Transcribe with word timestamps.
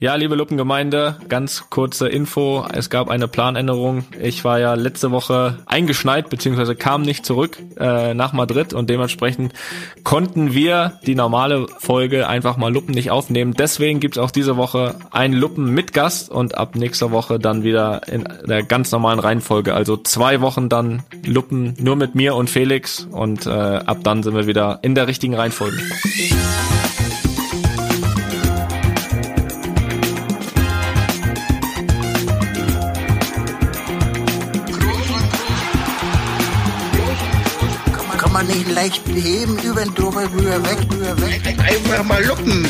Ja, 0.00 0.14
liebe 0.14 0.36
Luppengemeinde, 0.36 1.16
ganz 1.28 1.70
kurze 1.70 2.06
Info. 2.08 2.64
Es 2.72 2.88
gab 2.88 3.08
eine 3.08 3.26
Planänderung. 3.26 4.04
Ich 4.22 4.44
war 4.44 4.60
ja 4.60 4.74
letzte 4.74 5.10
Woche 5.10 5.58
eingeschneit, 5.66 6.30
beziehungsweise 6.30 6.76
kam 6.76 7.02
nicht 7.02 7.26
zurück 7.26 7.58
äh, 7.80 8.14
nach 8.14 8.32
Madrid 8.32 8.74
und 8.74 8.88
dementsprechend 8.88 9.54
konnten 10.04 10.54
wir 10.54 11.00
die 11.04 11.16
normale 11.16 11.66
Folge 11.80 12.28
einfach 12.28 12.56
mal 12.56 12.72
Luppen 12.72 12.94
nicht 12.94 13.10
aufnehmen. 13.10 13.54
Deswegen 13.54 13.98
gibt's 13.98 14.18
auch 14.18 14.30
diese 14.30 14.56
Woche 14.56 14.94
einen 15.10 15.34
Luppen 15.34 15.74
mit 15.74 15.92
Gast 15.92 16.30
und 16.30 16.56
ab 16.56 16.76
nächster 16.76 17.10
Woche 17.10 17.40
dann 17.40 17.64
wieder 17.64 18.06
in 18.06 18.22
der 18.46 18.62
ganz 18.62 18.92
normalen 18.92 19.18
Reihenfolge. 19.18 19.74
Also 19.74 19.96
zwei 19.96 20.40
Wochen 20.40 20.68
dann 20.68 21.02
Luppen 21.26 21.74
nur 21.80 21.96
mit 21.96 22.14
mir 22.14 22.36
und 22.36 22.48
Felix 22.48 23.08
und 23.10 23.46
äh, 23.46 23.50
ab 23.50 23.98
dann 24.04 24.22
sind 24.22 24.36
wir 24.36 24.46
wieder 24.46 24.78
in 24.82 24.94
der 24.94 25.08
richtigen 25.08 25.34
Reihenfolge. 25.34 25.78
Man 38.78 38.84
nicht 38.84 39.04
leicht 39.04 39.04
beheben, 39.04 39.58
über 39.64 39.82
den 39.82 39.94
drüber, 39.94 40.22
rüber, 40.32 40.62
weg, 40.64 40.78
rüber, 40.92 41.20
weg. 41.20 41.58
Einfach 41.58 42.04
mal 42.04 42.24
luppen. 42.24 42.66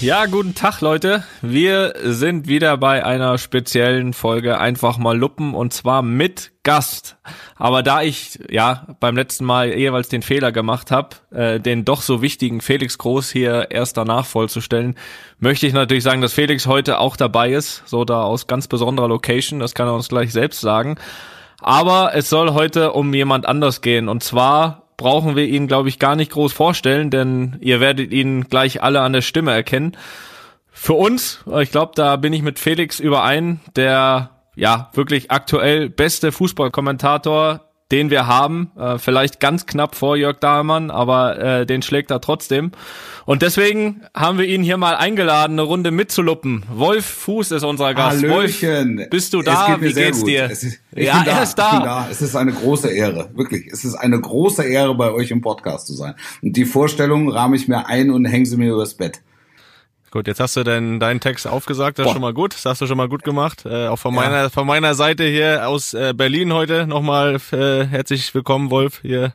Ja, 0.00 0.26
guten 0.26 0.54
Tag, 0.54 0.80
Leute. 0.80 1.22
Wir 1.42 1.94
sind 2.02 2.48
wieder 2.48 2.76
bei 2.76 3.04
einer 3.04 3.38
speziellen 3.38 4.14
Folge 4.14 4.58
einfach 4.58 4.98
mal 4.98 5.16
luppen 5.16 5.54
und 5.54 5.72
zwar 5.72 6.02
mit 6.02 6.50
Gast. 6.64 7.16
Aber 7.56 7.84
da 7.84 8.02
ich 8.02 8.40
ja 8.50 8.88
beim 8.98 9.16
letzten 9.16 9.44
Mal 9.44 9.72
jeweils 9.78 10.08
den 10.08 10.22
Fehler 10.22 10.50
gemacht 10.50 10.90
habe, 10.90 11.10
äh, 11.30 11.60
den 11.60 11.84
doch 11.84 12.02
so 12.02 12.20
wichtigen 12.20 12.60
Felix 12.60 12.98
Groß 12.98 13.30
hier 13.30 13.70
erst 13.70 13.96
danach 13.96 14.26
vollzustellen, 14.26 14.96
möchte 15.38 15.68
ich 15.68 15.72
natürlich 15.72 16.02
sagen, 16.02 16.20
dass 16.20 16.32
Felix 16.32 16.66
heute 16.66 16.98
auch 16.98 17.16
dabei 17.16 17.52
ist, 17.52 17.84
so 17.86 18.04
da 18.04 18.24
aus 18.24 18.48
ganz 18.48 18.66
besonderer 18.66 19.06
Location. 19.06 19.60
Das 19.60 19.74
kann 19.74 19.86
er 19.86 19.94
uns 19.94 20.08
gleich 20.08 20.32
selbst 20.32 20.60
sagen. 20.60 20.96
Aber 21.60 22.10
es 22.16 22.28
soll 22.28 22.54
heute 22.54 22.92
um 22.92 23.14
jemand 23.14 23.46
anders 23.46 23.82
gehen. 23.82 24.08
Und 24.08 24.24
zwar 24.24 24.81
brauchen 24.96 25.36
wir 25.36 25.46
ihn, 25.46 25.66
glaube 25.66 25.88
ich, 25.88 25.98
gar 25.98 26.16
nicht 26.16 26.32
groß 26.32 26.52
vorstellen, 26.52 27.10
denn 27.10 27.56
ihr 27.60 27.80
werdet 27.80 28.12
ihn 28.12 28.44
gleich 28.44 28.82
alle 28.82 29.00
an 29.00 29.12
der 29.12 29.22
Stimme 29.22 29.52
erkennen. 29.52 29.96
Für 30.70 30.94
uns, 30.94 31.44
ich 31.60 31.70
glaube, 31.70 31.92
da 31.94 32.16
bin 32.16 32.32
ich 32.32 32.42
mit 32.42 32.58
Felix 32.58 32.98
überein, 32.98 33.60
der 33.76 34.30
ja 34.56 34.90
wirklich 34.94 35.30
aktuell 35.30 35.88
beste 35.88 36.32
Fußballkommentator 36.32 37.71
den 37.92 38.10
wir 38.10 38.26
haben. 38.26 38.72
Äh, 38.76 38.98
vielleicht 38.98 39.38
ganz 39.38 39.66
knapp 39.66 39.94
vor 39.94 40.16
Jörg 40.16 40.38
Dahlmann, 40.38 40.90
aber 40.90 41.38
äh, 41.38 41.66
den 41.66 41.82
schlägt 41.82 42.10
er 42.10 42.20
trotzdem. 42.20 42.72
Und 43.26 43.42
deswegen 43.42 44.00
haben 44.14 44.38
wir 44.38 44.46
ihn 44.46 44.62
hier 44.62 44.78
mal 44.78 44.96
eingeladen, 44.96 45.52
eine 45.52 45.62
Runde 45.62 45.90
mitzuluppen. 45.90 46.64
Wolf 46.72 47.04
Fuß 47.04 47.52
ist 47.52 47.62
unser 47.62 47.94
Gast. 47.94 48.22
Hallöchen. 48.22 48.98
Wolf, 48.98 49.10
bist 49.10 49.34
du 49.34 49.42
da? 49.42 49.76
Geht 49.76 49.82
Wie 49.82 49.92
geht's 49.92 50.20
gut. 50.20 50.28
dir? 50.28 50.50
Ist, 50.50 50.80
ja, 50.96 51.22
da. 51.22 51.30
er 51.30 51.42
ist 51.42 51.54
da. 51.54 51.80
Da. 51.80 52.08
Es 52.10 52.22
ist 52.22 52.34
eine 52.34 52.52
große 52.52 52.88
Ehre, 52.90 53.30
wirklich. 53.34 53.66
Es 53.70 53.84
ist 53.84 53.94
eine 53.94 54.20
große 54.20 54.64
Ehre, 54.64 54.94
bei 54.96 55.12
euch 55.12 55.30
im 55.30 55.40
Podcast 55.40 55.86
zu 55.86 55.94
sein. 55.94 56.14
Und 56.42 56.56
die 56.56 56.64
Vorstellung 56.64 57.30
rahme 57.30 57.56
ich 57.56 57.68
mir 57.68 57.86
ein 57.86 58.10
und 58.10 58.24
hänge 58.24 58.46
sie 58.46 58.56
mir 58.56 58.72
übers 58.72 58.94
Bett. 58.94 59.20
Gut, 60.12 60.26
jetzt 60.26 60.40
hast 60.40 60.58
du 60.58 60.62
deinen 60.62 61.00
deinen 61.00 61.20
Text 61.20 61.46
aufgesagt, 61.46 61.98
das 61.98 62.04
ist 62.06 62.12
schon 62.12 62.20
mal 62.20 62.34
gut, 62.34 62.52
das 62.52 62.66
hast 62.66 62.82
du 62.82 62.86
schon 62.86 62.98
mal 62.98 63.08
gut 63.08 63.24
gemacht. 63.24 63.64
Äh, 63.64 63.86
auch 63.86 63.98
von 63.98 64.14
ja. 64.14 64.20
meiner 64.20 64.50
von 64.50 64.66
meiner 64.66 64.94
Seite 64.94 65.24
hier 65.24 65.66
aus 65.66 65.94
äh, 65.94 66.12
Berlin 66.14 66.52
heute 66.52 66.86
nochmal 66.86 67.40
äh, 67.50 67.86
herzlich 67.86 68.34
willkommen, 68.34 68.70
Wolf, 68.70 69.00
hier 69.00 69.32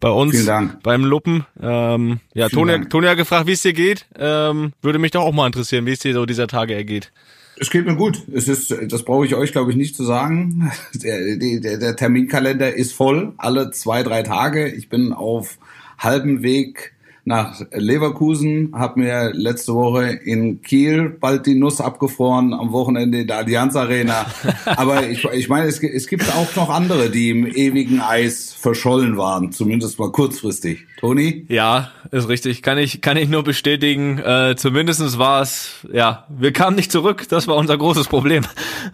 bei 0.00 0.10
uns 0.10 0.32
Vielen 0.32 0.46
Dank. 0.46 0.82
beim 0.82 1.04
Luppen. 1.04 1.46
Ähm, 1.62 2.18
ja, 2.34 2.48
Toni, 2.48 2.86
Toni 2.88 3.06
hat 3.06 3.16
gefragt, 3.16 3.46
wie 3.46 3.52
es 3.52 3.62
dir 3.62 3.72
geht. 3.72 4.06
Ähm, 4.18 4.72
würde 4.82 4.98
mich 4.98 5.12
doch 5.12 5.22
auch 5.22 5.32
mal 5.32 5.46
interessieren, 5.46 5.86
wie 5.86 5.92
es 5.92 6.00
dir 6.00 6.14
so 6.14 6.26
dieser 6.26 6.48
Tage 6.48 6.74
ergeht. 6.74 7.12
Es 7.60 7.70
geht 7.70 7.86
mir 7.86 7.94
gut. 7.94 8.20
Es 8.34 8.48
ist, 8.48 8.74
das 8.88 9.04
brauche 9.04 9.24
ich 9.24 9.36
euch, 9.36 9.52
glaube 9.52 9.70
ich, 9.70 9.76
nicht 9.76 9.94
zu 9.94 10.02
sagen. 10.02 10.72
Der, 10.94 11.36
der, 11.36 11.78
der 11.78 11.94
Terminkalender 11.94 12.74
ist 12.74 12.92
voll, 12.92 13.34
alle 13.36 13.70
zwei, 13.70 14.02
drei 14.02 14.24
Tage. 14.24 14.66
Ich 14.68 14.88
bin 14.88 15.12
auf 15.12 15.58
halbem 15.96 16.42
Weg 16.42 16.94
nach 17.28 17.60
Leverkusen, 17.72 18.72
habe 18.74 19.00
mir 19.00 19.32
letzte 19.34 19.74
Woche 19.74 20.18
in 20.24 20.62
Kiel 20.62 21.10
bald 21.10 21.46
die 21.46 21.54
Nuss 21.54 21.80
abgefroren, 21.80 22.54
am 22.54 22.72
Wochenende 22.72 23.20
in 23.20 23.26
der 23.26 23.38
Allianz 23.38 23.76
Arena. 23.76 24.26
Aber 24.64 25.08
ich, 25.08 25.24
ich 25.24 25.48
meine, 25.48 25.66
es, 25.66 25.80
es 25.80 26.08
gibt 26.08 26.24
auch 26.34 26.56
noch 26.56 26.70
andere, 26.70 27.10
die 27.10 27.30
im 27.30 27.46
ewigen 27.46 28.00
Eis 28.00 28.54
verschollen 28.58 29.18
waren, 29.18 29.52
zumindest 29.52 29.98
mal 29.98 30.10
kurzfristig. 30.10 30.86
Toni? 30.98 31.46
Ja, 31.48 31.92
ist 32.10 32.28
richtig. 32.28 32.62
Kann 32.62 32.78
ich, 32.78 33.00
kann 33.00 33.16
ich 33.16 33.28
nur 33.28 33.44
bestätigen. 33.44 34.18
Äh, 34.18 34.56
zumindestens 34.56 35.18
war 35.18 35.42
es, 35.42 35.86
ja, 35.92 36.24
wir 36.28 36.52
kamen 36.52 36.74
nicht 36.74 36.90
zurück. 36.90 37.26
Das 37.28 37.46
war 37.46 37.56
unser 37.56 37.76
großes 37.76 38.08
Problem. 38.08 38.44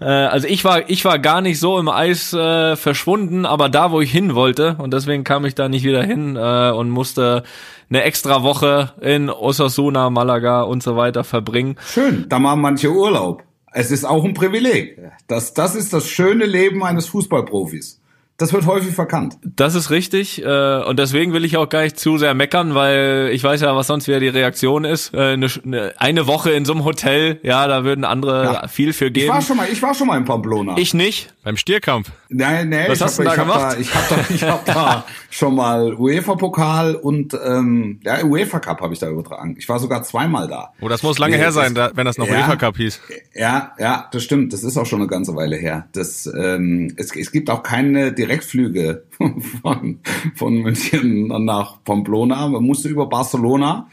Äh, 0.00 0.04
also 0.04 0.48
ich 0.48 0.64
war, 0.64 0.90
ich 0.90 1.04
war 1.04 1.18
gar 1.18 1.40
nicht 1.40 1.60
so 1.60 1.78
im 1.78 1.88
Eis 1.88 2.32
äh, 2.32 2.76
verschwunden, 2.76 3.46
aber 3.46 3.68
da, 3.68 3.90
wo 3.90 4.00
ich 4.00 4.10
hin 4.10 4.34
wollte, 4.34 4.76
und 4.78 4.92
deswegen 4.92 5.24
kam 5.24 5.46
ich 5.46 5.54
da 5.54 5.68
nicht 5.68 5.84
wieder 5.84 6.02
hin 6.02 6.36
äh, 6.36 6.70
und 6.72 6.90
musste 6.90 7.44
eine 7.88 8.02
extra 8.02 8.42
Woche 8.42 8.92
in 9.00 9.30
Osasuna, 9.30 10.10
Malaga 10.10 10.62
und 10.62 10.82
so 10.82 10.96
weiter 10.96 11.24
verbringen. 11.24 11.76
Schön, 11.86 12.26
da 12.28 12.38
machen 12.38 12.60
manche 12.60 12.90
Urlaub. 12.90 13.42
Es 13.72 13.90
ist 13.90 14.04
auch 14.04 14.24
ein 14.24 14.34
Privileg. 14.34 14.98
Das, 15.26 15.52
das 15.52 15.74
ist 15.74 15.92
das 15.92 16.08
schöne 16.08 16.46
Leben 16.46 16.84
eines 16.84 17.06
Fußballprofis. 17.08 18.00
Das 18.36 18.52
wird 18.52 18.66
häufig 18.66 18.94
verkannt. 18.94 19.38
Das 19.44 19.76
ist 19.76 19.90
richtig 19.90 20.44
äh, 20.44 20.82
und 20.82 20.98
deswegen 20.98 21.32
will 21.32 21.44
ich 21.44 21.56
auch 21.56 21.68
gar 21.68 21.82
nicht 21.82 22.00
zu 22.00 22.18
sehr 22.18 22.34
meckern, 22.34 22.74
weil 22.74 23.30
ich 23.32 23.44
weiß 23.44 23.60
ja, 23.60 23.76
was 23.76 23.86
sonst 23.86 24.08
wieder 24.08 24.18
die 24.18 24.28
Reaktion 24.28 24.84
ist. 24.84 25.14
Äh, 25.14 25.34
eine, 25.34 25.92
eine 25.98 26.26
Woche 26.26 26.50
in 26.50 26.64
so 26.64 26.72
einem 26.72 26.84
Hotel, 26.84 27.38
ja, 27.44 27.68
da 27.68 27.84
würden 27.84 28.04
andere 28.04 28.44
ja. 28.44 28.68
viel 28.68 28.92
für 28.92 29.12
geben. 29.12 29.26
Ich 29.26 29.32
war 29.32 29.42
schon 29.42 29.56
mal, 29.56 29.68
ich 29.70 29.80
war 29.82 29.94
schon 29.94 30.08
mal 30.08 30.18
in 30.18 30.24
Pamplona. 30.24 30.76
Ich 30.78 30.94
nicht. 30.94 31.32
Beim 31.44 31.58
Stierkampf. 31.58 32.10
Nein, 32.30 32.70
nein. 32.70 32.86
Was 32.88 33.02
hast 33.02 33.18
du 33.18 33.22
da 33.22 33.34
gemacht? 33.34 33.74
Da, 33.74 33.78
ich 33.78 33.94
habe 33.94 34.06
da, 34.08 34.34
ich 34.34 34.42
hab 34.44 34.64
da 34.64 35.04
schon 35.30 35.54
mal 35.54 35.92
UEFA 35.92 36.36
Pokal 36.36 36.94
und 36.94 37.34
ähm, 37.34 38.00
ja 38.02 38.24
UEFA 38.24 38.60
Cup 38.60 38.80
habe 38.80 38.94
ich 38.94 38.98
da 38.98 39.10
übertragen. 39.10 39.54
Ich 39.58 39.68
war 39.68 39.78
sogar 39.78 40.02
zweimal 40.02 40.48
da. 40.48 40.72
Oh, 40.80 40.88
das 40.88 41.02
muss 41.02 41.18
lange 41.18 41.36
nee, 41.36 41.42
her 41.42 41.52
sein, 41.52 41.74
das, 41.74 41.92
wenn 41.96 42.06
das 42.06 42.16
noch 42.16 42.26
ja, 42.26 42.36
UEFA 42.36 42.56
Cup 42.56 42.78
hieß. 42.78 42.98
Ja, 43.34 43.72
ja, 43.78 44.08
das 44.10 44.22
stimmt. 44.22 44.54
Das 44.54 44.64
ist 44.64 44.78
auch 44.78 44.86
schon 44.86 45.00
eine 45.00 45.08
ganze 45.08 45.36
Weile 45.36 45.56
her. 45.56 45.86
Das 45.92 46.26
ähm, 46.26 46.94
es, 46.96 47.14
es 47.14 47.30
gibt 47.30 47.50
auch 47.50 47.62
keine 47.62 48.12
Direktflüge 48.26 49.04
von, 49.62 49.98
von 50.34 50.54
München 50.54 51.28
nach 51.44 51.82
Pamplona. 51.84 52.48
Man 52.48 52.64
musste 52.64 52.88
über 52.88 53.06
Barcelona. 53.06 53.88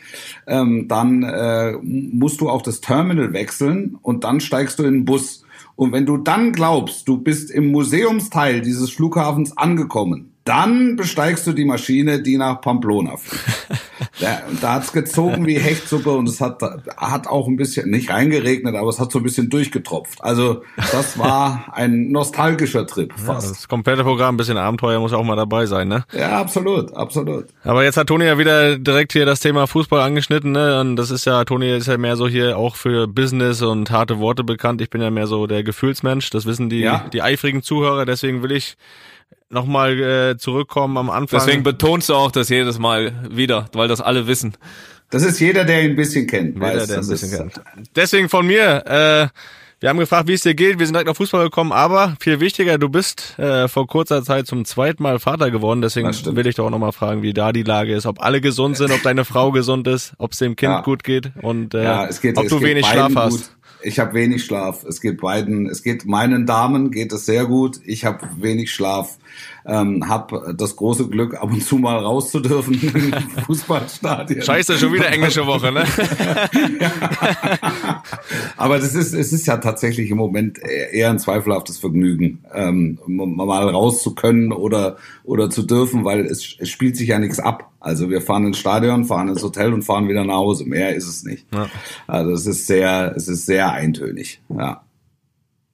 Ähm, 0.47 0.87
dann 0.87 1.23
äh, 1.23 1.73
musst 1.81 2.41
du 2.41 2.49
auch 2.49 2.61
das 2.61 2.81
Terminal 2.81 3.33
wechseln 3.33 3.97
und 4.01 4.23
dann 4.23 4.39
steigst 4.39 4.79
du 4.79 4.83
in 4.83 4.93
den 4.93 5.05
Bus. 5.05 5.43
Und 5.75 5.91
wenn 5.93 6.05
du 6.05 6.17
dann 6.17 6.51
glaubst, 6.51 7.07
du 7.07 7.17
bist 7.17 7.51
im 7.51 7.71
Museumsteil 7.71 8.61
dieses 8.61 8.91
Flughafens 8.91 9.57
angekommen, 9.57 10.30
dann 10.43 10.95
besteigst 10.95 11.45
du 11.45 11.53
die 11.53 11.65
Maschine, 11.65 12.21
die 12.21 12.37
nach 12.37 12.61
Pamplona 12.61 13.17
fliegt. 13.17 13.43
ja, 14.19 14.41
da 14.59 14.73
hat's 14.73 14.91
gezogen 14.91 15.45
wie 15.45 15.59
Hechtsuppe 15.59 16.11
und 16.11 16.27
es 16.27 16.41
hat, 16.41 16.61
hat 16.97 17.27
auch 17.27 17.47
ein 17.47 17.57
bisschen, 17.57 17.91
nicht 17.91 18.09
reingeregnet, 18.09 18.75
aber 18.75 18.89
es 18.89 18.99
hat 18.99 19.11
so 19.11 19.19
ein 19.19 19.23
bisschen 19.23 19.49
durchgetropft. 19.49 20.23
Also 20.23 20.63
das 20.91 21.19
war 21.19 21.71
ein 21.73 22.11
nostalgischer 22.11 22.87
Trip 22.87 23.13
fast. 23.15 23.47
Ja, 23.47 23.53
das 23.53 23.67
komplette 23.67 24.03
Programm, 24.03 24.35
ein 24.35 24.37
bisschen 24.37 24.57
Abenteuer 24.57 24.99
muss 24.99 25.13
auch 25.13 25.23
mal 25.23 25.35
dabei 25.35 25.67
sein, 25.67 25.87
ne? 25.87 26.05
Ja, 26.11 26.39
absolut, 26.39 26.91
absolut. 26.95 27.45
Aber 27.63 27.83
jetzt 27.83 27.97
hat 27.97 28.07
Toni 28.07 28.25
ja 28.25 28.39
wieder 28.39 28.79
direkt 28.79 29.13
hier 29.13 29.25
das 29.25 29.41
Thema 29.41 29.67
Fußball 29.67 30.01
angeschnitten, 30.01 30.51
ne? 30.51 30.79
Und 30.79 30.95
das 30.95 31.11
ist 31.11 31.25
ja, 31.25 31.45
Toni 31.45 31.69
ist 31.69 31.87
ja 31.87 31.97
mehr 31.97 32.15
so 32.15 32.27
hier 32.27 32.57
auch 32.57 32.75
für 32.75 33.07
Business 33.07 33.61
und 33.61 33.91
harte 33.91 34.17
Worte 34.17 34.43
bekannt. 34.43 34.81
Ich 34.81 34.89
bin 34.89 35.01
ja 35.01 35.11
mehr 35.11 35.27
so 35.27 35.45
der 35.45 35.63
Gefühlsmensch, 35.63 36.31
das 36.31 36.47
wissen 36.47 36.69
die, 36.69 36.79
ja. 36.79 37.05
die 37.13 37.21
eifrigen 37.21 37.61
Zuhörer, 37.61 38.05
deswegen 38.05 38.41
will 38.41 38.51
ich 38.51 38.75
nochmal 39.51 39.99
äh, 39.99 40.37
zurückkommen 40.37 40.97
am 40.97 41.09
Anfang. 41.09 41.39
Deswegen 41.39 41.63
betonst 41.63 42.09
du 42.09 42.15
auch 42.15 42.31
das 42.31 42.49
jedes 42.49 42.79
Mal 42.79 43.13
wieder, 43.29 43.65
weil 43.73 43.87
das 43.87 44.01
alle 44.01 44.27
wissen. 44.27 44.55
Das 45.09 45.23
ist 45.23 45.39
jeder, 45.39 45.65
der 45.65 45.83
ihn 45.83 45.91
ein 45.91 45.95
bisschen 45.95 46.25
kennt. 46.25 46.55
Jeder, 46.55 46.67
weiß, 46.67 46.87
der 46.87 46.99
ein 46.99 47.07
bisschen 47.07 47.31
kennt. 47.31 47.61
Deswegen 47.95 48.29
von 48.29 48.47
mir, 48.47 48.85
äh, 48.85 49.27
wir 49.81 49.89
haben 49.89 49.97
gefragt, 49.97 50.27
wie 50.27 50.33
es 50.33 50.41
dir 50.41 50.53
geht. 50.53 50.77
Wir 50.77 50.85
sind 50.85 50.93
direkt 50.93 51.09
auf 51.09 51.17
Fußball 51.17 51.45
gekommen, 51.45 51.71
aber 51.71 52.15
viel 52.19 52.39
wichtiger, 52.39 52.77
du 52.77 52.87
bist 52.87 53.37
äh, 53.39 53.67
vor 53.67 53.87
kurzer 53.87 54.23
Zeit 54.23 54.45
zum 54.45 54.63
zweiten 54.63 55.01
Mal 55.01 55.19
Vater 55.19 55.49
geworden. 55.49 55.81
Deswegen 55.81 56.07
will 56.07 56.45
ich 56.45 56.55
doch 56.55 56.67
auch 56.67 56.69
nochmal 56.69 56.91
fragen, 56.91 57.23
wie 57.23 57.33
da 57.33 57.51
die 57.51 57.63
Lage 57.63 57.93
ist, 57.93 58.05
ob 58.05 58.21
alle 58.23 58.41
gesund 58.41 58.77
sind, 58.77 58.91
ob 58.91 59.01
deine 59.01 59.25
Frau 59.25 59.51
gesund 59.51 59.87
ist, 59.87 60.13
ob 60.19 60.33
es 60.33 60.37
dem 60.37 60.55
Kind 60.55 60.71
ja. 60.71 60.81
gut 60.81 61.03
geht 61.03 61.31
und 61.41 61.73
äh, 61.73 61.83
ja, 61.83 62.05
geht, 62.07 62.37
ob 62.37 62.47
du 62.47 62.61
wenig 62.61 62.85
Schlaf 62.85 63.13
hast. 63.15 63.55
Ich 63.83 63.99
habe 63.99 64.13
wenig 64.13 64.45
Schlaf. 64.45 64.83
Es 64.83 65.01
geht 65.01 65.21
beiden, 65.21 65.67
es 65.67 65.83
geht 65.83 66.05
meinen 66.05 66.45
Damen 66.45 66.91
geht 66.91 67.11
es 67.11 67.25
sehr 67.25 67.45
gut. 67.45 67.79
Ich 67.85 68.05
habe 68.05 68.27
wenig 68.37 68.71
Schlaf. 68.71 69.17
Ähm, 69.65 70.07
habe 70.07 70.53
das 70.57 70.75
große 70.75 71.07
Glück, 71.07 71.35
ab 71.35 71.51
und 71.51 71.63
zu 71.63 71.77
mal 71.77 71.97
raus 71.97 72.31
zu 72.31 72.39
dürfen 72.39 72.73
im 72.73 73.13
Fußballstadion. 73.45 74.41
Scheiße, 74.41 74.77
schon 74.77 74.93
wieder 74.93 75.09
englische 75.09 75.45
Woche, 75.45 75.71
ne? 75.71 75.85
Aber 78.57 78.79
das 78.79 78.95
ist, 78.95 79.13
es 79.13 79.33
ist 79.33 79.47
ja 79.47 79.57
tatsächlich 79.57 80.09
im 80.09 80.17
Moment 80.17 80.59
eher 80.59 81.09
ein 81.09 81.19
zweifelhaftes 81.19 81.77
Vergnügen, 81.77 82.43
ähm, 82.53 82.99
mal 83.05 83.69
raus 83.69 84.03
zu 84.03 84.15
können 84.15 84.51
oder, 84.51 84.97
oder 85.23 85.49
zu 85.49 85.63
dürfen, 85.63 86.05
weil 86.05 86.25
es, 86.25 86.55
es 86.59 86.69
spielt 86.69 86.97
sich 86.97 87.09
ja 87.09 87.19
nichts 87.19 87.39
ab. 87.39 87.71
Also 87.79 88.09
wir 88.09 88.21
fahren 88.21 88.45
ins 88.45 88.59
Stadion, 88.59 89.05
fahren 89.05 89.29
ins 89.29 89.43
Hotel 89.43 89.73
und 89.73 89.83
fahren 89.83 90.07
wieder 90.07 90.23
nach 90.23 90.35
Hause. 90.35 90.65
Mehr 90.65 90.95
ist 90.95 91.07
es 91.07 91.23
nicht. 91.23 91.47
Ja. 91.53 91.67
Also 92.07 92.31
es 92.31 92.45
ist 92.45 92.67
sehr, 92.67 93.13
es 93.15 93.27
ist 93.27 93.45
sehr 93.45 93.71
eintönig. 93.71 94.41
Ja. 94.49 94.83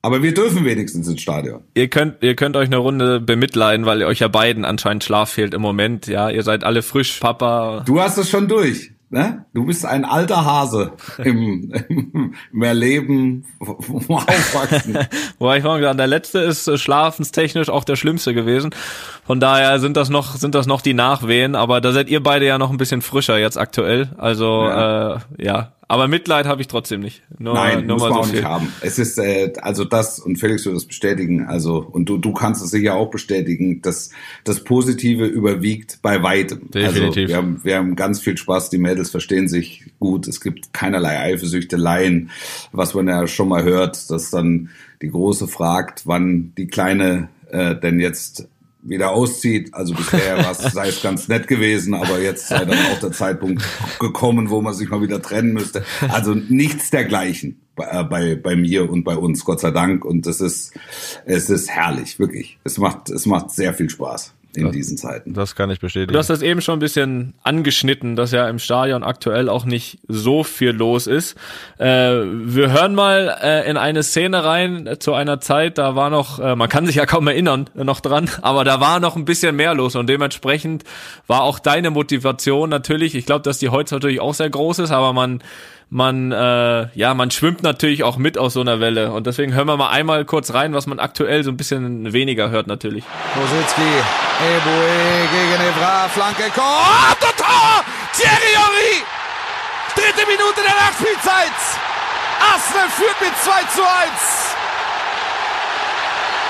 Aber 0.02 0.24
wir 0.24 0.34
dürfen 0.34 0.64
wenigstens 0.64 1.08
ins 1.08 1.22
Stadion. 1.22 1.64
Ihr 1.74 1.88
könnt, 1.90 2.24
ihr 2.24 2.36
könnt 2.36 2.56
euch 2.56 2.68
eine 2.68 2.78
Runde 2.78 3.20
bemitleiden, 3.20 3.86
weil 3.86 4.04
euch 4.04 4.20
ja 4.20 4.28
beiden 4.28 4.64
anscheinend 4.64 5.04
Schlaf 5.04 5.32
fehlt 5.32 5.54
im 5.54 5.62
Moment. 5.62 6.08
Ja, 6.08 6.30
ihr 6.30 6.44
seid 6.44 6.64
alle 6.64 6.82
frisch, 6.82 7.20
Papa. 7.20 7.84
Du 7.86 8.00
hast 8.00 8.18
es 8.18 8.30
schon 8.30 8.48
durch. 8.48 8.92
Ne? 9.10 9.46
Du 9.54 9.66
bist 9.66 9.86
ein 9.86 10.04
alter 10.04 10.44
Hase 10.44 10.92
im, 11.24 11.72
im, 11.90 12.36
im 12.52 12.62
Erleben, 12.62 13.46
Aufwachsen. 13.60 14.98
Wobei 15.40 15.60
ich 15.60 15.64
mal 15.64 15.80
gesagt, 15.80 15.98
der 15.98 16.08
letzte 16.08 16.40
ist 16.40 16.68
äh, 16.68 16.78
schlafenstechnisch 16.78 17.70
auch 17.70 17.86
der 17.86 17.96
schlimmste 17.96 18.34
gewesen. 18.34 18.72
Von 19.26 19.40
daher 19.40 19.80
sind 19.80 19.96
das 19.96 20.10
noch, 20.10 20.36
sind 20.36 20.56
das 20.56 20.68
noch 20.68 20.82
die 20.82 20.94
Nachwehen, 20.94 21.56
aber 21.56 21.80
da 21.80 21.94
seid 21.94 22.10
ihr 22.10 22.22
beide 22.22 22.46
ja 22.46 22.58
noch 22.58 22.70
ein 22.70 22.78
bisschen 22.78 23.02
frischer 23.02 23.38
jetzt 23.38 23.58
aktuell. 23.58 24.10
Also 24.18 24.64
ja, 24.64 25.16
äh, 25.16 25.20
ja 25.38 25.77
aber 25.90 26.08
Mitleid 26.08 26.46
habe 26.46 26.62
ich 26.62 26.68
trotzdem 26.68 27.00
nicht. 27.00 27.24
Nur, 27.40 27.54
Nein, 27.54 27.86
nur 27.86 27.96
muss 27.98 28.04
man 28.04 28.14
so 28.14 28.20
auch 28.20 28.26
viel. 28.26 28.36
nicht 28.36 28.46
haben. 28.46 28.74
Es 28.82 29.00
ist 29.00 29.18
äh, 29.18 29.54
also 29.62 29.86
das 29.86 30.20
und 30.20 30.38
Felix 30.38 30.66
wird 30.66 30.76
das 30.76 30.86
bestätigen. 30.86 31.46
Also 31.46 31.78
und 31.78 32.10
du 32.10 32.18
du 32.18 32.34
kannst 32.34 32.62
es 32.64 32.72
sicher 32.72 32.96
auch 32.96 33.10
bestätigen, 33.10 33.82
dass 33.82 34.10
das 34.44 34.64
Positive 34.64 35.26
überwiegt 35.26 36.00
bei 36.02 36.22
weitem. 36.24 36.70
Definitiv. 36.72 37.24
Also 37.24 37.28
wir 37.30 37.38
haben 37.38 37.60
wir 37.64 37.76
haben 37.78 37.96
ganz 37.96 38.20
viel 38.20 38.38
Spaß. 38.38 38.70
Die 38.70 38.78
Mädels 38.78 39.12
verstehen 39.12 39.48
sich 39.48 39.86
gut. 40.00 40.28
Es 40.28 40.42
gibt 40.42 40.74
keinerlei 40.74 41.20
Eifersüchteleien, 41.20 42.32
was 42.74 42.94
man 42.94 43.08
ja 43.08 43.26
schon 43.28 43.48
mal 43.48 43.64
hört, 43.64 44.12
dass 44.12 44.30
dann 44.30 44.70
die 45.02 45.10
Große 45.10 45.48
fragt, 45.48 46.02
wann 46.06 46.54
die 46.58 46.68
Kleine 46.68 47.30
äh, 47.50 47.76
denn 47.76 48.00
jetzt 48.00 48.50
wieder 48.82 49.12
auszieht. 49.12 49.74
Also 49.74 49.94
bisher 49.94 50.38
war 50.38 50.52
es, 50.52 50.60
sei 50.60 50.90
es 50.90 51.02
ganz 51.02 51.28
nett 51.28 51.48
gewesen, 51.48 51.94
aber 51.94 52.20
jetzt 52.20 52.48
sei 52.48 52.66
dann 52.66 52.78
auch 52.78 53.00
der 53.00 53.12
Zeitpunkt 53.12 53.64
gekommen, 54.00 54.50
wo 54.50 54.62
man 54.62 54.74
sich 54.74 54.90
mal 54.90 55.02
wieder 55.02 55.22
trennen 55.22 55.54
müsste. 55.54 55.84
Also 56.10 56.34
nichts 56.34 56.90
dergleichen 56.90 57.62
bei, 57.76 57.86
äh, 57.92 58.04
bei, 58.04 58.36
bei 58.36 58.56
mir 58.56 58.90
und 58.90 59.04
bei 59.04 59.16
uns, 59.16 59.44
Gott 59.46 59.60
sei 59.60 59.72
Dank. 59.72 60.06
Und 60.06 60.28
es 60.28 60.42
ist, 60.42 60.74
es 61.26 61.50
ist 61.50 61.70
herrlich, 61.70 62.20
wirklich. 62.20 62.60
Es 62.64 62.78
macht, 62.78 63.10
es 63.10 63.26
macht 63.26 63.52
sehr 63.52 63.74
viel 63.74 63.90
Spaß 63.90 64.34
in 64.58 64.66
das, 64.66 64.74
diesen 64.74 64.98
Zeiten. 64.98 65.34
Das 65.34 65.56
kann 65.56 65.70
ich 65.70 65.80
bestätigen. 65.80 66.14
Du 66.14 66.20
hast 66.20 66.30
das 66.30 66.42
eben 66.42 66.62
schon 66.62 66.78
ein 66.78 66.80
bisschen 66.80 67.36
angeschnitten, 67.44 68.16
dass 68.16 68.32
ja 68.32 68.50
im 68.50 68.60
Stadion 68.60 69.04
aktuell 69.04 69.50
auch 69.50 69.66
nicht 69.66 70.00
so 70.08 70.44
viel 70.44 70.72
los 70.72 71.08
ist. 71.08 71.36
Äh, 71.78 71.86
wir 71.86 72.72
hören 72.72 72.96
mal 72.96 73.38
äh, 73.42 73.70
in 73.70 73.78
eine 73.78 74.04
Szene 74.04 74.44
rein 74.44 74.88
äh, 74.88 75.00
zu 75.00 75.14
einer 75.14 75.40
Zeit, 75.40 75.78
da 75.78 75.96
war 75.96 76.10
noch, 76.10 76.40
äh, 76.40 76.56
man 76.56 76.70
kann 76.70 76.86
sich 76.86 76.96
ja 76.96 77.06
kaum 77.06 77.28
erinnern 77.28 77.70
äh, 77.78 77.84
noch 77.84 78.00
dran, 78.00 78.30
aber 78.42 78.64
da 78.64 78.80
war 78.80 79.00
noch 79.00 79.16
ein 79.16 79.26
bisschen 79.26 79.56
mehr 79.56 79.74
los 79.74 79.96
und 79.96 80.08
dementsprechend 80.08 80.84
war 81.28 81.44
auch 81.44 81.60
deine 81.60 81.92
Motivation 81.92 82.70
natürlich, 82.70 83.16
ich 83.16 83.26
glaube, 83.26 83.44
dass 83.44 83.60
die 83.60 83.70
heute 83.70 83.94
natürlich 83.96 84.20
auch 84.20 84.34
sehr 84.34 84.50
groß 84.50 84.80
ist, 84.80 84.92
aber 84.92 85.14
man 85.14 85.42
man 85.90 86.32
äh, 86.32 86.88
ja 86.96 87.14
man 87.14 87.32
schwimmt 87.32 87.64
natürlich 87.64 88.04
auch 88.04 88.18
mit 88.18 88.38
aus 88.38 88.54
so 88.54 88.62
einer 88.62 88.80
Welle 88.80 89.12
und 89.12 89.26
deswegen 89.28 89.54
hören 89.54 89.68
wir 89.68 89.78
mal 89.78 89.90
einmal 89.90 90.26
kurz 90.26 90.54
rein, 90.54 90.74
was 90.74 90.88
man 90.88 91.00
aktuell 91.00 91.44
so 91.44 91.52
ein 91.52 91.58
bisschen 91.58 92.12
weniger 92.14 92.50
hört 92.50 92.68
natürlich. 92.68 93.04
Rositzky, 93.36 93.82
Eboué 93.82 95.28
gegen 95.32 95.70
Evra, 95.70 96.08
Flanke, 96.10 96.44
oh, 96.58 97.28
Tor! 97.38 97.84
Thierry 98.14 98.54
Henry! 98.54 99.04
Dritte 99.96 100.28
Minute 100.28 100.62
der 100.66 100.76
Nachspielzeit! 100.76 101.54
Arsenal 102.40 102.90
führt 102.90 103.22
mit 103.22 103.38
2 103.44 103.52
zu 103.74 103.82
1! 103.82 104.47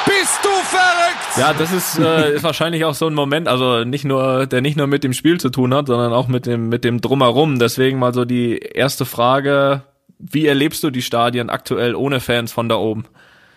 Bist 0.07 0.39
du 0.41 0.49
verrückt? 0.49 1.37
Ja, 1.37 1.53
das 1.53 1.73
ist, 1.73 1.99
äh, 1.99 2.33
ist 2.35 2.43
wahrscheinlich 2.43 2.85
auch 2.85 2.95
so 2.95 3.07
ein 3.07 3.13
Moment, 3.13 3.47
also 3.47 3.83
nicht 3.83 4.05
nur, 4.05 4.47
der 4.47 4.61
nicht 4.61 4.77
nur 4.77 4.87
mit 4.87 5.03
dem 5.03 5.13
Spiel 5.13 5.39
zu 5.39 5.49
tun 5.49 5.73
hat, 5.73 5.87
sondern 5.87 6.13
auch 6.13 6.27
mit 6.27 6.45
dem, 6.45 6.69
mit 6.69 6.83
dem 6.83 7.01
Drumherum. 7.01 7.59
Deswegen 7.59 7.99
mal 7.99 8.13
so 8.13 8.25
die 8.25 8.57
erste 8.57 9.05
Frage, 9.05 9.83
wie 10.19 10.47
erlebst 10.47 10.83
du 10.83 10.89
die 10.89 11.01
Stadien 11.01 11.49
aktuell 11.49 11.95
ohne 11.95 12.19
Fans 12.19 12.51
von 12.51 12.69
da 12.69 12.75
oben? 12.75 13.05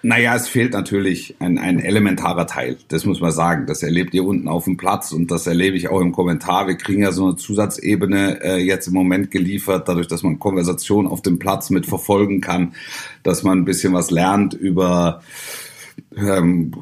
Naja, 0.02 0.34
es 0.34 0.48
fehlt 0.48 0.72
natürlich 0.72 1.36
ein, 1.40 1.58
ein 1.58 1.78
elementarer 1.78 2.46
Teil. 2.46 2.78
Das 2.88 3.04
muss 3.04 3.20
man 3.20 3.32
sagen. 3.32 3.66
Das 3.66 3.82
erlebt 3.82 4.14
ihr 4.14 4.24
unten 4.24 4.48
auf 4.48 4.64
dem 4.64 4.78
Platz 4.78 5.12
und 5.12 5.30
das 5.30 5.46
erlebe 5.46 5.76
ich 5.76 5.88
auch 5.88 6.00
im 6.00 6.12
Kommentar. 6.12 6.66
Wir 6.66 6.76
kriegen 6.76 7.02
ja 7.02 7.12
so 7.12 7.26
eine 7.26 7.36
Zusatzebene 7.36 8.42
äh, 8.42 8.56
jetzt 8.56 8.86
im 8.88 8.94
Moment 8.94 9.30
geliefert, 9.30 9.88
dadurch, 9.88 10.08
dass 10.08 10.22
man 10.22 10.38
Konversation 10.38 11.06
auf 11.06 11.20
dem 11.20 11.38
Platz 11.38 11.68
mit 11.68 11.84
verfolgen 11.84 12.40
kann, 12.40 12.72
dass 13.22 13.42
man 13.42 13.58
ein 13.58 13.64
bisschen 13.66 13.92
was 13.92 14.10
lernt 14.10 14.54
über 14.54 15.20
ähm, 16.16 16.72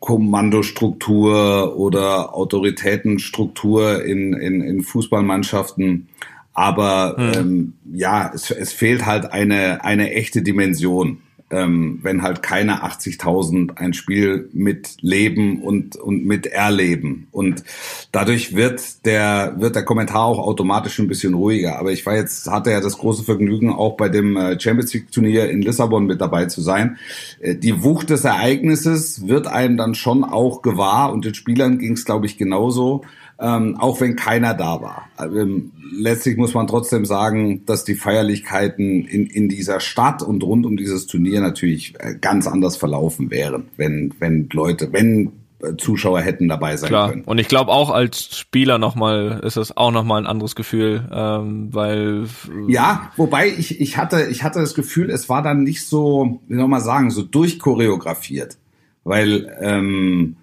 Kommandostruktur 0.00 1.76
oder 1.76 2.34
Autoritätenstruktur 2.34 4.04
in, 4.04 4.32
in, 4.34 4.60
in 4.62 4.82
Fußballmannschaften. 4.82 6.08
Aber 6.54 7.16
hm. 7.16 7.32
ähm, 7.34 7.72
ja, 7.92 8.30
es, 8.34 8.50
es 8.50 8.72
fehlt 8.72 9.06
halt 9.06 9.32
eine, 9.32 9.84
eine 9.84 10.12
echte 10.12 10.42
Dimension 10.42 11.18
ähm, 11.52 12.00
wenn 12.02 12.22
halt 12.22 12.42
keine 12.42 12.82
80.000 12.82 13.76
ein 13.76 13.92
Spiel 13.92 14.48
mitleben 14.52 15.62
und, 15.62 15.96
und 15.96 16.24
miterleben. 16.24 17.28
Und 17.30 17.62
dadurch 18.10 18.56
wird 18.56 19.04
der, 19.04 19.54
wird 19.58 19.76
der 19.76 19.84
Kommentar 19.84 20.24
auch 20.24 20.38
automatisch 20.38 20.98
ein 20.98 21.08
bisschen 21.08 21.34
ruhiger. 21.34 21.78
Aber 21.78 21.92
ich 21.92 22.04
war 22.06 22.16
jetzt, 22.16 22.50
hatte 22.50 22.70
ja 22.70 22.80
das 22.80 22.98
große 22.98 23.22
Vergnügen, 23.22 23.70
auch 23.70 23.96
bei 23.96 24.08
dem 24.08 24.36
äh, 24.36 24.58
Champions 24.58 24.94
League 24.94 25.12
Turnier 25.12 25.50
in 25.50 25.62
Lissabon 25.62 26.06
mit 26.06 26.20
dabei 26.20 26.46
zu 26.46 26.62
sein. 26.62 26.96
Äh, 27.40 27.54
die 27.54 27.84
Wucht 27.84 28.10
des 28.10 28.24
Ereignisses 28.24 29.28
wird 29.28 29.46
einem 29.46 29.76
dann 29.76 29.94
schon 29.94 30.24
auch 30.24 30.62
gewahr 30.62 31.12
und 31.12 31.24
den 31.24 31.34
Spielern 31.34 31.78
ging 31.78 31.92
es, 31.92 32.04
glaube 32.06 32.26
ich, 32.26 32.38
genauso 32.38 33.02
ähm, 33.42 33.76
auch 33.78 34.00
wenn 34.00 34.14
keiner 34.16 34.54
da 34.54 34.80
war. 34.80 35.08
Ähm, 35.18 35.72
letztlich 35.92 36.36
muss 36.36 36.54
man 36.54 36.68
trotzdem 36.68 37.04
sagen, 37.04 37.66
dass 37.66 37.84
die 37.84 37.96
Feierlichkeiten 37.96 39.04
in, 39.04 39.26
in 39.26 39.48
dieser 39.48 39.80
Stadt 39.80 40.22
und 40.22 40.42
rund 40.44 40.64
um 40.64 40.76
dieses 40.76 41.06
Turnier 41.06 41.40
natürlich 41.40 41.94
äh, 41.98 42.14
ganz 42.20 42.46
anders 42.46 42.76
verlaufen 42.76 43.30
wären, 43.30 43.64
wenn, 43.76 44.14
wenn 44.20 44.48
Leute, 44.52 44.92
wenn 44.92 45.32
äh, 45.58 45.76
Zuschauer 45.76 46.20
hätten 46.20 46.48
dabei 46.48 46.76
sein 46.76 46.88
Klar. 46.88 47.10
können. 47.10 47.24
Und 47.24 47.38
ich 47.38 47.48
glaube 47.48 47.72
auch 47.72 47.90
als 47.90 48.38
Spieler 48.38 48.78
nochmal 48.78 49.40
ist 49.42 49.56
es 49.56 49.76
auch 49.76 49.90
nochmal 49.90 50.22
ein 50.22 50.26
anderes 50.26 50.54
Gefühl, 50.54 51.08
ähm, 51.12 51.68
weil 51.72 52.26
ja, 52.68 53.10
wobei 53.16 53.48
ich 53.48 53.80
ich 53.80 53.96
hatte 53.96 54.28
ich 54.30 54.44
hatte 54.44 54.60
das 54.60 54.74
Gefühl, 54.74 55.10
es 55.10 55.28
war 55.28 55.42
dann 55.42 55.64
nicht 55.64 55.84
so, 55.84 56.40
wie 56.46 56.56
soll 56.56 56.68
man 56.68 56.80
sagen, 56.80 57.10
so 57.10 57.22
durchchoreografiert, 57.22 58.56
weil 59.02 59.52
ähm, 59.60 60.36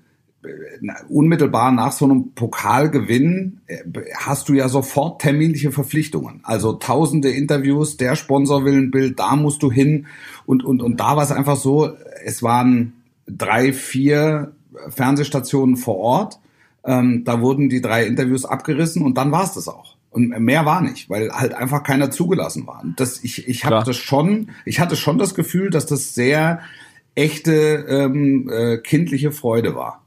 unmittelbar 1.10 1.72
nach 1.72 1.92
so 1.92 2.06
einem 2.06 2.32
Pokalgewinn 2.32 3.60
äh, 3.68 3.78
hast 4.16 4.48
du 4.48 4.54
ja 4.54 4.70
sofort 4.70 5.22
terminliche 5.22 5.72
Verpflichtungen. 5.72 6.40
Also 6.44 6.74
tausende 6.74 7.30
Interviews, 7.30 7.98
der 7.98 8.16
Sponsor 8.16 8.64
will 8.64 8.76
ein 8.76 8.92
Bild, 8.92 9.20
da 9.20 9.36
musst 9.36 9.62
du 9.64 9.72
hin. 9.72 10.08
Und, 10.46 10.64
und, 10.64 10.82
und 10.82 11.00
da 11.00 11.18
war 11.18 11.24
es 11.24 11.32
einfach 11.32 11.58
so, 11.58 11.92
es 12.24 12.42
waren 12.42 12.94
drei, 13.28 13.74
vier 13.74 14.54
Fernsehstationen 14.90 15.78
vor 15.78 15.98
Ort. 15.98 16.40
Ähm, 16.86 17.24
da 17.26 17.42
wurden 17.42 17.70
die 17.70 17.82
drei 17.82 18.06
Interviews 18.06 18.46
abgerissen 18.46 19.04
und 19.04 19.18
dann 19.18 19.32
war 19.32 19.44
es 19.44 19.54
das 19.54 19.68
auch. 19.68 19.98
Und 20.12 20.30
mehr 20.40 20.66
war 20.66 20.82
nicht, 20.82 21.10
weil 21.10 21.30
halt 21.32 21.54
einfach 21.54 21.84
keiner 21.84 22.10
zugelassen 22.10 22.66
war. 22.66 22.84
Das, 22.96 23.24
ich 23.24 23.48
ich 23.48 23.66
hatte 23.66 23.94
schon, 23.94 24.50
ich 24.66 24.80
hatte 24.80 24.96
schon 24.96 25.20
das 25.20 25.36
Gefühl, 25.36 25.70
dass 25.70 25.86
das 25.86 26.16
sehr 26.16 26.62
echte 27.14 27.86
ähm, 27.88 28.50
äh, 28.52 28.78
kindliche 28.78 29.32
Freude 29.32 29.76
war. 29.76 29.99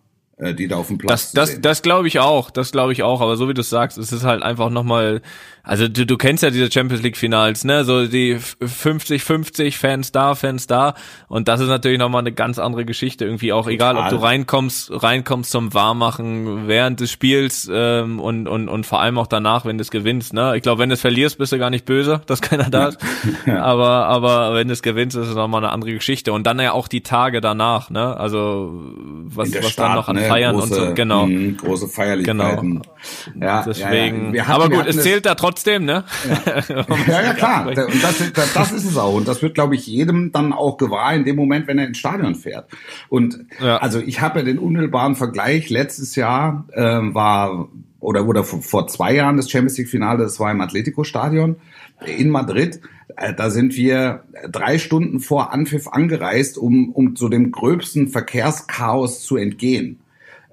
Äh, 0.42 0.54
die 0.54 0.66
da 0.66 0.76
auf 0.76 0.88
dem 0.88 0.98
Platz 0.98 1.32
Das, 1.32 1.50
das, 1.50 1.60
das 1.60 1.82
glaube 1.82 2.08
ich 2.08 2.18
auch, 2.18 2.50
das 2.50 2.72
glaube 2.72 2.92
ich 2.92 3.04
auch, 3.04 3.20
aber 3.20 3.36
so 3.36 3.48
wie 3.48 3.54
du 3.54 3.62
sagst, 3.62 3.96
es 3.96 4.10
ist 4.10 4.24
halt 4.24 4.42
einfach 4.42 4.70
nochmal 4.70 5.22
also 5.64 5.86
du, 5.86 6.04
du 6.04 6.16
kennst 6.16 6.42
ja 6.42 6.50
diese 6.50 6.70
Champions 6.72 7.04
League 7.04 7.16
Finals, 7.16 7.62
ne? 7.64 7.84
So 7.84 8.06
die 8.06 8.36
50-50 8.36 9.78
Fans 9.78 10.10
da, 10.10 10.34
Fans 10.34 10.66
da. 10.66 10.94
Und 11.28 11.46
das 11.46 11.60
ist 11.60 11.68
natürlich 11.68 12.00
nochmal 12.00 12.20
eine 12.20 12.32
ganz 12.32 12.58
andere 12.58 12.84
Geschichte. 12.84 13.24
Irgendwie 13.24 13.52
auch 13.52 13.68
egal, 13.68 13.96
ob 13.96 14.08
du 14.08 14.16
reinkommst, 14.16 14.90
reinkommst 14.90 15.52
zum 15.52 15.72
Warmmachen 15.72 16.66
während 16.66 16.98
des 16.98 17.12
Spiels 17.12 17.70
ähm, 17.72 18.18
und, 18.18 18.48
und, 18.48 18.68
und 18.68 18.86
vor 18.86 19.00
allem 19.00 19.18
auch 19.18 19.28
danach, 19.28 19.64
wenn 19.64 19.78
du 19.78 19.82
es 19.82 19.92
gewinnst. 19.92 20.32
Ne? 20.32 20.56
Ich 20.56 20.62
glaube, 20.62 20.80
wenn 20.80 20.88
du 20.88 20.94
es 20.94 21.00
verlierst, 21.00 21.38
bist 21.38 21.52
du 21.52 21.58
gar 21.58 21.70
nicht 21.70 21.84
böse, 21.84 22.22
dass 22.26 22.42
keiner 22.42 22.68
da 22.68 22.88
ist. 22.88 22.98
Aber, 23.46 24.06
aber 24.06 24.54
wenn 24.54 24.68
du 24.68 24.72
es 24.72 24.82
gewinnst, 24.82 25.16
ist 25.16 25.28
es 25.28 25.34
nochmal 25.34 25.62
eine 25.62 25.72
andere 25.72 25.92
Geschichte. 25.92 26.32
Und 26.32 26.46
dann 26.46 26.58
ja 26.58 26.72
auch 26.72 26.88
die 26.88 27.02
Tage 27.02 27.40
danach, 27.40 27.90
ne? 27.90 28.16
Also 28.16 28.72
was, 28.72 29.52
was 29.54 29.70
Stadt, 29.70 29.88
dann 29.88 29.96
noch 29.96 30.08
an 30.08 30.16
ne? 30.16 30.22
Feiern 30.32 30.56
große, 30.56 30.80
und 30.80 30.88
so, 30.88 30.94
genau. 30.94 31.26
Mh, 31.26 31.56
große 31.58 31.88
Feierlichkeiten. 31.88 32.82
Genau. 33.34 33.46
Ja, 33.46 33.64
Deswegen. 33.66 34.34
Ja, 34.34 34.42
ja. 34.42 34.46
Hatten, 34.48 34.62
aber 34.62 34.76
gut, 34.76 34.86
es 34.86 35.02
zählt 35.02 35.26
da 35.26 35.34
trotzdem, 35.34 35.84
ne? 35.84 36.04
Ja, 36.46 36.84
ja, 37.06 37.22
ja 37.22 37.34
klar. 37.34 37.66
Und 37.68 37.76
das, 37.76 38.32
das, 38.32 38.52
das 38.52 38.72
ist 38.72 38.84
es 38.84 38.96
auch. 38.96 39.14
Und 39.14 39.28
das 39.28 39.42
wird, 39.42 39.54
glaube 39.54 39.74
ich, 39.74 39.86
jedem 39.86 40.32
dann 40.32 40.52
auch 40.52 40.76
gewahr 40.76 41.14
in 41.14 41.24
dem 41.24 41.36
Moment, 41.36 41.66
wenn 41.66 41.78
er 41.78 41.86
ins 41.86 41.98
Stadion 41.98 42.34
fährt. 42.34 42.68
Und 43.08 43.44
also 43.60 43.98
ich 44.00 44.20
habe 44.20 44.40
ja 44.40 44.44
den 44.44 44.58
unmittelbaren 44.58 45.14
Vergleich. 45.14 45.70
Letztes 45.70 46.16
Jahr 46.16 46.66
äh, 46.72 46.82
war 46.82 47.68
oder 48.02 48.26
oder 48.26 48.42
vor 48.44 48.88
zwei 48.88 49.14
Jahren 49.14 49.36
das 49.36 49.50
Champions 49.50 49.78
League 49.78 49.88
Finale, 49.88 50.18
das 50.18 50.40
war 50.40 50.50
im 50.50 50.60
Atletico 50.60 51.04
Stadion 51.04 51.56
in 52.04 52.30
Madrid. 52.30 52.80
Äh, 53.16 53.34
da 53.34 53.50
sind 53.50 53.76
wir 53.76 54.24
drei 54.50 54.78
Stunden 54.78 55.20
vor 55.20 55.52
Anpfiff 55.52 55.88
angereist, 55.88 56.58
um, 56.58 56.90
um 56.90 57.16
zu 57.16 57.28
dem 57.28 57.52
gröbsten 57.52 58.08
Verkehrschaos 58.08 59.22
zu 59.22 59.36
entgehen. 59.36 60.00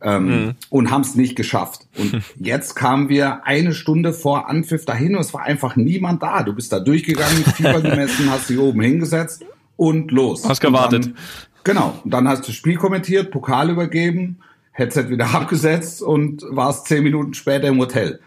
Ähm, 0.01 0.25
mhm. 0.25 0.55
Und 0.69 0.91
haben 0.91 1.01
es 1.01 1.15
nicht 1.15 1.35
geschafft. 1.35 1.87
Und 1.97 2.21
jetzt 2.39 2.75
kamen 2.75 3.09
wir 3.09 3.45
eine 3.45 3.73
Stunde 3.73 4.13
vor 4.13 4.49
Anpfiff 4.49 4.85
dahin 4.85 5.15
und 5.15 5.21
es 5.21 5.33
war 5.33 5.43
einfach 5.43 5.75
niemand 5.75 6.23
da. 6.23 6.43
Du 6.43 6.53
bist 6.53 6.71
da 6.71 6.79
durchgegangen, 6.79 7.43
Fieber 7.55 7.81
gemessen, 7.81 8.29
hast 8.31 8.49
dich 8.49 8.59
oben 8.59 8.81
hingesetzt 8.81 9.43
und 9.75 10.11
los. 10.11 10.47
Hast 10.47 10.61
gewartet. 10.61 11.05
Dann, 11.05 11.17
genau. 11.63 11.99
Und 12.03 12.13
dann 12.13 12.27
hast 12.27 12.43
du 12.43 12.47
das 12.47 12.55
Spiel 12.55 12.77
kommentiert, 12.77 13.31
Pokal 13.31 13.69
übergeben, 13.69 14.39
Headset 14.71 15.09
wieder 15.09 15.29
abgesetzt 15.33 16.01
und 16.01 16.43
warst 16.49 16.87
zehn 16.87 17.03
Minuten 17.03 17.33
später 17.33 17.67
im 17.67 17.79
Hotel. 17.79 18.19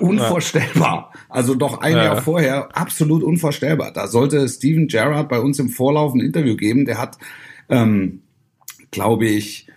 Unvorstellbar. 0.00 1.12
Also 1.28 1.54
doch 1.54 1.80
ein 1.80 1.96
ja. 1.96 2.04
Jahr 2.04 2.22
vorher 2.22 2.76
absolut 2.76 3.22
unvorstellbar. 3.22 3.92
Da 3.92 4.08
sollte 4.08 4.48
Steven 4.48 4.88
Gerrard 4.88 5.28
bei 5.28 5.38
uns 5.40 5.58
im 5.58 5.68
Vorlauf 5.68 6.14
ein 6.14 6.20
Interview 6.20 6.56
geben. 6.56 6.86
Der 6.86 6.98
hat, 6.98 7.18
ähm, 7.68 8.22
glaube 8.90 9.26
ich, 9.26 9.68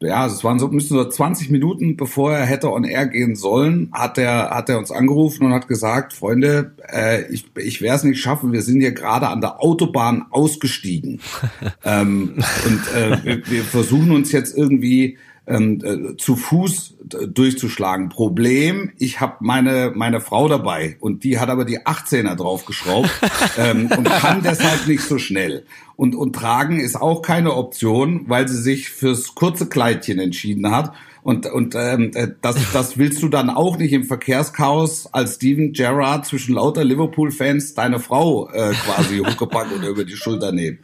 ja, 0.00 0.26
es 0.26 0.44
waren 0.44 0.58
so, 0.58 0.68
müssten 0.68 0.94
so 0.94 1.04
20 1.08 1.50
Minuten, 1.50 1.96
bevor 1.96 2.32
er 2.32 2.44
hätte 2.44 2.70
on 2.70 2.84
air 2.84 3.06
gehen 3.06 3.34
sollen, 3.34 3.88
hat 3.92 4.18
er, 4.18 4.50
hat 4.50 4.68
er 4.68 4.78
uns 4.78 4.90
angerufen 4.90 5.46
und 5.46 5.52
hat 5.52 5.68
gesagt, 5.68 6.12
Freunde, 6.12 6.72
äh, 6.92 7.22
ich, 7.32 7.46
ich 7.56 7.80
werde 7.80 7.96
es 7.96 8.04
nicht 8.04 8.20
schaffen, 8.20 8.52
wir 8.52 8.62
sind 8.62 8.80
hier 8.80 8.92
gerade 8.92 9.28
an 9.28 9.40
der 9.40 9.62
Autobahn 9.62 10.26
ausgestiegen. 10.30 11.20
ähm, 11.84 12.34
und 12.66 12.94
äh, 12.94 13.24
wir, 13.24 13.50
wir 13.50 13.64
versuchen 13.64 14.10
uns 14.10 14.32
jetzt 14.32 14.56
irgendwie 14.56 15.16
ähm, 15.46 15.80
äh, 15.84 16.16
zu 16.16 16.36
Fuß 16.36 16.94
durchzuschlagen. 17.28 18.08
Problem, 18.08 18.92
ich 18.98 19.20
habe 19.20 19.36
meine 19.40 19.92
meine 19.94 20.20
Frau 20.20 20.48
dabei 20.48 20.96
und 21.00 21.24
die 21.24 21.38
hat 21.38 21.48
aber 21.48 21.64
die 21.64 21.80
18er 21.80 22.34
draufgeschraubt 22.34 23.10
ähm, 23.58 23.90
und 23.96 24.04
kann 24.04 24.42
deshalb 24.42 24.86
nicht 24.86 25.02
so 25.02 25.18
schnell. 25.18 25.64
Und, 25.94 26.14
und 26.14 26.34
tragen 26.34 26.78
ist 26.78 26.96
auch 26.96 27.22
keine 27.22 27.54
Option, 27.54 28.24
weil 28.26 28.48
sie 28.48 28.60
sich 28.60 28.90
fürs 28.90 29.34
kurze 29.34 29.66
Kleidchen 29.66 30.18
entschieden 30.18 30.70
hat. 30.70 30.92
Und, 31.22 31.46
und 31.46 31.74
ähm, 31.74 32.10
äh, 32.14 32.28
das, 32.42 32.56
das 32.72 32.98
willst 32.98 33.22
du 33.22 33.28
dann 33.28 33.50
auch 33.50 33.78
nicht 33.78 33.92
im 33.92 34.04
Verkehrschaos 34.04 35.08
als 35.12 35.36
Steven 35.36 35.72
Gerrard 35.72 36.26
zwischen 36.26 36.54
lauter 36.54 36.84
Liverpool-Fans 36.84 37.74
deine 37.74 37.98
Frau 37.98 38.48
äh, 38.50 38.72
quasi 38.74 39.18
Huckepack 39.18 39.68
oder 39.76 39.88
über 39.88 40.04
die 40.04 40.16
Schulter 40.16 40.52
nehmen. 40.52 40.78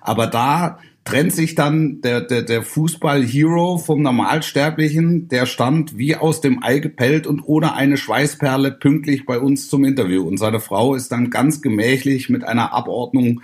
Aber 0.00 0.26
da 0.26 0.78
trennt 1.04 1.32
sich 1.32 1.56
dann 1.56 2.00
der, 2.00 2.20
der, 2.20 2.42
der 2.42 2.62
Fußball-Hero 2.62 3.78
vom 3.78 4.02
Normalsterblichen, 4.02 5.28
der 5.28 5.46
stand 5.46 5.98
wie 5.98 6.14
aus 6.14 6.40
dem 6.40 6.62
Ei 6.62 6.78
gepellt 6.78 7.26
und 7.26 7.40
ohne 7.40 7.74
eine 7.74 7.96
Schweißperle 7.96 8.70
pünktlich 8.70 9.26
bei 9.26 9.38
uns 9.38 9.68
zum 9.68 9.84
Interview. 9.84 10.26
Und 10.26 10.38
seine 10.38 10.60
Frau 10.60 10.94
ist 10.94 11.10
dann 11.10 11.30
ganz 11.30 11.60
gemächlich 11.60 12.30
mit 12.30 12.44
einer 12.44 12.72
Abordnung 12.72 13.42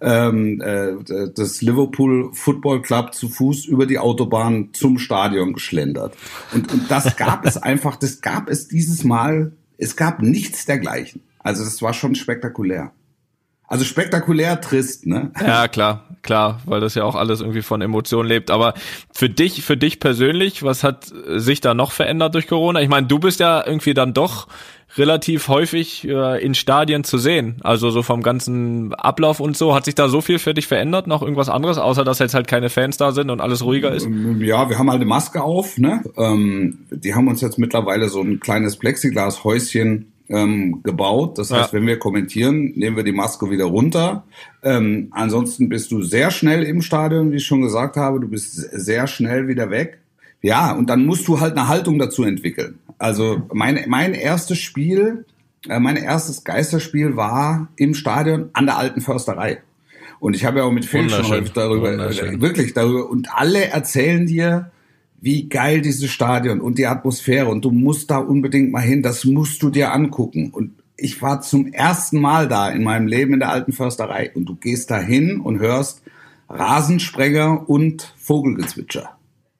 ähm, 0.00 0.62
äh, 0.62 0.94
des 1.04 1.60
Liverpool 1.60 2.30
Football 2.32 2.80
Club 2.80 3.14
zu 3.14 3.28
Fuß 3.28 3.66
über 3.66 3.84
die 3.84 3.98
Autobahn 3.98 4.70
zum 4.72 4.98
Stadion 4.98 5.52
geschlendert. 5.52 6.16
Und, 6.54 6.72
und 6.72 6.90
das 6.90 7.16
gab 7.16 7.44
es 7.44 7.56
einfach, 7.62 7.96
das 7.96 8.22
gab 8.22 8.48
es 8.48 8.68
dieses 8.68 9.04
Mal, 9.04 9.52
es 9.76 9.96
gab 9.96 10.22
nichts 10.22 10.64
dergleichen. 10.64 11.20
Also 11.38 11.64
das 11.64 11.82
war 11.82 11.92
schon 11.92 12.14
spektakulär. 12.14 12.92
Also 13.66 13.84
spektakulär 13.84 14.60
trist, 14.60 15.06
ne? 15.06 15.30
Ja, 15.40 15.68
klar, 15.68 16.04
klar, 16.22 16.60
weil 16.66 16.80
das 16.80 16.94
ja 16.94 17.04
auch 17.04 17.14
alles 17.14 17.40
irgendwie 17.40 17.62
von 17.62 17.80
Emotionen 17.80 18.28
lebt. 18.28 18.50
Aber 18.50 18.74
für 19.10 19.30
dich, 19.30 19.64
für 19.64 19.76
dich 19.76 20.00
persönlich, 20.00 20.62
was 20.62 20.84
hat 20.84 21.12
sich 21.36 21.60
da 21.60 21.72
noch 21.72 21.90
verändert 21.90 22.34
durch 22.34 22.46
Corona? 22.46 22.82
Ich 22.82 22.88
meine, 22.88 23.06
du 23.06 23.18
bist 23.18 23.40
ja 23.40 23.66
irgendwie 23.66 23.94
dann 23.94 24.12
doch 24.12 24.48
relativ 24.96 25.48
häufig 25.48 26.06
äh, 26.06 26.44
in 26.44 26.54
Stadien 26.54 27.04
zu 27.04 27.18
sehen. 27.18 27.56
Also 27.62 27.90
so 27.90 28.02
vom 28.02 28.22
ganzen 28.22 28.94
Ablauf 28.94 29.40
und 29.40 29.56
so. 29.56 29.74
Hat 29.74 29.86
sich 29.86 29.94
da 29.94 30.08
so 30.08 30.20
viel 30.20 30.38
für 30.38 30.54
dich 30.54 30.66
verändert? 30.66 31.06
Noch 31.06 31.22
irgendwas 31.22 31.48
anderes, 31.48 31.78
außer 31.78 32.04
dass 32.04 32.18
jetzt 32.18 32.34
halt 32.34 32.46
keine 32.46 32.70
Fans 32.70 32.96
da 32.96 33.12
sind 33.12 33.30
und 33.30 33.40
alles 33.40 33.64
ruhiger 33.64 33.92
ist? 33.92 34.06
Ja, 34.38 34.68
wir 34.68 34.78
haben 34.78 34.90
halt 34.90 35.00
eine 35.00 35.06
Maske 35.06 35.42
auf, 35.42 35.78
ne? 35.78 36.02
Ähm, 36.16 36.78
die 36.90 37.14
haben 37.14 37.28
uns 37.28 37.40
jetzt 37.40 37.58
mittlerweile 37.58 38.08
so 38.08 38.20
ein 38.20 38.40
kleines 38.40 38.76
Plexiglas-Häuschen 38.76 40.12
ähm, 40.28 40.82
gebaut. 40.82 41.38
Das 41.38 41.50
heißt, 41.50 41.72
ja. 41.72 41.78
wenn 41.78 41.86
wir 41.86 41.98
kommentieren, 41.98 42.72
nehmen 42.76 42.96
wir 42.96 43.04
die 43.04 43.12
Maske 43.12 43.50
wieder 43.50 43.64
runter. 43.64 44.24
Ähm, 44.62 45.08
ansonsten 45.10 45.68
bist 45.68 45.90
du 45.90 46.02
sehr 46.02 46.30
schnell 46.30 46.62
im 46.62 46.82
Stadion, 46.82 47.32
wie 47.32 47.36
ich 47.36 47.46
schon 47.46 47.62
gesagt 47.62 47.96
habe. 47.96 48.20
Du 48.20 48.28
bist 48.28 48.54
sehr 48.54 49.06
schnell 49.06 49.48
wieder 49.48 49.70
weg. 49.70 49.98
Ja, 50.40 50.72
und 50.72 50.90
dann 50.90 51.06
musst 51.06 51.26
du 51.28 51.40
halt 51.40 51.56
eine 51.56 51.68
Haltung 51.68 51.98
dazu 51.98 52.22
entwickeln. 52.22 52.78
Also 52.98 53.42
mein, 53.52 53.84
mein 53.86 54.14
erstes 54.14 54.58
Spiel, 54.58 55.24
äh, 55.68 55.80
mein 55.80 55.96
erstes 55.96 56.44
Geisterspiel 56.44 57.16
war 57.16 57.68
im 57.76 57.94
Stadion 57.94 58.50
an 58.52 58.66
der 58.66 58.78
alten 58.78 59.00
Försterei. 59.00 59.62
Und 60.20 60.34
ich 60.34 60.44
habe 60.44 60.58
ja 60.58 60.64
auch 60.64 60.72
mit 60.72 60.84
Phil 60.84 61.10
schon 61.10 61.28
häufig 61.28 61.52
darüber, 61.52 61.92
äh, 61.92 62.40
wirklich 62.40 62.72
darüber, 62.72 63.10
und 63.10 63.28
alle 63.34 63.66
erzählen 63.66 64.26
dir, 64.26 64.70
wie 65.24 65.48
geil 65.48 65.80
dieses 65.80 66.10
Stadion 66.10 66.60
und 66.60 66.76
die 66.76 66.86
Atmosphäre 66.86 67.48
und 67.48 67.64
du 67.64 67.70
musst 67.70 68.10
da 68.10 68.18
unbedingt 68.18 68.70
mal 68.70 68.80
hin, 68.80 69.02
das 69.02 69.24
musst 69.24 69.62
du 69.62 69.70
dir 69.70 69.90
angucken. 69.92 70.50
Und 70.50 70.72
ich 70.98 71.22
war 71.22 71.40
zum 71.40 71.72
ersten 71.72 72.20
Mal 72.20 72.46
da 72.46 72.68
in 72.68 72.82
meinem 72.82 73.06
Leben 73.06 73.32
in 73.32 73.40
der 73.40 73.48
alten 73.48 73.72
Försterei 73.72 74.30
und 74.34 74.44
du 74.44 74.54
gehst 74.54 74.90
da 74.90 74.98
hin 74.98 75.40
und 75.40 75.60
hörst 75.60 76.02
Rasensprenger 76.50 77.68
und 77.68 78.12
Vogelgezwitscher. 78.18 79.16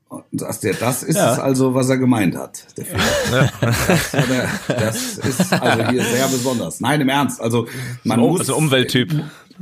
Und 0.09 0.41
sagst 0.41 0.63
dir, 0.63 0.75
das 0.75 1.03
ist 1.03 1.17
ja. 1.17 1.33
es 1.33 1.39
also, 1.39 1.75
was 1.75 1.89
er 1.89 1.97
gemeint 1.97 2.37
hat. 2.37 2.67
Der 2.77 2.85
ja. 2.87 3.51
das, 3.61 4.11
der, 4.13 4.49
das, 4.69 5.19
ist 5.19 5.53
also 5.53 5.89
hier 5.89 6.05
sehr 6.05 6.29
besonders. 6.29 6.81
Nein, 6.81 7.01
im 7.01 7.09
Ernst. 7.09 7.41
Also 7.41 7.67
man 8.05 8.21
so, 8.21 8.29
muss. 8.29 8.41
Also 8.41 8.57
Umwelttyp. 8.57 9.13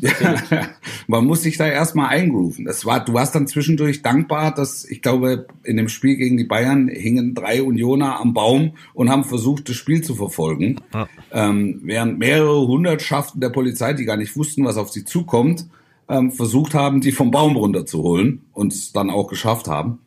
man 1.06 1.24
muss 1.24 1.42
sich 1.42 1.56
da 1.56 1.66
erstmal 1.66 2.08
eingrooven. 2.08 2.64
Das 2.64 2.84
war, 2.84 3.04
du 3.04 3.12
warst 3.14 3.34
dann 3.34 3.46
zwischendurch 3.46 4.02
dankbar, 4.02 4.54
dass 4.54 4.84
ich 4.84 5.02
glaube, 5.02 5.46
in 5.64 5.76
dem 5.76 5.88
Spiel 5.88 6.16
gegen 6.16 6.36
die 6.36 6.44
Bayern 6.44 6.88
hingen 6.88 7.34
drei 7.34 7.62
Unioner 7.62 8.20
am 8.20 8.34
Baum 8.34 8.74
und 8.94 9.10
haben 9.10 9.24
versucht, 9.24 9.68
das 9.68 9.76
Spiel 9.76 10.02
zu 10.02 10.14
verfolgen. 10.14 10.80
Ja. 10.94 11.08
Ähm, 11.30 11.80
während 11.84 12.18
mehrere 12.18 12.66
Hundertschaften 12.66 13.40
der 13.40 13.50
Polizei, 13.50 13.92
die 13.92 14.04
gar 14.04 14.16
nicht 14.16 14.36
wussten, 14.36 14.64
was 14.64 14.76
auf 14.76 14.90
sie 14.90 15.04
zukommt, 15.04 15.66
ähm, 16.08 16.32
versucht 16.32 16.74
haben, 16.74 17.00
die 17.00 17.12
vom 17.12 17.30
Baum 17.30 17.56
runterzuholen 17.56 18.42
und 18.52 18.72
es 18.72 18.92
dann 18.92 19.10
auch 19.10 19.28
geschafft 19.28 19.68
haben. 19.68 19.98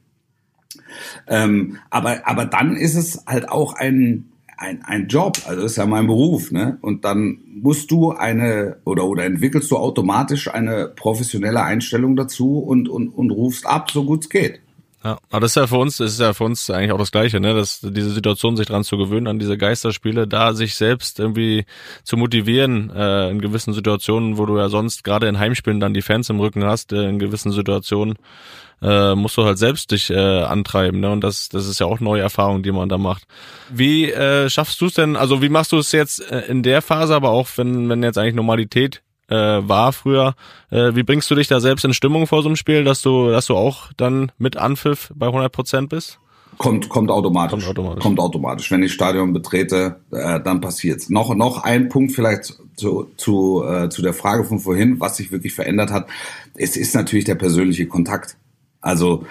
Ähm, 1.28 1.78
aber, 1.90 2.28
aber 2.28 2.46
dann 2.46 2.76
ist 2.76 2.96
es 2.96 3.24
halt 3.26 3.50
auch 3.50 3.74
ein, 3.74 4.32
ein, 4.58 4.84
ein 4.84 5.08
Job, 5.08 5.38
also 5.48 5.66
ist 5.66 5.76
ja 5.78 5.86
mein 5.86 6.08
Beruf, 6.08 6.52
ne? 6.52 6.78
Und 6.82 7.06
dann 7.06 7.40
musst 7.46 7.92
du 7.92 8.12
eine 8.12 8.78
oder 8.86 9.06
oder 9.06 9.26
entwickelst 9.26 9.72
du 9.72 9.78
automatisch 9.78 10.54
eine 10.54 10.92
professionelle 10.96 11.64
Einstellung 11.64 12.16
dazu 12.16 12.60
und 12.60 12.90
und, 12.90 13.10
und 13.10 13.32
rufst 13.32 13.66
ab, 13.66 13.92
so 13.92 14.06
gut 14.06 14.24
es 14.24 14.30
geht. 14.30 14.62
Ja, 15.06 15.20
aber 15.30 15.42
das 15.42 15.52
ist 15.52 15.56
ja 15.56 15.68
für 15.68 15.78
uns, 15.78 15.98
das 15.98 16.14
ist 16.14 16.20
ja 16.20 16.34
für 16.34 16.46
uns 16.46 16.68
eigentlich 16.72 16.92
auch 16.92 16.98
das 16.98 17.12
Gleiche, 17.12 17.40
ne? 17.40 17.54
Dass 17.54 17.80
diese 17.80 18.10
Situation 18.10 18.58
sich 18.58 18.66
dran 18.66 18.84
zu 18.84 18.98
gewöhnen, 18.98 19.28
an 19.28 19.38
diese 19.38 19.56
Geisterspiele, 19.56 20.28
da 20.28 20.54
sich 20.54 20.74
selbst 20.74 21.20
irgendwie 21.20 21.66
zu 22.04 22.18
motivieren, 22.18 22.90
äh, 22.90 23.30
in 23.30 23.40
gewissen 23.40 23.72
Situationen, 23.72 24.40
wo 24.40 24.48
du 24.48 24.58
ja 24.58 24.68
sonst 24.68 25.04
gerade 25.04 25.28
in 25.28 25.38
Heimspielen 25.38 25.80
dann 25.80 25.94
die 25.94 26.02
Fans 26.02 26.32
im 26.32 26.40
Rücken 26.40 26.66
hast, 26.66 26.92
äh, 26.92 27.08
in 27.08 27.20
gewissen 27.20 27.52
Situationen 27.52 28.16
äh, 28.82 29.14
musst 29.14 29.38
du 29.38 29.44
halt 29.46 29.60
selbst 29.60 29.92
dich 29.92 30.10
äh, 30.10 30.42
antreiben. 30.42 31.02
Ne? 31.02 31.12
Und 31.12 31.24
das, 31.24 31.50
das 31.50 31.68
ist 31.68 31.80
ja 31.80 31.86
auch 31.86 32.00
neue 32.00 32.24
Erfahrung, 32.24 32.64
die 32.64 32.72
man 32.72 32.90
da 32.90 32.98
macht. 32.98 33.26
Wie 33.70 34.12
äh, 34.12 34.50
schaffst 34.50 34.82
du 34.82 34.88
es 34.88 34.96
denn, 34.96 35.16
also 35.16 35.40
wie 35.44 35.50
machst 35.50 35.72
du 35.72 35.78
es 35.78 35.92
jetzt 35.92 36.32
äh, 36.32 36.48
in 36.48 36.64
der 36.64 36.82
Phase, 36.82 37.14
aber 37.14 37.30
auch 37.30 37.48
wenn, 37.58 37.90
wenn 37.90 38.02
jetzt 38.02 38.18
eigentlich 38.18 38.34
Normalität 38.34 39.04
äh, 39.28 39.36
war 39.36 39.94
früher, 39.94 40.36
äh, 40.70 40.96
wie 40.96 41.04
bringst 41.04 41.30
du 41.32 41.36
dich 41.36 41.48
da 41.48 41.60
selbst 41.60 41.86
in 41.86 41.94
Stimmung 41.94 42.28
vor 42.28 42.42
so 42.42 42.50
einem 42.50 42.56
Spiel, 42.56 42.84
dass 42.84 43.02
du, 43.02 43.30
dass 43.30 43.48
du 43.48 43.56
auch 43.56 43.92
dann 43.98 44.32
mit 44.38 44.58
Anpfiff 44.58 45.12
bei 45.16 45.28
100 45.28 45.52
Prozent 45.52 45.90
bist? 45.90 46.20
Kommt, 46.58 46.88
kommt 46.88 47.12
automatisch. 47.12 47.66
Kommt 47.66 47.78
automatisch. 47.78 48.04
Kommt 48.04 48.20
automatisch. 48.20 48.72
Wenn 48.72 48.84
ich 48.84 48.94
Stadion 48.94 49.34
betrete, 49.34 50.00
äh, 50.12 50.40
dann 50.40 50.62
passiert's. 50.62 51.10
Noch, 51.10 51.36
noch 51.36 51.64
ein 51.64 51.90
Punkt 51.90 52.14
vielleicht 52.14 52.56
zu, 52.76 53.08
zu, 53.18 53.64
äh, 53.66 53.90
zu 53.90 54.02
der 54.02 54.14
Frage 54.14 54.46
von 54.46 54.60
vorhin, 54.60 55.00
was 55.00 55.18
sich 55.18 55.32
wirklich 55.32 55.54
verändert 55.54 55.92
hat. 55.92 56.08
Es 56.54 56.78
ist 56.78 56.96
natürlich 56.96 57.26
der 57.26 57.36
persönliche 57.36 57.88
Kontakt. 57.88 58.38
Also 58.80 59.26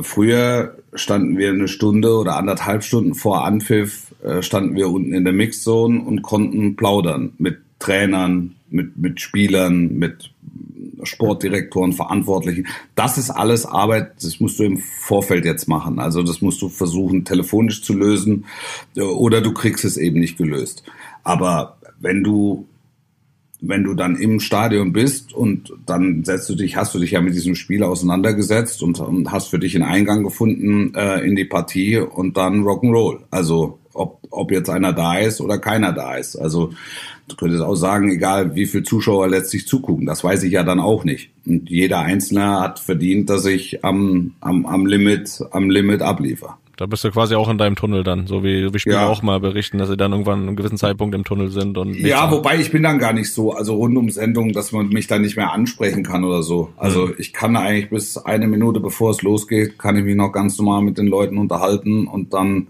früher 0.00 0.76
standen 0.94 1.38
wir 1.38 1.50
eine 1.50 1.68
Stunde 1.68 2.14
oder 2.16 2.36
anderthalb 2.36 2.82
Stunden 2.82 3.14
vor 3.14 3.44
Anpfiff, 3.44 4.14
äh, 4.22 4.42
standen 4.42 4.74
wir 4.76 4.90
unten 4.90 5.14
in 5.14 5.24
der 5.24 5.32
Mixzone 5.32 6.02
und 6.02 6.22
konnten 6.22 6.76
plaudern 6.76 7.32
mit 7.38 7.58
Trainern, 7.80 8.54
mit, 8.70 8.96
mit 8.96 9.20
Spielern, 9.20 9.98
mit 9.98 10.30
Sportdirektoren, 11.02 11.92
Verantwortlichen. 11.92 12.66
Das 12.94 13.18
ist 13.18 13.30
alles 13.30 13.66
Arbeit, 13.66 14.22
das 14.22 14.38
musst 14.38 14.58
du 14.58 14.64
im 14.64 14.78
Vorfeld 14.78 15.44
jetzt 15.44 15.66
machen. 15.66 15.98
Also 15.98 16.22
das 16.22 16.40
musst 16.40 16.62
du 16.62 16.68
versuchen, 16.68 17.24
telefonisch 17.24 17.82
zu 17.82 17.94
lösen 17.94 18.44
äh, 18.96 19.00
oder 19.00 19.40
du 19.40 19.52
kriegst 19.52 19.84
es 19.84 19.96
eben 19.96 20.20
nicht 20.20 20.38
gelöst. 20.38 20.84
Aber 21.24 21.78
wenn 22.00 22.22
du 22.22 22.66
wenn 23.62 23.84
du 23.84 23.92
dann 23.92 24.16
im 24.16 24.40
Stadion 24.40 24.94
bist 24.94 25.34
und 25.34 25.74
dann 25.84 26.24
setzt 26.24 26.48
du 26.48 26.54
dich, 26.54 26.76
hast 26.76 26.94
du 26.94 26.98
dich 26.98 27.10
ja 27.10 27.20
mit 27.20 27.34
diesem 27.34 27.54
Spiel 27.54 27.82
auseinandergesetzt 27.82 28.82
und, 28.82 29.00
und 29.00 29.30
hast 29.32 29.48
für 29.48 29.58
dich 29.58 29.74
einen 29.74 29.84
Eingang 29.84 30.24
gefunden 30.24 30.94
äh, 30.94 31.20
in 31.20 31.36
die 31.36 31.44
Partie 31.44 31.98
und 31.98 32.38
dann 32.38 32.62
Rock'n'Roll. 32.62 33.18
Also 33.30 33.78
ob, 33.92 34.20
ob 34.30 34.50
jetzt 34.50 34.70
einer 34.70 34.92
da 34.92 35.18
ist 35.18 35.40
oder 35.40 35.58
keiner 35.58 35.92
da 35.92 36.16
ist. 36.16 36.36
Also 36.36 36.72
du 37.32 37.36
könntest 37.36 37.62
auch 37.62 37.74
sagen, 37.74 38.10
egal 38.10 38.54
wie 38.54 38.66
viel 38.66 38.82
Zuschauer 38.82 39.28
letztlich 39.28 39.66
zugucken, 39.66 40.06
das 40.06 40.24
weiß 40.24 40.42
ich 40.42 40.52
ja 40.52 40.62
dann 40.62 40.80
auch 40.80 41.04
nicht. 41.04 41.30
Und 41.46 41.70
jeder 41.70 42.00
Einzelne 42.00 42.60
hat 42.60 42.78
verdient, 42.78 43.30
dass 43.30 43.46
ich 43.46 43.84
am, 43.84 44.34
am, 44.40 44.66
am 44.66 44.86
Limit, 44.86 45.42
am 45.50 45.70
Limit 45.70 46.02
abliefer. 46.02 46.58
Da 46.80 46.86
bist 46.86 47.04
du 47.04 47.10
quasi 47.10 47.34
auch 47.34 47.50
in 47.50 47.58
deinem 47.58 47.76
Tunnel 47.76 48.04
dann, 48.04 48.26
so 48.26 48.42
wie, 48.42 48.72
wie 48.72 48.78
Spieler 48.78 49.02
ja. 49.02 49.06
auch 49.06 49.20
mal 49.20 49.38
berichten, 49.38 49.76
dass 49.76 49.90
sie 49.90 49.98
dann 49.98 50.12
irgendwann 50.12 50.48
einen 50.48 50.56
gewissen 50.56 50.78
Zeitpunkt 50.78 51.14
im 51.14 51.24
Tunnel 51.24 51.50
sind 51.50 51.76
und 51.76 51.94
Ja, 51.94 52.22
haben. 52.22 52.32
wobei 52.32 52.58
ich 52.58 52.70
bin 52.70 52.82
dann 52.82 52.98
gar 52.98 53.12
nicht 53.12 53.30
so, 53.30 53.52
also 53.52 53.74
rund 53.74 53.98
um 53.98 54.08
Sendungen, 54.08 54.54
dass 54.54 54.72
man 54.72 54.88
mich 54.88 55.06
dann 55.06 55.20
nicht 55.20 55.36
mehr 55.36 55.52
ansprechen 55.52 56.02
kann 56.02 56.24
oder 56.24 56.42
so. 56.42 56.70
Also 56.78 57.08
mhm. 57.08 57.14
ich 57.18 57.34
kann 57.34 57.54
eigentlich 57.54 57.90
bis 57.90 58.16
eine 58.16 58.46
Minute 58.46 58.80
bevor 58.80 59.10
es 59.10 59.20
losgeht, 59.20 59.78
kann 59.78 59.96
ich 59.96 60.04
mich 60.04 60.16
noch 60.16 60.32
ganz 60.32 60.56
normal 60.56 60.80
mit 60.80 60.96
den 60.96 61.06
Leuten 61.06 61.36
unterhalten 61.36 62.06
und 62.06 62.32
dann 62.32 62.68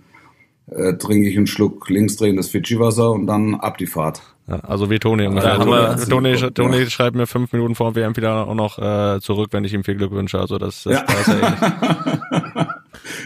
äh, 0.70 0.94
trinke 0.94 1.28
ich 1.28 1.36
einen 1.36 1.46
Schluck 1.46 1.88
linksdrehendes 1.88 2.48
Fidschi-Wasser 2.48 3.12
und 3.12 3.28
dann 3.28 3.54
ab 3.54 3.78
die 3.78 3.86
Fahrt. 3.86 4.22
Also 4.50 4.90
wie 4.90 4.98
Toni. 4.98 5.24
Ja, 5.24 5.56
Toni, 5.56 6.04
Toni, 6.08 6.36
Toni, 6.36 6.50
Toni 6.52 6.78
ja. 6.78 6.90
schreibt 6.90 7.16
mir 7.16 7.26
fünf 7.26 7.52
Minuten 7.52 7.74
vor 7.74 7.94
WM 7.94 8.16
wieder 8.16 8.48
auch 8.48 8.54
noch 8.54 8.78
äh, 8.78 9.20
zurück, 9.20 9.48
wenn 9.52 9.64
ich 9.64 9.72
ihm 9.72 9.84
viel 9.84 9.96
Glück 9.96 10.12
wünsche. 10.12 10.38
Also 10.38 10.58
das, 10.58 10.82
das 10.84 10.92
ja. 10.92 11.00
ist 11.02 11.28
ja 11.28 11.34
ähnlich. 11.34 12.66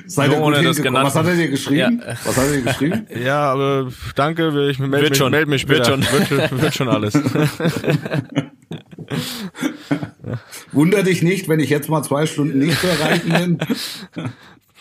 Seid 0.06 0.32
ihr 0.32 0.40
ohne 0.40 0.62
das 0.62 0.80
genannt. 0.82 1.06
Was 1.06 1.14
hat 1.14 1.26
er 1.26 1.34
dir 1.34 1.48
geschrieben? 1.48 2.02
Ja. 2.06 2.14
Was 2.24 2.36
hat 2.36 2.46
er 2.46 2.52
dir 2.52 2.62
geschrieben? 2.62 3.06
Ja, 3.24 3.52
aber 3.52 3.88
danke, 4.14 4.68
ich 4.70 4.78
melde 4.78 5.08
mich, 5.08 5.18
schon. 5.18 5.30
meld 5.30 5.48
mich 5.48 5.62
später. 5.62 5.96
Wird 5.98 6.28
schon, 6.28 6.38
wird, 6.38 6.60
wird 6.60 6.74
schon 6.74 6.88
alles. 6.88 7.14
Wunder 10.72 11.02
dich 11.02 11.22
nicht, 11.22 11.48
wenn 11.48 11.60
ich 11.60 11.70
jetzt 11.70 11.88
mal 11.88 12.02
zwei 12.02 12.26
Stunden 12.26 12.58
nicht 12.58 12.78
zu 12.78 12.86
erreichen 12.86 13.32
bin. 13.32 13.58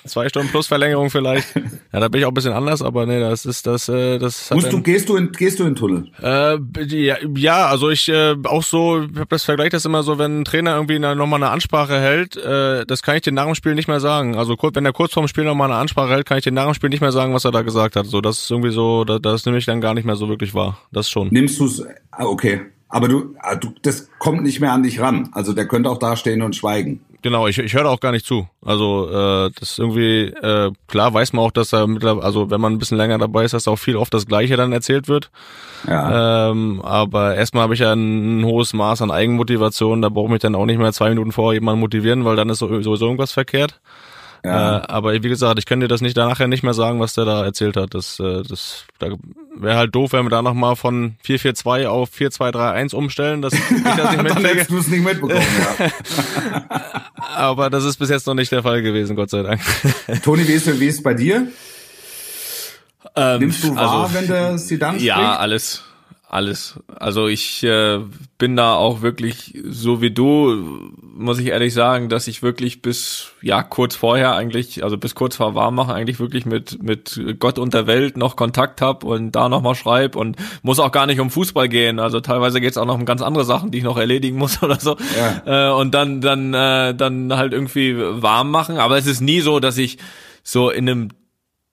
Zwei 0.06 0.28
Stunden 0.30 0.50
plus 0.50 0.68
Verlängerung 0.68 1.10
vielleicht. 1.10 1.48
Ja, 1.94 2.00
da 2.00 2.08
bin 2.08 2.22
ich 2.22 2.26
auch 2.26 2.32
ein 2.32 2.34
bisschen 2.34 2.54
anders, 2.54 2.82
aber 2.82 3.06
nee, 3.06 3.20
das 3.20 3.46
ist 3.46 3.68
das. 3.68 3.88
Äh, 3.88 4.18
das 4.18 4.50
Musst 4.50 4.74
du 4.74 4.82
gehst 4.82 5.10
du 5.10 5.16
in 5.16 5.32
gehst 5.32 5.60
du 5.60 5.64
in 5.64 5.70
den 5.70 5.76
Tunnel? 5.76 6.08
Äh, 6.24 6.58
ja, 6.88 7.18
ja, 7.36 7.68
also 7.68 7.92
ich 7.92 8.10
äh, 8.10 8.36
auch 8.46 8.64
so, 8.64 9.04
ich 9.04 9.16
habe 9.16 9.28
das 9.30 9.44
Vergleich 9.44 9.70
das 9.70 9.86
immer 9.86 10.02
so, 10.02 10.18
wenn 10.18 10.42
ein 10.42 10.44
Trainer 10.44 10.74
irgendwie 10.74 10.98
nochmal 10.98 11.36
eine 11.44 11.52
Ansprache 11.52 12.00
hält, 12.00 12.36
äh, 12.36 12.84
das 12.88 13.04
kann 13.04 13.16
ich 13.18 13.22
dir 13.22 13.32
nach 13.32 13.46
dem 13.46 13.54
Spiel 13.54 13.76
nicht 13.76 13.88
mehr 13.88 14.00
sagen. 14.00 14.36
Also 14.36 14.58
wenn 14.74 14.86
er 14.86 14.92
kurz 14.92 15.14
vorm 15.14 15.28
Spiel 15.28 15.44
nochmal 15.44 15.70
eine 15.70 15.80
Ansprache 15.80 16.14
hält, 16.14 16.26
kann 16.26 16.40
ich 16.40 16.44
dir 16.44 16.52
nach 16.52 16.66
dem 16.66 16.74
Spiel 16.74 16.90
nicht 16.90 17.02
mehr 17.02 17.12
sagen, 17.12 17.36
was 17.36 17.46
er 17.46 17.52
da 17.52 17.62
gesagt 17.62 17.96
hat. 17.96 18.08
So, 18.08 18.20
das 18.20 18.40
ist 18.40 18.50
irgendwie 18.50 18.72
so, 18.72 19.04
das, 19.04 19.22
das 19.22 19.46
nehme 19.46 19.60
ich 19.60 19.66
dann 19.66 19.80
gar 19.80 19.94
nicht 19.94 20.06
mehr 20.06 20.16
so 20.16 20.30
wirklich 20.30 20.56
wahr. 20.56 20.80
Das 20.92 21.12
schon. 21.12 21.28
Nimmst 21.28 21.60
du's? 21.60 21.84
Ah, 22.10 22.26
okay. 22.26 22.62
Aber 22.94 23.08
du, 23.08 23.34
ah, 23.40 23.56
du, 23.56 23.74
das 23.82 24.08
kommt 24.20 24.44
nicht 24.44 24.60
mehr 24.60 24.72
an 24.72 24.84
dich 24.84 25.00
ran. 25.00 25.30
Also 25.32 25.54
der 25.54 25.68
könnte 25.68 25.90
auch 25.90 25.98
da 25.98 26.16
stehen 26.16 26.44
und 26.44 26.56
schweigen. 26.56 27.02
Genau, 27.24 27.48
ich, 27.48 27.58
ich 27.58 27.74
höre 27.74 27.90
auch 27.90 28.00
gar 28.00 28.12
nicht 28.12 28.24
zu. 28.24 28.48
Also 28.64 29.10
äh, 29.10 29.50
das 29.60 29.72
ist 29.72 29.80
irgendwie, 29.80 30.26
äh, 30.26 30.72
klar 30.88 31.12
weiß 31.12 31.34
man 31.34 31.44
auch, 31.44 31.50
dass 31.50 31.70
da 31.70 31.88
mittlerweile, 31.88 32.24
also 32.24 32.52
wenn 32.52 32.62
man 32.62 32.74
ein 32.74 32.78
bisschen 32.78 33.00
länger 33.00 33.18
dabei 33.18 33.46
ist, 33.46 33.56
dass 33.56 33.68
auch 33.68 33.78
viel 33.78 33.96
oft 33.96 34.14
das 34.14 34.28
Gleiche 34.28 34.58
dann 34.58 34.74
erzählt 34.74 35.08
wird. 35.08 35.32
Ja. 35.88 36.52
Ähm, 36.52 36.84
aber 36.84 37.34
erstmal 37.34 37.64
habe 37.64 37.74
ich 37.74 37.80
ja 37.80 37.94
ein, 37.94 38.46
hohes 38.46 38.74
Maß 38.74 39.02
an 39.02 39.10
Eigenmotivation, 39.10 40.04
da 40.04 40.10
brauche 40.10 40.26
ich 40.26 40.32
mich 40.34 40.42
dann 40.42 40.54
auch 40.54 40.68
nicht 40.68 40.78
mehr 40.78 40.94
zwei 40.94 41.10
Minuten 41.10 41.32
vor 41.32 41.52
jemanden 41.56 41.80
motivieren, 41.80 42.26
weil 42.26 42.36
dann 42.36 42.50
ist 42.50 42.60
sowieso 42.60 42.94
irgendwas 42.94 43.32
verkehrt. 43.32 43.80
Ja. 44.46 44.80
Äh, 44.80 44.82
aber 44.88 45.14
wie 45.14 45.30
gesagt, 45.30 45.58
ich 45.58 45.66
könnte 45.66 45.86
dir 45.86 45.94
das 45.94 46.02
nicht 46.02 46.18
nachher 46.18 46.48
nicht 46.48 46.64
mehr 46.64 46.74
sagen, 46.74 47.00
was 47.00 47.14
der 47.14 47.26
da 47.26 47.44
erzählt 47.44 47.76
hat. 47.76 47.96
Das, 47.96 48.20
äh, 48.20 48.44
das 48.44 48.86
da 49.00 49.08
wäre 49.56 49.78
halt 49.78 49.96
doof, 49.96 50.14
wenn 50.14 50.26
wir 50.26 50.30
da 50.30 50.42
nochmal 50.42 50.76
von 50.76 51.16
442 51.24 51.88
auf 51.88 52.10
4231 52.10 52.98
umstellen. 52.98 53.42
Das 53.42 53.54
ich 53.54 53.60
das 53.84 54.12
nicht 54.12 54.30
Dann 54.30 54.46
hättest 54.46 54.72
du 54.72 54.78
es 54.78 54.88
nicht 54.88 55.04
mitbekommen, 55.04 55.46
ja. 55.80 55.92
aber 57.36 57.70
das 57.70 57.84
ist 57.84 57.98
bis 57.98 58.10
jetzt 58.10 58.28
noch 58.28 58.34
nicht 58.34 58.52
der 58.52 58.64
Fall 58.64 58.82
gewesen, 58.82 59.16
Gott 59.16 59.30
sei 59.30 59.44
Dank. 59.44 59.62
Toni, 60.24 60.48
wie 60.48 60.54
ist, 60.54 60.80
wie 60.80 60.88
ist 60.88 60.98
es 60.98 61.04
bei 61.04 61.14
dir? 61.14 61.48
Ähm, 63.16 63.40
Nimmst 63.40 63.64
du 63.64 63.76
wahr, 63.76 64.04
also, 64.04 64.16
wenn 64.16 64.28
der 64.28 64.58
Sidan 64.58 64.96
spricht? 64.96 65.06
Ja, 65.06 65.36
alles 65.38 65.84
alles. 66.34 66.80
Also 66.88 67.28
ich 67.28 67.64
äh, 67.64 68.00
bin 68.38 68.56
da 68.56 68.74
auch 68.76 69.02
wirklich 69.02 69.60
so 69.64 70.02
wie 70.02 70.12
du, 70.12 70.92
muss 71.02 71.40
ich 71.40 71.48
ehrlich 71.48 71.74
sagen, 71.74 72.10
dass 72.10 72.28
ich 72.28 72.42
wirklich 72.42 72.82
bis 72.82 73.32
ja 73.42 73.62
kurz 73.62 73.96
vorher 73.96 74.36
eigentlich, 74.36 74.84
also 74.84 74.98
bis 74.98 75.16
kurz 75.16 75.36
vor 75.36 75.54
Warmmachen 75.56 75.94
eigentlich 75.94 76.20
wirklich 76.20 76.46
mit 76.46 76.82
mit 76.82 77.22
Gott 77.40 77.60
und 77.60 77.74
der 77.74 77.88
Welt 77.88 78.18
noch 78.18 78.36
Kontakt 78.36 78.82
hab 78.82 79.04
und 79.04 79.32
da 79.32 79.48
noch 79.48 79.62
mal 79.62 79.76
schreib 79.76 80.16
und 80.16 80.38
muss 80.64 80.80
auch 80.80 80.92
gar 80.92 81.06
nicht 81.06 81.20
um 81.20 81.30
Fußball 81.30 81.70
gehen. 81.70 82.00
Also 82.00 82.20
teilweise 82.20 82.60
geht's 82.60 82.78
auch 82.78 82.86
noch 82.86 82.96
um 82.96 83.06
ganz 83.06 83.22
andere 83.22 83.46
Sachen, 83.46 83.72
die 83.72 83.78
ich 83.78 83.84
noch 83.84 83.98
erledigen 83.98 84.38
muss 84.38 84.62
oder 84.64 84.80
so. 84.80 84.98
Ja. 85.18 85.70
Äh, 85.70 85.74
und 85.74 85.94
dann 85.94 86.22
dann 86.22 86.54
äh, 86.54 86.96
dann 86.96 87.36
halt 87.36 87.54
irgendwie 87.54 87.96
warm 87.98 88.50
machen. 88.50 88.78
Aber 88.78 88.98
es 88.98 89.06
ist 89.06 89.22
nie 89.22 89.42
so, 89.42 89.60
dass 89.60 89.78
ich 89.78 90.00
so 90.44 90.70
in 90.70 90.90
einem 90.90 91.10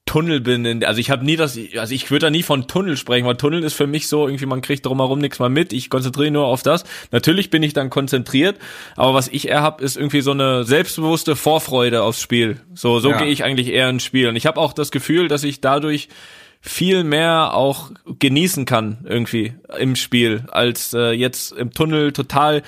Tunnel 0.06 0.40
bin. 0.40 0.84
Also 0.84 1.00
ich 1.00 1.10
habe 1.10 1.24
nie 1.24 1.36
das, 1.36 1.56
also 1.76 1.94
ich 1.94 2.10
würde 2.10 2.26
da 2.26 2.30
nie 2.30 2.42
von 2.42 2.66
Tunnel 2.66 2.96
sprechen, 2.96 3.26
weil 3.26 3.36
Tunnel 3.36 3.62
ist 3.62 3.74
für 3.74 3.86
mich 3.86 4.08
so, 4.08 4.26
irgendwie 4.26 4.46
man 4.46 4.60
kriegt 4.60 4.84
drumherum 4.84 5.20
nichts 5.20 5.38
mehr 5.38 5.48
mit. 5.48 5.72
Ich 5.72 5.88
konzentriere 5.88 6.32
nur 6.32 6.46
auf 6.46 6.62
das. 6.62 6.84
Natürlich 7.12 7.50
bin 7.50 7.62
ich 7.62 7.74
dann 7.74 7.90
konzentriert, 7.90 8.58
aber 8.96 9.14
was 9.14 9.28
ich 9.28 9.48
eher 9.48 9.62
hab, 9.62 9.80
ist 9.80 9.96
irgendwie 9.96 10.20
so 10.20 10.32
eine 10.32 10.64
selbstbewusste 10.64 11.36
Vorfreude 11.36 12.02
aufs 12.02 12.20
Spiel. 12.20 12.60
So, 12.74 12.98
so 12.98 13.10
ja. 13.10 13.18
gehe 13.18 13.28
ich 13.28 13.44
eigentlich 13.44 13.68
eher 13.68 13.88
ins 13.88 14.02
Spiel. 14.02 14.28
Und 14.28 14.34
ich 14.34 14.46
habe 14.46 14.60
auch 14.60 14.72
das 14.72 14.90
Gefühl, 14.90 15.28
dass 15.28 15.44
ich 15.44 15.60
dadurch 15.60 16.08
viel 16.60 17.04
mehr 17.04 17.54
auch 17.54 17.92
genießen 18.18 18.64
kann 18.64 19.06
irgendwie 19.08 19.54
im 19.78 19.96
Spiel, 19.96 20.44
als 20.50 20.92
äh, 20.92 21.12
jetzt 21.12 21.52
im 21.52 21.72
Tunnel 21.72 22.12
total 22.12 22.62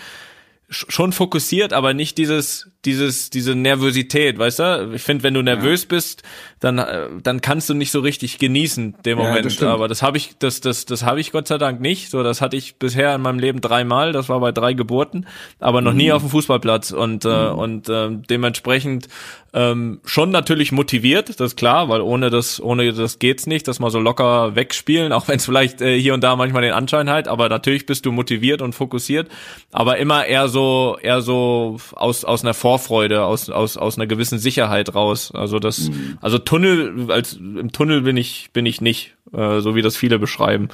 schon 0.72 1.12
fokussiert, 1.12 1.72
aber 1.72 1.94
nicht 1.94 2.18
dieses, 2.18 2.70
dieses, 2.84 3.30
diese 3.30 3.54
Nervosität, 3.54 4.38
weißt 4.38 4.58
du? 4.58 4.92
Ich 4.94 5.02
finde, 5.02 5.22
wenn 5.22 5.34
du 5.34 5.42
nervös 5.42 5.82
ja. 5.82 5.88
bist, 5.90 6.22
dann, 6.60 6.78
äh, 6.78 7.08
dann 7.22 7.40
kannst 7.40 7.68
du 7.68 7.74
nicht 7.74 7.90
so 7.90 8.00
richtig 8.00 8.38
genießen 8.38 8.96
den 9.04 9.18
Moment. 9.18 9.36
Ja, 9.36 9.42
das 9.42 9.62
aber 9.62 9.88
das 9.88 10.02
habe 10.02 10.16
ich, 10.16 10.34
das, 10.38 10.60
das, 10.60 10.84
das 10.86 11.04
habe 11.04 11.20
ich 11.20 11.30
Gott 11.30 11.46
sei 11.46 11.58
Dank 11.58 11.80
nicht. 11.80 12.10
So, 12.10 12.22
das 12.22 12.40
hatte 12.40 12.56
ich 12.56 12.76
bisher 12.76 13.14
in 13.14 13.20
meinem 13.20 13.38
Leben 13.38 13.60
dreimal. 13.60 14.12
Das 14.12 14.28
war 14.28 14.40
bei 14.40 14.52
drei 14.52 14.72
Geburten, 14.72 15.26
aber 15.60 15.80
noch 15.80 15.92
mhm. 15.92 15.98
nie 15.98 16.12
auf 16.12 16.22
dem 16.22 16.30
Fußballplatz 16.30 16.90
und 16.90 17.24
äh, 17.24 17.28
mhm. 17.28 17.58
und 17.58 17.88
äh, 17.88 18.08
dementsprechend 18.10 19.08
ähm, 19.54 20.00
schon 20.06 20.30
natürlich 20.30 20.72
motiviert, 20.72 21.28
das 21.28 21.38
ist 21.38 21.56
klar, 21.56 21.90
weil 21.90 22.00
ohne 22.00 22.30
das, 22.30 22.58
ohne 22.58 22.92
das 22.94 23.18
geht's 23.18 23.46
nicht, 23.46 23.68
dass 23.68 23.80
mal 23.80 23.90
so 23.90 23.98
locker 23.98 24.56
wegspielen, 24.56 25.12
auch 25.12 25.28
wenn 25.28 25.36
es 25.36 25.44
vielleicht 25.44 25.82
äh, 25.82 25.98
hier 26.00 26.14
und 26.14 26.24
da 26.24 26.36
manchmal 26.36 26.62
den 26.62 26.72
Anschein 26.72 27.10
hat. 27.10 27.28
Aber 27.28 27.50
natürlich 27.50 27.84
bist 27.84 28.06
du 28.06 28.12
motiviert 28.12 28.62
und 28.62 28.74
fokussiert, 28.74 29.28
aber 29.70 29.98
immer 29.98 30.24
eher 30.24 30.48
so, 30.48 30.96
eher 31.02 31.20
so 31.20 31.76
aus 31.92 32.24
aus 32.24 32.42
einer 32.44 32.54
Vorfreude, 32.54 33.24
aus 33.24 33.50
aus 33.50 33.76
aus 33.76 33.98
einer 33.98 34.06
gewissen 34.06 34.38
Sicherheit 34.38 34.94
raus. 34.94 35.32
Also 35.34 35.58
das, 35.58 35.90
mhm. 35.90 36.16
also 36.22 36.38
Tunnel, 36.38 37.10
als 37.10 37.34
im 37.34 37.72
Tunnel 37.72 38.00
bin 38.00 38.16
ich, 38.16 38.50
bin 38.54 38.64
ich 38.64 38.80
nicht, 38.80 39.14
äh, 39.34 39.60
so 39.60 39.74
wie 39.74 39.82
das 39.82 39.98
viele 39.98 40.18
beschreiben. 40.18 40.68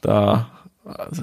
Da 0.00 0.55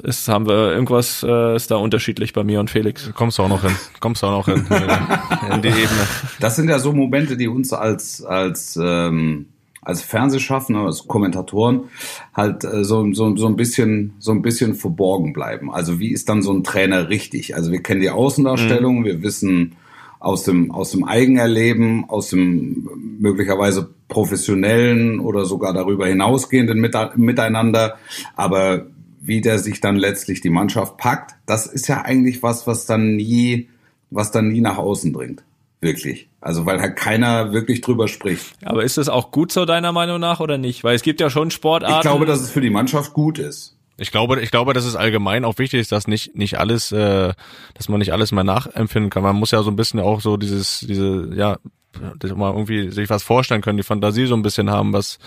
ist, 0.03 0.27
haben 0.27 0.47
wir 0.47 0.73
irgendwas 0.73 1.23
äh, 1.27 1.55
ist 1.55 1.71
da 1.71 1.77
unterschiedlich 1.77 2.33
bei 2.33 2.43
mir 2.43 2.59
und 2.59 2.69
Felix. 2.69 3.11
Kommst 3.13 3.37
du 3.37 3.43
auch 3.43 3.49
noch 3.49 3.61
hin. 3.61 3.75
Kommst 3.99 4.21
du 4.21 4.27
auch 4.27 4.45
noch 4.45 4.45
hin. 4.45 4.65
in 5.53 5.61
die 5.61 5.69
Ebene. 5.69 6.07
Das 6.39 6.55
sind 6.55 6.69
ja 6.69 6.79
so 6.79 6.91
Momente, 6.91 7.37
die 7.37 7.47
uns 7.47 7.71
als, 7.71 8.23
als, 8.23 8.77
ähm, 8.81 9.47
als 9.81 10.01
Fernsehschaffner, 10.01 10.79
als 10.79 11.07
Kommentatoren 11.07 11.85
halt 12.33 12.65
äh, 12.65 12.83
so, 12.83 13.13
so, 13.13 13.35
so 13.37 13.47
ein 13.47 13.55
bisschen, 13.55 14.13
so 14.19 14.31
ein 14.31 14.41
bisschen 14.41 14.75
verborgen 14.75 15.31
bleiben. 15.31 15.71
Also 15.71 15.99
wie 15.99 16.11
ist 16.11 16.27
dann 16.27 16.41
so 16.41 16.51
ein 16.51 16.63
Trainer 16.63 17.09
richtig? 17.09 17.55
Also 17.55 17.71
wir 17.71 17.81
kennen 17.81 18.01
die 18.01 18.09
Außendarstellung, 18.09 18.99
mhm. 18.99 19.05
wir 19.05 19.23
wissen, 19.23 19.75
aus 20.19 20.43
dem, 20.43 20.71
aus 20.71 20.91
dem 20.91 21.03
Eigenerleben, 21.03 22.09
aus 22.09 22.29
dem 22.29 22.89
möglicherweise 23.19 23.89
professionellen 24.07 25.19
oder 25.19 25.43
sogar 25.43 25.73
darüber 25.73 26.07
hinausgehenden 26.07 26.79
Miteinander. 26.79 27.97
Aber 28.37 28.85
wie 29.25 29.39
der 29.39 29.57
sich 29.57 29.79
dann 29.79 29.95
letztlich 29.95 30.41
die 30.41 30.49
Mannschaft 30.49 30.97
packt, 30.97 31.35
das 31.45 31.65
ist 31.65 31.87
ja 31.87 32.01
eigentlich 32.01 32.43
was, 32.43 32.67
was 32.67 32.85
dann 32.85 33.15
nie, 33.15 33.69
was 34.09 34.31
dann 34.31 34.49
nie 34.49 34.59
nach 34.59 34.77
außen 34.77 35.13
dringt. 35.13 35.43
Wirklich. 35.79 36.29
Also 36.41 36.65
weil 36.65 36.81
halt 36.81 36.97
keiner 36.97 37.53
wirklich 37.53 37.81
drüber 37.81 38.07
spricht. 38.07 38.53
Aber 38.63 38.83
ist 38.83 38.97
das 38.97 39.07
auch 39.09 39.31
gut 39.31 39.51
so 39.51 39.65
deiner 39.65 39.93
Meinung 39.93 40.19
nach 40.19 40.41
oder 40.41 40.57
nicht? 40.57 40.83
Weil 40.83 40.95
es 40.95 41.03
gibt 41.03 41.21
ja 41.21 41.29
schon 41.29 41.51
Sportarten. 41.51 41.95
Ich 41.95 42.01
glaube, 42.01 42.25
dass 42.25 42.41
es 42.41 42.51
für 42.51 42.61
die 42.61 42.69
Mannschaft 42.69 43.13
gut 43.13 43.39
ist. 43.39 43.77
Ich 43.97 44.11
glaube, 44.11 44.41
ich 44.41 44.51
glaube, 44.51 44.73
dass 44.73 44.85
es 44.85 44.95
allgemein 44.95 45.45
auch 45.45 45.57
wichtig 45.57 45.79
ist, 45.79 45.91
dass 45.91 46.07
nicht 46.07 46.35
nicht 46.35 46.57
alles, 46.57 46.91
äh, 46.91 47.33
dass 47.75 47.89
man 47.89 47.99
nicht 47.99 48.11
alles 48.11 48.31
mehr 48.31 48.43
nachempfinden 48.43 49.09
kann. 49.09 49.23
Man 49.23 49.35
muss 49.35 49.51
ja 49.51 49.63
so 49.63 49.71
ein 49.71 49.75
bisschen 49.75 49.99
auch 49.99 50.19
so 50.19 50.35
dieses, 50.35 50.79
diese, 50.79 51.29
ja, 51.35 51.57
mal 52.01 52.51
irgendwie 52.51 52.89
sich 52.89 53.09
was 53.09 53.23
vorstellen 53.23 53.61
können, 53.61 53.77
die 53.77 53.83
Fantasie 53.83 54.25
so 54.25 54.35
ein 54.35 54.41
bisschen 54.41 54.69
haben, 54.69 54.93
was, 54.93 55.19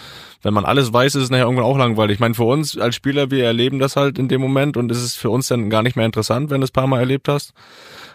wenn 0.42 0.54
man 0.54 0.64
alles 0.64 0.92
weiß, 0.92 1.14
ist 1.14 1.24
es 1.24 1.30
nachher 1.30 1.44
irgendwann 1.44 1.64
auch 1.64 1.78
langweilig. 1.78 2.14
Ich 2.14 2.20
meine, 2.20 2.34
für 2.34 2.44
uns 2.44 2.78
als 2.78 2.94
Spieler, 2.94 3.30
wir 3.30 3.44
erleben 3.44 3.78
das 3.78 3.96
halt 3.96 4.18
in 4.18 4.28
dem 4.28 4.40
Moment 4.40 4.76
und 4.76 4.90
es 4.90 5.02
ist 5.02 5.16
für 5.16 5.30
uns 5.30 5.48
dann 5.48 5.70
gar 5.70 5.82
nicht 5.82 5.96
mehr 5.96 6.06
interessant, 6.06 6.50
wenn 6.50 6.60
du 6.60 6.64
es 6.64 6.70
paar 6.70 6.86
Mal 6.86 7.00
erlebt 7.00 7.28
hast. 7.28 7.52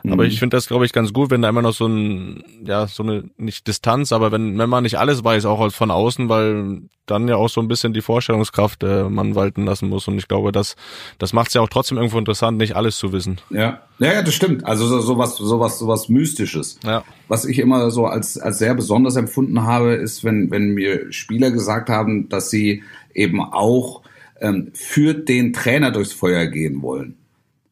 Aber 0.10 0.26
ich 0.26 0.36
mhm. 0.36 0.40
finde 0.40 0.58
das, 0.58 0.68
glaube 0.68 0.86
ich, 0.86 0.94
ganz 0.94 1.14
gut, 1.14 1.30
wenn 1.30 1.44
da 1.44 1.50
immer 1.50 1.62
noch 1.62 1.74
so 1.74 1.86
ein, 1.86 2.44
ja, 2.66 2.88
so 2.88 3.04
eine, 3.04 3.26
nicht 3.38 3.68
Distanz, 3.68 4.12
aber 4.12 4.32
wenn, 4.32 4.58
wenn 4.58 4.70
man 4.70 4.84
nicht 4.84 4.98
alles 4.98 5.24
weiß, 5.24 5.46
auch 5.46 5.72
von 5.72 5.92
außen, 5.92 6.28
weil 6.28 6.82
dann 7.06 7.28
ja 7.28 7.36
auch 7.36 7.50
so 7.50 7.62
ein 7.62 7.68
bisschen 7.68 7.94
die 7.94 8.02
Vorstellungskraft 8.02 8.84
äh, 8.84 9.04
man 9.04 9.36
walten 9.36 9.66
lassen 9.66 9.90
muss. 9.90 10.08
Und 10.08 10.18
ich 10.18 10.28
glaube, 10.28 10.52
das, 10.52 10.76
das 11.20 11.34
macht 11.34 11.50
es 11.50 11.54
ja 11.54 11.62
auch 11.62 11.70
trotzdem 11.70 11.98
irgendwo 11.98 12.18
interessant, 12.18 12.58
nicht 12.58 12.76
alles 12.76 12.98
zu 12.98 13.12
wissen. 13.12 13.40
Ja, 13.50 13.82
ja, 14.02 14.14
ja 14.14 14.22
das 14.22 14.34
stimmt. 14.34 14.66
Also 14.66 14.86
so, 14.88 15.00
sowas, 15.00 15.38
sowas, 15.38 15.80
sowas 15.80 16.10
Mystisches. 16.10 16.80
Ja. 16.84 17.04
Was 17.28 17.46
ich 17.46 17.60
immer 17.60 17.92
so 17.92 18.06
als, 18.06 18.38
als 18.38 18.58
sehr 18.58 18.76
besonders 18.76 19.16
empfunden 19.16 19.64
habe, 19.64 19.94
ist, 19.94 20.24
wenn, 20.24 20.52
wenn 20.52 20.74
mir 20.74 21.12
Spieler 21.12 21.52
gesagt 21.52 21.90
haben, 21.90 22.30
dass 22.30 22.50
sie 22.50 22.84
eben 23.14 23.42
auch 23.42 24.02
ähm, 24.40 24.72
für 24.74 25.14
den 25.14 25.54
Trainer 25.54 25.92
durchs 25.92 26.14
Feuer 26.14 26.48
gehen 26.48 26.82
wollen. 26.82 27.16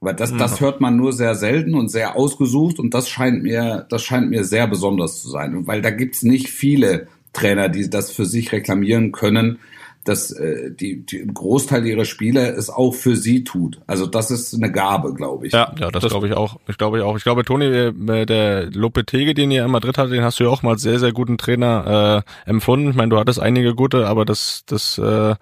Weil 0.01 0.13
das, 0.13 0.35
das 0.35 0.61
hört 0.61 0.79
man 0.79 0.95
nur 0.95 1.11
sehr 1.11 1.35
selten 1.35 1.73
und 1.75 1.89
sehr 1.89 2.15
ausgesucht 2.15 2.79
und 2.79 2.93
das 2.93 3.09
scheint 3.09 3.43
mir, 3.43 3.85
das 3.89 4.01
scheint 4.01 4.29
mir 4.29 4.45
sehr 4.45 4.65
besonders 4.65 5.21
zu 5.21 5.29
sein. 5.29 5.67
Weil 5.67 5.81
da 5.81 5.89
gibt's 5.89 6.23
nicht 6.23 6.47
viele 6.47 7.07
Trainer, 7.33 7.67
die 7.67 7.89
das 7.89 8.09
für 8.09 8.25
sich 8.25 8.53
reklamieren 8.53 9.11
können, 9.11 9.59
dass 10.05 10.31
äh, 10.31 10.71
die, 10.71 11.05
die 11.05 11.17
im 11.17 11.33
Großteil 11.33 11.85
ihrer 11.85 12.05
Spieler 12.05 12.57
es 12.57 12.69
auch 12.69 12.93
für 12.93 13.15
sie 13.15 13.43
tut. 13.43 13.81
Also 13.85 14.05
das 14.05 14.31
ist 14.31 14.53
eine 14.53 14.71
Gabe, 14.71 15.13
glaube 15.13 15.47
ich. 15.47 15.53
Ja, 15.53 15.73
ja, 15.77 15.91
das, 15.91 16.03
das 16.03 16.11
glaube 16.11 16.27
ich 16.27 16.33
auch. 16.33 16.59
Ich 16.67 16.77
glaube 16.77 17.03
auch. 17.05 17.17
Ich 17.17 17.23
glaube, 17.23 17.43
Toni, 17.43 17.65
äh, 17.65 18.25
der 18.25 18.71
Lopetege, 18.71 19.33
den 19.33 19.51
ihr 19.51 19.65
in 19.65 19.71
Madrid 19.71 19.97
hattet, 19.97 20.13
den 20.13 20.23
hast 20.23 20.39
du 20.39 20.45
ja 20.45 20.49
auch 20.49 20.63
mal 20.63 20.71
als 20.71 20.81
sehr, 20.81 20.99
sehr 20.99 21.11
guten 21.11 21.37
Trainer 21.37 22.23
äh, 22.45 22.49
empfunden. 22.49 22.89
Ich 22.89 22.95
meine, 22.95 23.09
du 23.09 23.17
hattest 23.17 23.39
einige 23.39 23.75
gute, 23.75 24.07
aber 24.07 24.25
das, 24.25 24.63
das 24.65 24.97
äh, 24.97 25.35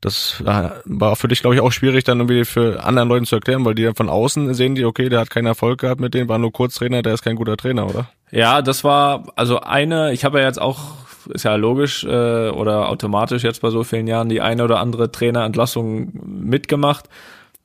das 0.00 0.40
äh, 0.46 0.70
war 0.84 1.16
für 1.16 1.28
dich, 1.28 1.42
glaube 1.42 1.56
ich, 1.56 1.60
auch 1.60 1.72
schwierig, 1.72 2.04
dann 2.04 2.20
irgendwie 2.20 2.44
für 2.44 2.82
anderen 2.84 3.08
Leuten 3.08 3.26
zu 3.26 3.36
erklären, 3.36 3.64
weil 3.64 3.74
die 3.74 3.84
dann 3.84 3.94
von 3.94 4.08
außen 4.08 4.54
sehen 4.54 4.74
die, 4.74 4.84
okay, 4.84 5.10
der 5.10 5.20
hat 5.20 5.30
keinen 5.30 5.46
Erfolg 5.46 5.80
gehabt 5.80 6.00
mit 6.00 6.14
dem, 6.14 6.28
war 6.28 6.38
nur 6.38 6.52
Kurztrainer, 6.52 7.02
der 7.02 7.14
ist 7.14 7.22
kein 7.22 7.36
guter 7.36 7.56
Trainer, 7.56 7.86
oder? 7.86 8.08
Ja, 8.30 8.62
das 8.62 8.82
war 8.82 9.26
also 9.36 9.60
eine, 9.60 10.12
ich 10.12 10.24
habe 10.24 10.40
ja 10.40 10.46
jetzt 10.46 10.60
auch, 10.60 10.78
ist 11.28 11.44
ja 11.44 11.56
logisch 11.56 12.04
äh, 12.04 12.48
oder 12.50 12.88
automatisch 12.88 13.42
jetzt 13.42 13.62
bei 13.62 13.70
so 13.70 13.84
vielen 13.84 14.06
Jahren 14.06 14.28
die 14.28 14.40
eine 14.40 14.64
oder 14.64 14.80
andere 14.80 15.10
Trainerentlassung 15.10 16.12
mitgemacht. 16.24 17.08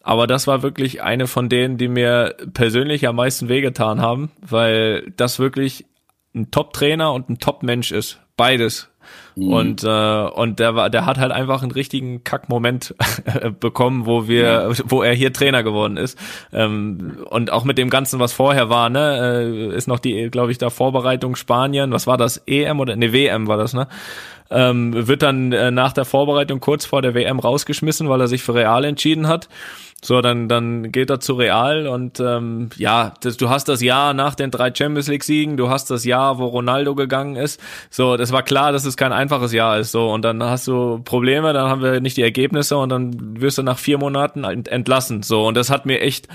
Aber 0.02 0.28
das 0.28 0.46
war 0.46 0.62
wirklich 0.62 1.02
eine 1.02 1.26
von 1.26 1.50
denen, 1.50 1.78
die 1.78 1.88
mir 1.88 2.36
persönlich 2.54 3.08
am 3.08 3.16
meisten 3.16 3.50
wehgetan 3.50 4.02
haben, 4.02 4.32
weil 4.42 5.12
das 5.18 5.40
wirklich 5.40 5.86
ein 6.36 6.52
Top-Trainer 6.52 7.12
und 7.12 7.30
ein 7.30 7.40
Top-Mensch 7.40 7.92
ist. 7.92 8.20
Beides. 8.38 8.90
Mhm. 9.36 9.54
Und 9.54 9.84
äh, 9.84 10.28
und 10.28 10.60
der 10.60 10.76
war, 10.76 10.90
der 10.90 11.06
hat 11.06 11.18
halt 11.18 11.32
einfach 11.32 11.62
einen 11.62 11.72
richtigen 11.72 12.24
Kackmoment 12.24 12.96
bekommen, 13.60 14.06
wo 14.06 14.28
wir, 14.28 14.44
ja. 14.44 14.72
wo 14.86 15.04
er 15.04 15.14
hier 15.14 15.34
Trainer 15.34 15.64
geworden 15.64 15.98
ist. 15.98 16.18
Ähm, 16.54 17.18
und 17.30 17.52
auch 17.52 17.66
mit 17.66 17.78
dem 17.78 17.90
ganzen, 17.90 18.20
was 18.20 18.34
vorher 18.34 18.70
war, 18.70 18.90
ne, 18.90 19.44
äh, 19.44 19.76
ist 19.76 19.88
noch 19.88 20.00
die, 20.00 20.30
glaube 20.30 20.52
ich, 20.52 20.58
da 20.58 20.70
Vorbereitung 20.70 21.36
Spanien. 21.36 21.92
Was 21.92 22.08
war 22.08 22.18
das? 22.18 22.42
EM 22.48 22.80
oder 22.80 22.96
ne 22.96 23.12
WM 23.12 23.48
war 23.48 23.58
das, 23.58 23.74
ne? 23.74 23.88
Ähm, 24.52 25.08
wird 25.08 25.24
dann 25.24 25.52
äh, 25.52 25.72
nach 25.72 25.92
der 25.92 26.06
Vorbereitung 26.06 26.60
kurz 26.60 26.86
vor 26.86 27.02
der 27.02 27.16
WM 27.16 27.40
rausgeschmissen, 27.40 28.08
weil 28.10 28.22
er 28.22 28.28
sich 28.28 28.44
für 28.44 28.54
Real 28.54 28.86
entschieden 28.86 29.28
hat. 29.28 29.50
So, 30.06 30.22
dann, 30.22 30.48
dann 30.48 30.92
geht 30.92 31.10
er 31.10 31.20
zu 31.20 31.34
Real 31.34 31.88
und 31.88 32.20
ähm, 32.20 32.70
ja, 32.78 33.16
das, 33.22 33.38
du 33.38 33.50
hast 33.50 33.68
das 33.68 33.82
Jahr 33.82 34.14
nach 34.14 34.36
den 34.36 34.52
drei 34.52 34.72
Champions 34.72 35.08
League 35.08 35.24
Siegen, 35.24 35.58
du 35.58 35.70
hast 35.70 35.90
das 35.90 36.06
Jahr, 36.06 36.38
wo 36.38 36.46
Ronaldo 36.46 36.94
gegangen 36.94 37.36
ist. 37.36 37.60
So, 37.90 38.16
das 38.16 38.32
war 38.32 38.44
klar, 38.44 38.72
dass 38.72 38.86
es 38.86 38.98
kein 38.98 39.12
einfaches 39.12 39.52
Jahr 39.52 39.80
ist. 39.80 39.92
So, 39.92 40.12
und 40.12 40.24
dann 40.24 40.44
hast 40.44 40.68
du 40.68 41.00
Probleme, 41.04 41.54
dann 41.54 41.70
haben 41.70 41.82
wir 41.82 42.02
nicht 42.02 42.18
die 42.18 42.22
Ergebnisse 42.22 42.78
und 42.78 42.90
dann 42.90 43.42
wirst 43.42 43.58
du 43.58 43.64
nach 43.64 43.80
vier 43.80 43.98
Monaten 43.98 44.44
entlassen. 44.44 45.24
So, 45.24 45.48
und 45.48 45.58
das 45.58 45.72
hat 45.72 45.88
mir 45.88 46.02
echt 46.02 46.28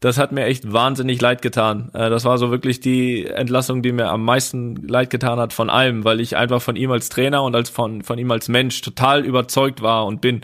das 0.00 0.18
hat 0.18 0.32
mir 0.32 0.46
echt 0.46 0.72
wahnsinnig 0.72 1.20
leid 1.20 1.42
getan. 1.42 1.90
Äh, 1.94 2.10
das 2.10 2.24
war 2.24 2.36
so 2.36 2.50
wirklich 2.50 2.80
die 2.80 3.24
Entlassung, 3.24 3.82
die 3.82 3.92
mir 3.92 4.08
am 4.08 4.24
meisten 4.24 4.74
leid 4.88 5.10
getan 5.10 5.38
hat 5.38 5.52
von 5.52 5.70
allem, 5.70 6.02
weil 6.02 6.20
ich 6.20 6.36
einfach 6.36 6.60
von 6.60 6.74
ihm 6.74 6.90
als 6.90 7.08
Trainer 7.08 7.44
und 7.44 7.54
als 7.54 7.70
von, 7.70 8.02
von 8.02 8.18
ihm 8.18 8.32
als 8.32 8.48
Mensch 8.48 8.80
total 8.80 9.24
überzeugt 9.24 9.80
war 9.80 10.06
und 10.06 10.20
bin. 10.20 10.40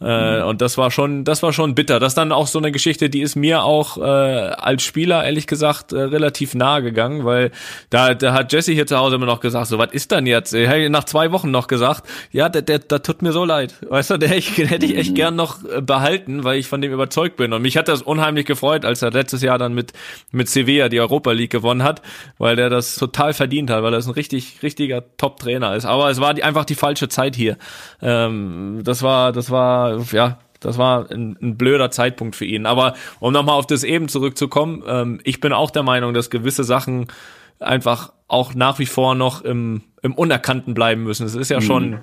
Äh. 0.00 0.42
Und 0.42 0.60
das 0.60 0.78
war 0.78 0.90
schon, 0.90 1.24
das 1.24 1.42
war 1.42 1.52
schon 1.52 1.74
bitter. 1.74 2.00
Das 2.00 2.12
ist 2.12 2.16
dann 2.16 2.32
auch 2.32 2.46
so 2.46 2.58
eine 2.58 2.72
Geschichte, 2.72 3.10
die 3.10 3.22
ist 3.22 3.36
mir 3.36 3.64
auch 3.64 3.98
äh, 3.98 4.02
als 4.02 4.82
Spieler 4.82 5.24
ehrlich 5.24 5.46
gesagt 5.46 5.92
äh, 5.92 6.00
relativ 6.00 6.54
nahe 6.54 6.82
gegangen, 6.82 7.24
weil 7.24 7.50
da, 7.90 8.14
da 8.14 8.32
hat 8.32 8.52
Jesse 8.52 8.72
hier 8.72 8.86
zu 8.86 8.96
Hause 8.96 9.16
immer 9.16 9.26
noch 9.26 9.40
gesagt, 9.40 9.66
so 9.68 9.78
was 9.78 9.92
ist 9.92 10.12
dann 10.12 10.26
jetzt? 10.26 10.52
Hey, 10.52 10.88
nach 10.88 11.04
zwei 11.04 11.32
Wochen 11.32 11.50
noch 11.50 11.66
gesagt, 11.66 12.04
ja, 12.32 12.48
der, 12.48 12.62
der, 12.62 12.78
der 12.78 13.02
tut 13.02 13.22
mir 13.22 13.32
so 13.32 13.44
leid. 13.44 13.74
Weißt 13.88 14.10
du, 14.10 14.18
der 14.18 14.36
ich, 14.36 14.56
hätte 14.58 14.86
ich 14.86 14.96
echt 14.96 15.10
mhm. 15.10 15.16
gern 15.16 15.36
noch 15.36 15.64
äh, 15.64 15.80
behalten, 15.80 16.44
weil 16.44 16.58
ich 16.58 16.68
von 16.68 16.80
dem 16.80 16.92
überzeugt 16.92 17.36
bin. 17.36 17.52
Und 17.52 17.62
mich 17.62 17.76
hat 17.76 17.88
das 17.88 18.02
unheimlich 18.02 18.46
gefreut, 18.46 18.84
als 18.84 19.02
er 19.02 19.10
letztes 19.10 19.42
Jahr 19.42 19.58
dann 19.58 19.74
mit 19.74 19.92
mit 20.32 20.48
Sevilla 20.48 20.88
die 20.88 21.00
Europa 21.00 21.32
League 21.32 21.50
gewonnen 21.50 21.82
hat, 21.82 22.02
weil 22.38 22.56
der 22.56 22.68
das 22.68 22.96
total 22.96 23.32
verdient 23.32 23.70
hat, 23.70 23.82
weil 23.82 23.94
er 23.94 24.04
ein 24.04 24.10
richtig 24.10 24.62
richtiger 24.62 25.02
Top-Trainer 25.16 25.74
ist. 25.74 25.86
Aber 25.86 26.10
es 26.10 26.20
war 26.20 26.34
die, 26.34 26.42
einfach 26.42 26.64
die 26.64 26.74
falsche 26.74 27.08
Zeit 27.08 27.36
hier. 27.36 27.56
Ähm, 28.02 28.80
das 28.84 29.02
war, 29.02 29.32
das 29.32 29.50
war 29.50 29.83
ja, 30.12 30.38
das 30.60 30.78
war 30.78 31.10
ein, 31.10 31.36
ein, 31.40 31.56
blöder 31.56 31.90
Zeitpunkt 31.90 32.36
für 32.36 32.44
ihn. 32.44 32.66
Aber 32.66 32.94
um 33.20 33.32
nochmal 33.32 33.58
auf 33.58 33.66
das 33.66 33.84
eben 33.84 34.08
zurückzukommen, 34.08 34.82
ähm, 34.86 35.20
ich 35.24 35.40
bin 35.40 35.52
auch 35.52 35.70
der 35.70 35.82
Meinung, 35.82 36.14
dass 36.14 36.30
gewisse 36.30 36.64
Sachen 36.64 37.08
einfach 37.60 38.12
auch 38.26 38.54
nach 38.54 38.78
wie 38.78 38.86
vor 38.86 39.14
noch 39.14 39.42
im, 39.42 39.82
im 40.02 40.14
Unerkannten 40.14 40.74
bleiben 40.74 41.02
müssen. 41.02 41.26
Es 41.26 41.34
ist 41.34 41.50
ja 41.50 41.60
schon, 41.60 41.90
mhm. 41.90 41.98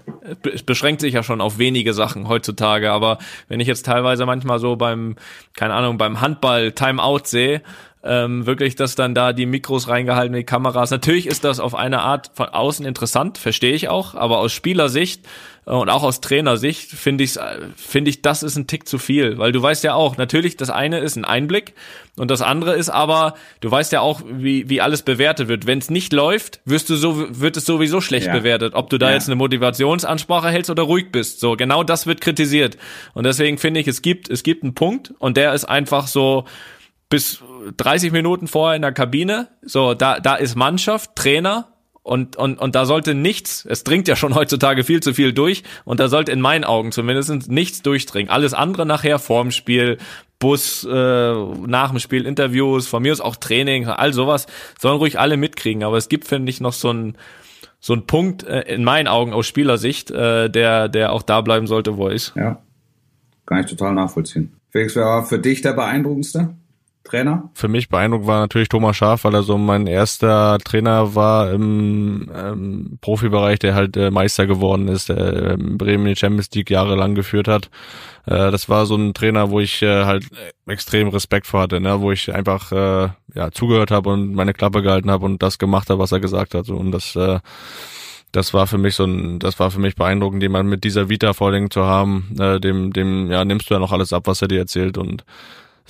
es 0.53 0.63
beschränkt 0.63 1.01
sich 1.01 1.13
ja 1.13 1.23
schon 1.23 1.41
auf 1.41 1.57
wenige 1.57 1.93
Sachen 1.93 2.27
heutzutage. 2.27 2.91
Aber 2.91 3.17
wenn 3.47 3.59
ich 3.59 3.67
jetzt 3.67 3.85
teilweise 3.85 4.25
manchmal 4.25 4.59
so 4.59 4.75
beim, 4.75 5.15
keine 5.55 5.73
Ahnung, 5.73 5.97
beim 5.97 6.21
Handball 6.21 6.71
Timeout 6.71 7.25
sehe, 7.25 7.61
ähm, 8.03 8.45
wirklich, 8.45 8.75
dass 8.75 8.95
dann 8.95 9.13
da 9.13 9.33
die 9.33 9.45
Mikros 9.45 9.87
reingehalten, 9.87 10.35
die 10.35 10.43
Kameras. 10.43 10.91
Natürlich 10.91 11.27
ist 11.27 11.43
das 11.43 11.59
auf 11.59 11.75
eine 11.75 12.01
Art 12.01 12.31
von 12.33 12.49
außen 12.49 12.85
interessant, 12.85 13.37
verstehe 13.37 13.73
ich 13.73 13.89
auch, 13.89 14.15
aber 14.15 14.39
aus 14.39 14.51
Spielersicht 14.51 15.27
und 15.65 15.89
auch 15.89 16.02
aus 16.02 16.21
Trainersicht 16.21 16.89
finde 16.89 17.24
ich, 17.24 17.38
finde 17.76 18.10
ich, 18.10 18.24
das 18.24 18.41
ist 18.41 18.58
ein 18.58 18.65
Tick 18.65 18.88
zu 18.88 18.97
viel, 18.97 19.38
weil 19.38 19.52
du 19.52 19.62
weißt 19.62 19.84
ja 19.84 19.93
auch, 19.93 20.17
natürlich, 20.17 20.58
das 20.58 20.71
eine 20.71 21.00
ist 21.00 21.15
ein 21.17 21.24
Einblick 21.24 21.76
und 22.17 22.32
das 22.32 22.41
andere 22.41 22.76
ist 22.76 22.89
aber, 22.89 23.36
du 23.60 23.69
weißt 23.69 23.91
ja 23.91 24.02
auch, 24.02 24.24
wie, 24.26 24.69
wie 24.69 24.82
alles 24.82 25.04
bewertet 25.04 25.50
wird. 25.50 25.67
Wenn 25.67 25.78
es 25.78 25.91
nicht 25.91 26.13
läuft, 26.13 26.62
wirst 26.65 26.89
du 26.89 26.95
so, 26.95 27.39
wird 27.39 27.58
es 27.58 27.65
sowieso 27.65 28.02
schlecht 28.02 28.28
ja. 28.28 28.34
bewertet, 28.34 28.74
ob 28.74 28.89
du 28.89 28.97
da 28.97 29.10
ja. 29.10 29.13
jetzt 29.13 29.28
eine 29.28 29.36
Motivationsansprache 29.36 30.50
hältst 30.50 30.71
oder 30.71 30.84
ruhig 30.84 31.12
bist. 31.12 31.39
So, 31.39 31.56
genau 31.56 31.84
das 31.84 32.08
wird 32.08 32.21
kritisiert. 32.21 32.78
Und 33.13 33.26
deswegen 33.26 33.60
finde 33.60 33.82
ich, 33.82 33.88
es 33.88 34.02
gibt, 34.02 34.32
es 34.32 34.41
gibt 34.41 34.63
einen 34.63 34.74
Punkt 34.74 35.13
und 35.19 35.38
der 35.38 35.54
ist 35.54 35.65
einfach 35.65 36.08
so, 36.08 36.45
bis 37.12 37.43
30 37.78 38.12
Minuten 38.12 38.47
vorher 38.47 38.76
in 38.76 38.82
der 38.82 38.93
Kabine. 38.93 39.50
So, 39.62 39.93
da, 39.93 40.19
da 40.19 40.36
ist 40.36 40.56
Mannschaft, 40.56 41.15
Trainer 41.15 41.70
und, 42.03 42.35
und, 42.35 42.59
und 42.59 42.75
da 42.75 42.85
sollte 42.85 43.13
nichts, 43.13 43.65
es 43.65 43.83
dringt 43.83 44.07
ja 44.07 44.15
schon 44.15 44.33
heutzutage 44.33 44.83
viel 44.83 45.01
zu 45.01 45.13
viel 45.13 45.33
durch 45.33 45.63
und 45.85 45.99
da 45.99 46.07
sollte 46.07 46.31
in 46.31 46.41
meinen 46.41 46.63
Augen 46.63 46.91
zumindest 46.91 47.49
nichts 47.49 47.81
durchdringen. 47.83 48.31
Alles 48.31 48.53
andere 48.53 48.85
nachher 48.85 49.19
vorm 49.19 49.51
Spiel, 49.51 49.97
Bus, 50.39 50.83
äh, 50.83 51.33
nach 51.67 51.91
dem 51.91 51.99
Spiel, 51.99 52.25
Interviews, 52.25 52.87
von 52.87 53.03
mir 53.03 53.11
aus 53.11 53.21
auch 53.21 53.35
Training, 53.35 53.85
all 53.87 54.13
sowas, 54.13 54.47
sollen 54.79 54.97
ruhig 54.97 55.19
alle 55.19 55.37
mitkriegen. 55.37 55.83
Aber 55.83 55.97
es 55.97 56.09
gibt, 56.09 56.25
finde 56.27 56.49
ich, 56.49 56.59
noch 56.59 56.73
so 56.73 56.91
ein 56.91 57.17
so 57.83 57.93
ein 57.93 58.05
Punkt 58.05 58.43
äh, 58.43 58.61
in 58.73 58.83
meinen 58.83 59.07
Augen 59.07 59.33
aus 59.33 59.47
Spielersicht, 59.47 60.11
äh, 60.11 60.49
der, 60.49 60.87
der 60.87 61.11
auch 61.11 61.23
da 61.23 61.41
bleiben 61.41 61.65
sollte, 61.65 61.97
wo 61.97 62.07
er 62.07 62.13
ist. 62.13 62.33
Ja, 62.35 62.61
kann 63.45 63.59
ich 63.59 63.65
total 63.65 63.93
nachvollziehen. 63.93 64.55
Felix, 64.69 64.95
wer 64.95 65.05
war 65.05 65.25
für 65.25 65.39
dich 65.39 65.61
der 65.61 65.73
beeindruckendste? 65.73 66.55
Trainer? 67.03 67.49
Für 67.53 67.67
mich 67.67 67.89
beeindruckend 67.89 68.27
war 68.27 68.39
natürlich 68.39 68.69
Thomas 68.69 68.95
Schaaf, 68.95 69.23
weil 69.23 69.33
er 69.33 69.43
so 69.43 69.57
mein 69.57 69.87
erster 69.87 70.57
Trainer 70.63 71.15
war 71.15 71.51
im 71.51 72.31
ähm, 72.33 72.97
Profibereich, 73.01 73.59
der 73.59 73.75
halt 73.75 73.97
äh, 73.97 74.11
Meister 74.11 74.47
geworden 74.47 74.87
ist, 74.87 75.09
der 75.09 75.17
äh, 75.17 75.57
Bremen 75.57 76.05
die 76.05 76.15
Champions 76.15 76.49
League 76.51 76.69
jahrelang 76.69 77.15
geführt 77.15 77.47
hat. 77.47 77.69
Äh, 78.25 78.51
das 78.51 78.69
war 78.69 78.85
so 78.85 78.95
ein 78.95 79.13
Trainer, 79.13 79.49
wo 79.49 79.59
ich 79.59 79.81
äh, 79.81 80.05
halt 80.05 80.27
extrem 80.67 81.09
Respekt 81.09 81.47
vor 81.47 81.61
hatte, 81.61 81.79
ne? 81.79 82.01
wo 82.01 82.11
ich 82.11 82.33
einfach 82.33 82.71
äh, 82.71 83.09
ja 83.33 83.51
zugehört 83.51 83.91
habe 83.91 84.09
und 84.11 84.33
meine 84.33 84.53
Klappe 84.53 84.81
gehalten 84.81 85.11
habe 85.11 85.25
und 85.25 85.41
das 85.41 85.57
gemacht 85.57 85.89
habe, 85.89 85.99
was 85.99 86.11
er 86.11 86.19
gesagt 86.19 86.53
hat. 86.53 86.69
Und 86.69 86.91
das 86.91 87.15
äh, 87.15 87.39
das 88.31 88.53
war 88.53 88.67
für 88.67 88.77
mich 88.77 88.95
so 88.95 89.03
ein, 89.03 89.39
das 89.39 89.59
war 89.59 89.71
für 89.71 89.79
mich 89.79 89.95
beeindruckend, 89.95 90.41
jemand 90.41 90.69
mit 90.69 90.83
dieser 90.83 91.09
Vita 91.09 91.33
vor 91.33 91.51
zu 91.69 91.83
haben, 91.83 92.33
äh, 92.39 92.59
dem, 92.59 92.93
dem, 92.93 93.29
ja, 93.29 93.43
nimmst 93.43 93.69
du 93.69 93.73
ja 93.73 93.79
noch 93.79 93.91
alles 93.91 94.13
ab, 94.13 94.23
was 94.27 94.41
er 94.41 94.47
dir 94.47 94.59
erzählt 94.59 94.97
und 94.97 95.25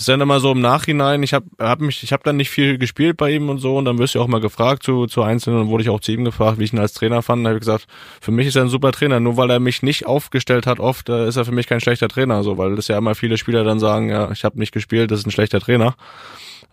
ist 0.01 0.09
dann 0.09 0.21
immer 0.21 0.39
so 0.39 0.51
im 0.51 0.61
Nachhinein, 0.61 1.23
ich 1.23 1.33
habe 1.33 1.45
hab 1.59 1.81
mich, 1.81 2.03
ich 2.03 2.13
habe 2.13 2.23
dann 2.23 2.37
nicht 2.37 2.49
viel 2.49 2.77
gespielt 2.77 3.17
bei 3.17 3.31
ihm 3.31 3.49
und 3.49 3.59
so 3.59 3.77
und 3.77 3.85
dann 3.85 3.97
wirst 3.97 4.15
du 4.15 4.21
auch 4.21 4.27
mal 4.27 4.41
gefragt 4.41 4.83
zu, 4.83 5.07
zu 5.07 5.23
Einzelnen 5.23 5.61
und 5.61 5.67
wurde 5.69 5.83
ich 5.83 5.89
auch 5.89 5.99
zu 5.99 6.11
ihm 6.11 6.25
gefragt, 6.25 6.59
wie 6.59 6.63
ich 6.63 6.73
ihn 6.73 6.79
als 6.79 6.93
Trainer 6.93 7.21
fand. 7.21 7.45
Da 7.45 7.49
habe 7.49 7.57
ich 7.57 7.61
gesagt, 7.61 7.87
für 8.19 8.31
mich 8.31 8.47
ist 8.47 8.55
er 8.55 8.63
ein 8.63 8.69
super 8.69 8.91
Trainer, 8.91 9.19
nur 9.19 9.37
weil 9.37 9.49
er 9.49 9.59
mich 9.59 9.83
nicht 9.83 10.05
aufgestellt 10.05 10.67
hat 10.67 10.79
oft, 10.79 11.09
äh, 11.09 11.27
ist 11.27 11.37
er 11.37 11.45
für 11.45 11.51
mich 11.51 11.67
kein 11.67 11.79
schlechter 11.79 12.07
Trainer, 12.07 12.43
so, 12.43 12.57
weil 12.57 12.75
das 12.75 12.87
ja 12.87 12.97
immer 12.97 13.15
viele 13.15 13.37
Spieler 13.37 13.63
dann 13.63 13.79
sagen, 13.79 14.09
ja, 14.09 14.31
ich 14.31 14.43
habe 14.43 14.59
nicht 14.59 14.73
gespielt, 14.73 15.11
das 15.11 15.19
ist 15.19 15.27
ein 15.27 15.31
schlechter 15.31 15.59
Trainer. 15.59 15.95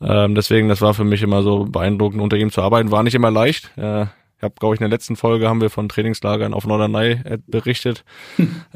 Ähm, 0.01 0.35
deswegen, 0.35 0.69
das 0.69 0.81
war 0.81 0.95
für 0.95 1.05
mich 1.05 1.23
immer 1.23 1.43
so 1.43 1.65
beeindruckend, 1.65 2.23
unter 2.23 2.37
ihm 2.37 2.51
zu 2.51 2.63
arbeiten. 2.63 2.91
War 2.91 3.03
nicht 3.03 3.15
immer 3.15 3.31
leicht. 3.31 3.77
Äh, 3.77 4.07
Ich 4.39 4.45
habe, 4.45 4.55
glaube 4.57 4.77
ich, 4.77 4.81
in 4.81 4.85
der 4.85 4.91
letzten 4.91 5.17
Folge 5.17 5.49
haben 5.49 5.61
wir 5.61 5.69
von 5.69 5.89
Trainingslagern 5.89 6.55
auf 6.55 6.65
Norderney 6.65 7.21
äh, 7.25 7.39
berichtet. 7.49 8.05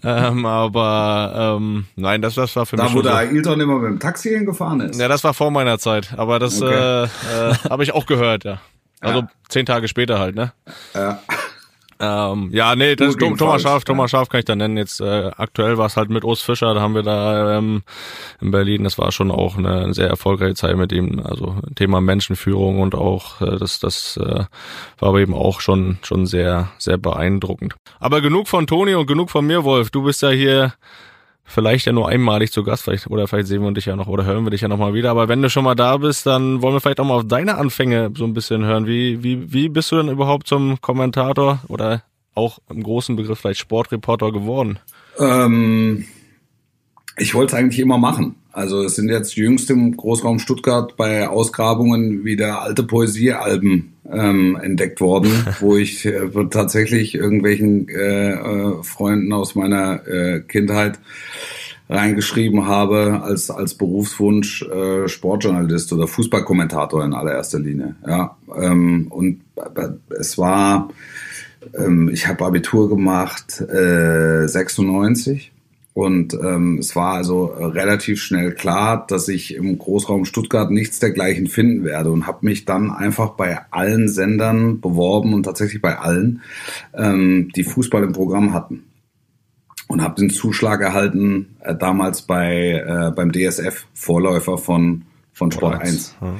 ähm, 0.03 0.44
aber 0.44 1.57
ähm, 1.57 1.87
nein, 1.94 2.20
das, 2.20 2.35
das 2.35 2.57
war 2.57 2.66
für 2.66 2.75
da, 2.75 2.83
mich. 2.83 2.92
Da, 2.92 2.98
wo 2.98 3.03
der 3.03 3.14
Ailton 3.14 3.61
immer 3.61 3.79
mit 3.79 3.92
dem 3.92 4.01
Taxi 4.01 4.31
hingefahren 4.31 4.81
ist. 4.81 5.01
Ja, 5.01 5.07
das 5.07 5.22
war 5.22 5.35
vor 5.35 5.53
meiner 5.53 5.79
Zeit. 5.79 6.14
Aber 6.16 6.40
das 6.40 6.61
okay. 6.61 6.75
äh, 6.75 7.05
äh, 7.05 7.55
habe 7.70 7.85
ich 7.85 7.94
auch 7.94 8.07
gehört, 8.07 8.42
ja. 8.42 8.61
Also 9.01 9.20
ja. 9.20 9.29
zehn 9.48 9.64
Tage 9.64 9.87
später 9.87 10.18
halt, 10.18 10.35
ne? 10.35 10.53
Ja. 10.94 11.20
Ähm, 12.05 12.51
ja, 12.53 12.75
nee, 12.75 12.97
das 12.97 13.11
ist 13.11 13.21
Thomas 13.21 13.62
Scharf, 13.62 13.85
Thomas 13.85 14.11
Scharf 14.11 14.29
kann 14.29 14.41
ich 14.41 14.45
da 14.45 14.57
nennen. 14.57 14.77
Jetzt 14.77 15.01
äh, 15.01 15.31
aktuell 15.37 15.79
war 15.79 15.87
es 15.87 15.97
halt 15.97 16.11
mit 16.11 16.25
Urs 16.25 16.43
Fischer, 16.43 16.75
da 16.75 16.81
haben 16.81 16.97
wir 16.97 17.05
da 17.05 17.57
ähm, 17.57 17.85
in 18.41 18.51
Berlin, 18.51 18.83
das 18.83 18.99
war 18.99 19.12
schon 19.12 19.31
auch 19.31 19.57
eine 19.57 19.95
sehr 19.95 20.09
erfolgreiche 20.09 20.55
Zeit 20.55 20.77
mit 20.77 20.91
ihm. 20.91 21.21
Also 21.25 21.61
Thema 21.77 22.01
Menschenführung 22.01 22.81
und 22.81 22.97
auch 22.97 23.41
äh, 23.41 23.57
das, 23.57 23.79
das 23.79 24.17
äh, 24.17 24.45
war 24.99 25.09
aber 25.09 25.21
eben 25.21 25.35
auch 25.35 25.61
schon 25.61 25.99
schon 26.03 26.27
sehr, 26.27 26.73
sehr 26.77 26.99
beeindruckend. 26.99 27.77
Aber 28.01 28.21
genug 28.21 28.49
von 28.49 28.67
Toni 28.67 28.97
und 28.97 29.07
genug 29.07 29.31
von 29.31 29.47
mir, 29.47 29.62
Wolf. 29.62 29.91
Du 29.91 30.03
bist 30.03 30.23
ja 30.23 30.31
hier 30.31 30.75
vielleicht 31.53 31.87
ja 31.87 31.93
nur 31.93 32.09
einmalig 32.09 32.51
zu 32.53 32.65
Gast, 32.65 32.85
vielleicht, 32.85 33.09
oder 33.09 33.29
vielleicht 33.29 33.49
sehen 33.49 33.62
wir 33.62 33.73
dich 33.73 33.87
ja 33.87 33.97
noch 33.97 34.07
oder 34.07 34.25
hören 34.25 34.45
wir 34.45 34.51
dich 34.51 34.62
ja 34.62 34.69
noch 34.69 34.79
mal 34.79 34.95
wieder. 34.95 35.11
Aber 35.11 35.29
wenn 35.29 35.43
du 35.43 35.51
schon 35.51 35.65
mal 35.65 35.75
da 35.75 35.97
bist, 35.97 36.27
dann 36.27 36.62
wollen 36.62 36.75
wir 36.75 36.81
vielleicht 36.81 37.01
auch 37.01 37.05
mal 37.05 37.17
auf 37.17 37.27
deine 37.27 37.57
Anfänge 37.57 38.11
so 38.17 38.25
ein 38.25 38.35
bisschen 38.35 38.65
hören. 38.65 38.87
Wie, 38.87 39.23
wie, 39.23 39.53
wie 39.53 39.69
bist 39.69 39.93
du 39.93 39.97
denn 39.97 40.09
überhaupt 40.09 40.47
zum 40.47 40.81
Kommentator 40.81 41.61
oder 41.69 42.03
auch 42.35 42.59
im 42.71 42.83
großen 42.83 43.17
Begriff 43.17 43.41
vielleicht 43.41 43.61
Sportreporter 43.61 44.33
geworden? 44.33 44.79
Ähm, 45.19 46.07
ich 47.18 47.35
wollte 47.35 47.55
es 47.55 47.59
eigentlich 47.61 47.81
immer 47.81 47.98
machen. 47.98 48.37
Also 48.53 48.83
es 48.83 48.96
sind 48.96 49.09
jetzt 49.09 49.35
jüngst 49.37 49.70
im 49.70 49.96
Großraum 49.96 50.38
Stuttgart 50.38 50.96
bei 50.96 51.29
Ausgrabungen 51.29 52.25
wieder 52.25 52.62
alte 52.62 52.83
Poesiealben 52.83 53.94
ähm, 54.11 54.59
entdeckt 54.61 55.01
worden, 55.01 55.31
wo 55.61 55.77
ich 55.77 56.05
äh, 56.05 56.29
tatsächlich 56.51 57.14
irgendwelchen 57.14 57.88
äh, 57.88 58.33
äh, 58.33 58.83
Freunden 58.83 59.33
aus 59.33 59.55
meiner 59.55 60.07
äh, 60.07 60.40
Kindheit 60.40 60.98
reingeschrieben 61.88 62.66
habe 62.66 63.20
als 63.22 63.51
als 63.51 63.75
Berufswunsch 63.75 64.62
äh, 64.62 65.09
Sportjournalist 65.09 65.92
oder 65.92 66.07
Fußballkommentator 66.07 67.05
in 67.05 67.12
allererster 67.12 67.59
Linie. 67.59 67.96
Ja, 68.07 68.37
ähm, 68.57 69.09
und 69.11 69.40
äh, 69.57 69.88
es 70.18 70.38
war, 70.38 70.90
ähm, 71.77 72.09
ich 72.12 72.27
habe 72.29 72.44
Abitur 72.44 72.88
gemacht 72.88 73.61
äh, 73.61 74.46
96 74.46 75.52
und 75.94 76.33
ähm, 76.33 76.78
es 76.78 76.96
war 76.96 77.14
also 77.14 77.44
relativ 77.44 78.22
schnell 78.22 78.55
klar, 78.55 79.07
dass 79.07 79.28
ich 79.28 79.55
im 79.55 79.76
Großraum 79.76 80.24
Stuttgart 80.24 80.70
nichts 80.70 81.00
dergleichen 81.00 81.48
finden 81.48 81.85
werde 81.85 82.11
und 82.11 82.26
habe 82.26 82.46
mich 82.46 82.64
dann 82.64 82.90
einfach 82.90 83.31
bei 83.31 83.61
allen 83.70 84.09
Sendern 84.09 84.81
beworben 84.81 85.35
und 85.35 85.42
tatsächlich 85.42 85.83
bei 85.83 85.98
allen, 85.98 86.40
ähm, 86.94 87.50
die 87.55 87.64
Fußball 87.64 88.05
im 88.05 88.12
Programm 88.12 88.55
hatten. 88.55 88.85
Und 89.88 90.00
habe 90.00 90.18
den 90.18 90.31
Zuschlag 90.31 90.81
erhalten 90.81 91.57
äh, 91.61 91.74
damals 91.74 92.22
bei 92.22 92.83
äh, 92.87 93.11
beim 93.14 93.31
DSF 93.31 93.85
Vorläufer 93.92 94.57
von 94.57 95.02
von 95.35 95.50
Sport 95.50 95.81
1. 95.81 96.16
Ja. 96.20 96.37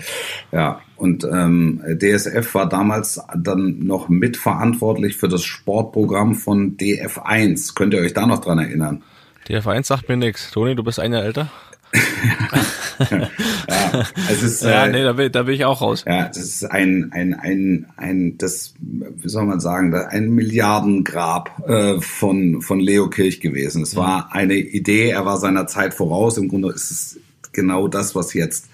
ja, 0.53 0.81
und 0.97 1.25
ähm, 1.25 1.83
DSF 1.99 2.55
war 2.55 2.69
damals 2.69 3.21
dann 3.37 3.81
noch 3.81 4.09
mitverantwortlich 4.09 5.17
für 5.17 5.29
das 5.29 5.45
Sportprogramm 5.45 6.35
von 6.35 6.77
DF1. 6.77 7.75
Könnt 7.75 7.95
ihr 7.95 8.01
euch 8.01 8.13
da 8.15 8.27
noch 8.27 8.41
dran 8.41 8.59
erinnern? 8.59 9.03
Der 9.49 9.63
Verein 9.63 9.83
sagt 9.83 10.09
mir 10.09 10.17
nichts. 10.17 10.51
Toni, 10.51 10.75
du 10.75 10.85
bist 10.85 11.01
ein 11.01 11.13
Jahr 11.13 11.25
älter. 11.25 11.51
ja, 13.11 14.07
es 14.31 14.43
ist, 14.43 14.63
ja, 14.63 14.87
äh, 14.87 14.91
nee, 14.91 15.03
da 15.03 15.13
bin, 15.13 15.31
da 15.31 15.43
bin 15.43 15.55
ich 15.55 15.65
auch 15.65 15.83
raus. 15.83 16.05
Ja, 16.07 16.29
das 16.29 16.39
ist 16.39 16.65
ein, 16.65 17.11
ein, 17.13 17.35
ein, 17.35 17.87
ein, 17.97 18.39
das, 18.39 18.75
wie 18.81 19.29
soll 19.29 19.45
man 19.45 19.61
sagen, 19.61 19.95
ein 19.95 20.31
Milliardengrab 20.31 21.69
äh, 21.69 22.01
von, 22.01 22.63
von 22.63 22.81
Leo 22.81 23.11
Kirch 23.11 23.41
gewesen. 23.41 23.83
Es 23.83 23.95
war 23.95 24.27
mhm. 24.27 24.33
eine 24.33 24.55
Idee, 24.55 25.11
er 25.11 25.27
war 25.27 25.37
seiner 25.37 25.67
Zeit 25.67 25.93
voraus. 25.93 26.39
Im 26.39 26.49
Grunde 26.49 26.73
ist 26.73 26.91
es 26.91 27.21
genau 27.53 27.89
das, 27.89 28.15
was 28.15 28.33
jetzt 28.33 28.71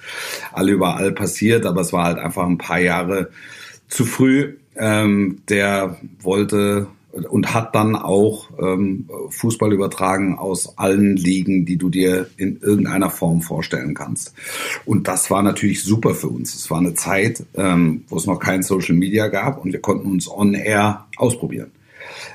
alle 0.52 0.72
überall 0.72 1.12
passiert, 1.12 1.66
aber 1.66 1.80
es 1.80 1.92
war 1.92 2.04
halt 2.04 2.18
einfach 2.18 2.46
ein 2.46 2.58
paar 2.58 2.78
Jahre 2.78 3.30
zu 3.88 4.04
früh. 4.04 4.54
Ähm, 4.76 5.42
der 5.48 5.96
wollte 6.20 6.86
und 7.26 7.54
hat 7.54 7.74
dann 7.74 7.96
auch 7.96 8.48
ähm, 8.60 9.08
Fußball 9.30 9.72
übertragen 9.72 10.38
aus 10.38 10.78
allen 10.78 11.16
Ligen, 11.16 11.66
die 11.66 11.76
du 11.76 11.88
dir 11.88 12.28
in 12.36 12.60
irgendeiner 12.60 13.10
Form 13.10 13.42
vorstellen 13.42 13.94
kannst. 13.94 14.34
Und 14.84 15.08
das 15.08 15.30
war 15.30 15.42
natürlich 15.42 15.82
super 15.82 16.14
für 16.14 16.28
uns. 16.28 16.54
Es 16.54 16.70
war 16.70 16.78
eine 16.78 16.94
Zeit, 16.94 17.44
ähm, 17.54 18.04
wo 18.08 18.16
es 18.16 18.26
noch 18.26 18.38
kein 18.38 18.62
Social 18.62 18.94
Media 18.94 19.28
gab 19.28 19.64
und 19.64 19.72
wir 19.72 19.80
konnten 19.80 20.10
uns 20.10 20.30
on 20.30 20.54
air 20.54 21.06
ausprobieren. 21.16 21.70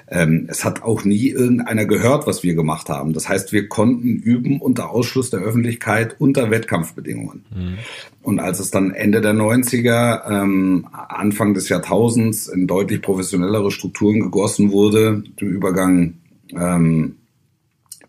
Ähm, 0.08 0.48
es 0.50 0.66
hat 0.66 0.84
auch 0.84 1.04
nie 1.04 1.30
irgendeiner 1.30 1.86
gehört, 1.86 2.28
was 2.28 2.44
wir 2.44 2.56
gemacht 2.56 2.90
haben. 2.90 3.14
Das 3.14 3.30
heißt, 3.30 3.52
wir 3.52 3.68
konnten 3.68 4.18
üben 4.18 4.60
unter 4.62 4.90
Ausschluss 4.90 5.30
der 5.30 5.42
Öffentlichkeit 5.42 6.16
unter 6.20 6.52
Wettkampfbedingungen. 6.52 7.46
Mhm. 7.56 7.78
Und 8.22 8.40
als 8.40 8.60
es 8.60 8.72
dann 8.72 8.92
Ende 8.92 9.22
der 9.22 9.34
90er, 9.34 10.30
ähm, 10.30 10.88
Anfang 10.92 11.54
des 11.54 11.70
Jahrtausends 11.70 12.48
in 12.48 12.68
deutlich 12.68 13.02
professionellere 13.02 13.72
Strukturen 13.72 14.20
gegossen 14.20 14.72
wurde, 14.72 15.24
dem 15.40 15.50
Übergang 15.50 16.16
ähm, 16.56 17.16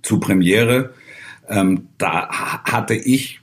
zu 0.02 0.20
Premiere, 0.20 0.94
ähm, 1.48 1.88
da 1.98 2.28
hatte 2.28 2.94
ich 2.94 3.40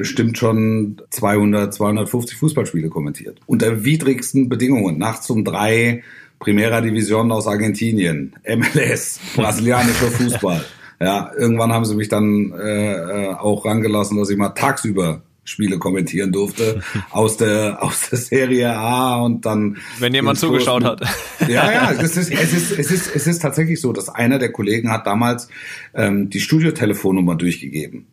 bestimmt 0.00 0.38
schon 0.38 1.02
200, 1.10 1.74
250 1.74 2.38
Fußballspiele 2.38 2.88
kommentiert. 2.88 3.38
Unter 3.44 3.84
widrigsten 3.84 4.48
Bedingungen. 4.48 4.96
Nachts 4.96 5.28
um 5.28 5.44
drei 5.44 6.02
Primera 6.40 6.80
Division 6.80 7.30
aus 7.30 7.46
Argentinien, 7.46 8.34
MLS, 8.48 9.20
brasilianischer 9.36 10.06
Fußball. 10.10 10.64
Ja, 10.98 11.30
irgendwann 11.38 11.72
haben 11.72 11.84
sie 11.84 11.94
mich 11.94 12.08
dann 12.08 12.52
äh, 12.52 12.92
äh, 12.92 13.34
auch 13.34 13.64
rangelassen, 13.64 14.18
dass 14.18 14.30
ich 14.30 14.36
mal 14.36 14.50
tagsüber 14.50 15.22
Spiele 15.44 15.78
kommentieren 15.78 16.32
durfte 16.32 16.82
aus 17.10 17.36
der 17.36 17.82
aus 17.82 18.10
der 18.10 18.18
Serie 18.18 18.76
A 18.76 19.16
und 19.16 19.46
dann 19.46 19.78
wenn 19.98 20.14
jemand 20.14 20.38
zugeschaut 20.38 20.84
hat. 20.84 21.02
Ja 21.48 21.72
ja 21.72 21.92
es 21.98 22.16
ist 22.16 22.30
es 22.30 22.52
ist 22.52 22.78
es 22.78 22.90
ist 22.90 23.16
es 23.16 23.26
ist 23.26 23.42
tatsächlich 23.42 23.80
so 23.80 23.92
dass 23.92 24.08
einer 24.08 24.38
der 24.38 24.52
Kollegen 24.52 24.90
hat 24.90 25.06
damals 25.06 25.48
ähm, 25.94 26.30
die 26.30 26.40
Studiotelefonnummer 26.40 27.36
durchgegeben 27.36 28.06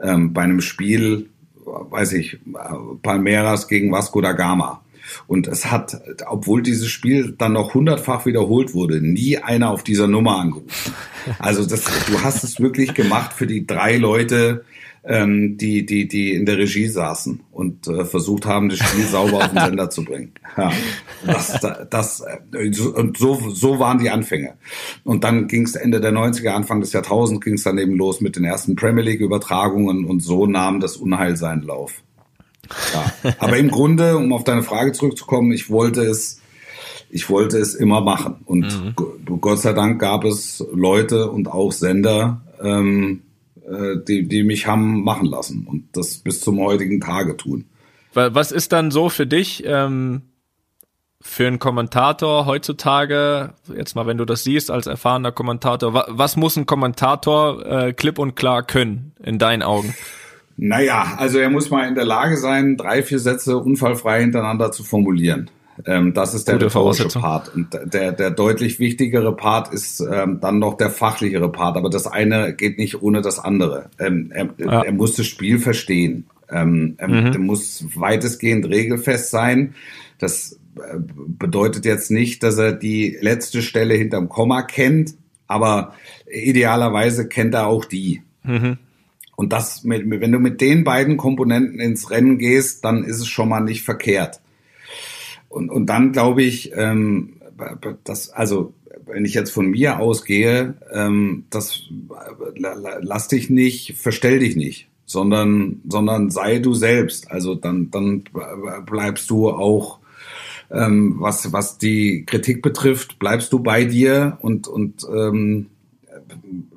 ähm, 0.00 0.34
bei 0.34 0.42
einem 0.42 0.60
Spiel 0.60 1.30
weiß 1.64 2.12
ich 2.12 2.38
Palmeiras 3.02 3.66
gegen 3.66 3.90
Vasco 3.90 4.20
da 4.20 4.32
Gama 4.32 4.83
und 5.26 5.46
es 5.46 5.70
hat, 5.70 6.00
obwohl 6.26 6.62
dieses 6.62 6.88
Spiel 6.88 7.34
dann 7.36 7.52
noch 7.52 7.74
hundertfach 7.74 8.26
wiederholt 8.26 8.74
wurde, 8.74 9.00
nie 9.00 9.38
einer 9.38 9.70
auf 9.70 9.82
dieser 9.82 10.06
Nummer 10.06 10.38
angerufen. 10.38 10.94
Also 11.38 11.64
das, 11.64 11.84
du 12.06 12.22
hast 12.22 12.44
es 12.44 12.60
wirklich 12.60 12.94
gemacht 12.94 13.32
für 13.32 13.46
die 13.46 13.66
drei 13.66 13.96
Leute, 13.96 14.64
ähm, 15.06 15.58
die, 15.58 15.84
die, 15.84 16.08
die 16.08 16.34
in 16.34 16.46
der 16.46 16.58
Regie 16.58 16.86
saßen 16.86 17.40
und 17.52 17.86
äh, 17.88 18.04
versucht 18.04 18.46
haben, 18.46 18.70
das 18.70 18.78
Spiel 18.78 19.04
sauber 19.04 19.38
auf 19.38 19.48
den 19.48 19.60
Sender 19.60 19.90
zu 19.90 20.04
bringen. 20.04 20.32
Ja, 20.56 20.72
das, 21.26 21.60
das, 21.90 22.24
äh, 22.52 22.80
und 22.80 23.18
so, 23.18 23.50
so 23.50 23.78
waren 23.78 23.98
die 23.98 24.10
Anfänge. 24.10 24.54
Und 25.04 25.24
dann 25.24 25.46
ging 25.46 25.64
es 25.64 25.74
Ende 25.74 26.00
der 26.00 26.12
90er, 26.12 26.50
Anfang 26.50 26.80
des 26.80 26.92
Jahrtausends 26.92 27.44
ging 27.44 27.54
es 27.54 27.64
dann 27.64 27.78
eben 27.78 27.96
los 27.96 28.20
mit 28.20 28.36
den 28.36 28.44
ersten 28.44 28.76
Premier 28.76 29.04
League 29.04 29.20
Übertragungen 29.20 30.04
und 30.06 30.20
so 30.20 30.46
nahm 30.46 30.80
das 30.80 30.96
Unheil 30.96 31.36
seinen 31.36 31.62
Lauf. 31.62 32.03
Ja. 32.92 33.34
Aber 33.38 33.56
im 33.56 33.70
Grunde, 33.70 34.16
um 34.16 34.32
auf 34.32 34.44
deine 34.44 34.62
Frage 34.62 34.92
zurückzukommen, 34.92 35.52
ich 35.52 35.70
wollte 35.70 36.02
es, 36.02 36.40
ich 37.10 37.28
wollte 37.30 37.58
es 37.58 37.74
immer 37.74 38.00
machen. 38.00 38.36
Und 38.44 38.96
mhm. 38.96 39.40
Gott 39.40 39.60
sei 39.60 39.72
Dank 39.72 40.00
gab 40.00 40.24
es 40.24 40.64
Leute 40.72 41.30
und 41.30 41.48
auch 41.48 41.72
Sender, 41.72 42.42
ähm, 42.60 43.22
äh, 43.66 43.96
die, 44.06 44.28
die 44.28 44.42
mich 44.42 44.66
haben 44.66 45.04
machen 45.04 45.26
lassen 45.26 45.66
und 45.68 45.88
das 45.92 46.18
bis 46.18 46.40
zum 46.40 46.60
heutigen 46.60 47.00
Tage 47.00 47.36
tun. 47.36 47.66
Was 48.12 48.52
ist 48.52 48.72
dann 48.72 48.92
so 48.92 49.08
für 49.08 49.26
dich 49.26 49.64
ähm, 49.66 50.22
für 51.26 51.46
einen 51.46 51.58
Kommentator 51.58 52.44
heutzutage, 52.44 53.54
jetzt 53.74 53.96
mal 53.96 54.06
wenn 54.06 54.18
du 54.18 54.26
das 54.26 54.44
siehst 54.44 54.70
als 54.70 54.86
erfahrener 54.86 55.32
Kommentator, 55.32 55.94
was, 55.94 56.04
was 56.08 56.36
muss 56.36 56.56
ein 56.56 56.66
Kommentator 56.66 57.64
äh, 57.64 57.92
klipp 57.94 58.18
und 58.18 58.36
klar 58.36 58.62
können 58.62 59.14
in 59.22 59.38
deinen 59.38 59.62
Augen? 59.62 59.94
Naja, 60.56 61.14
also 61.16 61.38
er 61.38 61.50
muss 61.50 61.70
mal 61.70 61.88
in 61.88 61.94
der 61.94 62.04
Lage 62.04 62.36
sein, 62.36 62.76
drei, 62.76 63.02
vier 63.02 63.18
Sätze 63.18 63.58
unfallfrei 63.58 64.20
hintereinander 64.20 64.70
zu 64.70 64.84
formulieren. 64.84 65.50
Ähm, 65.86 66.14
das 66.14 66.34
ist 66.34 66.46
der 66.46 66.60
rhetorische 66.60 67.08
Part. 67.08 67.52
Und 67.54 67.68
der, 67.84 68.12
der 68.12 68.30
deutlich 68.30 68.78
wichtigere 68.78 69.34
Part 69.34 69.72
ist 69.72 70.00
ähm, 70.00 70.38
dann 70.40 70.58
noch 70.58 70.76
der 70.76 70.90
fachlichere 70.90 71.50
Part. 71.50 71.76
Aber 71.76 71.90
das 71.90 72.06
eine 72.06 72.54
geht 72.54 72.78
nicht 72.78 73.02
ohne 73.02 73.22
das 73.22 73.38
andere. 73.38 73.90
Ähm, 73.98 74.30
er, 74.32 74.48
ja. 74.58 74.82
er 74.82 74.92
muss 74.92 75.16
das 75.16 75.26
Spiel 75.26 75.58
verstehen. 75.58 76.26
Ähm, 76.48 76.94
er, 76.98 77.08
mhm. 77.08 77.32
er 77.32 77.38
muss 77.38 77.86
weitestgehend 77.94 78.68
regelfest 78.68 79.30
sein. 79.30 79.74
Das 80.18 80.60
äh, 80.76 80.98
bedeutet 80.98 81.84
jetzt 81.84 82.10
nicht, 82.10 82.42
dass 82.44 82.58
er 82.58 82.72
die 82.72 83.16
letzte 83.20 83.62
Stelle 83.62 83.94
hinterm 83.94 84.28
Komma 84.28 84.62
kennt, 84.62 85.14
aber 85.48 85.94
idealerweise 86.30 87.28
kennt 87.28 87.54
er 87.54 87.66
auch 87.66 87.84
die. 87.84 88.22
Mhm. 88.44 88.78
Und 89.36 89.52
das, 89.52 89.84
mit, 89.84 90.08
wenn 90.08 90.32
du 90.32 90.38
mit 90.38 90.60
den 90.60 90.84
beiden 90.84 91.16
Komponenten 91.16 91.80
ins 91.80 92.10
Rennen 92.10 92.38
gehst, 92.38 92.84
dann 92.84 93.04
ist 93.04 93.18
es 93.18 93.28
schon 93.28 93.48
mal 93.48 93.60
nicht 93.60 93.82
verkehrt. 93.82 94.40
und, 95.48 95.70
und 95.70 95.86
dann 95.86 96.12
glaube 96.12 96.42
ich, 96.42 96.72
ähm, 96.74 97.34
das, 98.04 98.30
also 98.30 98.74
wenn 99.06 99.24
ich 99.24 99.34
jetzt 99.34 99.50
von 99.50 99.70
mir 99.70 99.98
ausgehe, 99.98 100.74
ähm, 100.92 101.44
das 101.50 101.82
lass 102.56 103.28
dich 103.28 103.50
nicht, 103.50 103.96
verstell 103.96 104.38
dich 104.38 104.56
nicht, 104.56 104.88
sondern, 105.06 105.80
sondern 105.88 106.30
sei 106.30 106.58
du 106.58 106.74
selbst. 106.74 107.30
Also 107.30 107.54
dann, 107.54 107.90
dann 107.90 108.24
bleibst 108.86 109.30
du 109.30 109.50
auch, 109.50 109.98
ähm, 110.70 111.16
was, 111.18 111.52
was 111.52 111.78
die 111.78 112.24
Kritik 112.24 112.62
betrifft, 112.62 113.18
bleibst 113.18 113.52
du 113.52 113.58
bei 113.60 113.84
dir 113.84 114.38
und, 114.40 114.66
und 114.66 115.06
ähm, 115.14 115.66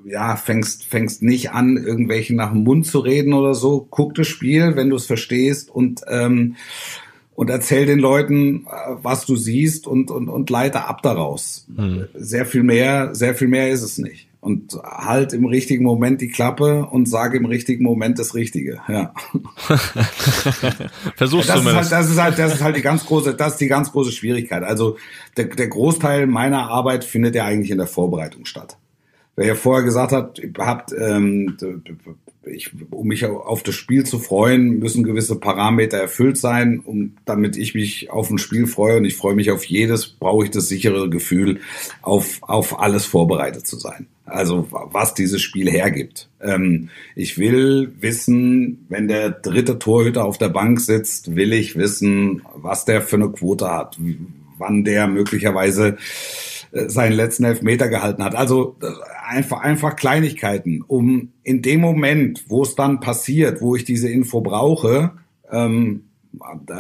ja, 0.05 0.35
fängst, 0.35 0.85
fängst 0.85 1.21
nicht 1.21 1.51
an, 1.51 1.77
irgendwelchen 1.77 2.35
nach 2.35 2.51
dem 2.51 2.63
Mund 2.63 2.85
zu 2.85 2.99
reden 2.99 3.33
oder 3.33 3.53
so. 3.53 3.87
Guck 3.89 4.15
das 4.15 4.27
Spiel, 4.27 4.75
wenn 4.75 4.89
du 4.89 4.95
es 4.95 5.05
verstehst 5.05 5.69
und 5.69 6.01
ähm, 6.07 6.55
und 7.37 7.51
erzähl 7.51 7.85
den 7.85 7.99
Leuten, 7.99 8.65
äh, 8.65 8.95
was 9.03 9.27
du 9.27 9.35
siehst 9.35 9.85
und, 9.85 10.09
und, 10.09 10.27
und 10.27 10.49
leite 10.49 10.85
ab 10.85 11.03
daraus. 11.03 11.67
Hm. 11.75 12.07
Sehr 12.15 12.47
viel 12.47 12.63
mehr, 12.63 13.13
sehr 13.13 13.35
viel 13.35 13.47
mehr 13.47 13.69
ist 13.69 13.83
es 13.83 13.99
nicht. 13.99 14.27
Und 14.39 14.73
halt 14.83 15.33
im 15.33 15.45
richtigen 15.45 15.83
Moment 15.83 16.19
die 16.19 16.29
Klappe 16.29 16.87
und 16.87 17.07
sage 17.07 17.37
im 17.37 17.45
richtigen 17.45 17.83
Moment 17.83 18.17
das 18.17 18.33
Richtige. 18.33 18.79
Ja. 18.87 19.13
Versuchst 21.15 21.53
du 21.53 21.61
mal. 21.61 21.75
Halt, 21.75 21.91
das 21.91 22.09
ist 22.09 22.19
halt, 22.19 22.39
das 22.39 22.55
ist 22.55 22.63
halt 22.63 22.75
die 22.75 22.81
ganz 22.81 23.05
große, 23.05 23.35
das 23.35 23.53
ist 23.53 23.61
die 23.61 23.67
ganz 23.67 23.91
große 23.91 24.11
Schwierigkeit. 24.11 24.63
Also 24.63 24.97
der, 25.35 25.45
der 25.45 25.67
Großteil 25.67 26.25
meiner 26.25 26.71
Arbeit 26.71 27.03
findet 27.03 27.35
ja 27.35 27.45
eigentlich 27.45 27.69
in 27.69 27.77
der 27.77 27.85
Vorbereitung 27.85 28.45
statt. 28.45 28.77
Wer 29.37 29.47
ja 29.47 29.55
vorher 29.55 29.83
gesagt 29.83 30.11
hat, 30.11 30.41
habt, 30.57 30.93
ähm, 30.99 31.55
ich, 32.43 32.71
um 32.89 33.07
mich 33.07 33.23
auf 33.25 33.61
das 33.61 33.75
Spiel 33.75 34.03
zu 34.03 34.17
freuen, 34.17 34.79
müssen 34.79 35.03
gewisse 35.03 35.35
Parameter 35.35 35.97
erfüllt 35.97 36.37
sein, 36.37 36.79
um, 36.83 37.15
damit 37.25 37.55
ich 37.55 37.75
mich 37.75 38.09
auf 38.09 38.31
ein 38.31 38.39
Spiel 38.39 38.65
freue 38.65 38.97
und 38.97 39.05
ich 39.05 39.15
freue 39.15 39.35
mich 39.35 39.51
auf 39.51 39.63
jedes, 39.65 40.07
brauche 40.07 40.45
ich 40.45 40.51
das 40.51 40.69
sichere 40.69 41.07
Gefühl, 41.09 41.59
auf, 42.01 42.39
auf 42.41 42.79
alles 42.79 43.05
vorbereitet 43.05 43.67
zu 43.67 43.77
sein. 43.77 44.07
Also 44.25 44.67
was 44.71 45.13
dieses 45.13 45.41
Spiel 45.41 45.69
hergibt. 45.69 46.29
Ähm, 46.41 46.89
ich 47.15 47.37
will 47.37 47.93
wissen, 47.99 48.85
wenn 48.89 49.07
der 49.07 49.29
dritte 49.29 49.77
Torhüter 49.77 50.25
auf 50.25 50.39
der 50.39 50.49
Bank 50.49 50.81
sitzt, 50.81 51.35
will 51.35 51.53
ich 51.53 51.77
wissen, 51.77 52.41
was 52.55 52.85
der 52.85 53.01
für 53.03 53.17
eine 53.17 53.29
Quote 53.29 53.69
hat, 53.69 53.99
wann 54.57 54.83
der 54.83 55.07
möglicherweise 55.07 55.97
äh, 56.71 56.89
seinen 56.89 57.13
letzten 57.13 57.45
Elfmeter 57.45 57.87
gehalten 57.87 58.23
hat. 58.23 58.35
Also 58.35 58.75
einfach, 59.27 59.61
einfach 59.61 59.95
Kleinigkeiten, 59.95 60.83
um 60.87 61.29
in 61.43 61.61
dem 61.61 61.81
Moment, 61.81 62.45
wo 62.47 62.63
es 62.63 62.75
dann 62.75 62.99
passiert, 62.99 63.61
wo 63.61 63.75
ich 63.75 63.83
diese 63.83 64.09
Info 64.09 64.41
brauche, 64.41 65.11
ähm, 65.51 66.03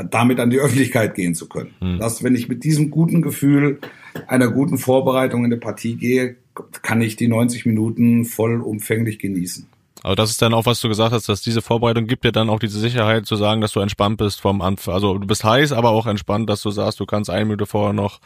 damit 0.09 0.39
an 0.39 0.49
die 0.49 0.59
Öffentlichkeit 0.59 1.15
gehen 1.15 1.35
zu 1.35 1.47
können. 1.47 1.71
Hm. 1.79 1.99
Dass, 1.99 2.23
wenn 2.23 2.35
ich 2.35 2.47
mit 2.47 2.63
diesem 2.63 2.91
guten 2.91 3.21
Gefühl 3.21 3.79
einer 4.27 4.49
guten 4.49 4.77
Vorbereitung 4.77 5.45
in 5.45 5.51
eine 5.51 5.59
Partie 5.59 5.95
gehe, 5.95 6.35
kann 6.81 7.01
ich 7.01 7.15
die 7.15 7.27
90 7.27 7.65
Minuten 7.65 8.25
vollumfänglich 8.25 9.19
genießen. 9.19 9.67
Aber 10.03 10.15
das 10.15 10.29
ist 10.29 10.41
dann 10.41 10.53
auch, 10.53 10.65
was 10.65 10.79
du 10.79 10.89
gesagt 10.89 11.11
hast, 11.11 11.27
dass 11.27 11.41
diese 11.41 11.61
Vorbereitung 11.61 12.07
gibt 12.07 12.23
dir 12.23 12.31
dann 12.31 12.49
auch 12.49 12.59
diese 12.59 12.79
Sicherheit 12.79 13.25
zu 13.25 13.35
sagen, 13.35 13.61
dass 13.61 13.73
du 13.73 13.79
entspannt 13.79 14.17
bist 14.17 14.39
vom 14.39 14.61
Anfang. 14.61 14.93
Also 14.93 15.17
du 15.17 15.27
bist 15.27 15.43
heiß, 15.43 15.73
aber 15.73 15.89
auch 15.89 16.05
entspannt, 16.05 16.49
dass 16.49 16.61
du 16.61 16.69
sagst, 16.69 16.99
du 16.99 17.05
kannst 17.05 17.29
eine 17.29 17.45
Minute 17.45 17.65
vorher 17.65 17.93
noch 17.93 18.19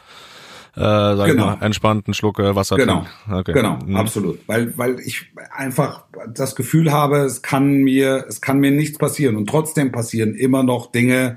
äh, 0.74 0.80
sag 0.80 1.26
genau. 1.26 1.46
mal, 1.46 1.58
entspannten 1.60 2.14
Schluck 2.14 2.38
äh, 2.38 2.54
Wasser 2.54 2.76
genau. 2.76 3.04
Okay. 3.30 3.52
Genau, 3.52 3.78
mhm. 3.84 3.96
absolut. 3.96 4.40
Weil, 4.46 4.76
weil 4.78 5.00
ich 5.00 5.26
einfach 5.54 6.04
das 6.32 6.56
Gefühl 6.56 6.90
habe, 6.92 7.18
es 7.18 7.42
kann 7.42 7.82
mir, 7.82 8.24
es 8.26 8.40
kann 8.40 8.58
mir 8.58 8.70
nichts 8.70 8.96
passieren. 8.96 9.36
Und 9.36 9.48
trotzdem 9.48 9.92
passieren 9.92 10.34
immer 10.34 10.62
noch 10.62 10.90
Dinge, 10.90 11.36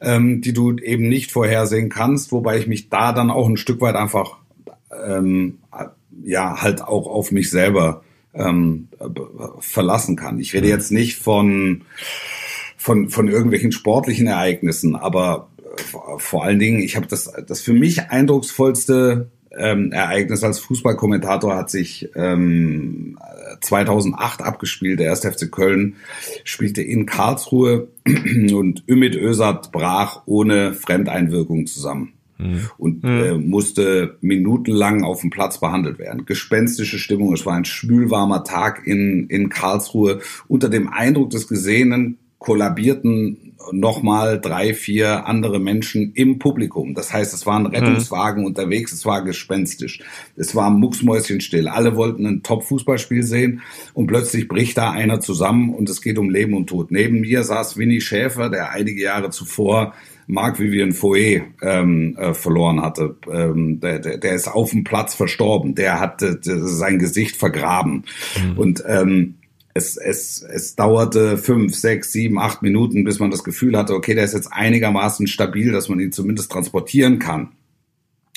ähm, 0.00 0.42
die 0.42 0.52
du 0.52 0.76
eben 0.76 1.08
nicht 1.08 1.32
vorhersehen 1.32 1.88
kannst, 1.88 2.30
wobei 2.30 2.58
ich 2.58 2.66
mich 2.66 2.90
da 2.90 3.12
dann 3.12 3.30
auch 3.30 3.48
ein 3.48 3.56
Stück 3.56 3.80
weit 3.80 3.96
einfach 3.96 4.36
ähm, 5.06 5.58
ja 6.22 6.60
halt 6.60 6.82
auch 6.82 7.06
auf 7.06 7.32
mich 7.32 7.50
selber 7.50 8.02
ähm, 8.34 8.88
verlassen 9.60 10.16
kann. 10.16 10.38
Ich 10.40 10.52
rede 10.52 10.66
mhm. 10.66 10.72
jetzt 10.72 10.92
nicht 10.92 11.16
von 11.16 11.82
von 12.76 13.08
von 13.08 13.28
irgendwelchen 13.28 13.72
sportlichen 13.72 14.26
Ereignissen, 14.26 14.94
aber 14.94 15.48
vor 16.18 16.44
allen 16.44 16.58
Dingen, 16.58 16.80
ich 16.80 16.96
habe 16.96 17.06
das, 17.06 17.32
das 17.46 17.60
für 17.60 17.72
mich 17.72 18.10
eindrucksvollste 18.10 19.30
ähm, 19.56 19.92
Ereignis 19.92 20.42
als 20.42 20.58
Fußballkommentator 20.60 21.56
hat 21.56 21.70
sich 21.70 22.10
ähm, 22.14 23.18
2008 23.60 24.42
abgespielt. 24.42 25.00
Der 25.00 25.10
1. 25.10 25.20
FC 25.20 25.50
Köln 25.50 25.96
spielte 26.44 26.82
in 26.82 27.06
Karlsruhe 27.06 27.88
und 28.06 28.84
Ümit 28.88 29.16
Özat 29.16 29.72
brach 29.72 30.22
ohne 30.26 30.74
Fremdeinwirkung 30.74 31.66
zusammen. 31.66 32.14
Mhm. 32.38 32.70
Und 32.78 33.04
äh, 33.04 33.34
musste 33.34 34.16
minutenlang 34.20 35.04
auf 35.04 35.20
dem 35.20 35.30
Platz 35.30 35.60
behandelt 35.60 35.98
werden. 35.98 36.26
Gespenstische 36.26 36.98
Stimmung, 36.98 37.32
es 37.32 37.46
war 37.46 37.54
ein 37.54 37.64
schwülwarmer 37.64 38.42
Tag 38.42 38.86
in, 38.86 39.28
in 39.28 39.50
Karlsruhe. 39.50 40.20
Unter 40.48 40.68
dem 40.68 40.88
Eindruck 40.88 41.30
des 41.30 41.46
Gesehenen 41.46 42.18
kollabierten 42.38 43.53
nochmal 43.72 44.40
drei, 44.40 44.74
vier 44.74 45.26
andere 45.26 45.58
Menschen 45.58 46.12
im 46.14 46.38
Publikum. 46.38 46.94
Das 46.94 47.12
heißt, 47.12 47.34
es 47.34 47.46
waren 47.46 47.66
Rettungswagen 47.66 48.42
mhm. 48.42 48.46
unterwegs, 48.46 48.92
es 48.92 49.04
war 49.04 49.22
gespenstisch, 49.22 50.02
es 50.36 50.54
war 50.54 50.70
mucksmäuschenstill. 50.70 51.68
Alle 51.68 51.96
wollten 51.96 52.26
ein 52.26 52.42
Top-Fußballspiel 52.42 53.22
sehen 53.22 53.62
und 53.92 54.06
plötzlich 54.06 54.48
bricht 54.48 54.78
da 54.78 54.90
einer 54.90 55.20
zusammen 55.20 55.74
und 55.74 55.88
es 55.88 56.02
geht 56.02 56.18
um 56.18 56.30
Leben 56.30 56.54
und 56.54 56.68
Tod. 56.68 56.90
Neben 56.90 57.20
mir 57.20 57.42
saß 57.42 57.76
Winnie 57.76 58.00
Schäfer, 58.00 58.50
der 58.50 58.70
einige 58.70 59.02
Jahre 59.02 59.30
zuvor 59.30 59.94
Marc 60.26 60.58
Vivian 60.58 60.92
Foe 60.92 61.42
ähm, 61.62 62.16
äh, 62.18 62.34
verloren 62.34 62.80
hatte. 62.80 63.16
Ähm, 63.30 63.80
der, 63.80 63.98
der, 63.98 64.18
der 64.18 64.34
ist 64.34 64.48
auf 64.48 64.70
dem 64.70 64.84
Platz 64.84 65.14
verstorben. 65.14 65.74
Der 65.74 66.00
hatte 66.00 66.38
sein 66.42 66.98
Gesicht 66.98 67.36
vergraben. 67.36 68.04
Mhm. 68.42 68.58
Und 68.58 68.84
ähm, 68.86 69.34
es, 69.74 69.96
es, 69.96 70.42
es 70.42 70.76
dauerte 70.76 71.36
fünf, 71.36 71.74
sechs, 71.74 72.12
sieben, 72.12 72.38
acht 72.38 72.62
Minuten, 72.62 73.02
bis 73.02 73.18
man 73.18 73.32
das 73.32 73.42
Gefühl 73.42 73.76
hatte, 73.76 73.94
okay, 73.94 74.14
der 74.14 74.24
ist 74.24 74.32
jetzt 74.32 74.52
einigermaßen 74.52 75.26
stabil, 75.26 75.72
dass 75.72 75.88
man 75.88 75.98
ihn 75.98 76.12
zumindest 76.12 76.50
transportieren 76.52 77.18
kann. 77.18 77.52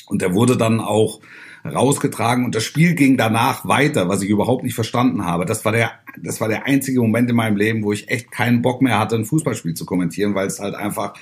Und 0.08 0.24
der 0.24 0.34
wurde 0.34 0.58
dann 0.58 0.80
auch 0.80 1.22
rausgetragen 1.70 2.46
und 2.46 2.56
das 2.56 2.64
Spiel 2.64 2.96
ging 2.96 3.18
danach 3.18 3.68
weiter, 3.68 4.10
was 4.10 4.22
ich 4.22 4.30
überhaupt 4.30 4.64
nicht 4.64 4.76
verstanden 4.76 5.26
habe. 5.26 5.46
Das 5.46 5.66
war 5.66 5.72
der, 5.72 5.92
das 6.22 6.42
war 6.42 6.48
der 6.48 6.66
einzige 6.66 7.00
Moment 7.00 7.30
in 7.30 7.36
meinem 7.36 7.58
Leben, 7.58 7.84
wo 7.84 7.94
ich 7.94 8.10
echt 8.10 8.32
keinen 8.32 8.62
Bock 8.62 8.82
mehr 8.82 9.00
hatte, 9.00 9.16
ein 9.16 9.26
Fußballspiel 9.26 9.74
zu 9.74 9.86
kommentieren, 9.86 10.36
weil 10.36 10.48
es 10.48 10.60
halt 10.60 10.76
einfach 10.76 11.14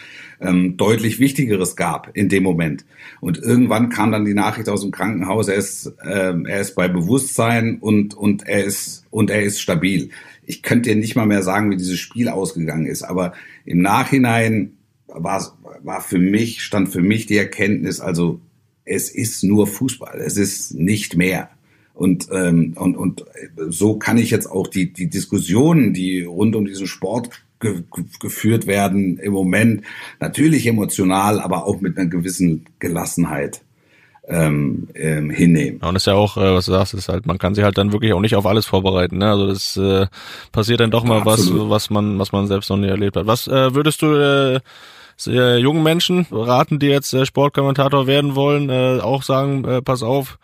ähm, 0.42 0.78
deutlich 0.78 1.20
Wichtigeres 1.20 1.76
gab 1.76 2.16
in 2.16 2.30
dem 2.30 2.44
Moment. 2.44 2.86
Und 3.22 3.38
irgendwann 3.38 3.90
kam 3.90 4.12
dann 4.12 4.26
die 4.26 4.34
Nachricht 4.34 4.70
aus 4.70 4.82
dem 4.82 4.92
Krankenhaus, 4.92 5.48
er 5.48 5.56
ist, 5.56 5.94
ähm, 6.04 6.46
er 6.46 6.62
ist 6.62 6.76
bei 6.76 6.88
Bewusstsein 6.88 7.80
und, 7.80 8.14
und 8.14 8.48
er 8.48 8.64
ist, 8.64 9.06
und 9.10 9.30
er 9.30 9.44
ist 9.44 9.62
stabil. 9.62 10.10
Ich 10.44 10.62
könnte 10.62 10.90
dir 10.90 10.96
nicht 10.96 11.16
mal 11.16 11.26
mehr 11.26 11.44
sagen, 11.44 11.72
wie 11.72 11.78
dieses 11.78 12.00
Spiel 12.00 12.30
ausgegangen 12.30 12.86
ist, 12.86 13.04
aber 13.04 13.34
im 13.66 13.82
Nachhinein 13.82 14.74
war, 15.08 15.58
war 15.84 16.02
für 16.02 16.20
mich, 16.20 16.64
stand 16.64 16.90
für 16.90 17.02
mich 17.02 17.26
die 17.26 17.38
Erkenntnis, 17.38 18.00
also 18.00 18.42
es 18.86 19.10
ist 19.10 19.44
nur 19.44 19.68
Fußball, 19.68 20.22
es 20.22 20.38
ist 20.38 20.76
nicht 20.76 21.16
mehr. 21.18 21.50
Und, 21.94 22.28
ähm, 22.32 22.74
und, 22.78 22.98
und 22.98 23.26
so 23.70 23.98
kann 23.98 24.18
ich 24.18 24.30
jetzt 24.30 24.48
auch 24.48 24.68
die, 24.68 24.92
die 24.92 25.10
Diskussionen, 25.10 25.94
die 25.94 26.24
rund 26.24 26.56
um 26.56 26.66
diesen 26.66 26.88
Sport 26.88 27.30
ge 27.60 27.84
geführt 28.20 28.68
werden, 28.68 29.18
im 29.18 29.32
Moment 29.32 29.84
natürlich 30.20 30.68
emotional, 30.68 31.40
aber 31.40 31.66
auch 31.66 31.80
mit 31.80 31.98
einer 31.98 32.10
gewissen 32.10 32.66
Gelassenheit 32.80 33.62
ähm, 34.28 34.88
ähm, 34.94 35.30
hinnehmen. 35.30 35.80
Ja, 35.82 35.90
und 35.90 35.96
ist 35.96 36.08
ja 36.08 36.16
auch, 36.16 36.38
äh, 36.38 36.54
was 36.54 36.66
du 36.66 36.72
sagst, 36.72 36.94
ist 36.96 37.10
halt, 37.10 37.26
man 37.26 37.38
kann 37.38 37.56
sich 37.56 37.64
halt 37.64 37.78
dann 37.78 37.94
wirklich 37.94 38.14
auch 38.14 38.22
nicht 38.22 38.36
auf 38.36 38.46
alles 38.46 38.66
vorbereiten. 38.66 39.20
Ne? 39.20 39.30
Also 39.30 39.48
das 39.48 39.78
äh, 39.78 40.08
passiert 40.52 40.80
dann 40.80 40.92
doch 40.92 41.04
mal 41.04 41.20
ja, 41.20 41.26
was, 41.26 41.50
was 41.54 41.90
man, 41.90 42.20
was 42.20 42.32
man 42.32 42.48
selbst 42.48 42.70
noch 42.70 42.78
nie 42.78 42.88
erlebt 42.88 43.16
hat. 43.16 43.28
Was 43.28 43.48
äh, 43.48 43.74
würdest 43.74 44.02
du 44.02 44.08
äh, 44.08 44.60
äh, 45.28 45.58
jungen 45.58 45.84
Menschen 45.84 46.28
raten, 46.32 46.80
die 46.80 46.88
jetzt 46.88 47.14
äh, 47.14 47.26
Sportkommentator 47.26 48.08
werden 48.08 48.36
wollen, 48.36 48.70
äh, 48.70 49.00
auch 49.02 49.24
sagen, 49.24 49.66
äh, 49.66 49.82
pass 49.82 50.04
auf, 50.04 50.38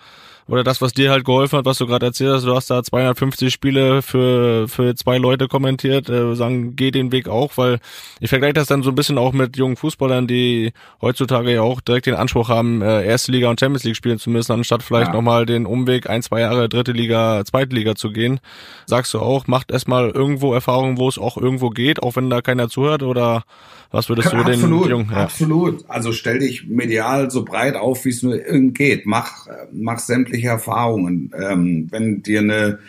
oder 0.51 0.63
das, 0.65 0.81
was 0.81 0.91
dir 0.91 1.11
halt 1.11 1.23
geholfen 1.23 1.57
hat, 1.57 1.65
was 1.65 1.77
du 1.77 1.87
gerade 1.87 2.07
erzählt 2.07 2.33
hast, 2.33 2.45
du 2.45 2.53
hast 2.53 2.69
da 2.69 2.83
250 2.83 3.53
Spiele 3.53 4.01
für, 4.01 4.67
für 4.67 4.95
zwei 4.95 5.17
Leute 5.17 5.47
kommentiert, 5.47 6.09
äh, 6.09 6.35
sagen, 6.35 6.75
geh 6.75 6.91
den 6.91 7.11
Weg 7.13 7.29
auch, 7.29 7.53
weil 7.55 7.79
ich 8.19 8.29
vergleiche 8.29 8.53
das 8.53 8.67
dann 8.67 8.83
so 8.83 8.89
ein 8.89 8.95
bisschen 8.95 9.17
auch 9.17 9.31
mit 9.31 9.55
jungen 9.55 9.77
Fußballern, 9.77 10.27
die 10.27 10.73
heutzutage 11.01 11.53
ja 11.53 11.61
auch 11.61 11.79
direkt 11.79 12.05
den 12.05 12.15
Anspruch 12.15 12.49
haben, 12.49 12.81
äh, 12.81 13.05
erste 13.05 13.31
Liga 13.31 13.49
und 13.49 13.61
Champions 13.61 13.85
League 13.85 13.95
spielen 13.95 14.19
zu 14.19 14.29
müssen, 14.29 14.51
anstatt 14.51 14.83
vielleicht 14.83 15.07
ja. 15.07 15.13
nochmal 15.13 15.45
den 15.45 15.65
Umweg 15.65 16.09
ein, 16.09 16.21
zwei 16.21 16.41
Jahre 16.41 16.67
dritte 16.67 16.91
Liga, 16.91 17.43
zweite 17.45 17.73
Liga 17.73 17.95
zu 17.95 18.11
gehen. 18.11 18.41
Sagst 18.87 19.13
du 19.13 19.19
auch, 19.19 19.47
macht 19.47 19.71
erstmal 19.71 20.09
irgendwo 20.09 20.53
Erfahrungen, 20.53 20.97
wo 20.97 21.07
es 21.07 21.17
auch 21.17 21.37
irgendwo 21.37 21.69
geht, 21.69 22.03
auch 22.03 22.17
wenn 22.17 22.29
da 22.29 22.41
keiner 22.41 22.67
zuhört 22.67 23.03
oder 23.03 23.43
was 23.91 24.07
würdest 24.07 24.31
du 24.31 24.37
absolut, 24.37 24.85
den 24.85 24.89
Jungen? 24.89 25.09
Ja. 25.11 25.17
Absolut. 25.17 25.83
Also 25.89 26.13
stell 26.13 26.39
dich 26.39 26.65
medial 26.67 27.29
so 27.29 27.43
breit 27.43 27.75
auf, 27.75 28.05
wie 28.05 28.09
es 28.09 28.23
nur 28.23 28.35
irgend 28.35 28.77
geht. 28.77 29.05
Mach, 29.05 29.47
mach 29.71 29.99
sämtliche 29.99 30.47
Erfahrungen. 30.47 31.31
Ähm, 31.37 31.87
wenn 31.91 32.23
dir 32.23 32.39
eine 32.39 32.79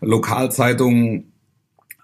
Lokalzeitung 0.00 1.24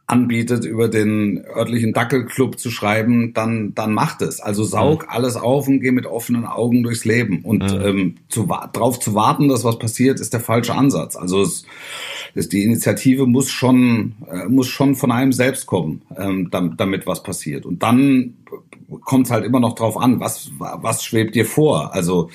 anbietet, 0.06 0.64
über 0.64 0.88
den 0.88 1.44
örtlichen 1.46 1.94
Dackelclub 1.94 2.58
zu 2.58 2.70
schreiben, 2.70 3.32
dann, 3.32 3.74
dann 3.74 3.94
macht 3.94 4.20
es. 4.20 4.38
Also 4.38 4.62
saug 4.62 5.04
mhm. 5.04 5.08
alles 5.08 5.36
auf 5.36 5.66
und 5.66 5.80
geh 5.80 5.92
mit 5.92 6.04
offenen 6.06 6.44
Augen 6.44 6.82
durchs 6.82 7.06
Leben. 7.06 7.40
Und 7.40 7.62
mhm. 7.62 7.80
ähm, 7.82 8.14
zu, 8.28 8.46
drauf 8.72 9.00
zu 9.00 9.14
warten, 9.14 9.48
dass 9.48 9.64
was 9.64 9.78
passiert, 9.78 10.20
ist 10.20 10.34
der 10.34 10.40
falsche 10.40 10.74
Ansatz. 10.74 11.16
Also 11.16 11.40
es, 11.40 11.64
es, 12.34 12.50
die 12.50 12.64
Initiative 12.64 13.26
muss 13.26 13.50
schon, 13.50 14.14
äh, 14.30 14.46
muss 14.46 14.68
schon 14.68 14.94
von 14.94 15.10
einem 15.10 15.32
selbst 15.32 15.64
kommen, 15.66 16.02
ähm, 16.16 16.48
damit, 16.50 16.78
damit 16.78 17.06
was 17.06 17.22
passiert. 17.22 17.64
Und 17.64 17.82
dann 17.82 18.34
kommt 19.04 19.26
es 19.26 19.32
halt 19.32 19.44
immer 19.44 19.60
noch 19.60 19.74
drauf 19.74 19.96
an, 19.96 20.20
was, 20.20 20.50
was 20.58 21.02
schwebt 21.02 21.34
dir 21.34 21.46
vor. 21.46 21.94
Also 21.94 22.28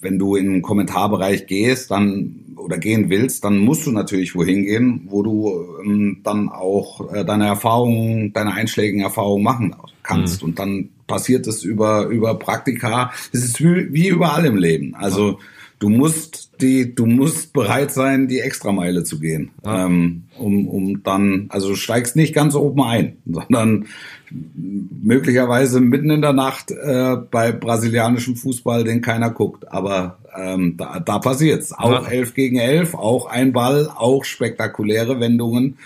wenn 0.00 0.18
du 0.18 0.36
in 0.36 0.50
den 0.50 0.62
Kommentarbereich 0.62 1.46
gehst, 1.46 1.90
dann 1.90 2.44
oder 2.56 2.78
gehen 2.78 3.08
willst, 3.08 3.44
dann 3.44 3.58
musst 3.58 3.86
du 3.86 3.92
natürlich 3.92 4.34
wohin 4.34 4.64
gehen, 4.64 5.06
wo 5.08 5.22
du 5.22 5.78
ähm, 5.84 6.20
dann 6.24 6.48
auch 6.48 7.12
äh, 7.12 7.24
deine 7.24 7.46
Erfahrungen, 7.46 8.32
deine 8.32 8.52
einschlägigen 8.52 9.00
Erfahrungen 9.00 9.44
machen 9.44 9.76
kannst. 10.02 10.42
Mhm. 10.42 10.48
Und 10.48 10.58
dann 10.58 10.88
passiert 11.06 11.46
es 11.46 11.64
über 11.64 12.06
über 12.06 12.34
Praktika. 12.34 13.12
Es 13.32 13.44
ist 13.44 13.62
wie, 13.62 13.92
wie 13.92 14.08
überall 14.08 14.44
im 14.44 14.56
Leben. 14.56 14.94
Also 14.94 15.38
du 15.78 15.88
musst 15.88 16.60
die, 16.60 16.94
du 16.94 17.06
musst 17.06 17.52
bereit 17.52 17.92
sein, 17.92 18.26
die 18.28 18.40
Extrameile 18.40 19.04
zu 19.04 19.20
gehen, 19.20 19.52
ja. 19.64 19.86
ähm, 19.86 20.24
um, 20.36 20.66
um 20.68 21.02
dann, 21.02 21.46
also 21.50 21.68
du 21.68 21.76
steigst 21.76 22.16
nicht 22.16 22.34
ganz 22.34 22.54
oben 22.54 22.82
ein, 22.82 23.18
sondern 23.26 23.86
möglicherweise 24.30 25.80
mitten 25.80 26.10
in 26.10 26.20
der 26.20 26.32
Nacht 26.32 26.70
äh, 26.70 27.16
bei 27.30 27.52
brasilianischem 27.52 28.36
Fußball, 28.36 28.84
den 28.84 29.00
keiner 29.00 29.30
guckt. 29.30 29.70
Aber 29.72 30.18
ähm, 30.36 30.76
da, 30.76 31.00
da 31.00 31.18
passiert's. 31.18 31.72
Auch 31.72 32.04
ja. 32.04 32.10
elf 32.10 32.34
gegen 32.34 32.58
elf, 32.58 32.94
auch 32.94 33.26
ein 33.26 33.52
Ball, 33.52 33.88
auch 33.88 34.24
spektakuläre 34.24 35.20
Wendungen. 35.20 35.78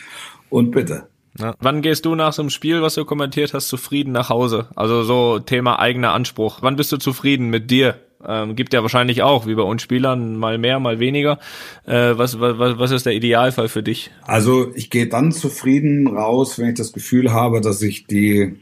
Und 0.51 0.73
bitte. 0.73 1.07
Ja. 1.39 1.55
Wann 1.61 1.81
gehst 1.81 2.05
du 2.05 2.15
nach 2.15 2.33
so 2.33 2.43
einem 2.43 2.51
Spiel, 2.51 2.83
was 2.83 2.95
du 2.95 3.05
kommentiert 3.05 3.55
hast, 3.55 3.69
zufrieden 3.69 4.13
nach 4.13 4.29
Hause? 4.29 4.69
Also 4.77 5.03
so 5.03 5.39
Thema 5.39 5.79
eigener 5.79 6.13
Anspruch. 6.13 6.59
Wann 6.61 6.77
bist 6.77 6.93
du 6.93 6.99
zufrieden 6.99 7.49
mit 7.49 7.71
dir? 7.71 7.97
Ähm, 8.27 8.57
gibt 8.57 8.73
ja 8.73 8.83
wahrscheinlich 8.83 9.23
auch, 9.23 9.47
wie 9.47 9.55
bei 9.55 9.63
uns 9.63 9.83
Spielern, 9.83 10.37
mal 10.37 10.59
mehr, 10.59 10.79
mal 10.81 10.99
weniger. 10.99 11.39
Äh, 11.87 12.17
was, 12.17 12.39
was, 12.41 12.79
was 12.79 12.91
ist 12.91 13.07
der 13.07 13.15
Idealfall 13.15 13.69
für 13.69 13.83
dich? 13.83 14.11
Also 14.23 14.73
ich 14.75 14.91
gehe 14.91 15.09
dann 15.09 15.33
zufrieden 15.33 16.07
raus, 16.07 16.59
wenn 16.59 16.69
ich 16.69 16.75
das 16.77 16.93
Gefühl 16.93 17.33
habe, 17.33 17.61
dass 17.61 17.83
ich 17.83 18.07
die, 18.07 18.57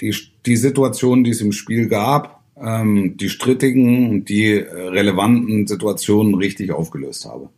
die, 0.00 0.14
die 0.46 0.56
Situation, 0.56 1.24
die 1.24 1.30
es 1.30 1.40
im 1.40 1.52
Spiel 1.52 1.88
gab, 1.88 2.42
ähm, 2.60 3.16
die 3.16 3.28
strittigen, 3.28 4.24
die 4.24 4.54
relevanten 4.54 5.66
Situationen 5.66 6.34
richtig 6.34 6.72
aufgelöst 6.72 7.24
habe. 7.24 7.48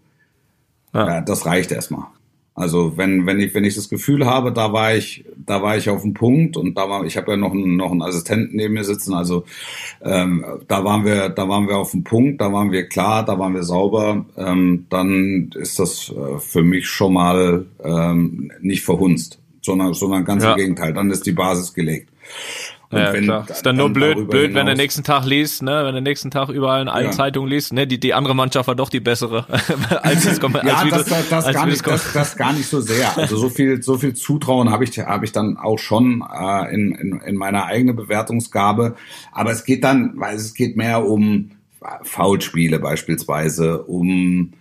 Ja. 0.95 1.07
ja 1.07 1.21
das 1.21 1.47
reicht 1.47 1.73
erstmal. 1.73 2.07
Also 2.61 2.97
wenn 2.97 3.27
wenn 3.27 3.41
ich 3.41 3.55
wenn 3.55 3.65
ich 3.65 3.75
das 3.75 3.89
Gefühl 3.89 4.27
habe, 4.27 4.53
da 4.53 4.73
war 4.73 4.95
ich 4.95 5.25
da 5.37 5.63
war 5.63 5.77
ich 5.77 5.89
auf 5.89 6.03
dem 6.03 6.15
Punkt 6.15 6.57
und 6.57 6.77
da 6.77 6.89
war 6.89 7.05
ich 7.05 7.17
habe 7.17 7.33
ja 7.33 7.37
noch 7.37 7.53
einen 7.53 7.77
noch 7.77 7.91
einen 7.91 8.03
Assistenten 8.03 8.57
neben 8.57 8.75
mir 8.75 8.85
sitzen, 8.85 9.15
also 9.15 9.45
ähm, 10.03 10.45
da 10.69 10.85
waren 10.85 11.05
wir 11.05 11.31
da 11.31 11.49
waren 11.49 11.69
wir 11.69 11.79
auf 11.79 11.93
dem 11.93 12.05
Punkt, 12.05 12.41
da 12.41 12.53
waren 12.53 12.71
wir 12.71 12.89
klar, 12.89 13.25
da 13.25 13.39
waren 13.39 13.55
wir 13.55 13.63
sauber, 13.63 14.25
ähm, 14.37 14.87
dann 14.91 15.51
ist 15.55 15.79
das 15.79 16.11
äh, 16.11 16.39
für 16.39 16.63
mich 16.63 16.87
schon 16.87 17.15
mal 17.15 17.67
ähm, 17.83 18.53
nicht 18.61 18.85
verhunzt, 18.85 19.39
sondern 19.63 19.95
sondern 19.95 20.25
ganz 20.25 20.45
ja. 20.45 20.53
im 20.53 20.59
Gegenteil, 20.59 20.93
dann 20.93 21.11
ist 21.11 21.27
die 21.27 21.33
Basis 21.33 21.75
gelegt. 21.75 22.11
Und 22.93 22.99
ja, 22.99 23.13
wenn, 23.13 23.23
klar. 23.23 23.49
Ist 23.49 23.65
dann, 23.65 23.77
nur 23.77 23.91
blöd, 23.91 24.29
blöd, 24.29 24.53
wenn 24.53 24.67
du 24.67 24.75
nächsten 24.75 25.05
Tag 25.05 25.25
liest, 25.25 25.63
ne, 25.63 25.85
wenn 25.85 25.95
du 25.95 26.03
nächsten 26.03 26.33
Tag 26.33 26.49
überall 26.49 26.83
in 26.83 26.89
allen 26.89 27.07
ja. 27.07 27.13
Zeitungen 27.13 27.49
liest, 27.49 27.73
ne, 27.73 27.87
die, 27.87 28.01
die 28.01 28.15
andere 28.15 28.35
Mannschaft 28.35 28.67
war 28.67 28.75
doch 28.75 28.89
die 28.89 28.99
bessere. 28.99 29.47
als 30.03 30.25
es 30.25 30.41
kommt, 30.41 30.57
ja, 30.57 30.75
als 30.75 30.91
das, 30.91 31.05
das, 31.05 31.29
das, 31.29 31.45
als 31.45 31.57
gar 31.57 31.67
nicht, 31.67 31.87
das, 31.87 32.13
das 32.13 32.37
gar 32.37 32.53
nicht 32.53 32.67
so 32.67 32.81
sehr. 32.81 33.17
Also 33.17 33.37
so 33.37 33.49
viel, 33.49 33.81
so 33.81 33.97
viel 33.97 34.15
Zutrauen 34.15 34.71
habe 34.71 34.83
ich, 34.83 34.99
habe 34.99 35.25
ich 35.25 35.31
dann 35.31 35.57
auch 35.57 35.79
schon 35.79 36.25
äh, 36.29 36.75
in, 36.75 36.93
in, 36.93 37.21
in 37.21 37.37
meiner 37.37 37.67
eigenen 37.67 37.95
Bewertungsgabe. 37.95 38.97
Aber 39.31 39.53
es 39.53 39.65
geht 39.65 39.85
dann, 39.85 40.15
weil 40.17 40.35
es 40.35 40.55
geht 40.55 40.77
mehr 40.77 41.07
um 41.07 41.53
Foulspiele 42.03 42.81
beispielsweise, 42.81 43.85
um 43.85 44.53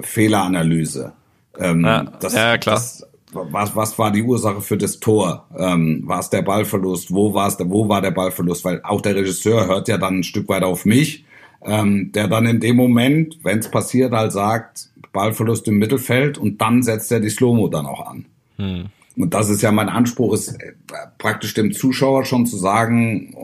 Fehleranalyse. 0.00 1.12
Ähm, 1.58 1.84
ja, 1.84 2.04
das, 2.18 2.34
ja, 2.34 2.56
klar. 2.56 2.76
Das, 2.76 3.06
was, 3.50 3.76
was 3.76 3.98
war 3.98 4.10
die 4.10 4.22
Ursache 4.22 4.60
für 4.60 4.76
das 4.76 5.00
Tor? 5.00 5.46
Ähm, 5.56 6.02
war 6.06 6.20
es 6.20 6.30
der 6.30 6.42
Ballverlust? 6.42 7.12
Wo 7.12 7.34
war 7.34 7.48
es, 7.48 7.58
wo 7.58 7.88
war 7.88 8.00
der 8.00 8.10
Ballverlust? 8.10 8.64
Weil 8.64 8.80
auch 8.82 9.00
der 9.00 9.14
Regisseur 9.14 9.66
hört 9.66 9.88
ja 9.88 9.98
dann 9.98 10.18
ein 10.18 10.24
Stück 10.24 10.48
weit 10.48 10.62
auf 10.62 10.84
mich, 10.84 11.24
ähm, 11.64 12.12
der 12.12 12.28
dann 12.28 12.46
in 12.46 12.60
dem 12.60 12.76
Moment, 12.76 13.38
wenn 13.42 13.58
es 13.58 13.70
passiert, 13.70 14.12
halt 14.12 14.32
sagt, 14.32 14.90
Ballverlust 15.12 15.66
im 15.68 15.78
Mittelfeld 15.78 16.38
und 16.38 16.60
dann 16.60 16.82
setzt 16.82 17.10
er 17.10 17.20
die 17.20 17.30
Slow-Mo 17.30 17.68
dann 17.68 17.86
auch 17.86 18.06
an. 18.06 18.26
Hm. 18.56 18.86
Und 19.16 19.32
das 19.32 19.48
ist 19.48 19.62
ja 19.62 19.72
mein 19.72 19.88
Anspruch, 19.88 20.34
ist 20.34 20.48
äh, 20.60 20.72
praktisch 21.18 21.54
dem 21.54 21.72
Zuschauer 21.72 22.24
schon 22.24 22.46
zu 22.46 22.56
sagen, 22.56 23.34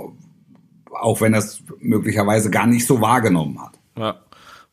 auch 1.01 1.21
wenn 1.21 1.33
er 1.33 1.39
es 1.39 1.63
möglicherweise 1.81 2.51
gar 2.51 2.67
nicht 2.67 2.87
so 2.87 3.01
wahrgenommen 3.01 3.59
hat. 3.61 3.79
Ja. 3.97 4.17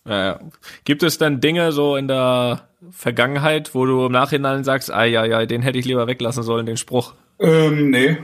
Ja, 0.09 0.39
Gibt 0.85 1.03
es 1.03 1.17
denn 1.19 1.39
Dinge 1.39 1.71
so 1.71 1.95
in 1.95 2.07
der 2.07 2.67
Vergangenheit, 2.91 3.75
wo 3.75 3.85
du 3.85 4.07
im 4.07 4.11
Nachhinein 4.11 4.63
sagst, 4.63 4.91
ah 4.91 5.05
ja, 5.05 5.23
ja, 5.23 5.45
den 5.45 5.61
hätte 5.61 5.77
ich 5.77 5.85
lieber 5.85 6.07
weglassen 6.07 6.43
sollen, 6.43 6.65
den 6.65 6.77
Spruch? 6.77 7.13
Ähm, 7.39 7.91
nee. 7.91 8.17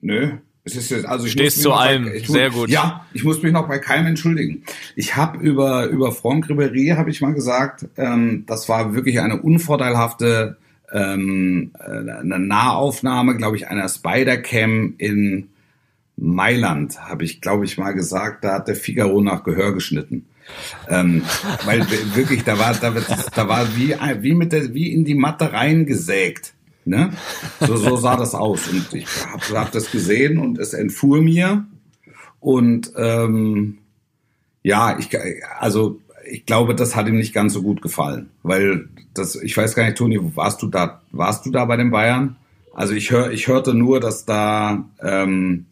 Nö. 0.00 0.32
Es 0.66 0.76
ist 0.76 0.90
jetzt, 0.90 1.04
also 1.04 1.26
ich 1.26 1.32
Stehst 1.32 1.60
zu 1.60 1.74
allem, 1.74 2.06
bei, 2.06 2.20
sehr 2.20 2.48
gut. 2.50 2.70
Ja, 2.70 3.04
ich 3.12 3.22
muss 3.22 3.42
mich 3.42 3.52
noch 3.52 3.68
bei 3.68 3.78
keinem 3.78 4.06
entschuldigen. 4.06 4.64
Ich 4.96 5.14
habe 5.14 5.38
über 5.38 5.88
über 5.88 6.10
Franck 6.10 6.46
Ribéry 6.46 6.96
habe 6.96 7.10
ich 7.10 7.20
mal 7.20 7.34
gesagt, 7.34 7.86
ähm, 7.98 8.44
das 8.46 8.66
war 8.70 8.94
wirklich 8.94 9.20
eine 9.20 9.42
unvorteilhafte 9.42 10.56
ähm, 10.90 11.72
äh, 11.78 11.90
eine 11.90 12.38
Nahaufnahme, 12.38 13.36
glaube 13.36 13.56
ich, 13.56 13.68
einer 13.68 13.88
Spider-Cam 13.88 14.94
in 14.96 15.48
Mailand, 16.16 17.00
habe 17.00 17.24
ich, 17.24 17.40
glaube 17.40 17.64
ich, 17.64 17.76
mal 17.76 17.92
gesagt. 17.92 18.44
Da 18.44 18.54
hat 18.54 18.68
der 18.68 18.76
Figaro 18.76 19.20
nach 19.20 19.44
Gehör 19.44 19.74
geschnitten. 19.74 20.26
Ähm, 20.88 21.22
weil 21.64 21.86
wirklich, 22.14 22.44
da 22.44 22.58
war, 22.58 22.74
da, 22.74 22.92
da 23.34 23.48
war 23.48 23.76
wie, 23.76 23.96
wie 24.20 24.34
mit 24.34 24.52
der, 24.52 24.74
wie 24.74 24.92
in 24.92 25.04
die 25.04 25.14
Matte 25.14 25.52
reingesägt. 25.52 26.54
Ne? 26.84 27.12
So, 27.60 27.76
so 27.76 27.96
sah 27.96 28.16
das 28.16 28.34
aus. 28.34 28.68
Und 28.68 28.92
ich 28.92 29.06
habe 29.26 29.58
hab 29.58 29.72
das 29.72 29.90
gesehen 29.90 30.38
und 30.38 30.58
es 30.58 30.74
entfuhr 30.74 31.22
mir. 31.22 31.64
Und 32.40 32.92
ähm, 32.96 33.78
ja, 34.62 34.98
ich, 34.98 35.08
also 35.58 36.00
ich 36.30 36.46
glaube, 36.46 36.74
das 36.74 36.96
hat 36.96 37.06
ihm 37.06 37.16
nicht 37.16 37.34
ganz 37.34 37.52
so 37.52 37.62
gut 37.62 37.82
gefallen, 37.82 38.30
weil 38.42 38.88
das, 39.14 39.36
ich 39.36 39.56
weiß 39.56 39.74
gar 39.74 39.84
nicht, 39.84 39.96
Toni, 39.96 40.18
warst 40.36 40.62
du 40.62 40.66
da, 40.66 41.02
warst 41.12 41.46
du 41.46 41.50
da 41.50 41.64
bei 41.64 41.76
den 41.76 41.90
Bayern? 41.90 42.36
Also 42.74 42.94
ich 42.94 43.10
hör, 43.10 43.30
ich 43.30 43.46
hörte 43.48 43.74
nur, 43.74 44.00
dass 44.00 44.24
da 44.24 44.84
ähm, 45.00 45.66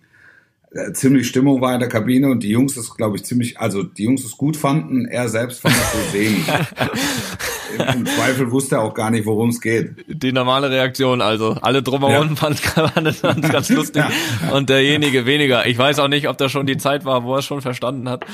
äh, 0.74 0.92
ziemlich 0.92 1.28
Stimmung 1.28 1.60
war 1.60 1.74
in 1.74 1.80
der 1.80 1.88
Kabine 1.88 2.30
und 2.30 2.42
die 2.42 2.50
Jungs 2.50 2.76
es, 2.76 2.94
glaube 2.96 3.16
ich, 3.16 3.24
ziemlich, 3.24 3.58
also 3.58 3.82
die 3.82 4.04
Jungs 4.04 4.24
es 4.24 4.36
gut 4.36 4.56
fanden, 4.56 5.06
er 5.06 5.28
selbst 5.28 5.60
fand 5.60 5.74
es 5.74 5.92
so 5.92 5.98
semi. 6.10 6.44
Im 7.94 8.06
Zweifel 8.06 8.50
wusste 8.50 8.76
er 8.76 8.82
auch 8.82 8.94
gar 8.94 9.10
nicht, 9.10 9.26
worum 9.26 9.50
es 9.50 9.60
geht. 9.60 10.04
Die 10.06 10.32
normale 10.32 10.70
Reaktion, 10.70 11.20
also 11.20 11.56
alle 11.62 11.82
drumherum 11.82 12.30
ja. 12.30 12.36
fanden 12.36 13.06
es 13.06 13.22
ganz 13.22 13.68
lustig 13.70 14.04
ja. 14.04 14.54
und 14.54 14.68
derjenige 14.68 15.26
weniger. 15.26 15.66
Ich 15.66 15.78
weiß 15.78 15.98
auch 15.98 16.08
nicht, 16.08 16.28
ob 16.28 16.38
da 16.38 16.48
schon 16.48 16.66
die 16.66 16.76
Zeit 16.76 17.04
war, 17.04 17.24
wo 17.24 17.34
er 17.34 17.38
es 17.38 17.44
schon 17.44 17.60
verstanden 17.60 18.08
hat. 18.08 18.24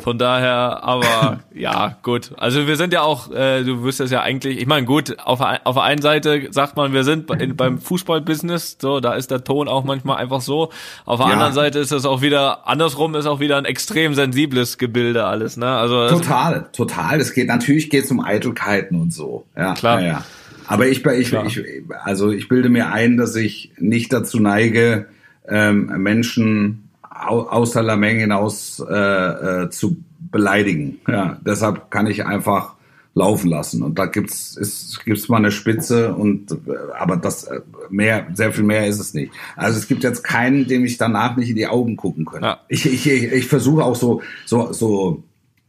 Von 0.00 0.18
daher, 0.18 0.82
aber 0.82 1.40
ja, 1.54 1.96
gut. 2.02 2.32
Also 2.36 2.66
wir 2.66 2.76
sind 2.76 2.92
ja 2.92 3.02
auch, 3.02 3.30
äh, 3.32 3.64
du 3.64 3.82
wirst 3.84 4.00
es 4.00 4.10
ja 4.10 4.22
eigentlich, 4.22 4.58
ich 4.58 4.66
meine, 4.66 4.86
gut, 4.86 5.18
auf, 5.18 5.40
auf 5.40 5.74
der 5.74 5.82
einen 5.82 6.02
Seite 6.02 6.48
sagt 6.50 6.76
man, 6.76 6.92
wir 6.92 7.04
sind 7.04 7.30
in, 7.30 7.56
beim 7.56 7.78
Fußballbusiness, 7.78 8.78
so, 8.80 9.00
da 9.00 9.14
ist 9.14 9.30
der 9.30 9.44
Ton 9.44 9.68
auch 9.68 9.84
manchmal 9.84 10.16
einfach 10.16 10.40
so. 10.40 10.70
Auf 11.04 11.18
der 11.18 11.28
ja. 11.28 11.32
anderen 11.34 11.52
Seite 11.52 11.78
ist 11.80 11.87
es 11.92 12.04
auch 12.04 12.22
wieder, 12.22 12.66
andersrum 12.66 13.14
ist 13.14 13.26
auch 13.26 13.40
wieder 13.40 13.56
ein 13.56 13.64
extrem 13.64 14.14
sensibles 14.14 14.78
Gebilde 14.78 15.24
alles, 15.24 15.56
ne? 15.56 15.66
Also 15.66 16.08
Total, 16.08 16.68
total. 16.72 17.20
Es 17.20 17.32
geht, 17.34 17.48
natürlich 17.48 17.90
geht 17.90 18.04
es 18.04 18.10
um 18.10 18.20
Eitelkeiten 18.20 19.00
und 19.00 19.12
so. 19.12 19.46
Ja, 19.56 19.74
klar. 19.74 20.00
Ja. 20.00 20.24
Aber 20.66 20.86
ich, 20.86 21.04
ich, 21.04 21.32
ich, 21.32 21.62
also 22.04 22.30
ich 22.30 22.48
bilde 22.48 22.68
mir 22.68 22.92
ein, 22.92 23.16
dass 23.16 23.34
ich 23.36 23.72
nicht 23.78 24.12
dazu 24.12 24.38
neige, 24.38 25.06
ähm, 25.48 25.86
Menschen 26.02 26.90
außer 27.00 27.82
der 27.82 27.96
Menge 27.96 28.20
hinaus 28.20 28.84
äh, 28.88 28.94
äh, 28.94 29.70
zu 29.70 29.96
beleidigen. 30.30 31.00
Ja, 31.08 31.38
deshalb 31.40 31.90
kann 31.90 32.06
ich 32.06 32.26
einfach 32.26 32.74
laufen 33.18 33.50
lassen. 33.50 33.82
Und 33.82 33.98
da 33.98 34.06
gibt's 34.06 34.56
ist, 34.56 35.04
gibt's 35.04 35.28
mal 35.28 35.36
eine 35.36 35.50
Spitze 35.50 36.14
und 36.14 36.52
äh, 36.52 36.56
aber 36.98 37.16
das 37.16 37.44
äh, 37.44 37.60
mehr, 37.90 38.26
sehr 38.32 38.52
viel 38.52 38.64
mehr 38.64 38.86
ist 38.86 38.98
es 38.98 39.14
nicht. 39.14 39.32
Also 39.56 39.78
es 39.78 39.88
gibt 39.88 40.04
jetzt 40.04 40.24
keinen, 40.24 40.66
dem 40.66 40.84
ich 40.84 40.96
danach 40.96 41.36
nicht 41.36 41.50
in 41.50 41.56
die 41.56 41.66
Augen 41.66 41.96
gucken 41.96 42.24
könnte. 42.24 42.46
Ja. 42.46 42.60
Ich, 42.68 42.86
ich, 42.86 43.06
ich, 43.06 43.24
ich 43.24 43.46
versuche 43.46 43.84
auch 43.84 43.96
so 43.96 44.22
so 44.46 44.72
so 44.72 45.22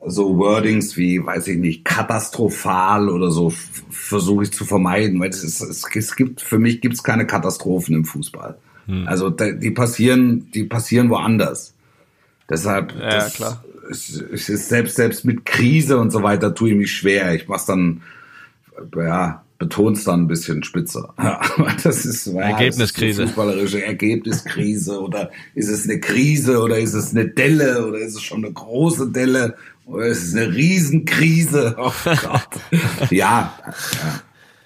so 0.05 0.37
Wordings 0.37 0.95
wie, 0.95 1.25
weiß 1.25 1.47
ich 1.49 1.57
nicht, 1.57 1.83
katastrophal 1.83 3.09
oder 3.09 3.31
so 3.31 3.51
versuche 3.89 4.43
ich 4.43 4.53
zu 4.53 4.63
vermeiden, 4.63 5.19
weil 5.19 5.29
es, 5.29 5.43
ist, 5.43 5.61
es 5.61 6.15
gibt 6.15 6.39
für 6.41 6.57
mich 6.57 6.79
gibt's 6.79 7.03
keine 7.03 7.27
Katastrophen 7.27 7.95
im 7.95 8.05
Fußball. 8.05 8.57
Hm. 8.85 9.07
Also 9.07 9.29
die 9.29 9.71
passieren, 9.71 10.49
die 10.51 10.63
passieren 10.63 11.09
woanders. 11.09 11.73
Deshalb, 12.49 12.93
ja, 12.95 13.09
das, 13.09 13.33
klar. 13.33 13.63
Es, 13.89 14.09
es 14.09 14.49
ist 14.49 14.69
selbst 14.69 14.95
selbst 14.95 15.25
mit 15.25 15.45
Krise 15.45 15.97
und 15.97 16.11
so 16.11 16.23
weiter 16.23 16.53
tue 16.53 16.71
ich 16.71 16.75
mich 16.75 16.91
schwer. 16.91 17.33
Ich 17.33 17.47
mach's 17.47 17.65
dann, 17.65 18.01
ja, 18.95 19.43
betonst 19.57 20.07
dann 20.07 20.21
ein 20.21 20.27
bisschen 20.27 20.63
spitzer. 20.63 21.13
das 21.83 22.05
ist 22.05 22.27
ja, 22.27 22.41
Ergebniskrise. 22.41 23.21
Das 23.21 23.29
ist 23.29 23.35
fußballerische 23.35 23.83
Ergebniskrise 23.83 24.99
oder 24.99 25.31
ist 25.53 25.67
es 25.67 25.83
eine 25.83 25.99
Krise 25.99 26.61
oder 26.61 26.79
ist 26.79 26.93
es 26.93 27.11
eine 27.11 27.27
Delle 27.27 27.85
oder 27.85 27.99
ist 27.99 28.15
es 28.15 28.23
schon 28.23 28.43
eine 28.43 28.53
große 28.53 29.11
Delle 29.11 29.55
oder 29.85 30.05
ist 30.05 30.23
es 30.23 30.35
eine 30.35 30.55
Riesenkrise? 30.55 31.75
Oh 31.79 31.91
Gott. 32.03 33.11
ja, 33.11 33.53
ja, 33.61 34.21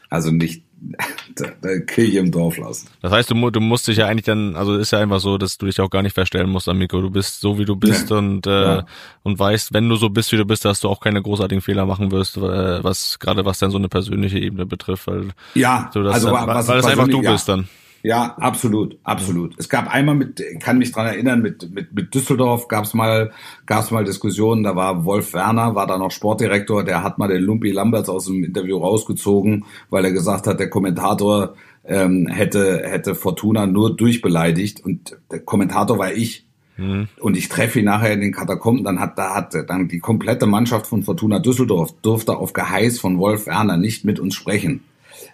also 0.10 0.32
nicht 0.32 0.64
Kirche 1.88 2.20
im 2.20 2.32
Dorf 2.32 2.58
lassen. 2.58 2.88
Das 3.02 3.12
heißt, 3.12 3.32
du, 3.32 3.50
du 3.50 3.60
musst 3.60 3.88
dich 3.88 3.98
ja 3.98 4.08
eigentlich 4.08 4.26
dann, 4.26 4.56
also 4.56 4.76
ist 4.76 4.92
ja 4.92 5.00
einfach 5.00 5.20
so, 5.20 5.38
dass 5.38 5.58
du 5.58 5.66
dich 5.66 5.80
auch 5.80 5.90
gar 5.90 6.02
nicht 6.02 6.14
verstellen 6.14 6.50
musst, 6.50 6.68
Amico. 6.68 7.02
Du 7.02 7.10
bist 7.10 7.42
so, 7.42 7.58
wie 7.58 7.66
du 7.66 7.76
bist 7.76 8.10
ja. 8.10 8.18
und, 8.18 8.48
äh, 8.48 8.64
ja. 8.64 8.86
und 9.24 9.40
weißt, 9.40 9.74
wenn 9.74 9.88
du 9.90 9.96
so 9.96 10.10
bist, 10.10 10.32
wie 10.32 10.38
du 10.38 10.46
bist, 10.46 10.66
dass 10.66 10.80
du 10.80 10.90
auch 10.90 11.00
keine 11.00 11.22
großartigen 11.22 11.62
Fehler 11.62 11.86
machen 11.86 12.12
wirst, 12.12 12.38
äh, 12.38 12.84
was 12.84 13.20
gerade 13.20 13.46
was 13.46 13.60
dann 13.60 13.72
so 13.72 13.78
eine 13.78 13.90
persönliche 13.90 14.40
Ebene 14.40 14.66
betrifft, 14.66 15.08
weil, 15.08 15.30
ja, 15.56 15.90
so, 15.94 16.04
das 16.04 16.16
also, 16.16 16.32
dann, 16.32 16.48
weil 16.48 16.56
das 16.56 16.86
einfach 16.86 17.08
du 17.08 17.22
ja. 17.22 17.32
bist 17.32 17.48
dann. 17.50 17.68
Ja, 18.06 18.36
absolut, 18.38 18.98
absolut. 19.06 19.58
Es 19.58 19.70
gab 19.70 19.90
einmal 19.90 20.16
mit, 20.16 20.44
kann 20.60 20.78
mich 20.78 20.92
dran 20.92 21.08
erinnern, 21.08 21.42
mit 21.42 21.72
mit 21.74 21.94
mit 21.94 22.14
Düsseldorf 22.14 22.68
gab's 22.68 22.94
mal 22.94 23.32
gab's 23.66 23.92
mal 23.92 24.04
Diskussionen. 24.04 24.64
Da 24.64 24.76
war 24.76 25.06
Wolf 25.06 25.34
Werner, 25.34 25.74
war 25.74 25.88
da 25.88 25.98
noch 25.98 26.12
Sportdirektor, 26.12 26.84
der 26.84 27.02
hat 27.02 27.18
mal 27.18 27.30
den 27.30 27.42
Lumpi 27.42 27.72
Lamberts 27.72 28.10
aus 28.10 28.26
dem 28.26 28.44
Interview 28.44 28.78
rausgezogen, 28.78 29.64
weil 29.90 30.04
er 30.04 30.12
gesagt 30.12 30.48
hat, 30.48 30.60
der 30.60 30.70
Kommentator 30.70 31.56
ähm, 31.86 32.28
hätte 32.28 32.82
hätte 32.84 33.16
Fortuna 33.16 33.68
nur 33.68 33.96
durchbeleidigt 33.96 34.84
und 34.84 35.18
der 35.32 35.40
Kommentator 35.40 35.98
war 35.98 36.12
ich. 36.12 36.46
Mhm. 36.76 37.08
Und 37.22 37.38
ich 37.38 37.48
treffe 37.48 37.80
ihn 37.80 37.86
nachher 37.86 38.12
in 38.12 38.20
den 38.20 38.34
Katakomben, 38.34 38.84
dann 38.84 39.00
hat, 39.00 39.18
da 39.18 39.34
hat 39.34 39.56
dann 39.68 39.88
die 39.88 40.00
komplette 40.00 40.46
Mannschaft 40.46 40.88
von 40.88 41.04
Fortuna 41.04 41.40
Düsseldorf 41.40 41.94
durfte 42.02 42.36
auf 42.36 42.52
Geheiß 42.52 43.00
von 43.00 43.18
Wolf 43.18 43.48
Werner 43.48 43.78
nicht 43.78 44.04
mit 44.04 44.20
uns 44.20 44.36
sprechen 44.36 44.82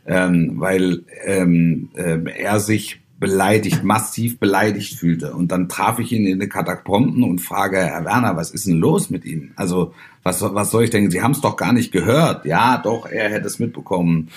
ähm, 0.09 0.55
weil 0.55 1.03
ähm, 1.25 1.89
äh, 1.95 2.17
er 2.37 2.59
sich 2.59 2.99
beleidigt, 3.19 3.83
massiv 3.83 4.39
beleidigt 4.39 4.97
fühlte. 4.97 5.33
Und 5.33 5.51
dann 5.51 5.67
traf 5.67 5.99
ich 5.99 6.11
ihn 6.11 6.25
in 6.25 6.39
den 6.39 6.49
Katakomben 6.49 7.23
und 7.23 7.39
frage, 7.39 7.77
Herr 7.77 8.05
Werner, 8.05 8.35
was 8.37 8.51
ist 8.51 8.65
denn 8.65 8.79
los 8.79 9.09
mit 9.09 9.25
Ihnen? 9.25 9.51
Also, 9.55 9.93
was, 10.23 10.41
was 10.41 10.71
soll 10.71 10.85
ich 10.85 10.89
denken? 10.89 11.11
Sie 11.11 11.21
haben 11.21 11.31
es 11.31 11.41
doch 11.41 11.55
gar 11.55 11.73
nicht 11.73 11.91
gehört. 11.91 12.45
Ja, 12.45 12.77
doch, 12.77 13.05
er 13.05 13.29
hätte 13.29 13.47
es 13.47 13.59
mitbekommen. 13.59 14.29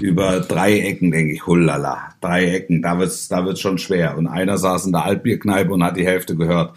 Über 0.00 0.40
drei 0.40 0.80
Ecken, 0.80 1.10
denke 1.10 1.34
ich, 1.34 1.46
hullala. 1.46 2.10
Drei 2.20 2.46
Ecken, 2.46 2.82
da 2.82 2.98
wird's, 2.98 3.28
da 3.28 3.44
wird's 3.44 3.60
schon 3.60 3.78
schwer. 3.78 4.16
Und 4.16 4.26
einer 4.26 4.56
saß 4.56 4.86
in 4.86 4.92
der 4.92 5.04
Altbierkneipe 5.04 5.72
und 5.72 5.84
hat 5.84 5.96
die 5.96 6.06
Hälfte 6.06 6.36
gehört. 6.36 6.74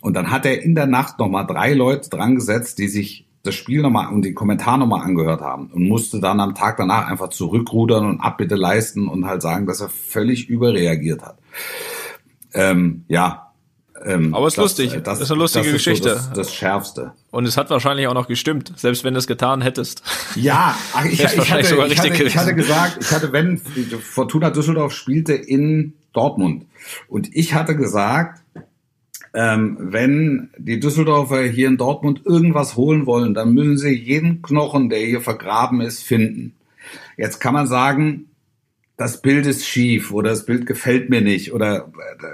Und 0.00 0.14
dann 0.14 0.30
hat 0.30 0.46
er 0.46 0.62
in 0.62 0.74
der 0.74 0.86
Nacht 0.86 1.18
nochmal 1.18 1.46
drei 1.46 1.72
Leute 1.74 2.10
dran 2.10 2.34
gesetzt, 2.34 2.78
die 2.78 2.88
sich 2.88 3.23
das 3.44 3.54
Spiel 3.54 3.82
nochmal 3.82 4.12
und 4.12 4.22
den 4.22 4.34
Kommentar 4.34 4.78
nochmal 4.78 5.02
angehört 5.02 5.42
haben 5.42 5.70
und 5.70 5.86
musste 5.86 6.18
dann 6.18 6.40
am 6.40 6.54
Tag 6.54 6.78
danach 6.78 7.06
einfach 7.06 7.28
zurückrudern 7.28 8.06
und 8.06 8.20
Abbitte 8.20 8.56
leisten 8.56 9.06
und 9.06 9.26
halt 9.26 9.42
sagen, 9.42 9.66
dass 9.66 9.80
er 9.80 9.90
völlig 9.90 10.48
überreagiert 10.48 11.22
hat. 11.22 11.38
Ähm, 12.54 13.04
ja. 13.06 13.52
Ähm, 14.02 14.34
Aber 14.34 14.46
es 14.46 14.54
ist 14.54 14.58
das, 14.58 14.62
lustig. 14.62 14.92
Das, 14.92 15.02
das 15.02 15.20
ist 15.20 15.30
eine 15.30 15.40
lustige 15.40 15.64
das 15.64 15.68
ist 15.68 15.72
Geschichte. 15.72 16.08
So 16.08 16.14
das, 16.14 16.32
das, 16.32 16.54
Schärfste. 16.54 17.12
Und 17.30 17.46
es 17.46 17.56
hat 17.56 17.68
wahrscheinlich 17.68 18.06
auch 18.06 18.14
noch 18.14 18.28
gestimmt, 18.28 18.72
selbst 18.76 19.04
wenn 19.04 19.12
du 19.12 19.18
es 19.18 19.26
getan 19.26 19.60
hättest. 19.60 20.02
Ja, 20.36 20.76
ich, 21.04 21.12
ich, 21.12 21.20
ich, 21.20 21.52
hatte, 21.52 21.60
ich, 21.86 21.98
hatte, 21.98 22.24
ich 22.24 22.36
hatte 22.36 22.54
gesagt, 22.54 22.98
ich 23.00 23.10
hatte, 23.10 23.32
wenn 23.32 23.58
Fortuna 23.58 24.50
Düsseldorf 24.50 24.94
spielte 24.94 25.34
in 25.34 25.94
Dortmund 26.14 26.66
und 27.08 27.34
ich 27.34 27.54
hatte 27.54 27.76
gesagt, 27.76 28.42
ähm, 29.34 29.76
wenn 29.80 30.50
die 30.56 30.78
Düsseldorfer 30.78 31.42
hier 31.42 31.66
in 31.68 31.76
Dortmund 31.76 32.22
irgendwas 32.24 32.76
holen 32.76 33.04
wollen, 33.06 33.34
dann 33.34 33.52
müssen 33.52 33.76
sie 33.76 33.92
jeden 33.92 34.42
Knochen, 34.42 34.88
der 34.88 35.00
hier 35.00 35.20
vergraben 35.20 35.80
ist, 35.80 36.04
finden. 36.04 36.54
Jetzt 37.16 37.40
kann 37.40 37.54
man 37.54 37.66
sagen, 37.66 38.26
das 38.96 39.20
Bild 39.22 39.46
ist 39.46 39.66
schief 39.66 40.12
oder 40.12 40.30
das 40.30 40.46
Bild 40.46 40.66
gefällt 40.66 41.10
mir 41.10 41.20
nicht 41.20 41.52
oder 41.52 41.88
äh, 41.88 42.26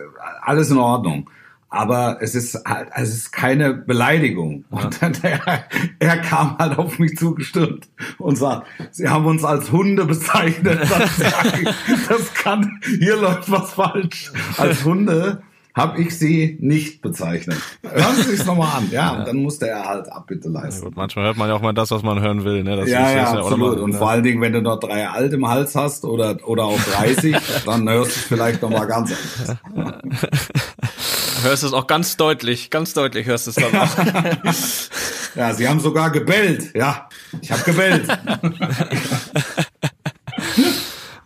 alles 0.43 0.71
in 0.71 0.77
Ordnung. 0.77 1.31
Aber 1.73 2.19
es 2.21 2.35
ist 2.35 2.65
halt, 2.67 2.89
es 2.97 3.15
ist 3.15 3.31
keine 3.31 3.73
Beleidigung. 3.73 4.65
Und 4.71 5.01
dann, 5.01 5.13
er, 5.23 5.65
er 6.01 6.19
kam 6.19 6.59
halt 6.59 6.77
auf 6.77 6.99
mich 6.99 7.17
zugestürmt 7.17 7.89
und 8.19 8.37
sagt, 8.37 8.67
Sie 8.91 9.09
haben 9.09 9.25
uns 9.25 9.45
als 9.45 9.71
Hunde 9.73 10.05
bezeichnet. 10.05 10.81
Das, 10.91 12.09
das 12.09 12.35
kann, 12.35 12.81
hier 12.99 13.17
läuft 13.17 13.51
was 13.51 13.73
falsch. 13.73 14.33
Als 14.57 14.85
Hunde 14.85 15.43
habe 15.81 16.01
ich 16.01 16.19
sie 16.19 16.59
nicht 16.61 17.01
bezeichnet. 17.01 17.57
Hören 17.83 18.17
Sie 18.17 18.37
sich 18.37 18.45
nochmal 18.45 18.77
an, 18.77 18.91
ja, 18.91 19.13
und 19.13 19.27
dann 19.27 19.37
musste 19.37 19.69
er 19.69 19.87
halt 19.87 20.11
Abbitte 20.11 20.49
leisten. 20.49 20.83
Ja, 20.83 20.89
gut, 20.89 20.97
manchmal 20.97 21.25
hört 21.27 21.37
man 21.37 21.49
ja 21.49 21.55
auch 21.55 21.63
mal 21.63 21.73
das, 21.73 21.91
was 21.91 22.03
man 22.03 22.21
hören 22.21 22.45
will, 22.45 22.63
ne? 22.63 22.77
Das 22.77 22.89
ja, 22.89 23.09
ist, 23.09 23.15
ja, 23.15 23.23
ist 23.25 23.33
ja 23.33 23.41
absolut. 23.41 23.77
Mal, 23.77 23.83
und 23.83 23.91
ne? 23.93 23.99
vor 23.99 24.11
allen 24.11 24.23
Dingen, 24.23 24.41
wenn 24.41 24.53
du 24.53 24.61
noch 24.61 24.79
drei 24.79 25.09
Alt 25.09 25.33
im 25.33 25.49
Hals 25.49 25.75
hast 25.75 26.05
oder, 26.05 26.37
oder 26.47 26.65
auch 26.65 26.79
30, 26.79 27.37
dann 27.67 27.89
hörst 27.89 28.17
du 28.17 28.21
es 28.21 28.27
vielleicht 28.27 28.63
nochmal 28.63 28.87
ganz 28.87 29.13
anders. 29.13 29.57
hörst 31.43 31.63
du 31.63 31.67
es 31.67 31.73
auch 31.73 31.87
ganz 31.87 32.17
deutlich, 32.17 32.71
ganz 32.71 32.93
deutlich 32.93 33.27
hörst 33.27 33.47
du 33.47 33.51
es 33.51 33.57
dann 33.57 33.75
auch. 33.75 33.97
ja, 35.35 35.55
sie 35.55 35.69
haben 35.69 35.81
sogar 35.81 36.11
gebellt, 36.11 36.75
ja, 36.75 37.09
ich 37.41 37.51
habe 37.51 37.63
gebellt. 37.63 38.07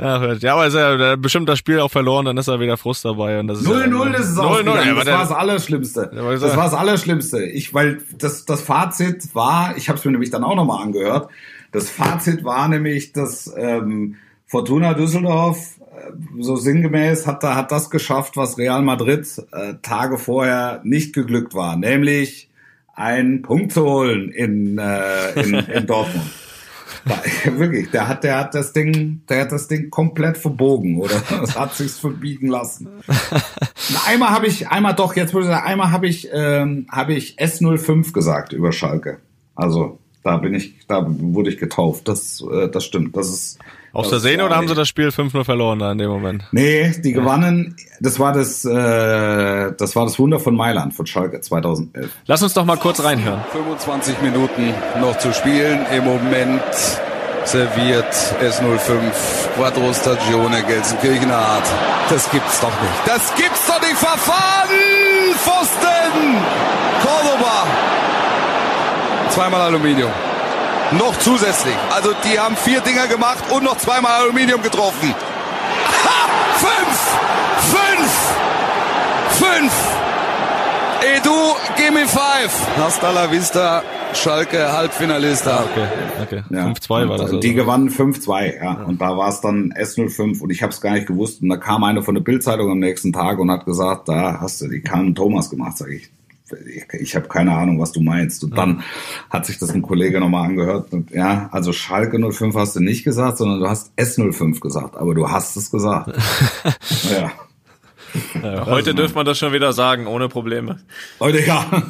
Ja, 0.05 0.55
aber 0.55 0.66
ist 0.66 0.74
ja 0.74 1.16
bestimmt 1.16 1.48
das 1.48 1.59
Spiel 1.59 1.80
auch 1.80 1.90
verloren, 1.90 2.26
dann 2.26 2.36
ist 2.36 2.48
er 2.48 2.61
wieder 2.61 2.76
Frust 2.76 3.05
dabei. 3.05 3.38
0-0 3.40 4.12
ja, 4.12 4.18
ist 4.18 4.30
es 4.30 4.38
auch. 4.38 4.62
Das 4.62 5.07
war 5.07 5.18
das 5.20 5.32
Allerschlimmste. 5.32 6.11
Das 6.12 6.57
war 6.57 6.64
das 6.64 6.74
Allerschlimmste. 6.74 7.44
Ich, 7.44 7.72
weil 7.72 7.98
das, 8.16 8.44
das 8.44 8.62
Fazit 8.62 9.34
war, 9.34 9.76
ich 9.76 9.88
habe 9.88 9.98
es 9.98 10.05
mir 10.05 10.12
nämlich 10.12 10.30
dann 10.30 10.44
auch 10.44 10.57
nochmal 10.57 10.82
angehört, 10.82 11.28
das 11.72 11.90
Fazit 11.90 12.44
war 12.44 12.68
nämlich, 12.68 13.12
dass 13.12 13.52
ähm, 13.57 14.16
Fortuna 14.46 14.94
Düsseldorf 14.94 15.78
äh, 15.80 16.12
so 16.40 16.55
sinngemäß 16.55 17.26
hat, 17.26 17.42
hat 17.42 17.72
das 17.72 17.90
geschafft, 17.90 18.36
was 18.36 18.59
Real 18.59 18.82
Madrid 18.82 19.26
äh, 19.52 19.74
Tage 19.82 20.18
vorher 20.18 20.80
nicht 20.84 21.14
geglückt 21.14 21.55
war, 21.55 21.76
nämlich 21.76 22.48
einen 22.94 23.42
Punkt 23.42 23.72
zu 23.72 23.84
holen 23.84 24.30
in, 24.30 24.78
äh, 24.78 25.32
in, 25.40 25.55
in 25.55 25.86
Dortmund. 25.88 26.30
wirklich, 27.57 27.90
der 27.90 28.09
hat, 28.09 28.24
der 28.24 28.38
hat 28.38 28.55
das 28.55 28.72
Ding, 28.72 29.22
der 29.28 29.42
hat 29.42 29.52
das 29.52 29.68
Ding 29.68 29.90
komplett 29.90 30.38
verbogen 30.38 30.98
oder 30.98 31.22
das 31.40 31.59
hat 31.59 31.74
sich's 31.74 31.98
verbiegen 31.98 32.48
lassen. 32.48 32.88
einmal 34.07 34.30
habe 34.30 34.46
ich, 34.46 34.68
einmal 34.68 34.94
doch, 34.94 35.14
jetzt 35.16 35.34
würde 35.34 35.46
ich 35.46 35.52
sagen, 35.52 35.66
einmal 35.66 35.90
habe 35.90 36.07
ich, 36.07 36.28
ähm, 36.32 36.86
habe 36.90 37.14
ich 37.14 37.38
S05 37.38 38.12
gesagt 38.12 38.52
über 38.52 38.72
Schalke. 38.72 39.18
Also 39.55 39.98
da 40.22 40.38
bin 40.38 40.55
ich, 40.55 40.86
da 40.88 41.05
wurde 41.07 41.50
ich 41.50 41.59
getauft. 41.59 42.09
Das, 42.09 42.42
äh, 42.50 42.68
das 42.68 42.84
stimmt. 42.84 43.16
Das 43.16 43.28
ist 43.28 43.59
aus 43.95 44.11
der 44.11 44.18
Sehne 44.18 44.45
oder 44.45 44.57
haben 44.57 44.68
sie 44.68 44.74
das 44.74 44.88
Spiel 44.88 45.09
5-0 45.09 45.45
verloren 45.45 45.78
da 45.78 45.92
in 45.92 45.99
dem 45.99 46.11
Moment? 46.11 46.45
Nee, 46.53 46.92
die 46.99 47.12
gewannen. 47.12 47.76
Das 48.01 48.18
war 48.18 48.32
das, 48.32 48.64
äh, 48.64 49.72
das 49.72 49.97
war 49.97 50.05
das 50.05 50.18
Wunder 50.18 50.40
von 50.40 50.55
Mailand 50.57 50.95
von 50.95 51.07
Schalke 51.07 51.40
2011. 51.40 52.11
Lass 52.26 52.42
uns 52.42 52.55
doch 52.55 52.64
mal 52.64 52.76
kurz 52.76 53.03
reinhören. 53.03 53.40
25 53.53 54.20
Minuten 54.20 54.74
noch 55.01 55.16
zu 55.18 55.32
spielen. 55.32 55.86
Im 55.92 56.05
Moment 56.05 56.62
serviert 57.45 58.12
S05 58.42 59.12
Quattro 59.57 59.92
Stagione 59.92 60.62
Gelsenkirchenart. 60.64 61.64
Das 62.11 62.30
gibt's 62.30 62.61
doch 62.61 62.68
nicht. 62.68 63.07
Das 63.07 63.34
gibt's 63.36 63.66
doch 63.66 63.80
nicht. 63.80 63.97
Verfahren! 63.97 64.70
Pfosten! 65.36 66.36
Cordoba! 67.03 67.66
Zweimal 69.30 69.61
Aluminium 69.62 70.11
noch 70.93 71.18
zusätzlich. 71.18 71.74
Also 71.95 72.12
die 72.24 72.39
haben 72.39 72.57
vier 72.57 72.80
Dinger 72.80 73.07
gemacht 73.07 73.45
und 73.51 73.64
noch 73.64 73.76
zweimal 73.76 74.12
Aluminium 74.22 74.62
getroffen. 74.62 75.14
Ha! 76.05 76.28
Fünf! 76.59 77.16
Fünf! 77.74 78.12
Fünf! 79.30 79.72
Edu, 81.16 81.55
give 81.76 81.93
me 81.93 82.07
five. 82.07 82.51
Hasta 82.78 83.11
la 83.11 83.30
vista, 83.30 83.82
Schalke 84.14 84.72
Halbfinalista. 84.72 85.59
Ah, 85.59 85.64
okay, 85.70 85.87
okay. 86.22 86.43
Ja. 86.51 86.68
5-2 86.68 86.89
war 87.09 87.18
das. 87.18 87.20
Also. 87.26 87.41
Die 87.41 87.53
gewannen 87.53 87.91
5-2, 87.91 88.62
ja. 88.62 88.72
Und 88.85 89.01
da 89.01 89.16
war 89.16 89.28
es 89.28 89.41
dann 89.41 89.72
S05 89.72 90.41
und 90.41 90.51
ich 90.51 90.62
habe 90.62 90.72
es 90.72 90.80
gar 90.80 90.93
nicht 90.93 91.07
gewusst. 91.07 91.43
Und 91.43 91.51
da 91.51 91.57
kam 91.57 91.85
einer 91.85 92.03
von 92.03 92.14
der 92.14 92.22
Bildzeitung 92.22 92.70
am 92.70 92.78
nächsten 92.78 93.12
Tag 93.12 93.39
und 93.39 93.51
hat 93.51 93.66
gesagt, 93.66 94.09
da 94.09 94.41
hast 94.41 94.61
du 94.62 94.68
die 94.68 94.80
Kahn 94.80 95.14
Thomas 95.14 95.51
gemacht, 95.51 95.76
sag 95.76 95.91
ich 95.91 96.13
ich, 97.01 97.16
habe 97.16 97.28
keine 97.28 97.57
Ahnung, 97.57 97.80
was 97.80 97.92
du 97.92 98.01
meinst. 98.01 98.45
Und 98.45 98.57
dann 98.57 98.82
hat 99.30 99.47
sich 99.47 99.59
das 99.59 99.70
ein 99.70 99.82
Kollege 99.82 100.20
nochmal 100.20 100.49
angehört. 100.49 100.92
Und 100.92 101.11
ja, 101.11 101.49
also 101.53 101.72
Schalke 101.72 102.18
05 102.18 102.55
hast 102.55 102.76
du 102.76 102.80
nicht 102.80 103.05
gesagt, 103.05 103.38
sondern 103.38 103.61
du 103.61 103.68
hast 103.68 103.92
S05 103.99 104.61
gesagt, 104.61 104.97
aber 104.97 105.14
du 105.14 105.30
hast 105.30 105.57
es 105.57 105.70
gesagt. 105.70 106.14
ja. 107.11 107.32
ja 108.42 108.66
heute 108.66 108.95
dürfte 108.95 109.16
man 109.16 109.26
das 109.26 109.38
schon 109.38 109.53
wieder 109.53 109.72
sagen, 109.72 110.07
ohne 110.07 110.28
Probleme. 110.28 110.80
Heute 111.18 111.40
ja. 111.45 111.64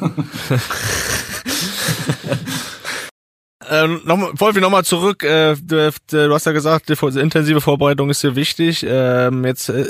Ähm, 3.69 4.01
noch, 4.05 4.39
Wolfi, 4.39 4.59
nochmal 4.59 4.83
zurück. 4.83 5.23
Äh, 5.23 5.55
du, 5.55 5.91
du, 6.09 6.33
hast 6.33 6.45
ja 6.45 6.51
gesagt, 6.51 6.89
die 6.89 7.19
intensive 7.19 7.61
Vorbereitung 7.61 8.09
ist 8.09 8.23
dir 8.23 8.35
wichtig. 8.35 8.85
Ähm, 8.87 9.45
jetzt 9.45 9.69
äh, 9.69 9.85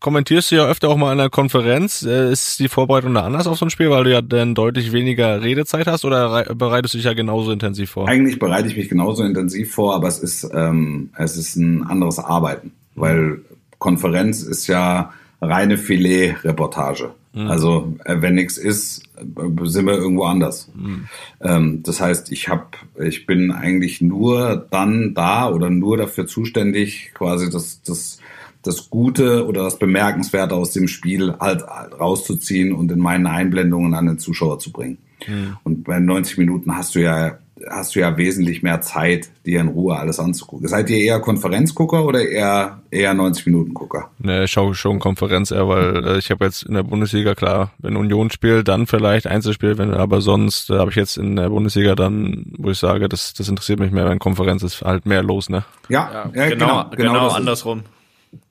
kommentierst 0.00 0.50
du 0.50 0.56
ja 0.56 0.66
öfter 0.66 0.88
auch 0.88 0.96
mal 0.96 1.12
in 1.12 1.18
der 1.18 1.30
Konferenz. 1.30 2.02
Äh, 2.02 2.32
ist 2.32 2.58
die 2.58 2.68
Vorbereitung 2.68 3.14
da 3.14 3.22
anders 3.22 3.46
auf 3.46 3.58
so 3.58 3.66
ein 3.66 3.70
Spiel, 3.70 3.90
weil 3.90 4.04
du 4.04 4.12
ja 4.12 4.22
dann 4.22 4.54
deutlich 4.54 4.92
weniger 4.92 5.42
Redezeit 5.42 5.86
hast 5.86 6.04
oder 6.04 6.44
bereitest 6.54 6.94
du 6.94 6.98
dich 6.98 7.04
ja 7.06 7.14
genauso 7.14 7.52
intensiv 7.52 7.90
vor? 7.90 8.08
Eigentlich 8.08 8.38
bereite 8.38 8.68
ich 8.68 8.76
mich 8.76 8.88
genauso 8.88 9.22
intensiv 9.22 9.72
vor, 9.72 9.94
aber 9.94 10.08
es 10.08 10.18
ist, 10.18 10.48
ähm, 10.54 11.10
es 11.16 11.36
ist 11.36 11.56
ein 11.56 11.84
anderes 11.84 12.18
Arbeiten, 12.18 12.72
weil 12.94 13.40
Konferenz 13.78 14.42
ist 14.42 14.66
ja 14.66 15.12
reine 15.40 15.78
Filet-Reportage. 15.78 17.10
Mhm. 17.36 17.48
Also 17.48 17.94
äh, 18.04 18.16
wenn 18.20 18.34
nichts 18.34 18.56
ist, 18.56 19.02
äh, 19.16 19.66
sind 19.66 19.86
wir 19.86 19.94
irgendwo 19.94 20.24
anders. 20.24 20.70
Mhm. 20.74 21.06
Ähm, 21.42 21.82
das 21.82 22.00
heißt, 22.00 22.32
ich 22.32 22.48
habe, 22.48 22.64
ich 22.98 23.26
bin 23.26 23.50
eigentlich 23.50 24.00
nur 24.00 24.66
dann 24.70 25.12
da 25.12 25.50
oder 25.50 25.68
nur 25.68 25.98
dafür 25.98 26.26
zuständig, 26.26 27.12
quasi 27.12 27.50
das, 27.50 27.82
das, 27.82 28.18
das 28.62 28.88
Gute 28.88 29.46
oder 29.46 29.64
das 29.64 29.78
Bemerkenswerte 29.78 30.54
aus 30.54 30.72
dem 30.72 30.88
Spiel 30.88 31.34
halt, 31.38 31.66
halt 31.66 32.00
rauszuziehen 32.00 32.72
und 32.72 32.90
in 32.90 33.00
meinen 33.00 33.26
Einblendungen 33.26 33.92
an 33.92 34.06
den 34.06 34.18
Zuschauer 34.18 34.58
zu 34.58 34.72
bringen. 34.72 34.96
Mhm. 35.28 35.56
Und 35.62 35.84
bei 35.84 36.00
90 36.00 36.38
Minuten 36.38 36.74
hast 36.74 36.94
du 36.94 37.02
ja 37.02 37.38
hast 37.68 37.94
du 37.94 38.00
ja 38.00 38.16
wesentlich 38.16 38.62
mehr 38.62 38.80
Zeit, 38.80 39.28
dir 39.44 39.60
in 39.60 39.68
Ruhe 39.68 39.96
alles 39.96 40.18
anzugucken. 40.18 40.68
Seid 40.68 40.90
ihr 40.90 40.98
eher 40.98 41.20
Konferenzgucker 41.20 42.04
oder 42.04 42.26
eher 42.26 42.80
eher 42.90 43.14
90 43.14 43.46
Minuten 43.46 43.74
Gucker? 43.74 44.10
Ne, 44.18 44.44
ich 44.44 44.50
schaue 44.50 44.74
schon 44.74 44.98
Konferenz 44.98 45.50
eher, 45.50 45.68
weil 45.68 46.04
äh, 46.06 46.18
ich 46.18 46.30
habe 46.30 46.44
jetzt 46.44 46.64
in 46.64 46.74
der 46.74 46.82
Bundesliga 46.82 47.34
klar, 47.34 47.72
wenn 47.78 47.96
Union 47.96 48.30
spielt, 48.30 48.68
dann 48.68 48.86
vielleicht 48.86 49.26
Einzelspiel, 49.26 49.78
wenn 49.78 49.92
aber 49.94 50.20
sonst 50.20 50.70
äh, 50.70 50.78
habe 50.78 50.90
ich 50.90 50.96
jetzt 50.96 51.16
in 51.16 51.36
der 51.36 51.48
Bundesliga 51.48 51.94
dann, 51.94 52.52
wo 52.58 52.70
ich 52.70 52.78
sage, 52.78 53.08
das 53.08 53.34
das 53.34 53.48
interessiert 53.48 53.80
mich 53.80 53.92
mehr, 53.92 54.08
wenn 54.08 54.18
Konferenz 54.18 54.62
ist 54.62 54.82
halt 54.82 55.06
mehr 55.06 55.22
los, 55.22 55.48
ne? 55.48 55.64
Ja, 55.88 56.10
ja, 56.12 56.30
ja 56.34 56.48
genau, 56.48 56.66
genau, 56.66 56.90
genau, 56.90 57.12
genau 57.12 57.28
andersrum. 57.28 57.82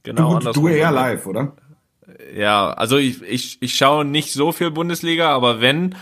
Genau 0.04 0.32
du, 0.32 0.38
andersrum. 0.38 0.64
Du 0.64 0.70
eher 0.70 0.92
live, 0.92 1.26
oder? 1.26 1.54
Ja, 2.36 2.72
also 2.72 2.98
ich 2.98 3.22
ich 3.24 3.58
ich 3.62 3.76
schaue 3.76 4.06
nicht 4.06 4.34
so 4.34 4.52
viel 4.52 4.72
Bundesliga, 4.72 5.30
aber 5.30 5.62
wenn 5.62 5.96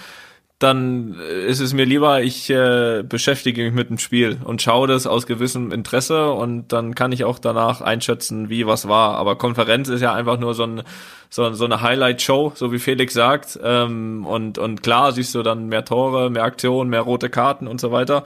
dann 0.59 1.15
ist 1.47 1.59
es 1.59 1.73
mir 1.73 1.85
lieber, 1.85 2.21
ich 2.21 2.49
äh, 2.49 3.03
beschäftige 3.03 3.63
mich 3.63 3.73
mit 3.73 3.89
dem 3.89 3.97
Spiel 3.97 4.39
und 4.43 4.61
schaue 4.61 4.87
das 4.87 5.07
aus 5.07 5.25
gewissem 5.25 5.71
Interesse 5.71 6.31
und 6.31 6.71
dann 6.71 6.95
kann 6.95 7.11
ich 7.11 7.25
auch 7.25 7.37
danach 7.37 7.81
einschätzen, 7.81 8.49
wie 8.49 8.65
was 8.65 8.87
war. 8.87 9.17
Aber 9.17 9.37
Konferenz 9.37 9.89
ist 9.89 10.01
ja 10.01 10.13
einfach 10.13 10.39
nur 10.39 10.53
so, 10.53 10.63
ein, 10.63 10.83
so, 11.29 11.51
so 11.53 11.65
eine 11.65 11.81
Highlight-Show, 11.81 12.53
so 12.55 12.71
wie 12.71 12.79
Felix 12.79 13.13
sagt. 13.13 13.59
Ähm, 13.61 14.25
und, 14.25 14.57
und 14.57 14.83
klar 14.83 15.11
siehst 15.11 15.35
du 15.35 15.43
dann 15.43 15.67
mehr 15.67 15.83
Tore, 15.83 16.29
mehr 16.29 16.43
Aktionen, 16.43 16.89
mehr 16.89 17.01
rote 17.01 17.29
Karten 17.29 17.67
und 17.67 17.81
so 17.81 17.91
weiter. 17.91 18.23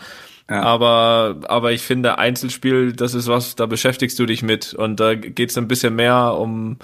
Ja. 0.49 0.61
Aber, 0.61 1.37
aber 1.47 1.71
ich 1.71 1.81
finde, 1.81 2.19
Einzelspiel, 2.19 2.93
das 2.93 3.15
ist 3.15 3.27
was, 3.27 3.55
da 3.55 3.65
beschäftigst 3.65 4.17
du 4.19 4.25
dich 4.25 4.43
mit. 4.43 4.73
Und 4.73 4.99
da 4.99 5.15
geht 5.15 5.49
es 5.49 5.57
ein 5.57 5.67
bisschen 5.67 5.95
mehr 5.95 6.35
um, 6.37 6.77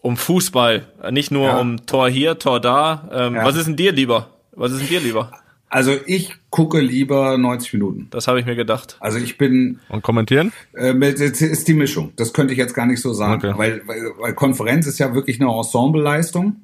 um 0.00 0.16
Fußball. 0.16 0.86
Nicht 1.10 1.30
nur 1.30 1.48
ja. 1.48 1.58
um 1.58 1.84
Tor 1.84 2.08
hier, 2.08 2.38
Tor 2.38 2.58
da. 2.58 3.08
Ähm, 3.12 3.34
ja. 3.34 3.44
Was 3.44 3.56
ist 3.56 3.66
denn 3.66 3.76
dir 3.76 3.92
lieber? 3.92 4.28
Was 4.58 4.72
ist 4.72 4.80
denn 4.80 4.88
dir 4.88 5.00
lieber? 5.00 5.30
Also 5.70 5.92
ich 6.06 6.34
gucke 6.50 6.80
lieber 6.80 7.36
90 7.38 7.74
Minuten. 7.74 8.06
Das 8.10 8.26
habe 8.26 8.40
ich 8.40 8.46
mir 8.46 8.56
gedacht. 8.56 8.96
Also 9.00 9.18
ich 9.18 9.38
bin. 9.38 9.78
Und 9.88 10.02
kommentieren? 10.02 10.52
Äh, 10.72 10.94
das 10.98 11.40
ist 11.42 11.68
die 11.68 11.74
Mischung. 11.74 12.12
Das 12.16 12.32
könnte 12.32 12.52
ich 12.52 12.58
jetzt 12.58 12.74
gar 12.74 12.86
nicht 12.86 13.00
so 13.00 13.12
sagen. 13.12 13.46
Okay. 13.50 13.58
Weil, 13.58 13.82
weil, 13.86 14.02
weil 14.18 14.34
Konferenz 14.34 14.86
ist 14.86 14.98
ja 14.98 15.14
wirklich 15.14 15.40
eine 15.40 15.50
Ensembleleistung. 15.50 16.56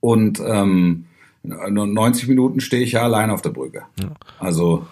Und 0.00 0.40
ähm, 0.40 1.06
90 1.42 2.28
Minuten 2.28 2.60
stehe 2.60 2.82
ich 2.82 2.92
ja 2.92 3.02
allein 3.02 3.30
auf 3.30 3.42
der 3.42 3.50
Brücke. 3.50 3.82
Ja. 4.00 4.12
Also 4.38 4.86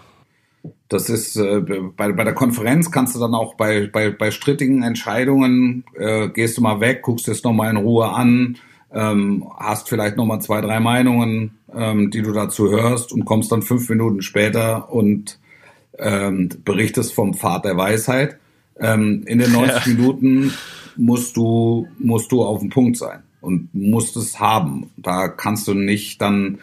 das 0.89 1.09
ist 1.09 1.37
äh, 1.37 1.61
bei, 1.61 2.13
bei 2.13 2.25
der 2.25 2.35
Konferenz 2.35 2.91
kannst 2.91 3.15
du 3.15 3.21
dann 3.21 3.35
auch 3.35 3.55
bei, 3.55 3.87
bei, 3.87 4.11
bei 4.11 4.31
strittigen 4.31 4.83
Entscheidungen 4.83 5.85
äh, 5.95 6.29
gehst 6.29 6.59
du 6.59 6.63
mal 6.63 6.81
weg, 6.81 7.03
guckst 7.03 7.29
es 7.29 7.45
nochmal 7.45 7.71
in 7.71 7.77
Ruhe 7.77 8.09
an 8.09 8.59
ähm, 8.95 9.45
hast 9.57 9.89
vielleicht 9.89 10.17
nochmal 10.17 10.41
zwei, 10.41 10.61
drei 10.61 10.81
Meinungen, 10.81 11.59
ähm, 11.77 12.11
die 12.11 12.23
du 12.23 12.33
dazu 12.33 12.71
hörst 12.71 13.13
und 13.13 13.25
kommst 13.25 13.53
dann 13.53 13.63
fünf 13.63 13.89
Minuten 13.89 14.23
später 14.23 14.93
und 14.93 15.39
ähm, 15.99 16.49
berichtest 16.65 17.13
vom 17.13 17.35
Pfad 17.35 17.65
der 17.65 17.77
Weisheit. 17.77 18.39
Ähm, 18.79 19.25
in 19.27 19.39
den 19.39 19.53
90 19.53 19.87
ja. 19.87 19.93
Minuten 19.93 20.53
musst 20.97 21.37
du, 21.37 21.89
musst 21.99 22.33
du 22.33 22.43
auf 22.43 22.61
dem 22.61 22.71
Punkt 22.71 22.97
sein 22.97 23.23
und 23.41 23.69
musst 23.75 24.17
es 24.17 24.41
haben. 24.41 24.91
Da 24.97 25.29
kannst 25.29 25.69
du 25.69 25.75
nicht 25.75 26.21
dann 26.21 26.59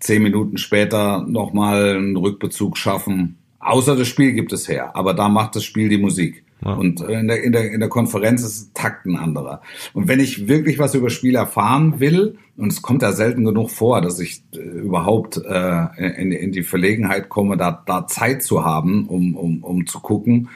zehn 0.00 0.22
Minuten 0.22 0.58
später 0.58 1.24
nochmal 1.26 1.96
einen 1.96 2.16
Rückbezug 2.16 2.76
schaffen. 2.76 3.38
Außer 3.60 3.96
das 3.96 4.08
Spiel 4.08 4.32
gibt 4.32 4.52
es 4.52 4.68
her, 4.68 4.94
aber 4.94 5.14
da 5.14 5.28
macht 5.28 5.56
das 5.56 5.64
Spiel 5.64 5.88
die 5.88 5.98
Musik. 5.98 6.44
Ja. 6.64 6.72
Und 6.72 7.00
in 7.00 7.28
der, 7.28 7.42
in, 7.42 7.52
der, 7.52 7.70
in 7.70 7.80
der 7.80 7.88
Konferenz 7.88 8.42
ist 8.42 8.74
Takt 8.74 9.06
ein 9.06 9.16
anderer. 9.16 9.62
Und 9.92 10.08
wenn 10.08 10.18
ich 10.18 10.48
wirklich 10.48 10.78
was 10.78 10.94
über 10.94 11.10
Spiel 11.10 11.36
erfahren 11.36 12.00
will, 12.00 12.36
und 12.56 12.72
es 12.72 12.82
kommt 12.82 13.02
ja 13.02 13.12
selten 13.12 13.44
genug 13.44 13.70
vor, 13.70 14.00
dass 14.00 14.18
ich 14.18 14.42
äh, 14.52 14.58
überhaupt 14.58 15.36
äh, 15.36 16.20
in, 16.20 16.32
in 16.32 16.50
die 16.50 16.64
Verlegenheit 16.64 17.28
komme, 17.28 17.56
da, 17.56 17.82
da 17.86 18.08
Zeit 18.08 18.42
zu 18.42 18.64
haben, 18.64 19.06
um, 19.06 19.36
um, 19.36 19.62
um 19.62 19.86
zu 19.86 20.00
gucken. 20.00 20.48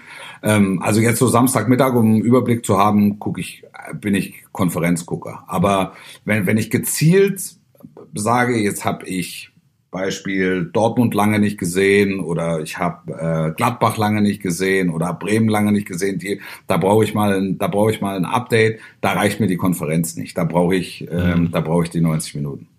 Ähm, 0.43 0.83
also 0.83 1.01
jetzt 1.01 1.21
so 1.21 1.29
Samstagmittag, 1.29 1.95
um 1.95 2.07
einen 2.07 2.21
Überblick 2.21 2.67
zu 2.67 2.79
haben, 2.79 3.21
gucke 3.21 3.41
ich, 3.41 3.65
bin 4.01 4.17
ich 4.17 4.43
Konferenzgucker. 4.51 5.45
Aber 5.47 5.93
wenn, 6.25 6.47
wenn 6.47 6.57
ich 6.57 6.71
gezielt 6.71 7.57
sage, 8.15 8.59
jetzt 8.59 8.85
habe 8.85 9.07
ich 9.07 9.52
Beispiel 9.93 10.65
Dortmund 10.73 11.15
lange 11.15 11.39
nicht 11.39 11.59
gesehen 11.59 12.19
oder 12.19 12.61
ich 12.61 12.79
habe 12.79 13.13
äh, 13.13 13.55
Gladbach 13.55 13.99
lange 13.99 14.23
nicht 14.23 14.43
gesehen 14.43 14.91
oder 14.91 15.13
Bremen 15.13 15.49
lange 15.49 15.71
nicht 15.71 15.87
gesehen. 15.87 16.19
Die, 16.19 16.41
da 16.67 16.79
brauche 16.79 17.05
ich 17.05 17.15
mal, 17.15 17.35
ein, 17.35 17.59
da 17.59 17.69
brauche 17.69 17.93
ich 17.93 18.01
mal 18.01 18.17
ein 18.17 18.25
Update. 18.25 18.81
Da 19.03 19.13
reicht 19.13 19.39
mir 19.39 19.47
die 19.47 19.57
Konferenz 19.57 20.17
nicht. 20.17 20.37
Da 20.37 20.45
brauche 20.45 20.75
ich, 20.75 21.07
ähm, 21.11 21.43
mhm. 21.43 21.51
da 21.53 21.61
brauche 21.61 21.85
ich 21.85 21.91
die 21.91 22.01
90 22.01 22.35
Minuten 22.35 22.72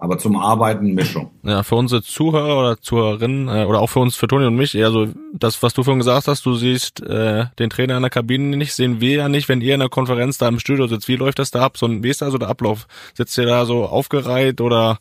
aber 0.00 0.16
zum 0.16 0.36
Arbeiten 0.36 0.94
Mischung. 0.94 1.30
Ja, 1.42 1.62
für 1.62 1.74
unsere 1.74 2.02
Zuhörer 2.02 2.58
oder 2.58 2.80
Zuhörerinnen 2.80 3.48
äh, 3.48 3.64
oder 3.66 3.80
auch 3.80 3.88
für 3.88 4.00
uns, 4.00 4.16
für 4.16 4.26
Toni 4.26 4.46
und 4.46 4.56
mich, 4.56 4.74
eher 4.74 4.90
so 4.90 5.08
das, 5.34 5.62
was 5.62 5.74
du 5.74 5.82
vorhin 5.82 5.98
gesagt 5.98 6.26
hast, 6.26 6.44
du 6.46 6.54
siehst 6.54 7.02
äh, 7.02 7.44
den 7.58 7.68
Trainer 7.68 7.96
in 7.96 8.02
der 8.02 8.10
Kabine 8.10 8.56
nicht, 8.56 8.72
sehen 8.72 9.00
wir 9.00 9.16
ja 9.16 9.28
nicht, 9.28 9.50
wenn 9.50 9.60
ihr 9.60 9.74
in 9.74 9.80
der 9.80 9.90
Konferenz 9.90 10.38
da 10.38 10.48
im 10.48 10.58
Studio 10.58 10.86
sitzt. 10.86 11.06
Wie 11.06 11.16
läuft 11.16 11.38
das 11.38 11.50
da 11.50 11.60
ab? 11.60 11.76
So 11.76 11.86
ein, 11.86 12.02
wie 12.02 12.08
ist 12.08 12.22
da 12.22 12.30
so 12.30 12.38
der 12.38 12.48
Ablauf? 12.48 12.86
Sitzt 13.14 13.36
ihr 13.36 13.44
da 13.44 13.66
so 13.66 13.84
aufgereiht 13.84 14.62
oder 14.62 14.98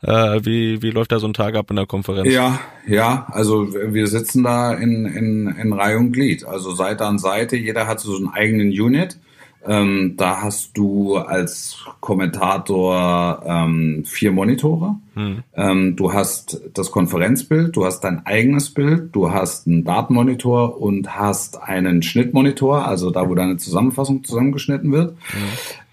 äh, 0.00 0.40
wie, 0.42 0.80
wie 0.80 0.90
läuft 0.90 1.12
da 1.12 1.18
so 1.18 1.28
ein 1.28 1.34
Tag 1.34 1.54
ab 1.54 1.68
in 1.68 1.76
der 1.76 1.86
Konferenz? 1.86 2.32
Ja, 2.32 2.58
ja, 2.86 3.26
also 3.30 3.68
wir 3.72 4.06
sitzen 4.06 4.44
da 4.44 4.72
in, 4.72 5.04
in, 5.04 5.48
in 5.48 5.72
Reihe 5.74 5.98
und 5.98 6.12
Glied, 6.12 6.46
also 6.46 6.72
Seite 6.72 7.04
an 7.04 7.18
Seite, 7.18 7.56
jeder 7.56 7.86
hat 7.86 8.00
so 8.00 8.16
einen 8.16 8.28
eigenen 8.28 8.68
Unit 8.68 9.18
ähm, 9.66 10.14
da 10.16 10.42
hast 10.42 10.76
du 10.78 11.16
als 11.16 11.84
Kommentator 12.00 13.42
ähm, 13.44 14.04
vier 14.06 14.32
Monitore. 14.32 14.96
Hm. 15.14 15.42
Ähm, 15.54 15.96
du 15.96 16.12
hast 16.12 16.60
das 16.74 16.90
Konferenzbild, 16.90 17.76
du 17.76 17.84
hast 17.84 18.00
dein 18.00 18.24
eigenes 18.24 18.70
Bild, 18.70 19.14
du 19.14 19.32
hast 19.32 19.66
einen 19.66 19.84
Datenmonitor 19.84 20.80
und 20.80 21.16
hast 21.16 21.62
einen 21.62 22.02
Schnittmonitor, 22.02 22.86
also 22.86 23.10
da, 23.10 23.28
wo 23.28 23.34
deine 23.34 23.56
Zusammenfassung 23.56 24.24
zusammengeschnitten 24.24 24.92
wird. 24.92 25.16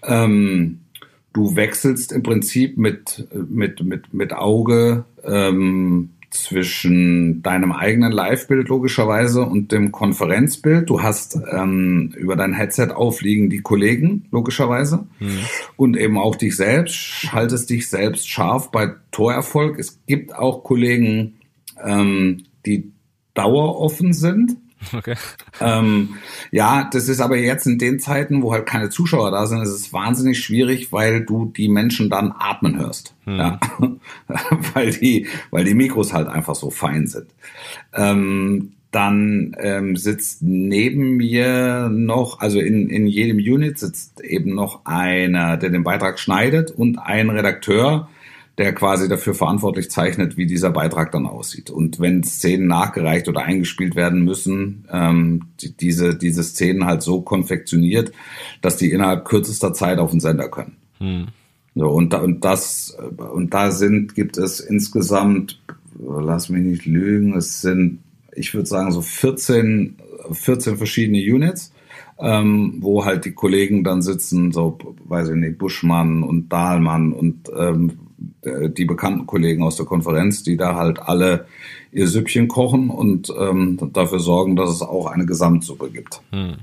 Hm. 0.02 0.78
du 1.32 1.56
wechselst 1.56 2.12
im 2.12 2.22
Prinzip 2.22 2.78
mit, 2.78 3.26
mit, 3.34 3.82
mit, 3.82 4.14
mit 4.14 4.32
Auge 4.32 5.04
ähm, 5.24 6.10
zwischen 6.42 7.42
deinem 7.42 7.72
eigenen 7.72 8.12
Live-Bild 8.12 8.68
logischerweise 8.68 9.42
und 9.42 9.72
dem 9.72 9.92
Konferenzbild. 9.92 10.88
Du 10.88 11.02
hast 11.02 11.38
ähm, 11.50 12.12
über 12.16 12.36
dein 12.36 12.54
Headset 12.54 12.88
aufliegen 12.94 13.50
die 13.50 13.60
Kollegen 13.60 14.26
logischerweise 14.30 15.06
mhm. 15.18 15.40
und 15.76 15.96
eben 15.96 16.18
auch 16.18 16.36
dich 16.36 16.56
selbst. 16.56 16.94
Schaltest 16.94 17.70
dich 17.70 17.88
selbst 17.88 18.28
scharf 18.28 18.70
bei 18.70 18.94
Torerfolg. 19.10 19.78
Es 19.78 20.00
gibt 20.06 20.34
auch 20.34 20.62
Kollegen, 20.62 21.34
ähm, 21.84 22.44
die 22.64 22.92
daueroffen 23.34 24.12
sind. 24.12 24.56
Okay. 24.92 25.14
Ähm, 25.60 26.16
ja, 26.50 26.88
das 26.92 27.08
ist 27.08 27.20
aber 27.20 27.36
jetzt 27.36 27.66
in 27.66 27.78
den 27.78 27.98
Zeiten, 27.98 28.42
wo 28.42 28.52
halt 28.52 28.66
keine 28.66 28.90
Zuschauer 28.90 29.30
da 29.30 29.46
sind, 29.46 29.62
ist 29.62 29.70
es 29.70 29.92
wahnsinnig 29.92 30.42
schwierig, 30.42 30.92
weil 30.92 31.24
du 31.24 31.46
die 31.46 31.68
Menschen 31.68 32.10
dann 32.10 32.32
atmen 32.38 32.78
hörst. 32.78 33.14
Hm. 33.24 33.36
Ja. 33.36 33.60
weil 34.74 34.90
die, 34.92 35.26
weil 35.50 35.64
die 35.64 35.74
Mikros 35.74 36.12
halt 36.12 36.28
einfach 36.28 36.54
so 36.54 36.70
fein 36.70 37.06
sind. 37.06 37.26
Ähm, 37.94 38.72
dann 38.90 39.54
ähm, 39.60 39.96
sitzt 39.96 40.42
neben 40.42 41.16
mir 41.16 41.90
noch, 41.90 42.40
also 42.40 42.60
in, 42.60 42.88
in 42.88 43.06
jedem 43.06 43.36
Unit 43.36 43.78
sitzt 43.78 44.22
eben 44.22 44.54
noch 44.54 44.86
einer, 44.86 45.56
der 45.58 45.70
den 45.70 45.84
Beitrag 45.84 46.18
schneidet 46.18 46.70
und 46.70 46.98
ein 46.98 47.28
Redakteur, 47.28 48.08
der 48.58 48.74
quasi 48.74 49.08
dafür 49.08 49.34
verantwortlich 49.34 49.90
zeichnet, 49.90 50.36
wie 50.36 50.46
dieser 50.46 50.70
Beitrag 50.70 51.12
dann 51.12 51.26
aussieht. 51.26 51.70
Und 51.70 52.00
wenn 52.00 52.22
Szenen 52.22 52.66
nachgereicht 52.66 53.28
oder 53.28 53.42
eingespielt 53.42 53.96
werden 53.96 54.24
müssen, 54.24 54.86
ähm, 54.90 55.48
die, 55.60 55.76
diese, 55.76 56.16
diese 56.16 56.42
Szenen 56.42 56.86
halt 56.86 57.02
so 57.02 57.20
konfektioniert, 57.20 58.12
dass 58.62 58.76
die 58.76 58.90
innerhalb 58.90 59.26
kürzester 59.26 59.74
Zeit 59.74 59.98
auf 59.98 60.10
den 60.10 60.20
Sender 60.20 60.48
können. 60.48 60.76
Hm. 60.98 61.26
So, 61.74 61.88
und, 61.90 62.14
da, 62.14 62.18
und 62.20 62.42
das, 62.44 62.96
und 63.34 63.52
da 63.52 63.70
sind, 63.70 64.14
gibt 64.14 64.38
es 64.38 64.60
insgesamt 64.60 65.60
lass 65.98 66.48
mich 66.48 66.62
nicht 66.62 66.86
lügen, 66.86 67.36
es 67.36 67.60
sind, 67.60 68.00
ich 68.34 68.54
würde 68.54 68.66
sagen, 68.66 68.92
so 68.92 69.02
14, 69.02 69.96
14 70.30 70.76
verschiedene 70.76 71.18
Units, 71.18 71.72
ähm, 72.18 72.78
wo 72.80 73.04
halt 73.04 73.24
die 73.24 73.32
Kollegen 73.32 73.84
dann 73.84 74.02
sitzen, 74.02 74.52
so, 74.52 74.78
weiß 75.04 75.30
ich 75.30 75.36
nicht, 75.36 75.58
Buschmann 75.58 76.22
und 76.22 76.52
Dahlmann 76.52 77.12
und 77.12 77.50
ähm, 77.56 77.98
die 78.44 78.84
bekannten 78.84 79.26
Kollegen 79.26 79.62
aus 79.62 79.76
der 79.76 79.86
Konferenz, 79.86 80.42
die 80.42 80.56
da 80.56 80.74
halt 80.74 80.98
alle 80.98 81.46
ihr 81.92 82.08
Süppchen 82.08 82.48
kochen 82.48 82.90
und 82.90 83.32
ähm, 83.38 83.78
dafür 83.92 84.20
sorgen, 84.20 84.56
dass 84.56 84.70
es 84.70 84.82
auch 84.82 85.06
eine 85.06 85.26
Gesamtsuppe 85.26 85.90
gibt. 85.90 86.20
Hm. 86.32 86.56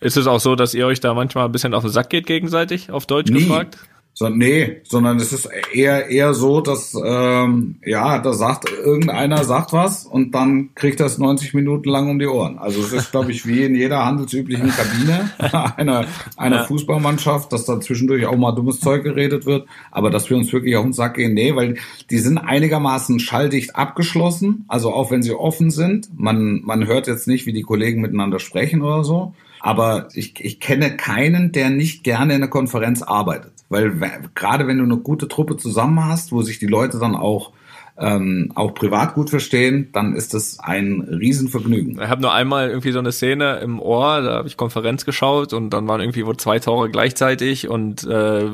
Ist 0.00 0.16
es 0.16 0.26
auch 0.26 0.40
so, 0.40 0.56
dass 0.56 0.74
ihr 0.74 0.86
euch 0.86 1.00
da 1.00 1.14
manchmal 1.14 1.46
ein 1.46 1.52
bisschen 1.52 1.74
auf 1.74 1.82
den 1.82 1.92
Sack 1.92 2.10
geht 2.10 2.26
gegenseitig, 2.26 2.90
auf 2.90 3.06
Deutsch 3.06 3.30
Nie. 3.30 3.40
gefragt? 3.40 3.78
So, 4.18 4.30
nee, 4.30 4.78
sondern 4.84 5.18
es 5.18 5.34
ist 5.34 5.46
eher 5.74 6.08
eher 6.08 6.32
so, 6.32 6.62
dass 6.62 6.94
ähm, 6.94 7.74
ja, 7.84 8.18
da 8.18 8.32
sagt 8.32 8.66
irgendeiner 8.70 9.44
sagt 9.44 9.74
was 9.74 10.06
und 10.06 10.34
dann 10.34 10.70
kriegt 10.74 11.00
das 11.00 11.18
90 11.18 11.52
Minuten 11.52 11.90
lang 11.90 12.08
um 12.08 12.18
die 12.18 12.26
Ohren. 12.26 12.56
Also 12.56 12.80
es 12.80 12.94
ist, 12.94 13.10
glaube 13.10 13.30
ich, 13.30 13.46
wie 13.46 13.64
in 13.64 13.74
jeder 13.74 14.06
handelsüblichen 14.06 14.70
Kabine 14.70 15.30
einer 15.76 16.06
einer. 16.38 16.64
Fußballmannschaft, 16.64 17.52
dass 17.52 17.66
da 17.66 17.78
zwischendurch 17.78 18.24
auch 18.24 18.38
mal 18.38 18.52
dummes 18.52 18.80
Zeug 18.80 19.02
geredet 19.04 19.44
wird, 19.44 19.68
aber 19.90 20.08
dass 20.08 20.30
wir 20.30 20.38
uns 20.38 20.50
wirklich 20.50 20.76
auf 20.76 20.84
den 20.84 20.94
Sack 20.94 21.16
gehen, 21.16 21.34
nee, 21.34 21.54
weil 21.54 21.76
die 22.08 22.18
sind 22.18 22.38
einigermaßen 22.38 23.20
schalldicht 23.20 23.76
abgeschlossen, 23.76 24.64
also 24.66 24.94
auch 24.94 25.10
wenn 25.10 25.22
sie 25.22 25.34
offen 25.34 25.70
sind, 25.70 26.08
man 26.16 26.62
man 26.64 26.86
hört 26.86 27.06
jetzt 27.06 27.28
nicht, 27.28 27.44
wie 27.44 27.52
die 27.52 27.60
Kollegen 27.60 28.00
miteinander 28.00 28.38
sprechen 28.38 28.80
oder 28.80 29.04
so. 29.04 29.34
Aber 29.60 30.08
ich, 30.14 30.42
ich 30.42 30.58
kenne 30.58 30.96
keinen, 30.96 31.52
der 31.52 31.68
nicht 31.68 32.02
gerne 32.02 32.34
in 32.34 32.40
der 32.40 32.48
Konferenz 32.48 33.02
arbeitet. 33.02 33.55
Weil 33.68 33.98
gerade 34.34 34.66
wenn 34.66 34.78
du 34.78 34.84
eine 34.84 34.98
gute 34.98 35.28
Truppe 35.28 35.56
zusammen 35.56 36.04
hast, 36.04 36.32
wo 36.32 36.42
sich 36.42 36.58
die 36.58 36.66
Leute 36.66 36.98
dann 36.98 37.16
auch 37.16 37.52
ähm, 37.98 38.52
auch 38.54 38.74
privat 38.74 39.14
gut 39.14 39.30
verstehen, 39.30 39.88
dann 39.92 40.14
ist 40.14 40.34
das 40.34 40.58
ein 40.60 41.00
Riesenvergnügen. 41.00 41.98
Ich 42.02 42.08
habe 42.08 42.20
nur 42.20 42.32
einmal 42.32 42.68
irgendwie 42.68 42.92
so 42.92 42.98
eine 42.98 43.10
Szene 43.10 43.56
im 43.62 43.80
Ohr, 43.80 44.20
da 44.20 44.34
habe 44.34 44.48
ich 44.48 44.58
Konferenz 44.58 45.06
geschaut 45.06 45.54
und 45.54 45.70
dann 45.70 45.88
waren 45.88 46.00
irgendwie 46.00 46.26
wohl 46.26 46.36
zwei 46.36 46.58
Tore 46.58 46.90
gleichzeitig 46.90 47.68
und 47.68 48.04
äh, 48.04 48.50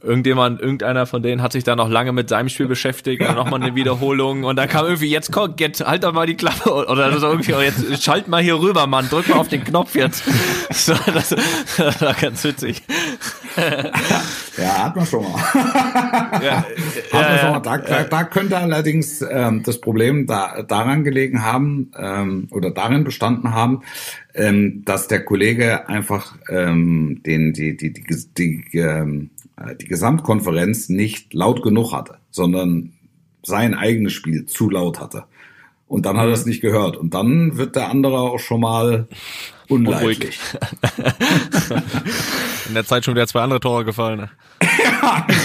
irgendjemand, 0.00 0.60
irgendeiner 0.60 1.06
von 1.06 1.22
denen 1.22 1.42
hat 1.42 1.52
sich 1.52 1.64
da 1.64 1.74
noch 1.74 1.88
lange 1.88 2.12
mit 2.12 2.28
seinem 2.28 2.48
Spiel 2.48 2.66
beschäftigt 2.68 3.28
und 3.28 3.34
nochmal 3.34 3.60
eine 3.60 3.74
Wiederholung 3.74 4.44
und 4.44 4.54
dann 4.54 4.68
kam 4.68 4.86
irgendwie, 4.86 5.10
jetzt 5.10 5.32
komm, 5.32 5.54
jetzt 5.58 5.84
halt 5.84 6.04
doch 6.04 6.12
mal 6.12 6.26
die 6.26 6.36
Klappe 6.36 6.72
oder 6.72 7.18
so 7.18 7.26
irgendwie, 7.26 7.54
oh, 7.54 7.60
jetzt 7.60 8.04
schalt 8.04 8.28
mal 8.28 8.42
hier 8.42 8.60
rüber, 8.60 8.86
Mann, 8.86 9.08
drück 9.08 9.28
mal 9.28 9.38
auf 9.38 9.48
den 9.48 9.64
Knopf 9.64 9.94
jetzt. 9.94 10.22
So, 10.70 10.94
das, 11.12 11.34
das 11.76 12.02
war 12.02 12.14
ganz 12.14 12.44
witzig. 12.44 12.82
ja, 14.56 14.84
hat 14.84 14.96
man 14.96 15.06
schon 15.06 15.22
mal. 15.22 15.42
ja, 16.42 16.56
hat 16.58 17.12
man 17.12 17.38
schon 17.38 17.50
mal. 17.50 17.60
Da, 17.60 17.78
da, 17.78 18.04
da 18.04 18.24
könnte 18.24 18.56
allerdings 18.72 19.22
ähm, 19.22 19.62
das 19.62 19.80
Problem 19.80 20.26
da, 20.26 20.62
daran 20.62 21.04
gelegen 21.04 21.42
haben 21.42 21.90
ähm, 21.98 22.48
oder 22.50 22.70
darin 22.70 23.04
bestanden 23.04 23.52
haben, 23.52 23.82
ähm, 24.34 24.82
dass 24.84 25.08
der 25.08 25.24
Kollege 25.24 25.88
einfach 25.88 26.36
ähm, 26.48 27.20
den, 27.24 27.52
die, 27.52 27.76
die, 27.76 27.92
die, 27.92 28.04
die, 28.36 28.78
ähm, 28.78 29.30
die 29.80 29.86
Gesamtkonferenz 29.86 30.88
nicht 30.88 31.34
laut 31.34 31.62
genug 31.62 31.92
hatte, 31.92 32.18
sondern 32.30 32.92
sein 33.42 33.74
eigenes 33.74 34.12
Spiel 34.12 34.46
zu 34.46 34.70
laut 34.70 35.00
hatte. 35.00 35.24
Und 35.86 36.04
dann 36.04 36.18
hat 36.18 36.26
er 36.26 36.32
es 36.32 36.46
nicht 36.46 36.60
gehört. 36.60 36.96
Und 36.96 37.14
dann 37.14 37.56
wird 37.56 37.74
der 37.74 37.88
andere 37.88 38.18
auch 38.18 38.38
schon 38.38 38.60
mal 38.60 39.08
unleidlich. 39.68 40.38
In 42.68 42.74
der 42.74 42.84
Zeit 42.84 43.04
schon 43.04 43.14
wieder 43.14 43.26
zwei 43.26 43.40
andere 43.40 43.60
Tore 43.60 43.84
gefallen. 43.84 44.18
Ne? 44.18 44.30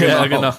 ja, 0.02 0.26
genau. 0.26 0.54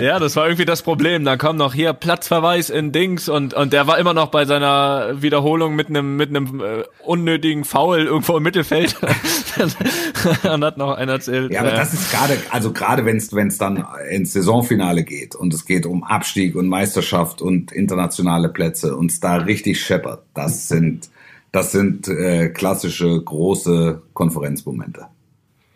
Ja, 0.00 0.18
das 0.18 0.36
war 0.36 0.46
irgendwie 0.46 0.64
das 0.64 0.82
Problem. 0.82 1.24
Da 1.24 1.36
kam 1.36 1.56
noch 1.56 1.72
hier 1.72 1.92
Platzverweis 1.92 2.68
in 2.68 2.92
Dings 2.92 3.28
und 3.28 3.54
und 3.54 3.72
der 3.72 3.86
war 3.86 3.98
immer 3.98 4.14
noch 4.14 4.28
bei 4.28 4.44
seiner 4.44 5.22
Wiederholung 5.22 5.76
mit 5.76 5.88
einem 5.88 6.16
mit 6.16 6.30
einem 6.30 6.60
äh, 6.60 6.84
unnötigen 7.04 7.64
Foul 7.64 8.00
irgendwo 8.00 8.36
im 8.36 8.42
Mittelfeld 8.42 8.96
und 10.42 10.64
hat 10.64 10.76
noch 10.76 10.96
einer 10.96 11.12
erzählt. 11.12 11.52
Ja, 11.52 11.60
aber 11.60 11.70
das 11.70 11.94
ist 11.94 12.10
gerade 12.10 12.36
also 12.50 12.72
gerade 12.72 13.04
wenn 13.04 13.16
es 13.16 13.32
wenn 13.32 13.48
es 13.48 13.58
dann 13.58 13.84
ins 14.10 14.32
Saisonfinale 14.32 15.04
geht 15.04 15.34
und 15.34 15.54
es 15.54 15.64
geht 15.64 15.86
um 15.86 16.04
Abstieg 16.04 16.56
und 16.56 16.68
Meisterschaft 16.68 17.40
und 17.40 17.72
internationale 17.72 18.48
Plätze 18.48 18.96
und 18.96 19.10
es 19.10 19.20
da 19.20 19.36
richtig 19.36 19.80
scheppert. 19.80 20.22
Das 20.34 20.68
sind 20.68 21.08
das 21.52 21.72
sind 21.72 22.08
äh, 22.08 22.48
klassische 22.48 23.20
große 23.22 24.02
Konferenzmomente. 24.14 25.06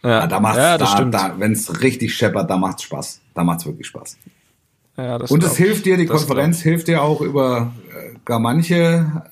Ja, 0.03 0.27
da 0.27 0.39
macht's, 0.39 0.59
ja, 0.59 0.79
da, 0.79 1.05
da, 1.05 1.35
wenn 1.39 1.53
es 1.53 1.81
richtig 1.81 2.15
scheppert, 2.15 2.51
da 2.51 2.59
macht's 2.59 2.83
Spaß. 2.83 3.21
Da 3.33 3.43
macht's 3.43 3.65
wirklich 3.65 3.87
Spaß. 3.87 4.19
Ja, 4.97 5.19
das 5.19 5.31
Und 5.31 5.43
es 5.43 5.57
hilft 5.57 5.87
dir, 5.87 5.97
die 5.97 6.07
Konferenz 6.07 6.61
hilft 6.61 6.89
dir 6.89 7.03
auch 7.03 7.21
über 7.21 7.73
äh, 7.91 8.15
gar 8.25 8.39
manche 8.39 8.75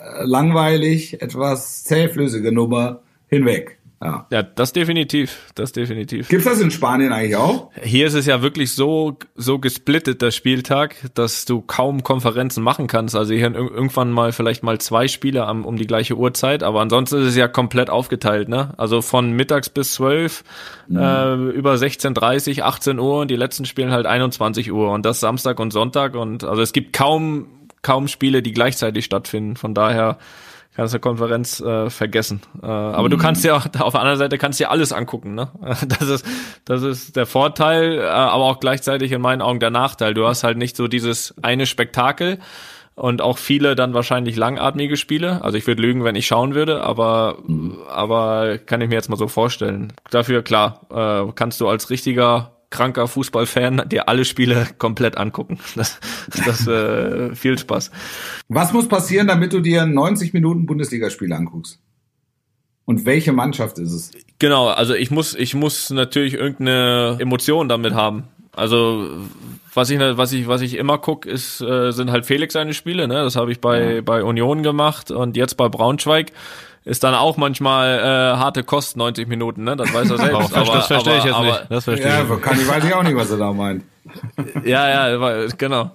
äh, 0.01 0.24
langweilig, 0.24 1.20
etwas 1.22 1.84
zähflüssige 1.84 2.53
Nummer 2.53 3.01
hinweg. 3.28 3.78
Ja. 4.03 4.27
ja, 4.31 4.43
das 4.43 4.73
definitiv, 4.73 5.53
das 5.55 5.71
definitiv. 5.71 6.29
Gibt's 6.29 6.45
das 6.45 6.61
in 6.61 6.73
Spanien 6.73 7.13
eigentlich 7.13 7.37
auch? 7.37 7.71
Hier 7.81 8.07
ist 8.09 8.15
es 8.15 8.27
ja 8.27 8.43
wirklich 8.43 8.73
so 8.73 9.17
so 9.37 9.61
gesplittet 9.61 10.23
der 10.23 10.33
Spieltag, 10.33 10.97
dass 11.15 11.45
du 11.45 11.61
kaum 11.61 12.03
Konferenzen 12.03 12.65
machen 12.65 12.89
kannst. 12.89 13.15
Also 13.15 13.33
hier 13.33 13.55
irgendwann 13.55 14.11
mal 14.11 14.33
vielleicht 14.33 14.65
mal 14.65 14.79
zwei 14.79 15.07
Spiele 15.07 15.47
am, 15.47 15.65
um 15.65 15.77
die 15.77 15.87
gleiche 15.87 16.17
Uhrzeit, 16.17 16.65
aber 16.65 16.81
ansonsten 16.81 17.21
ist 17.21 17.29
es 17.29 17.37
ja 17.37 17.47
komplett 17.47 17.91
aufgeteilt, 17.91 18.49
ne? 18.49 18.75
Also 18.77 19.03
von 19.03 19.31
mittags 19.31 19.69
bis 19.69 19.95
zwölf, 19.95 20.43
mhm. 20.89 20.99
äh, 20.99 21.35
über 21.35 21.75
16:30, 21.75 22.63
18 22.63 22.99
Uhr 22.99 23.21
und 23.21 23.31
die 23.31 23.37
letzten 23.37 23.67
spielen 23.67 23.93
halt 23.93 24.07
21 24.07 24.73
Uhr 24.73 24.91
und 24.91 25.07
das 25.07 25.21
Samstag 25.21 25.61
und 25.61 25.73
Sonntag 25.73 26.17
und 26.17 26.43
also 26.43 26.61
es 26.61 26.73
gibt 26.73 26.93
kaum 26.93 27.47
kaum 27.83 28.09
Spiele, 28.09 28.43
die 28.43 28.53
gleichzeitig 28.53 29.05
stattfinden. 29.05 29.57
Von 29.57 29.75
daher 29.75 30.19
kannst 30.75 30.95
du 30.95 30.99
Konferenz 30.99 31.61
äh, 31.61 31.91
vergessen. 31.91 32.41
Äh, 32.62 32.66
aber 32.66 33.05
mhm. 33.05 33.11
du 33.11 33.18
kannst 33.18 33.45
ja 33.45 33.57
auf 33.57 33.70
der 33.70 33.83
anderen 33.83 34.18
Seite 34.18 34.39
kannst 34.39 34.61
dir 34.61 34.70
alles 34.70 34.93
angucken, 34.93 35.35
ne? 35.35 35.51
Das 35.87 36.09
ist 36.09 36.27
das 36.64 36.83
ist 36.83 37.16
der 37.16 37.27
Vorteil, 37.27 37.99
äh, 37.99 38.03
aber 38.03 38.45
auch 38.45 38.61
gleichzeitig 38.61 39.12
in 39.12 39.20
meinen 39.20 39.43
Augen 39.43 39.61
der 39.61 39.70
Nachteil. 39.70 40.14
Du 40.14 40.27
hast 40.27 40.45
halt 40.45 40.59
nicht 40.59 40.77
so 40.77 40.89
dieses 40.89 41.35
eine 41.43 41.66
Spektakel 41.66 42.39
und 42.95 43.23
auch 43.23 43.39
viele 43.39 43.75
dann 43.75 43.95
wahrscheinlich 43.95 44.37
langatmige 44.37 44.97
Spiele. 44.97 45.43
Also 45.43 45.57
ich 45.57 45.66
würde 45.66 45.83
lügen, 45.83 46.05
wenn 46.05 46.14
ich 46.14 46.27
schauen 46.27 46.55
würde, 46.55 46.83
aber 46.83 47.39
mhm. 47.47 47.79
aber 47.89 48.59
kann 48.59 48.81
ich 48.81 48.89
mir 48.89 48.95
jetzt 48.95 49.09
mal 49.11 49.16
so 49.16 49.29
vorstellen. 49.29 49.93
Dafür 50.11 50.43
klar, 50.43 50.81
äh, 50.91 51.33
kannst 51.35 51.61
du 51.61 51.68
als 51.68 51.91
richtiger 51.91 52.53
kranker 52.73 53.07
Fußballfan 53.07 53.89
dir 53.89 54.09
alle 54.09 54.25
Spiele 54.25 54.66
komplett 54.79 55.16
angucken. 55.16 55.59
Das, 55.77 55.99
das 56.47 56.66
äh, 56.66 57.35
viel 57.35 57.59
Spaß. 57.59 57.91
Was 58.49 58.73
muss 58.73 58.89
passieren, 58.89 59.27
damit 59.27 59.53
du 59.53 59.61
dir 59.61 59.87
90 59.87 60.33
Minuten 60.33 60.66
Bundesligaspiele 60.66 61.35
anguckst? 61.35 61.81
Und 62.85 63.07
welche 63.07 63.33
Mannschaft 63.33 63.79
ist 63.79 63.93
es? 63.93 64.11
Genau, 64.39 64.68
also 64.68 64.95
ich 64.95 65.11
muss, 65.11 65.35
ich 65.35 65.55
muss 65.55 65.91
natürlich 65.91 66.35
irgendeine 66.35 67.16
Emotion 67.20 67.68
damit 67.68 67.95
haben. 67.95 68.25
Also 68.55 69.09
was 69.73 69.89
ich 69.89 69.99
was 69.99 70.33
ich 70.33 70.47
was 70.47 70.61
ich 70.61 70.77
immer 70.77 70.99
guck 70.99 71.25
ist 71.25 71.62
äh, 71.62 71.91
sind 71.93 72.11
halt 72.11 72.27
Felix 72.27 72.53
seine 72.53 72.75
Spiele 72.75 73.09
ne 73.09 73.14
das 73.14 73.35
habe 73.35 73.51
ich 73.51 73.61
bei 73.61 73.95
ja. 73.95 74.01
bei 74.03 74.23
Union 74.23 74.62
gemacht 74.62 75.11
und 75.11 75.39
jetzt 75.39 75.57
bei 75.57 75.70
Braunschweig 75.70 76.33
ist 76.85 77.05
dann 77.05 77.14
auch 77.14 77.37
manchmal 77.37 77.99
äh, 77.99 78.39
harte 78.39 78.64
Kost 78.64 78.97
90 78.97 79.28
Minuten, 79.28 79.64
ne? 79.64 79.76
Das 79.76 79.93
weiß 79.93 80.11
er 80.11 80.18
selbst. 80.18 80.55
aber, 80.55 80.72
das 80.74 80.87
verstehe 80.87 81.18
ich 81.18 81.24
jetzt 81.24 81.35
aber, 81.35 81.47
nicht. 81.47 81.66
Das 81.68 81.85
verstehe 81.85 82.09
ja, 82.09 82.22
ich. 82.22 82.43
Kann 82.43 82.61
ich 82.61 82.68
weiß 82.68 82.85
ich 82.85 82.95
auch 82.95 83.03
nicht, 83.03 83.16
was 83.16 83.30
er 83.30 83.39
da 83.39 83.53
meint. 83.53 83.85
Ja, 84.65 85.11
ja, 85.11 85.47
genau. 85.57 85.91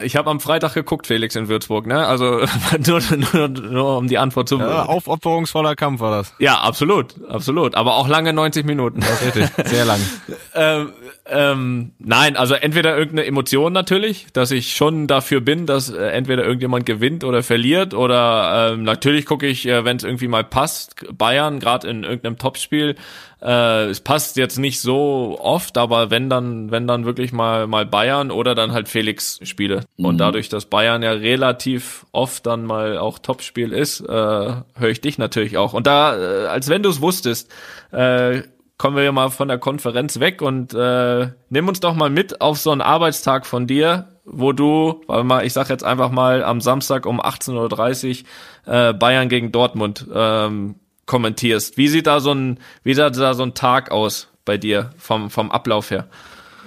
Ich 0.00 0.16
habe 0.16 0.30
am 0.30 0.40
Freitag 0.40 0.74
geguckt, 0.74 1.06
Felix 1.06 1.36
in 1.36 1.48
Würzburg, 1.48 1.86
ne? 1.86 2.06
Also 2.06 2.40
nur, 2.86 3.00
nur, 3.32 3.48
nur 3.48 3.96
um 3.98 4.08
die 4.08 4.18
Antwort 4.18 4.48
zu. 4.48 4.58
Ja, 4.58 4.86
aufopferungsvoller 4.86 5.76
Kampf 5.76 6.00
war 6.00 6.10
das. 6.10 6.34
Ja, 6.38 6.60
absolut, 6.60 7.14
absolut. 7.28 7.74
Aber 7.74 7.96
auch 7.96 8.08
lange 8.08 8.32
90 8.32 8.64
Minuten. 8.64 9.00
Das 9.00 9.22
richtig, 9.22 9.50
sehr 9.66 9.84
lang. 9.84 10.00
ähm, 10.54 10.92
ähm, 11.26 11.92
nein, 11.98 12.36
also 12.36 12.54
entweder 12.54 12.96
irgendeine 12.96 13.26
Emotion 13.26 13.72
natürlich, 13.72 14.26
dass 14.32 14.50
ich 14.50 14.74
schon 14.74 15.06
dafür 15.06 15.40
bin, 15.40 15.66
dass 15.66 15.90
äh, 15.90 16.02
entweder 16.08 16.44
irgendjemand 16.44 16.84
gewinnt 16.84 17.22
oder 17.22 17.42
verliert 17.42 17.94
oder 17.94 18.72
ähm, 18.72 18.82
natürlich 18.82 19.26
gucke 19.26 19.46
ich, 19.46 19.66
äh, 19.68 19.84
wenn 19.84 19.98
es 19.98 20.04
irgendwie 20.04 20.28
mal 20.28 20.44
passt, 20.44 20.96
Bayern 21.16 21.60
gerade 21.60 21.88
in 21.88 22.02
irgendeinem 22.02 22.38
Topspiel. 22.38 22.96
Äh, 23.42 23.86
es 23.86 24.00
passt 24.00 24.36
jetzt 24.36 24.58
nicht 24.58 24.80
so 24.80 25.36
oft, 25.40 25.76
aber 25.76 26.10
wenn 26.10 26.30
dann, 26.30 26.70
wenn 26.70 26.86
dann 26.86 27.04
wirklich 27.04 27.32
mal 27.32 27.66
mal 27.66 27.84
Bayern 27.84 28.30
oder 28.30 28.54
dann 28.54 28.72
halt 28.72 28.88
Felix 28.88 29.40
Spiele 29.42 29.84
mhm. 29.96 30.04
und 30.04 30.18
dadurch, 30.18 30.48
dass 30.48 30.66
Bayern 30.66 31.02
ja 31.02 31.10
relativ 31.10 32.06
oft 32.12 32.46
dann 32.46 32.64
mal 32.64 32.98
auch 32.98 33.18
Topspiel 33.18 33.72
ist, 33.72 34.00
äh, 34.00 34.06
höre 34.06 34.88
ich 34.88 35.00
dich 35.00 35.18
natürlich 35.18 35.56
auch. 35.56 35.72
Und 35.72 35.88
da, 35.88 36.16
äh, 36.16 36.46
als 36.46 36.68
wenn 36.68 36.84
du 36.84 36.90
es 36.90 37.00
wusstest, 37.00 37.50
äh, 37.90 38.42
kommen 38.78 38.96
wir 38.96 39.02
ja 39.02 39.12
mal 39.12 39.30
von 39.30 39.48
der 39.48 39.58
Konferenz 39.58 40.20
weg 40.20 40.40
und 40.40 40.72
äh, 40.74 41.28
nimm 41.50 41.68
uns 41.68 41.80
doch 41.80 41.94
mal 41.94 42.10
mit 42.10 42.40
auf 42.40 42.58
so 42.58 42.70
einen 42.70 42.80
Arbeitstag 42.80 43.46
von 43.46 43.66
dir, 43.66 44.08
wo 44.24 44.52
du, 44.52 45.02
weil 45.08 45.24
mal, 45.24 45.44
ich 45.44 45.52
sag 45.52 45.68
jetzt 45.68 45.84
einfach 45.84 46.10
mal 46.10 46.44
am 46.44 46.60
Samstag 46.60 47.06
um 47.06 47.20
18.30 47.20 48.24
Uhr 48.66 48.72
äh, 48.72 48.92
Bayern 48.92 49.28
gegen 49.28 49.50
Dortmund 49.50 50.06
ähm, 50.14 50.76
kommentierst. 51.12 51.76
Wie 51.76 51.88
sieht 51.88 52.06
da 52.06 52.20
so 52.20 52.32
ein, 52.32 52.58
wie 52.84 52.94
sieht 52.94 53.18
da 53.18 53.34
so 53.34 53.42
ein 53.42 53.52
Tag 53.52 53.90
aus 53.90 54.28
bei 54.46 54.56
dir 54.56 54.92
vom, 54.96 55.28
vom 55.28 55.50
Ablauf 55.50 55.90
her? 55.90 56.08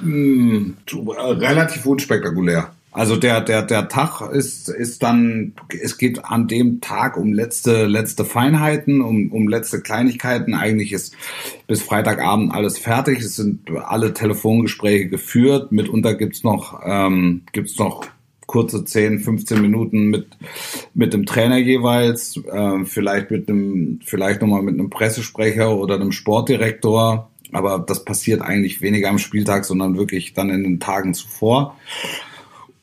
Mm, 0.01 0.73
relativ 1.17 1.87
unspektakulär. 1.87 2.69
Also 2.91 3.15
der, 3.17 3.41
der, 3.41 3.63
der 3.63 3.89
Tag 3.89 4.21
ist, 4.31 4.69
ist 4.69 5.01
dann, 5.01 5.53
es 5.81 5.97
geht 5.97 6.23
an 6.23 6.47
dem 6.47 6.79
Tag 6.79 7.17
um 7.17 7.33
letzte, 7.33 7.87
letzte 7.87 8.23
Feinheiten, 8.23 9.01
um, 9.01 9.31
um 9.31 9.47
letzte 9.47 9.81
Kleinigkeiten. 9.81 10.53
Eigentlich 10.53 10.93
ist 10.93 11.15
bis 11.65 11.81
Freitagabend 11.81 12.53
alles 12.53 12.77
fertig. 12.77 13.21
Es 13.21 13.37
sind 13.37 13.67
alle 13.71 14.13
Telefongespräche 14.13 15.09
geführt. 15.09 15.71
Mitunter 15.71 16.13
gibt's 16.13 16.43
noch, 16.43 16.81
ähm, 16.85 17.41
gibt's 17.51 17.79
noch 17.79 18.05
kurze 18.45 18.85
10, 18.85 19.19
15 19.19 19.61
Minuten 19.61 20.07
mit, 20.07 20.27
mit 20.93 21.13
dem 21.13 21.25
Trainer 21.25 21.57
jeweils, 21.57 22.37
äh, 22.37 22.85
vielleicht 22.85 23.31
mit 23.31 23.49
einem, 23.49 23.99
vielleicht 24.03 24.41
nochmal 24.41 24.61
mit 24.61 24.75
einem 24.75 24.89
Pressesprecher 24.89 25.75
oder 25.75 25.95
einem 25.95 26.11
Sportdirektor. 26.11 27.29
Aber 27.51 27.79
das 27.79 28.03
passiert 28.03 28.41
eigentlich 28.41 28.81
weniger 28.81 29.09
am 29.09 29.19
Spieltag, 29.19 29.65
sondern 29.65 29.97
wirklich 29.97 30.33
dann 30.33 30.49
in 30.49 30.63
den 30.63 30.79
Tagen 30.79 31.13
zuvor. 31.13 31.77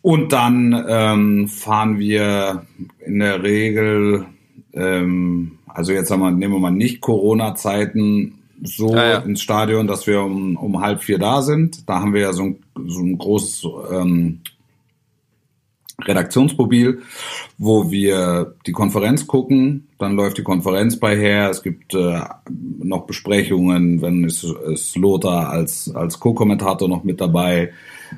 Und 0.00 0.32
dann 0.32 0.84
ähm, 0.88 1.48
fahren 1.48 1.98
wir 1.98 2.66
in 3.04 3.20
der 3.20 3.42
Regel, 3.42 4.26
ähm, 4.72 5.58
also 5.66 5.92
jetzt 5.92 6.08
sagen 6.08 6.22
wir, 6.22 6.30
nehmen 6.32 6.54
wir 6.54 6.60
mal 6.60 6.70
nicht 6.70 7.00
Corona-Zeiten, 7.00 8.38
so 8.62 8.94
ja, 8.94 9.10
ja. 9.10 9.18
ins 9.18 9.42
Stadion, 9.42 9.86
dass 9.86 10.06
wir 10.06 10.22
um, 10.22 10.56
um 10.56 10.80
halb 10.80 11.02
vier 11.02 11.18
da 11.18 11.42
sind. 11.42 11.88
Da 11.88 12.00
haben 12.00 12.14
wir 12.14 12.20
ja 12.20 12.32
so 12.32 12.44
ein, 12.44 12.56
so 12.86 13.00
ein 13.00 13.18
großes 13.18 13.66
ähm, 13.92 14.40
Redaktionsmobil, 16.04 17.02
wo 17.58 17.90
wir 17.90 18.54
die 18.66 18.72
Konferenz 18.72 19.26
gucken. 19.26 19.88
Dann 19.98 20.16
läuft 20.16 20.38
die 20.38 20.42
Konferenz 20.42 20.98
bei 20.98 21.16
her. 21.16 21.50
Es 21.50 21.62
gibt 21.62 21.94
äh, 21.94 22.20
noch 22.82 23.06
Besprechungen, 23.06 24.02
wenn 24.02 24.24
es, 24.24 24.44
es 24.44 24.96
Lothar 24.96 25.50
als, 25.50 25.92
als 25.94 26.18
Co-Kommentator 26.18 26.88
noch 26.88 27.04
mit 27.04 27.20
dabei 27.20 27.72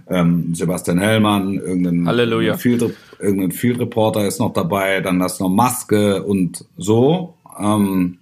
ähm, 0.09 0.55
Sebastian 0.55 0.99
Hellmann, 0.99 1.55
irgendein, 1.55 2.07
Halleluja. 2.07 2.57
Field, 2.57 2.95
irgendein 3.19 3.53
Field 3.53 3.79
Reporter 3.81 4.27
ist 4.27 4.41
noch 4.41 4.53
dabei, 4.53 5.01
dann 5.01 5.23
hast 5.23 5.41
du 5.41 5.45
noch 5.45 5.51
Maske 5.51 6.23
und 6.23 6.65
so. 6.77 7.35
Ähm, 7.59 8.19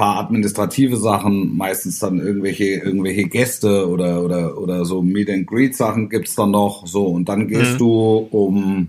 paar 0.00 0.16
administrative 0.16 0.96
Sachen, 0.96 1.54
meistens 1.58 1.98
dann 1.98 2.20
irgendwelche 2.20 2.64
irgendwelche 2.64 3.24
Gäste 3.24 3.86
oder 3.86 4.24
oder 4.24 4.56
oder 4.56 4.86
so 4.86 5.02
Meet 5.02 5.28
and 5.28 5.46
Greet 5.46 5.76
Sachen 5.76 6.08
gibt's 6.08 6.34
dann 6.34 6.52
noch 6.52 6.86
so 6.86 7.04
und 7.04 7.28
dann 7.28 7.48
gehst 7.48 7.74
mhm. 7.74 7.78
du 7.78 8.28
um 8.30 8.88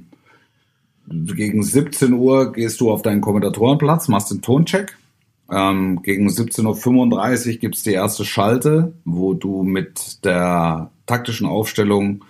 gegen 1.05 1.63
17 1.63 2.13
Uhr 2.13 2.53
gehst 2.53 2.79
du 2.79 2.89
auf 2.89 3.01
deinen 3.01 3.19
Kommentatorenplatz, 3.19 4.07
machst 4.07 4.31
den 4.31 4.41
Toncheck. 4.41 4.95
Ähm, 5.51 6.01
gegen 6.01 6.29
17.35 6.29 7.47
Uhr 7.47 7.57
gibt's 7.57 7.83
die 7.83 7.91
erste 7.91 8.23
Schalte, 8.23 8.93
wo 9.03 9.33
du 9.33 9.63
mit 9.63 10.23
der 10.23 10.91
taktischen 11.07 11.45
Aufstellung 11.45 12.23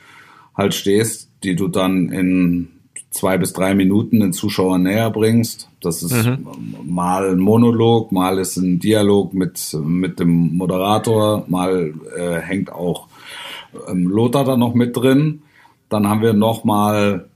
halt 0.57 0.73
stehst, 0.73 1.29
die 1.43 1.55
du 1.55 1.67
dann 1.67 2.09
in 2.09 2.69
zwei 3.11 3.37
bis 3.37 3.53
drei 3.53 3.75
Minuten 3.75 4.21
den 4.21 4.33
Zuschauer 4.33 4.79
näher 4.79 5.11
bringst. 5.11 5.69
Das 5.81 6.01
ist 6.01 6.25
mhm. 6.25 6.47
mal 6.85 7.31
ein 7.31 7.39
Monolog, 7.39 8.11
mal 8.11 8.39
ist 8.39 8.57
ein 8.57 8.79
Dialog 8.79 9.33
mit, 9.33 9.77
mit 9.83 10.19
dem 10.19 10.55
Moderator, 10.57 11.45
mal 11.47 11.93
äh, 12.17 12.39
hängt 12.39 12.71
auch 12.71 13.07
ähm, 13.87 14.07
Lothar 14.07 14.45
da 14.45 14.57
noch 14.57 14.73
mit 14.73 14.95
drin. 14.95 15.43
Dann 15.89 16.07
haben 16.07 16.21
wir 16.21 16.33
noch 16.33 16.63
mal 16.63 17.27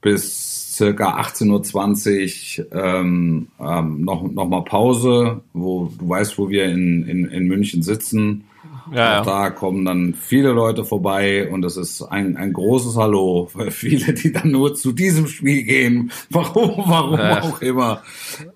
bis 0.00 0.74
circa 0.74 1.20
18.20 1.20 2.60
Uhr 2.60 2.72
ähm, 2.72 3.48
ähm, 3.60 4.04
noch, 4.04 4.22
noch 4.22 4.48
mal 4.48 4.62
Pause, 4.62 5.42
wo 5.52 5.92
du 5.98 6.08
weißt, 6.08 6.38
wo 6.38 6.48
wir 6.48 6.64
in, 6.66 7.06
in, 7.06 7.26
in 7.26 7.46
München 7.46 7.82
sitzen. 7.82 8.44
Ja, 8.92 9.14
ja. 9.14 9.22
Da 9.22 9.50
kommen 9.50 9.84
dann 9.84 10.14
viele 10.14 10.52
Leute 10.52 10.84
vorbei 10.84 11.48
und 11.48 11.64
es 11.64 11.76
ist 11.76 12.02
ein, 12.02 12.36
ein 12.36 12.52
großes 12.52 12.96
Hallo 12.96 13.48
für 13.50 13.70
viele, 13.70 14.14
die 14.14 14.32
dann 14.32 14.50
nur 14.50 14.74
zu 14.74 14.92
diesem 14.92 15.26
Spiel 15.26 15.62
gehen, 15.62 16.10
warum, 16.30 16.84
warum 16.86 17.18
ja. 17.18 17.42
auch 17.42 17.60
immer, 17.60 18.02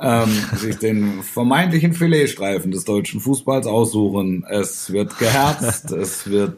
ähm, 0.00 0.30
sich 0.56 0.76
den 0.78 1.22
vermeintlichen 1.22 1.92
Filetstreifen 1.92 2.70
des 2.70 2.84
deutschen 2.84 3.20
Fußballs 3.20 3.66
aussuchen. 3.66 4.44
Es 4.48 4.92
wird 4.92 5.18
geherzt, 5.18 5.90
es 5.92 6.28
wird, 6.28 6.56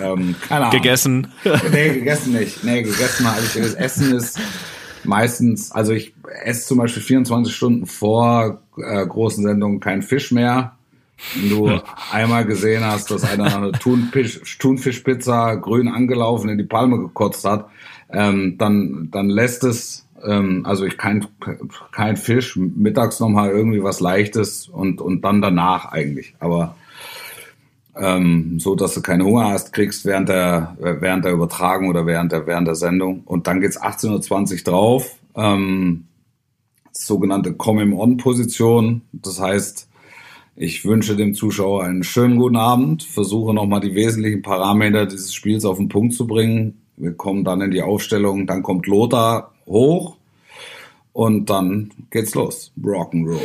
ähm, 0.00 0.34
keine 0.48 0.66
Ahnung. 0.66 0.70
Gegessen. 0.82 1.28
Nee, 1.72 1.94
gegessen 1.94 2.32
nicht. 2.32 2.64
Nee, 2.64 2.82
gegessen 2.82 3.26
habe 3.26 3.40
ich. 3.42 3.54
Das 3.54 3.74
Essen 3.74 4.14
ist 4.14 4.38
meistens, 5.04 5.72
also 5.72 5.92
ich 5.92 6.14
esse 6.44 6.66
zum 6.66 6.78
Beispiel 6.78 7.02
24 7.02 7.54
Stunden 7.54 7.86
vor 7.86 8.60
äh, 8.76 9.06
großen 9.06 9.42
Sendungen 9.44 9.80
kein 9.80 10.02
Fisch 10.02 10.32
mehr 10.32 10.75
wenn 11.34 11.50
du 11.50 11.80
einmal 12.12 12.44
gesehen 12.44 12.84
hast, 12.84 13.10
dass 13.10 13.24
einer 13.24 13.56
eine 13.56 13.72
Thunfisch, 13.72 14.58
Thunfischpizza 14.58 15.54
grün 15.54 15.88
angelaufen 15.88 16.50
in 16.50 16.58
die 16.58 16.64
Palme 16.64 16.98
gekotzt 16.98 17.44
hat, 17.44 17.68
ähm, 18.10 18.56
dann, 18.58 19.08
dann 19.10 19.28
lässt 19.28 19.64
es, 19.64 20.06
ähm, 20.24 20.64
also 20.66 20.84
ich 20.84 20.98
kein, 20.98 21.26
kein 21.92 22.16
Fisch, 22.16 22.56
mittags 22.56 23.20
nochmal 23.20 23.50
irgendwie 23.50 23.82
was 23.82 24.00
Leichtes 24.00 24.68
und, 24.68 25.00
und 25.00 25.22
dann 25.22 25.40
danach 25.40 25.86
eigentlich. 25.86 26.34
Aber 26.38 26.76
ähm, 27.96 28.60
so, 28.60 28.74
dass 28.74 28.94
du 28.94 29.00
keinen 29.00 29.24
Hunger 29.24 29.48
hast, 29.48 29.72
kriegst 29.72 30.04
während 30.04 30.28
der, 30.28 30.76
während 30.78 31.24
der 31.24 31.32
Übertragung 31.32 31.88
oder 31.88 32.06
während 32.06 32.30
der, 32.32 32.46
während 32.46 32.68
der 32.68 32.74
Sendung. 32.74 33.22
Und 33.24 33.46
dann 33.46 33.60
geht's 33.60 33.80
18.20 33.80 34.52
Uhr 34.52 34.64
drauf. 34.64 35.16
Ähm, 35.34 36.04
sogenannte 36.92 37.54
Come-on-Position. 37.54 39.02
Das 39.12 39.40
heißt, 39.40 39.88
ich 40.56 40.84
wünsche 40.86 41.16
dem 41.16 41.34
Zuschauer 41.34 41.84
einen 41.84 42.02
schönen 42.02 42.38
guten 42.38 42.56
Abend, 42.56 43.02
versuche 43.02 43.52
nochmal 43.52 43.80
die 43.80 43.94
wesentlichen 43.94 44.40
Parameter 44.40 45.04
dieses 45.04 45.34
Spiels 45.34 45.66
auf 45.66 45.76
den 45.76 45.88
Punkt 45.88 46.14
zu 46.14 46.26
bringen. 46.26 46.80
Wir 46.96 47.12
kommen 47.12 47.44
dann 47.44 47.60
in 47.60 47.70
die 47.70 47.82
Aufstellung, 47.82 48.46
dann 48.46 48.62
kommt 48.62 48.86
Lothar 48.86 49.52
hoch 49.66 50.16
und 51.12 51.50
dann 51.50 51.90
geht's 52.10 52.34
los. 52.34 52.72
Rock'n'Roll. 52.82 53.38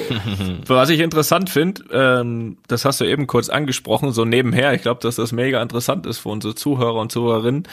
Was 0.68 0.90
ich 0.90 1.02
interessant 1.02 1.50
finde, 1.50 1.84
ähm, 1.92 2.58
das 2.68 2.86
hast 2.86 3.02
du 3.02 3.06
eben 3.06 3.28
kurz 3.28 3.50
angesprochen, 3.50 4.12
so 4.12 4.24
nebenher, 4.24 4.74
ich 4.74 4.82
glaube, 4.82 5.02
dass 5.02 5.18
das 5.18 5.34
mega 5.34 5.62
interessant 5.62 6.06
ist 6.06 6.20
für 6.20 6.30
unsere 6.30 6.56
Zuhörer 6.56 7.02
und 7.02 7.12
Zuhörerinnen, 7.12 7.64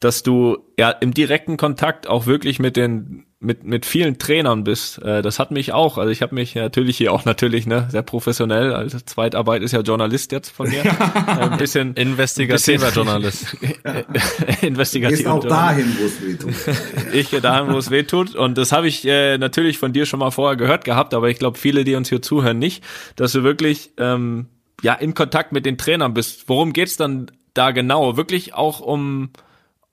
dass 0.00 0.22
du 0.22 0.58
ja 0.78 0.90
im 0.90 1.12
direkten 1.12 1.58
Kontakt 1.58 2.06
auch 2.06 2.24
wirklich 2.24 2.58
mit 2.60 2.76
den 2.76 3.25
mit 3.38 3.64
mit 3.64 3.84
vielen 3.84 4.18
Trainern 4.18 4.64
bist. 4.64 5.02
Äh, 5.02 5.20
das 5.20 5.38
hat 5.38 5.50
mich 5.50 5.72
auch. 5.72 5.98
Also 5.98 6.10
ich 6.10 6.22
habe 6.22 6.34
mich 6.34 6.54
natürlich 6.54 6.96
hier 6.96 7.12
auch 7.12 7.26
natürlich 7.26 7.66
ne 7.66 7.86
sehr 7.90 8.02
professionell. 8.02 8.72
Also 8.72 8.98
Zweitarbeit 8.98 9.62
ist 9.62 9.72
ja 9.72 9.80
Journalist 9.80 10.32
jetzt 10.32 10.50
von 10.50 10.68
mir. 10.68 10.84
Äh, 11.26 11.50
ein 11.50 11.58
bisschen 11.58 11.94
investigativer 11.94 12.86
bisschen, 12.86 13.04
Journalist. 13.04 13.56
investigativer 14.62 15.34
auch 15.34 15.44
dahin, 15.44 15.96
wo 15.98 16.04
es 16.04 16.22
weh 16.22 16.34
tut. 16.34 16.54
ich 17.12 17.30
gehe 17.30 17.40
dahin, 17.40 17.72
wo 17.72 17.78
es 17.78 17.90
weh 17.90 18.04
tut. 18.04 18.34
Und 18.34 18.56
das 18.56 18.72
habe 18.72 18.88
ich 18.88 19.06
äh, 19.06 19.38
natürlich 19.38 19.78
von 19.78 19.92
dir 19.92 20.06
schon 20.06 20.20
mal 20.20 20.30
vorher 20.30 20.56
gehört 20.56 20.84
gehabt. 20.84 21.14
Aber 21.14 21.28
ich 21.28 21.38
glaube, 21.38 21.58
viele, 21.58 21.84
die 21.84 21.94
uns 21.94 22.08
hier 22.08 22.22
zuhören, 22.22 22.58
nicht, 22.58 22.84
dass 23.16 23.32
du 23.32 23.42
wirklich 23.42 23.90
ähm, 23.98 24.46
ja 24.82 24.94
in 24.94 25.14
Kontakt 25.14 25.52
mit 25.52 25.66
den 25.66 25.78
Trainern 25.78 26.14
bist. 26.14 26.48
Worum 26.48 26.72
geht's 26.72 26.96
dann 26.96 27.30
da 27.54 27.70
genau? 27.72 28.16
Wirklich 28.16 28.54
auch 28.54 28.80
um 28.80 29.30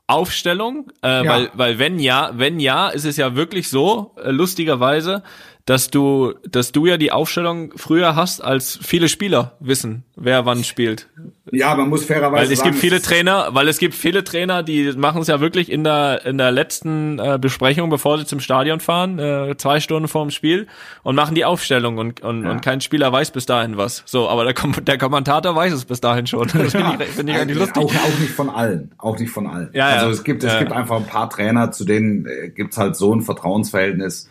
Aufstellung, 0.07 0.91
äh, 1.01 1.23
ja. 1.23 1.25
weil, 1.25 1.51
weil 1.53 1.79
wenn 1.79 1.99
ja, 1.99 2.31
wenn 2.33 2.59
ja, 2.59 2.89
ist 2.89 3.05
es 3.05 3.17
ja 3.17 3.35
wirklich 3.35 3.69
so, 3.69 4.15
äh, 4.23 4.31
lustigerweise, 4.31 5.23
dass 5.65 5.89
du, 5.89 6.33
dass 6.49 6.73
du 6.73 6.85
ja 6.85 6.97
die 6.97 7.13
Aufstellung 7.13 7.71
früher 7.77 8.17
hast, 8.17 8.43
als 8.43 8.77
viele 8.81 9.07
Spieler 9.07 9.53
wissen, 9.61 10.03
wer 10.17 10.45
wann 10.45 10.65
spielt. 10.65 11.07
Ja, 11.51 11.73
man 11.75 11.87
muss 11.87 12.03
fairerweise 12.03 12.47
weil 12.47 12.51
es 12.51 12.59
sagen, 12.59 12.71
gibt 12.71 12.81
viele 12.81 13.01
Trainer, 13.01 13.49
weil 13.51 13.69
es 13.69 13.77
gibt 13.77 13.93
viele 13.93 14.25
Trainer, 14.25 14.61
die 14.61 14.91
machen 14.97 15.21
es 15.21 15.27
ja 15.27 15.39
wirklich 15.39 15.71
in 15.71 15.85
der 15.85 16.25
in 16.25 16.37
der 16.37 16.51
letzten 16.51 17.17
äh, 17.17 17.37
Besprechung, 17.39 17.89
bevor 17.89 18.17
sie 18.17 18.25
zum 18.25 18.41
Stadion 18.41 18.81
fahren, 18.81 19.19
äh, 19.19 19.55
zwei 19.57 19.79
Stunden 19.79 20.09
vorm 20.09 20.31
Spiel 20.31 20.67
und 21.01 21.15
machen 21.15 21.33
die 21.33 21.45
Aufstellung 21.45 21.97
und 21.97 22.21
und, 22.21 22.43
ja. 22.43 22.51
und 22.51 22.61
kein 22.61 22.81
Spieler 22.81 23.11
weiß 23.13 23.31
bis 23.31 23.45
dahin 23.45 23.77
was. 23.77 24.03
So, 24.05 24.27
aber 24.27 24.43
der, 24.43 24.53
Kom 24.53 24.73
der 24.83 24.97
Kommentator 24.97 25.55
weiß 25.55 25.71
es 25.71 25.85
bis 25.85 26.01
dahin 26.01 26.27
schon. 26.27 26.47
Das 26.53 26.71
finde 26.71 26.97
ich, 26.99 27.09
find 27.09 27.29
ich 27.29 27.35
eigentlich 27.35 27.57
lustig. 27.57 27.83
Auch, 27.83 27.93
auch 27.93 28.19
nicht 28.19 28.31
von 28.31 28.49
allen, 28.49 28.91
auch 28.97 29.17
nicht 29.17 29.31
von 29.31 29.47
allen. 29.47 29.69
Ja, 29.73 29.87
also 29.87 30.09
es 30.09 30.23
gibt 30.23 30.43
es 30.43 30.53
ja. 30.53 30.59
gibt 30.59 30.71
einfach 30.71 30.97
ein 30.97 31.05
paar 31.05 31.29
Trainer, 31.29 31.71
zu 31.71 31.85
denen 31.85 32.25
äh, 32.25 32.49
gibt's 32.49 32.77
halt 32.77 32.95
so 32.95 33.13
ein 33.13 33.21
Vertrauensverhältnis 33.21 34.29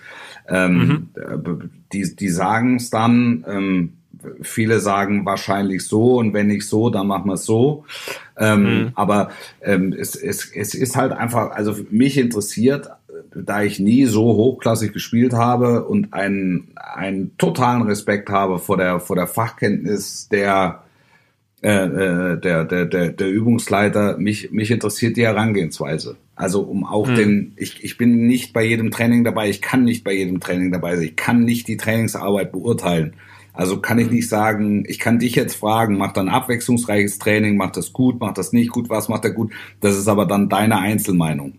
ähm, 0.52 1.08
mhm. 1.16 1.70
Die, 1.92 2.14
die 2.14 2.28
sagen 2.28 2.76
es 2.76 2.90
dann. 2.90 3.44
Ähm, 3.48 3.92
viele 4.42 4.80
sagen 4.80 5.24
wahrscheinlich 5.24 5.84
so 5.84 6.18
und 6.18 6.32
wenn 6.32 6.46
nicht 6.46 6.66
so, 6.66 6.90
dann 6.90 7.06
machen 7.06 7.26
wir 7.26 7.34
es 7.34 7.44
so. 7.44 7.84
Ähm, 8.36 8.62
mhm. 8.62 8.92
Aber 8.94 9.30
ähm, 9.62 9.92
es, 9.98 10.14
es, 10.14 10.50
es 10.54 10.74
ist 10.74 10.96
halt 10.96 11.12
einfach, 11.12 11.50
also 11.52 11.76
mich 11.90 12.18
interessiert, 12.18 12.88
da 13.34 13.62
ich 13.62 13.78
nie 13.78 14.04
so 14.06 14.24
hochklassig 14.24 14.92
gespielt 14.92 15.32
habe 15.32 15.84
und 15.84 16.12
einen, 16.12 16.68
einen 16.76 17.36
totalen 17.38 17.82
Respekt 17.82 18.30
habe 18.30 18.58
vor 18.58 18.76
der, 18.76 19.00
vor 19.00 19.16
der 19.16 19.26
Fachkenntnis 19.26 20.28
der, 20.28 20.82
äh, 21.62 21.68
äh 21.68 22.40
der, 22.40 22.64
der, 22.64 22.86
der, 22.86 23.08
der 23.10 23.30
Übungsleiter, 23.30 24.18
mich, 24.18 24.50
mich 24.52 24.70
interessiert 24.70 25.16
die 25.16 25.24
Herangehensweise. 25.24 26.16
Also 26.34 26.62
um 26.62 26.84
auch 26.84 27.08
hm. 27.08 27.14
den, 27.14 27.52
ich, 27.56 27.84
ich 27.84 27.98
bin 27.98 28.26
nicht 28.26 28.52
bei 28.52 28.64
jedem 28.64 28.90
Training 28.90 29.24
dabei, 29.24 29.50
ich 29.50 29.60
kann 29.60 29.84
nicht 29.84 30.02
bei 30.02 30.12
jedem 30.12 30.40
Training 30.40 30.72
dabei 30.72 30.96
sein, 30.96 31.04
ich 31.04 31.16
kann 31.16 31.44
nicht 31.44 31.68
die 31.68 31.76
Trainingsarbeit 31.76 32.52
beurteilen. 32.52 33.14
Also 33.52 33.80
kann 33.80 33.98
ich 33.98 34.06
hm. 34.06 34.14
nicht 34.14 34.28
sagen, 34.28 34.84
ich 34.88 34.98
kann 34.98 35.18
dich 35.18 35.34
jetzt 35.34 35.56
fragen, 35.56 35.98
macht 35.98 36.16
dann 36.16 36.28
abwechslungsreiches 36.28 37.18
Training, 37.18 37.56
macht 37.56 37.76
das 37.76 37.92
gut, 37.92 38.18
macht 38.18 38.38
das 38.38 38.52
nicht 38.52 38.70
gut, 38.70 38.88
was 38.88 39.08
macht 39.08 39.24
er 39.24 39.32
gut? 39.32 39.52
Das 39.80 39.96
ist 39.96 40.08
aber 40.08 40.26
dann 40.26 40.48
deine 40.48 40.78
Einzelmeinung. 40.78 41.54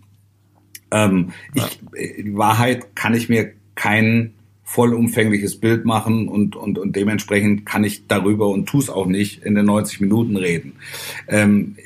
Ähm, 0.90 1.32
ja. 1.54 1.68
ich, 1.96 2.18
in 2.18 2.36
Wahrheit 2.36 2.96
kann 2.96 3.14
ich 3.14 3.28
mir 3.28 3.52
kein 3.74 4.34
vollumfängliches 4.64 5.60
Bild 5.60 5.84
machen 5.84 6.26
und, 6.26 6.56
und, 6.56 6.78
und 6.78 6.96
dementsprechend 6.96 7.66
kann 7.66 7.84
ich 7.84 8.06
darüber 8.08 8.48
und 8.48 8.66
tu 8.66 8.78
es 8.78 8.90
auch 8.90 9.06
nicht 9.06 9.42
in 9.44 9.54
den 9.54 9.66
90 9.66 10.00
Minuten 10.00 10.36
reden. 10.36 10.72
Ähm, 11.28 11.76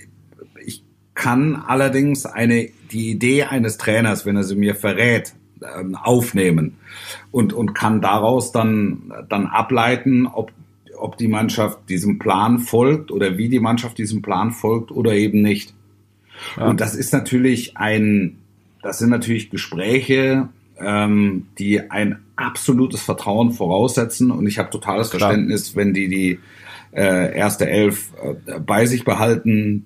kann 1.19 1.57
allerdings 1.57 2.27
eine, 2.27 2.71
die 2.93 3.11
Idee 3.11 3.43
eines 3.43 3.77
Trainers, 3.77 4.25
wenn 4.25 4.37
er 4.37 4.45
sie 4.45 4.55
mir 4.55 4.77
verrät, 4.77 5.35
ähm, 5.77 5.97
aufnehmen 5.97 6.77
und, 7.33 7.53
und 7.53 7.75
kann 7.75 8.01
daraus 8.01 8.53
dann, 8.53 9.13
dann 9.29 9.47
ableiten, 9.47 10.29
ob, 10.29 10.53
ob 10.97 11.17
die 11.17 11.27
Mannschaft 11.27 11.81
diesem 11.89 12.21
Plan 12.21 12.61
folgt 12.61 13.11
oder 13.11 13.37
wie 13.37 13.49
die 13.49 13.59
Mannschaft 13.59 13.99
diesem 13.99 14.23
Plan 14.23 14.53
folgt 14.53 14.93
oder 14.93 15.13
eben 15.13 15.43
nicht. 15.43 15.75
Ja. 16.57 16.69
Und 16.69 16.81
das 16.81 16.95
ist 16.95 17.13
natürlich 17.13 17.77
ein, 17.77 18.39
das 18.81 19.01
sind 19.01 19.11
natürlich 19.11 19.51
Gespräche, 19.51 20.51
ähm, 20.79 21.47
die 21.59 21.91
ein 21.91 22.21
absolutes 22.37 23.03
Vertrauen 23.03 23.51
voraussetzen. 23.51 24.31
Und 24.31 24.47
ich 24.47 24.61
habe 24.61 24.71
totales 24.71 25.11
Klar. 25.11 25.31
Verständnis, 25.31 25.75
wenn 25.75 25.93
die 25.95 26.07
die 26.07 26.39
äh, 26.93 27.37
erste 27.37 27.69
Elf 27.69 28.13
äh, 28.23 28.61
bei 28.61 28.87
sich 28.87 29.05
behalten, 29.05 29.85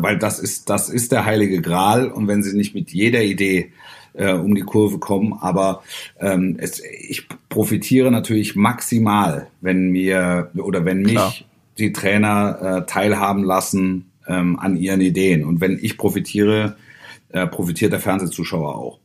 weil 0.00 0.18
das 0.18 0.38
ist 0.38 0.70
das 0.70 0.88
ist 0.88 1.12
der 1.12 1.24
heilige 1.24 1.60
Gral. 1.60 2.10
Und 2.10 2.28
wenn 2.28 2.42
sie 2.42 2.56
nicht 2.56 2.74
mit 2.74 2.90
jeder 2.90 3.22
Idee 3.22 3.72
äh, 4.14 4.32
um 4.32 4.54
die 4.54 4.62
Kurve 4.62 4.98
kommen, 4.98 5.34
aber 5.40 5.82
ähm, 6.20 6.56
es, 6.58 6.80
ich 6.80 7.26
profitiere 7.48 8.10
natürlich 8.10 8.56
maximal, 8.56 9.48
wenn 9.60 9.90
mir 9.90 10.50
oder 10.56 10.84
wenn 10.84 11.02
mich 11.02 11.12
Klar. 11.12 11.34
die 11.78 11.92
Trainer 11.92 12.82
äh, 12.82 12.86
teilhaben 12.86 13.44
lassen 13.44 14.10
ähm, 14.26 14.58
an 14.58 14.76
ihren 14.76 15.00
Ideen. 15.00 15.44
Und 15.44 15.60
wenn 15.60 15.78
ich 15.80 15.98
profitiere, 15.98 16.76
äh, 17.30 17.46
profitiert 17.46 17.92
der 17.92 18.00
Fernsehzuschauer 18.00 18.76
auch. 18.76 19.01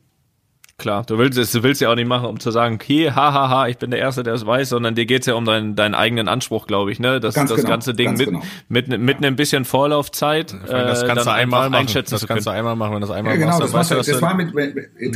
Klar, 0.80 1.02
du 1.04 1.18
willst 1.18 1.36
es, 1.36 1.50
du 1.50 1.64
willst 1.64 1.80
ja 1.80 1.90
auch 1.90 1.96
nicht 1.96 2.06
machen, 2.06 2.26
um 2.26 2.38
zu 2.38 2.52
sagen, 2.52 2.76
okay, 2.76 3.10
hahaha, 3.10 3.32
ha, 3.32 3.48
ha, 3.48 3.66
ich 3.66 3.78
bin 3.78 3.90
der 3.90 3.98
Erste, 3.98 4.22
der 4.22 4.34
es 4.34 4.46
weiß, 4.46 4.68
sondern 4.68 4.94
dir 4.94 5.06
geht's 5.06 5.26
ja 5.26 5.34
um 5.34 5.44
deinen, 5.44 5.74
deinen 5.74 5.96
eigenen 5.96 6.28
Anspruch, 6.28 6.68
glaube 6.68 6.92
ich, 6.92 7.00
ne? 7.00 7.18
Das, 7.18 7.34
ganz 7.34 7.50
das 7.50 7.56
genau, 7.56 7.70
ganze 7.70 7.94
Ding 7.94 8.16
mit, 8.16 8.26
genau. 8.26 8.42
mit, 8.68 8.86
mit 8.86 9.16
einem 9.16 9.34
bisschen 9.34 9.64
Vorlaufzeit. 9.64 10.54
Das 10.68 11.04
kannst 11.04 11.22
äh, 11.22 11.30
du 11.30 11.32
einmal 11.32 11.68
machen. 11.68 11.88
Das 12.08 12.26
kannst 12.28 12.46
du 12.46 12.50
einmal 12.50 12.76
machen, 12.76 12.94
wenn 12.94 13.00
das 13.00 13.10
einmal 13.10 13.32
ja, 13.32 13.40
genau, 13.40 13.58
machst. 13.58 13.74
Das, 13.74 13.90
war, 13.90 13.98
das 13.98 14.22
war 14.22 14.34
mit, 14.34 14.54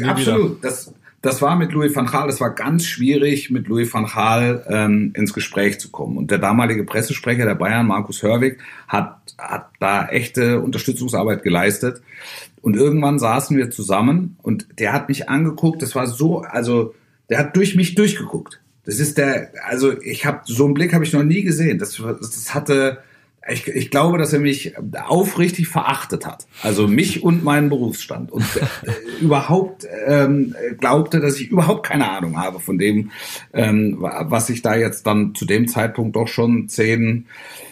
absolut, 0.04 0.64
das, 0.64 0.92
das 1.22 1.40
war 1.40 1.54
mit 1.56 1.72
Louis 1.72 1.94
van 1.94 2.06
Gaal, 2.06 2.26
das 2.26 2.40
war 2.40 2.52
ganz 2.52 2.84
schwierig, 2.84 3.48
mit 3.48 3.68
Louis 3.68 3.92
van 3.94 4.06
Gaal 4.06 4.66
ähm, 4.68 5.12
ins 5.14 5.32
Gespräch 5.32 5.78
zu 5.78 5.90
kommen. 5.90 6.16
Und 6.16 6.32
der 6.32 6.38
damalige 6.38 6.82
Pressesprecher 6.82 7.46
der 7.46 7.54
Bayern, 7.54 7.86
Markus 7.86 8.24
Hörwig, 8.24 8.58
hat, 8.88 9.18
hat 9.38 9.70
da 9.78 10.08
echte 10.08 10.60
Unterstützungsarbeit 10.60 11.44
geleistet. 11.44 12.02
Und 12.60 12.76
irgendwann 12.76 13.20
saßen 13.20 13.56
wir 13.56 13.70
zusammen 13.70 14.36
und 14.42 14.66
der 14.80 14.92
hat 14.92 15.08
mich 15.08 15.28
angeguckt, 15.28 15.80
das 15.80 15.94
war 15.94 16.08
so, 16.08 16.40
also 16.40 16.94
der 17.30 17.38
hat 17.38 17.56
durch 17.56 17.76
mich 17.76 17.94
durchgeguckt. 17.94 18.60
Das 18.84 18.98
ist 18.98 19.16
der, 19.16 19.52
also 19.64 20.00
ich 20.02 20.26
habe 20.26 20.40
so 20.44 20.64
einen 20.64 20.74
Blick 20.74 20.92
habe 20.92 21.04
ich 21.04 21.12
noch 21.12 21.22
nie 21.22 21.42
gesehen. 21.42 21.78
Das, 21.78 22.02
das 22.20 22.52
hatte, 22.52 22.98
ich, 23.48 23.66
ich 23.66 23.90
glaube, 23.90 24.18
dass 24.18 24.32
er 24.32 24.38
mich 24.38 24.74
aufrichtig 24.94 25.68
verachtet 25.68 26.26
hat. 26.26 26.46
Also 26.62 26.86
mich 26.86 27.22
und 27.22 27.42
meinen 27.42 27.68
Berufsstand. 27.68 28.30
Und 28.30 28.44
äh, 28.56 28.90
überhaupt 29.20 29.86
ähm, 30.06 30.54
glaubte, 30.78 31.20
dass 31.20 31.40
ich 31.40 31.48
überhaupt 31.48 31.84
keine 31.86 32.10
Ahnung 32.10 32.38
habe 32.38 32.60
von 32.60 32.78
dem, 32.78 33.10
ähm, 33.52 33.96
was 34.00 34.48
ich 34.48 34.62
da 34.62 34.76
jetzt 34.76 35.06
dann 35.06 35.34
zu 35.34 35.44
dem 35.44 35.66
Zeitpunkt 35.66 36.14
doch 36.14 36.28
schon 36.28 36.68
zehn, 36.68 37.26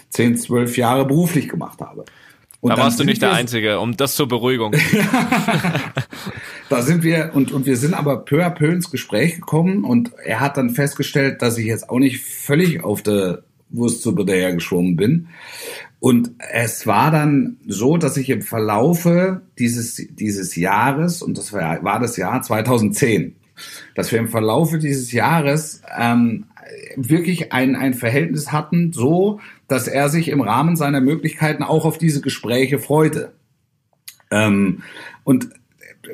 zehn, 0.09 0.37
zwölf 0.37 0.77
Jahre 0.77 1.07
beruflich 1.07 1.49
gemacht 1.49 1.81
habe. 1.81 2.05
Und 2.61 2.71
da 2.71 2.77
warst 2.77 3.01
du 3.01 3.05
nicht 3.05 3.23
der 3.23 3.33
Einzige, 3.33 3.81
um 3.81 3.97
das 3.97 4.17
zur 4.17 4.29
Beruhigung. 4.29 4.75
da 6.69 6.83
sind 6.83 7.03
wir 7.03 7.31
und, 7.33 7.53
und 7.53 7.65
wir 7.65 7.77
sind 7.77 7.95
aber 7.95 8.19
peu 8.19 8.45
à 8.45 8.51
peu 8.51 8.67
ins 8.67 8.91
Gespräch 8.91 9.37
gekommen 9.37 9.85
und 9.85 10.13
er 10.23 10.41
hat 10.41 10.59
dann 10.59 10.71
festgestellt, 10.71 11.41
dass 11.41 11.57
ich 11.57 11.67
jetzt 11.67 11.89
auch 11.89 11.99
nicht 11.99 12.23
völlig 12.23 12.85
auf 12.85 13.03
der 13.03 13.45
Wurstsuppe 13.71 14.25
daher 14.25 14.55
geschwommen 14.55 14.97
bin. 14.97 15.29
Und 15.99 16.31
es 16.53 16.87
war 16.87 17.11
dann 17.11 17.59
so, 17.67 17.99
dass 17.99 18.17
ich 18.17 18.31
im 18.31 18.43
Verlaufe 18.43 19.43
dieses, 19.59 19.97
dieses 20.11 20.57
Jahres, 20.57 21.23
und 21.23 21.37
das 21.37 21.53
war, 21.53 21.85
war 21.85 22.01
das 22.01 22.17
Jahr 22.17 22.41
2010, 22.41 23.37
dass 23.95 24.11
wir 24.11 24.19
im 24.19 24.29
Verlaufe 24.29 24.79
dieses 24.79 25.13
Jahres 25.13 25.83
ähm, 25.99 26.47
wirklich 26.97 27.53
ein, 27.53 27.77
ein 27.77 27.95
Verhältnis 27.95 28.51
hatten, 28.51 28.93
so 28.93 29.41
dass 29.69 29.87
er 29.87 30.09
sich 30.09 30.29
im 30.29 30.41
Rahmen 30.41 30.75
seiner 30.75 31.01
Möglichkeiten 31.01 31.63
auch 31.63 31.85
auf 31.85 31.97
diese 31.97 32.21
Gespräche 32.21 32.79
freute. 32.79 33.33
Ähm, 34.31 34.83
und 35.23 35.51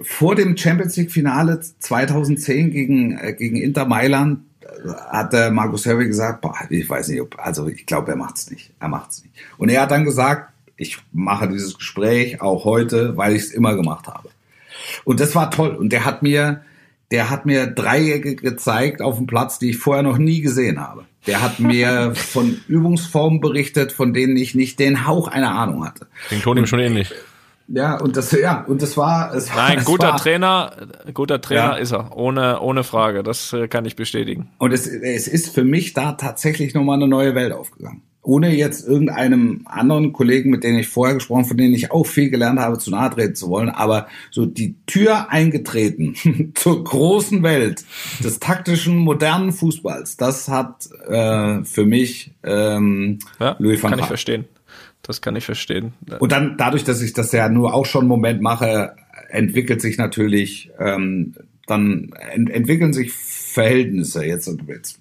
vor 0.02 0.34
dem 0.34 0.56
Champions 0.56 0.96
League 0.96 1.12
Finale 1.12 1.60
2010 1.60 2.70
gegen, 2.70 3.18
äh, 3.18 3.32
gegen 3.32 3.56
Inter 3.56 3.86
Mailand 3.86 4.40
hat 5.10 5.32
der 5.32 5.50
Markus 5.50 5.86
Herwig 5.86 6.08
gesagt, 6.08 6.40
boah, 6.40 6.54
ich 6.70 6.88
weiß 6.88 7.08
nicht, 7.08 7.20
ob, 7.20 7.38
also 7.38 7.68
ich 7.68 7.86
glaube, 7.86 8.12
er 8.12 8.16
macht's 8.16 8.50
nicht. 8.50 8.72
Er 8.80 8.88
macht's 8.88 9.22
nicht. 9.22 9.34
Und 9.58 9.68
er 9.68 9.82
hat 9.82 9.90
dann 9.90 10.04
gesagt, 10.04 10.52
ich 10.76 10.98
mache 11.12 11.48
dieses 11.48 11.76
Gespräch 11.78 12.40
auch 12.40 12.64
heute, 12.64 13.16
weil 13.16 13.34
ich 13.34 13.42
es 13.42 13.50
immer 13.50 13.74
gemacht 13.74 14.06
habe. 14.06 14.28
Und 15.04 15.20
das 15.20 15.34
war 15.34 15.50
toll. 15.50 15.70
Und 15.70 15.90
der 15.92 16.04
hat 16.04 16.22
mir, 16.22 16.62
der 17.10 17.30
hat 17.30 17.46
mir 17.46 17.66
Dreiecke 17.66 18.36
gezeigt 18.36 19.00
auf 19.00 19.16
dem 19.16 19.26
Platz, 19.26 19.58
die 19.58 19.70
ich 19.70 19.78
vorher 19.78 20.02
noch 20.02 20.18
nie 20.18 20.40
gesehen 20.40 20.80
habe. 20.80 21.04
Der 21.26 21.42
hat 21.42 21.60
mir 21.60 22.12
von 22.14 22.60
Übungsformen 22.68 23.40
berichtet, 23.40 23.92
von 23.92 24.12
denen 24.12 24.36
ich 24.36 24.54
nicht 24.54 24.78
den 24.78 25.06
Hauch 25.06 25.28
einer 25.28 25.52
Ahnung 25.52 25.86
hatte. 25.86 26.06
Den 26.30 26.42
Toni 26.42 26.60
ihm 26.60 26.66
schon 26.66 26.80
ähnlich. 26.80 27.12
Ja, 27.68 28.00
und 28.00 28.16
das, 28.16 28.30
ja, 28.32 28.64
und 28.64 28.80
das 28.80 28.96
war, 28.96 29.34
es 29.34 29.54
war. 29.54 29.68
Nein, 29.68 29.84
guter 29.84 30.10
war, 30.10 30.16
Trainer, 30.18 30.72
guter 31.12 31.40
Trainer 31.40 31.72
ja. 31.72 31.76
ist 31.76 31.92
er. 31.92 32.16
Ohne, 32.16 32.60
ohne 32.60 32.84
Frage. 32.84 33.22
Das 33.22 33.52
äh, 33.52 33.66
kann 33.68 33.84
ich 33.84 33.96
bestätigen. 33.96 34.50
Und 34.58 34.72
es, 34.72 34.86
es 34.86 35.26
ist 35.26 35.52
für 35.52 35.64
mich 35.64 35.92
da 35.92 36.12
tatsächlich 36.12 36.74
nochmal 36.74 36.96
eine 36.96 37.08
neue 37.08 37.34
Welt 37.34 37.52
aufgegangen 37.52 38.02
ohne 38.26 38.54
jetzt 38.54 38.86
irgendeinem 38.86 39.62
anderen 39.66 40.12
Kollegen, 40.12 40.50
mit 40.50 40.64
denen 40.64 40.78
ich 40.78 40.88
vorher 40.88 41.14
gesprochen, 41.14 41.44
von 41.44 41.56
denen 41.56 41.74
ich 41.74 41.92
auch 41.92 42.04
viel 42.04 42.28
gelernt 42.28 42.58
habe, 42.58 42.78
zu 42.78 42.90
nahe 42.90 43.10
treten 43.10 43.36
zu 43.36 43.48
wollen, 43.48 43.68
aber 43.68 44.08
so 44.30 44.46
die 44.46 44.74
Tür 44.86 45.30
eingetreten 45.30 46.52
zur 46.54 46.82
großen 46.82 47.42
Welt 47.42 47.84
des 48.22 48.40
taktischen, 48.40 48.96
modernen 48.96 49.52
Fußballs, 49.52 50.16
das 50.16 50.48
hat 50.48 50.88
äh, 51.08 51.64
für 51.64 51.86
mich 51.86 52.32
ähm, 52.42 53.20
ja, 53.38 53.54
Louis 53.58 53.82
van. 53.82 53.92
Kann 53.92 54.00
ich 54.00 54.06
verstehen. 54.06 54.44
Das 55.06 55.20
kann 55.20 55.36
ich 55.36 55.44
verstehen. 55.44 55.92
Und 56.18 56.32
dann, 56.32 56.56
dadurch, 56.56 56.82
dass 56.82 57.00
ich 57.00 57.12
das 57.12 57.30
ja 57.32 57.48
nur 57.48 57.74
auch 57.74 57.86
schon 57.86 58.02
einen 58.02 58.08
Moment 58.08 58.42
mache, 58.42 58.96
entwickelt 59.28 59.80
sich 59.80 59.98
natürlich, 59.98 60.70
ähm, 60.78 61.34
dann 61.66 62.10
ent 62.32 62.50
entwickeln 62.50 62.92
sich 62.92 63.12
Verhältnisse. 63.12 64.24
Jetzt, 64.24 64.50
jetzt 64.66 65.00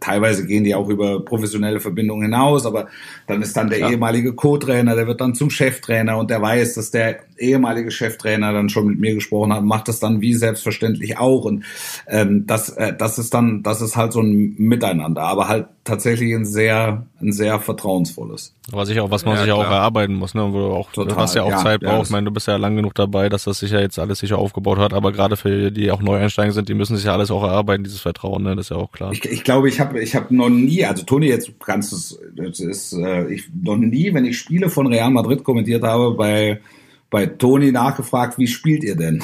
teilweise 0.00 0.46
gehen 0.46 0.64
die 0.64 0.74
auch 0.74 0.88
über 0.88 1.24
professionelle 1.24 1.80
Verbindungen 1.80 2.24
hinaus, 2.24 2.66
aber 2.66 2.88
dann 3.26 3.42
ist 3.42 3.56
dann 3.56 3.68
der 3.68 3.78
Klar. 3.78 3.90
ehemalige 3.90 4.34
Co-Trainer, 4.34 4.94
der 4.94 5.06
wird 5.06 5.20
dann 5.20 5.34
zum 5.34 5.50
Cheftrainer 5.50 6.16
und 6.18 6.30
der 6.30 6.40
weiß, 6.40 6.74
dass 6.74 6.90
der 6.90 7.20
ehemalige 7.38 7.90
Cheftrainer 7.90 8.52
dann 8.52 8.68
schon 8.68 8.86
mit 8.86 8.98
mir 8.98 9.14
gesprochen 9.14 9.52
hat, 9.52 9.64
macht 9.64 9.88
das 9.88 10.00
dann 10.00 10.20
wie 10.20 10.34
selbstverständlich 10.34 11.18
auch 11.18 11.44
und 11.44 11.64
ähm, 12.08 12.46
das, 12.46 12.70
äh, 12.70 12.94
das 12.96 13.18
ist 13.18 13.34
dann, 13.34 13.62
das 13.62 13.80
ist 13.80 13.96
halt 13.96 14.12
so 14.12 14.20
ein 14.20 14.54
Miteinander, 14.58 15.22
aber 15.22 15.48
halt 15.48 15.66
tatsächlich 15.86 16.34
ein 16.34 16.44
sehr, 16.44 17.06
ein 17.20 17.32
sehr 17.32 17.60
vertrauensvolles. 17.60 18.54
Aber 18.72 18.84
sicher 18.84 19.04
auch, 19.04 19.10
was 19.10 19.24
man 19.24 19.34
ja, 19.34 19.40
sich 19.40 19.48
ja 19.48 19.54
auch 19.54 19.62
erarbeiten 19.62 20.14
muss, 20.14 20.34
ne? 20.34 20.42
Wo 20.52 20.58
du 20.58 20.66
auch, 20.66 20.90
Total, 20.90 21.16
was 21.16 21.34
ja 21.34 21.44
auch 21.44 21.50
ja, 21.50 21.58
Zeit 21.58 21.80
braucht. 21.80 21.92
Ja, 21.92 22.02
ich 22.02 22.10
meine, 22.10 22.24
du 22.24 22.32
bist 22.32 22.48
ja 22.48 22.56
lang 22.56 22.76
genug 22.76 22.94
dabei, 22.94 23.28
dass 23.28 23.44
das 23.44 23.60
sich 23.60 23.70
ja 23.70 23.80
jetzt 23.80 23.98
alles 23.98 24.18
sicher 24.18 24.38
aufgebaut 24.38 24.78
hat, 24.78 24.92
aber 24.92 25.12
gerade 25.12 25.36
für 25.36 25.70
die 25.70 25.90
auch 25.90 26.02
Neueinsteiger 26.02 26.52
sind, 26.52 26.68
die 26.68 26.74
müssen 26.74 26.96
sich 26.96 27.06
ja 27.06 27.12
alles 27.12 27.30
auch 27.30 27.44
erarbeiten, 27.44 27.84
dieses 27.84 28.00
Vertrauen, 28.00 28.42
ne? 28.42 28.56
Das 28.56 28.66
ist 28.66 28.70
ja 28.70 28.76
auch 28.76 28.90
klar. 28.90 29.12
Ich, 29.12 29.24
ich 29.24 29.44
glaube, 29.44 29.65
ich 29.66 29.80
habe 29.80 30.00
ich 30.02 30.14
hab 30.14 30.30
noch 30.30 30.48
nie, 30.48 30.84
also 30.84 31.02
Toni, 31.04 31.26
jetzt 31.26 31.50
kannst 31.64 31.92
du 31.92 31.96
es, 32.42 32.60
ist, 32.60 32.92
äh, 32.94 33.28
ich 33.32 33.44
noch 33.62 33.76
nie, 33.76 34.12
wenn 34.14 34.24
ich 34.24 34.38
Spiele 34.38 34.68
von 34.68 34.86
Real 34.86 35.10
Madrid 35.10 35.44
kommentiert 35.44 35.82
habe, 35.82 36.14
bei 36.14 36.60
bei 37.08 37.26
Toni 37.26 37.70
nachgefragt, 37.70 38.36
wie 38.36 38.48
spielt 38.48 38.82
ihr 38.82 38.96
denn? 38.96 39.22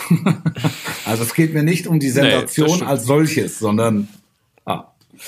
also 1.05 1.25
es 1.25 1.35
geht 1.35 1.53
mir 1.53 1.63
nicht 1.63 1.87
um 1.87 1.99
die 1.99 2.11
Sensation 2.11 2.79
nee, 2.79 2.87
als 2.87 3.05
solches, 3.05 3.59
sondern 3.59 4.09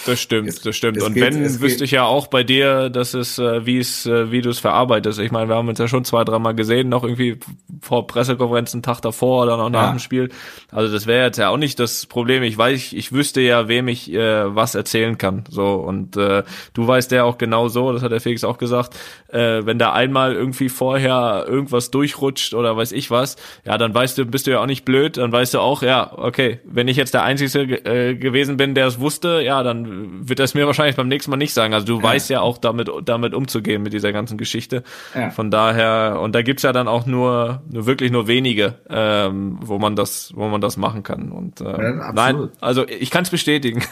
das 0.06 0.20
stimmt, 0.20 0.48
es, 0.48 0.60
das 0.60 0.76
stimmt. 0.76 1.00
Und 1.02 1.14
geht, 1.14 1.22
wenn, 1.22 1.60
wüsste 1.60 1.84
ich 1.84 1.92
ja 1.92 2.04
auch 2.04 2.26
bei 2.26 2.42
dir, 2.42 2.90
dass 2.90 3.14
es, 3.14 3.38
äh, 3.38 3.64
wie 3.66 3.78
es, 3.78 4.06
äh, 4.06 4.30
wie 4.30 4.42
du 4.42 4.50
es 4.50 4.58
verarbeitest. 4.58 5.18
Ich 5.18 5.30
meine, 5.30 5.48
wir 5.48 5.56
haben 5.56 5.68
uns 5.68 5.78
ja 5.78 5.88
schon 5.88 6.04
zwei, 6.04 6.24
dreimal 6.24 6.54
gesehen, 6.54 6.88
noch 6.88 7.04
irgendwie 7.04 7.38
vor 7.80 8.06
Pressekonferenzen, 8.06 8.82
Tag 8.82 9.00
davor 9.00 9.44
oder 9.44 9.56
noch 9.56 9.70
nach 9.70 9.84
ja. 9.84 9.90
dem 9.90 9.98
Spiel. 9.98 10.30
Also 10.70 10.92
das 10.92 11.06
wäre 11.06 11.26
jetzt 11.26 11.38
ja 11.38 11.48
auch 11.48 11.56
nicht 11.56 11.78
das 11.78 12.06
Problem. 12.06 12.42
Ich 12.42 12.56
weiß, 12.56 12.76
ich, 12.76 12.96
ich 12.96 13.12
wüsste 13.12 13.40
ja, 13.40 13.68
wem 13.68 13.88
ich 13.88 14.12
äh, 14.12 14.54
was 14.54 14.74
erzählen 14.74 15.18
kann. 15.18 15.44
So 15.48 15.74
und 15.74 16.16
äh, 16.16 16.42
du 16.72 16.86
weißt 16.86 17.12
ja 17.12 17.24
auch 17.24 17.38
genau 17.38 17.68
so, 17.68 17.92
das 17.92 18.02
hat 18.02 18.12
der 18.12 18.20
Felix 18.20 18.44
auch 18.44 18.58
gesagt, 18.58 18.94
äh, 19.28 19.64
wenn 19.64 19.78
da 19.78 19.92
einmal 19.92 20.34
irgendwie 20.34 20.68
vorher 20.68 21.44
irgendwas 21.48 21.90
durchrutscht 21.90 22.54
oder 22.54 22.76
weiß 22.76 22.92
ich 22.92 23.10
was, 23.10 23.36
ja, 23.64 23.78
dann 23.78 23.94
weißt 23.94 24.18
du, 24.18 24.26
bist 24.26 24.46
du 24.46 24.52
ja 24.52 24.60
auch 24.60 24.66
nicht 24.66 24.84
blöd, 24.84 25.16
dann 25.16 25.32
weißt 25.32 25.54
du 25.54 25.60
auch, 25.60 25.82
ja, 25.82 26.12
okay, 26.16 26.60
wenn 26.64 26.88
ich 26.88 26.96
jetzt 26.96 27.14
der 27.14 27.22
Einzige 27.22 27.84
äh, 27.84 28.14
gewesen 28.14 28.56
bin, 28.56 28.74
der 28.74 28.86
es 28.86 29.00
wusste, 29.00 29.40
ja, 29.42 29.62
dann 29.62 29.83
dann 29.84 30.28
wird 30.28 30.40
es 30.40 30.54
mir 30.54 30.66
wahrscheinlich 30.66 30.96
beim 30.96 31.08
nächsten 31.08 31.30
Mal 31.30 31.36
nicht 31.36 31.54
sagen. 31.54 31.74
Also 31.74 31.86
du 31.86 31.98
ja. 31.98 32.02
weißt 32.02 32.30
ja 32.30 32.40
auch 32.40 32.58
damit, 32.58 32.90
damit 33.04 33.34
umzugehen 33.34 33.82
mit 33.82 33.92
dieser 33.92 34.12
ganzen 34.12 34.38
Geschichte. 34.38 34.82
Ja. 35.14 35.30
Von 35.30 35.50
daher, 35.50 36.18
und 36.20 36.34
da 36.34 36.42
gibt's 36.42 36.62
ja 36.62 36.72
dann 36.72 36.88
auch 36.88 37.06
nur, 37.06 37.62
nur 37.70 37.86
wirklich 37.86 38.10
nur 38.10 38.26
wenige, 38.26 38.78
ähm, 38.88 39.58
wo 39.60 39.78
man 39.78 39.96
das, 39.96 40.32
wo 40.34 40.48
man 40.48 40.60
das 40.60 40.76
machen 40.76 41.02
kann. 41.02 41.30
Und 41.30 41.60
äh, 41.60 41.64
ja, 41.64 42.12
nein, 42.12 42.48
also 42.60 42.86
ich 42.86 43.10
kann 43.10 43.24
es 43.24 43.30
bestätigen. 43.30 43.82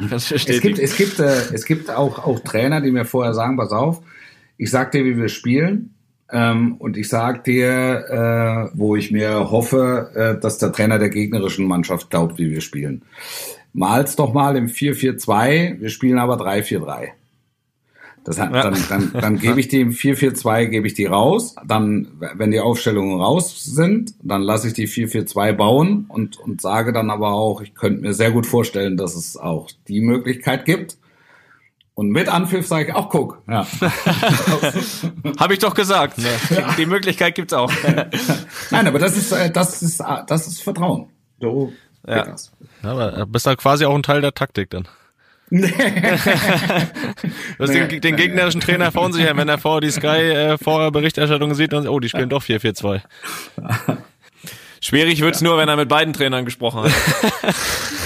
ich 0.00 0.08
kann's 0.08 0.28
bestätigen. 0.28 0.74
Es 0.84 0.96
gibt, 0.96 1.18
es 1.18 1.18
gibt, 1.18 1.20
äh, 1.20 1.54
es 1.54 1.64
gibt 1.64 1.90
auch, 1.90 2.18
auch 2.24 2.40
Trainer, 2.40 2.80
die 2.80 2.90
mir 2.90 3.04
vorher 3.04 3.34
sagen, 3.34 3.56
pass 3.56 3.70
auf, 3.70 4.00
ich 4.56 4.70
sag 4.70 4.92
dir, 4.92 5.04
wie 5.04 5.16
wir 5.16 5.28
spielen. 5.28 5.94
Ähm, 6.30 6.76
und 6.78 6.96
ich 6.96 7.08
sag 7.08 7.44
dir, 7.44 8.70
äh, 8.72 8.76
wo 8.78 8.96
ich 8.96 9.10
mir 9.10 9.50
hoffe, 9.50 10.10
äh, 10.14 10.40
dass 10.40 10.58
der 10.58 10.72
Trainer 10.72 10.98
der 10.98 11.10
gegnerischen 11.10 11.66
Mannschaft 11.66 12.10
glaubt, 12.10 12.38
wie 12.38 12.50
wir 12.50 12.60
spielen. 12.60 13.02
Mal's 13.74 14.14
doch 14.14 14.32
mal 14.32 14.56
im 14.56 14.68
4-4-2, 14.68 15.80
wir 15.80 15.88
spielen 15.90 16.18
aber 16.18 16.36
3-4-3. 16.36 17.08
Das 18.22 18.38
hat, 18.38 18.54
dann, 18.54 18.78
dann, 18.88 19.12
dann 19.12 19.38
gebe 19.38 19.60
ich 19.60 19.68
die 19.68 19.80
im 19.80 19.90
4-4-2, 19.90 20.66
gebe 20.66 20.86
ich 20.86 20.94
die 20.94 21.04
raus. 21.04 21.56
Dann, 21.66 22.08
wenn 22.36 22.52
die 22.52 22.60
Aufstellungen 22.60 23.20
raus 23.20 23.64
sind, 23.64 24.14
dann 24.22 24.40
lasse 24.40 24.68
ich 24.68 24.74
die 24.74 24.88
4-4-2 24.88 25.52
bauen 25.52 26.06
und, 26.08 26.38
und 26.38 26.62
sage 26.62 26.92
dann 26.92 27.10
aber 27.10 27.32
auch, 27.32 27.60
ich 27.60 27.74
könnte 27.74 28.00
mir 28.00 28.14
sehr 28.14 28.30
gut 28.30 28.46
vorstellen, 28.46 28.96
dass 28.96 29.14
es 29.14 29.36
auch 29.36 29.68
die 29.88 30.00
Möglichkeit 30.00 30.64
gibt. 30.64 30.96
Und 31.94 32.10
mit 32.10 32.28
Anpfiff 32.28 32.66
sage 32.66 32.88
ich 32.88 32.94
auch, 32.94 33.10
guck. 33.10 33.42
Ja. 33.46 33.66
Habe 35.38 35.52
ich 35.52 35.58
doch 35.58 35.74
gesagt. 35.74 36.18
Ne? 36.18 36.28
Die, 36.78 36.86
Möglichkeit 36.86 37.34
gibt's 37.34 37.52
auch. 37.52 37.70
Nein, 38.70 38.86
aber 38.86 38.98
das 38.98 39.16
ist, 39.16 39.32
äh, 39.32 39.50
das 39.50 39.82
ist, 39.82 40.00
äh, 40.00 40.22
das 40.26 40.46
ist 40.46 40.62
Vertrauen. 40.62 41.08
So 41.40 41.72
ja. 42.06 42.24
Das. 42.24 42.52
ja. 42.82 42.90
Aber 42.90 43.26
bist 43.26 43.46
da 43.46 43.56
quasi 43.56 43.84
auch 43.84 43.94
ein 43.94 44.02
Teil 44.02 44.20
der 44.20 44.34
Taktik 44.34 44.70
dann. 44.70 44.88
Nee. 45.50 45.70
nee, 47.58 47.86
den, 47.86 48.00
den 48.00 48.16
gegnerischen 48.16 48.60
Trainer 48.60 48.90
verunsichern, 48.90 49.36
wenn 49.36 49.48
er 49.48 49.58
vor 49.58 49.80
die 49.80 49.90
Sky 49.90 50.06
äh, 50.06 50.58
vorher 50.58 50.90
Berichterstattung 50.90 51.54
sieht 51.54 51.74
und 51.74 51.86
oh, 51.86 52.00
die 52.00 52.08
spielen 52.08 52.30
doch 52.30 52.42
4-4-2. 52.42 53.02
Schwierig 54.84 55.22
wird's 55.22 55.40
ja. 55.40 55.48
nur, 55.48 55.56
wenn 55.56 55.66
er 55.66 55.76
mit 55.76 55.88
beiden 55.88 56.12
Trainern 56.12 56.44
gesprochen 56.44 56.82
hat. 56.82 56.92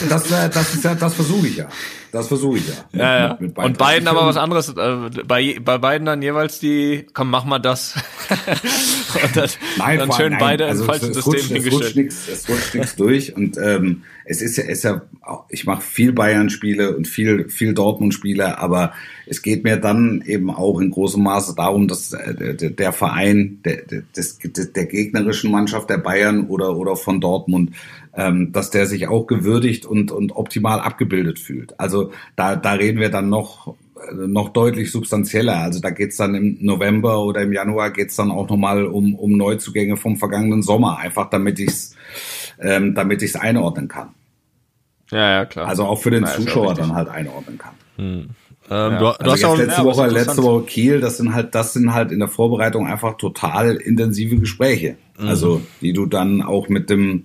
Das, 0.08 0.30
äh, 0.30 0.48
das 0.48 0.74
ist 0.74 0.84
ja, 0.84 0.94
das 0.94 1.12
versuche 1.12 1.48
ich 1.48 1.56
ja. 1.56 1.66
Das 2.12 2.28
versuche 2.28 2.58
ich 2.58 2.68
ja. 2.68 2.74
ja, 2.92 3.18
ja. 3.18 3.28
Mit, 3.40 3.56
mit 3.56 3.58
und 3.58 3.78
beiden 3.78 4.06
aber 4.06 4.24
was 4.26 4.36
anderes. 4.36 4.68
Äh, 4.68 5.24
bei, 5.26 5.58
bei 5.60 5.78
beiden 5.78 6.06
dann 6.06 6.22
jeweils 6.22 6.60
die, 6.60 7.04
komm, 7.14 7.30
mach 7.30 7.44
mal 7.44 7.58
das. 7.58 7.96
und 9.24 9.36
dann, 9.36 9.50
nein, 9.76 9.98
dann 9.98 10.12
schön 10.12 10.30
nein. 10.30 10.38
beide 10.40 10.66
also 10.66 10.84
ins 10.84 10.86
falsche 10.86 11.14
System 11.14 11.32
rutscht, 11.32 11.48
hingestellt. 11.48 11.74
Es 11.74 11.82
rutscht 11.82 11.96
nichts, 11.96 12.28
es 12.28 12.48
rutscht 12.48 12.74
nichts 12.76 12.94
durch. 12.94 13.34
Und 13.34 13.58
ähm, 13.58 14.04
es 14.28 14.42
ist 14.42 14.56
ja, 14.56 14.64
es 14.64 14.78
ist 14.78 14.84
ja, 14.84 15.02
ich 15.48 15.64
mache 15.64 15.82
viel 15.82 16.12
Bayern-Spiele 16.12 16.96
und 16.96 17.08
viel, 17.08 17.48
viel 17.48 17.74
Dortmund-Spiele, 17.74 18.58
aber 18.58 18.92
es 19.26 19.42
geht 19.42 19.64
mir 19.64 19.78
dann 19.78 20.22
eben 20.26 20.50
auch 20.50 20.80
in 20.80 20.90
großem 20.90 21.22
Maße 21.22 21.54
darum, 21.56 21.88
dass 21.88 22.12
äh, 22.12 22.54
der, 22.54 22.70
der 22.70 22.92
Verein 22.92 23.60
der, 23.64 23.82
des, 24.14 24.38
der 24.38 24.86
gegnerischen 24.86 25.50
Mannschaft 25.50 25.88
der 25.88 25.98
Bayern 25.98 26.46
oder, 26.46 26.76
oder 26.76 26.96
von 26.96 27.20
Dortmund 27.20 27.72
ähm, 28.14 28.52
dass 28.52 28.70
der 28.70 28.86
sich 28.86 29.06
auch 29.06 29.26
gewürdigt 29.26 29.86
und, 29.86 30.10
und 30.10 30.32
optimal 30.32 30.80
abgebildet 30.80 31.38
fühlt. 31.38 31.78
Also 31.78 32.10
da, 32.36 32.56
da 32.56 32.72
reden 32.72 32.98
wir 32.98 33.10
dann 33.10 33.28
noch 33.28 33.74
noch 34.14 34.50
deutlich 34.50 34.92
substanzieller. 34.92 35.56
Also 35.56 35.80
da 35.80 35.90
geht's 35.90 36.16
dann 36.16 36.34
im 36.34 36.58
November 36.60 37.24
oder 37.24 37.42
im 37.42 37.52
Januar 37.52 37.90
geht's 37.90 38.14
dann 38.14 38.30
auch 38.30 38.48
nochmal 38.48 38.86
um, 38.86 39.14
um 39.14 39.36
Neuzugänge 39.36 39.96
vom 39.96 40.16
vergangenen 40.16 40.62
Sommer, 40.62 40.98
einfach 40.98 41.28
damit 41.30 41.58
ich's 41.58 41.96
ähm, 42.60 42.94
damit 42.94 43.22
ich's 43.22 43.36
einordnen 43.36 43.88
kann. 43.88 44.10
Ja, 45.10 45.30
ja, 45.30 45.44
klar. 45.46 45.68
Also 45.68 45.84
auch 45.84 46.00
für 46.00 46.10
den 46.10 46.22
Na, 46.22 46.34
Zuschauer 46.34 46.74
dann 46.74 46.94
halt 46.94 47.08
einordnen 47.08 47.58
kann. 47.58 47.74
Hm. 47.96 48.28
Ähm, 48.70 48.92
ja. 48.92 48.98
du, 48.98 48.98
du 48.98 49.08
also 49.08 49.32
hast 49.32 49.44
auch 49.44 49.56
letzte 49.56 49.80
ja, 49.80 49.84
Woche, 49.84 50.06
letzte 50.08 50.42
Woche 50.42 50.64
Kiel, 50.64 51.00
das 51.00 51.16
sind 51.16 51.34
halt, 51.34 51.54
das 51.54 51.72
sind 51.72 51.94
halt 51.94 52.12
in 52.12 52.18
der 52.18 52.28
Vorbereitung 52.28 52.86
einfach 52.86 53.16
total 53.16 53.76
intensive 53.76 54.36
Gespräche. 54.36 54.96
Mhm. 55.18 55.28
Also, 55.28 55.62
die 55.80 55.92
du 55.92 56.06
dann 56.06 56.42
auch 56.42 56.68
mit 56.68 56.90
dem, 56.90 57.24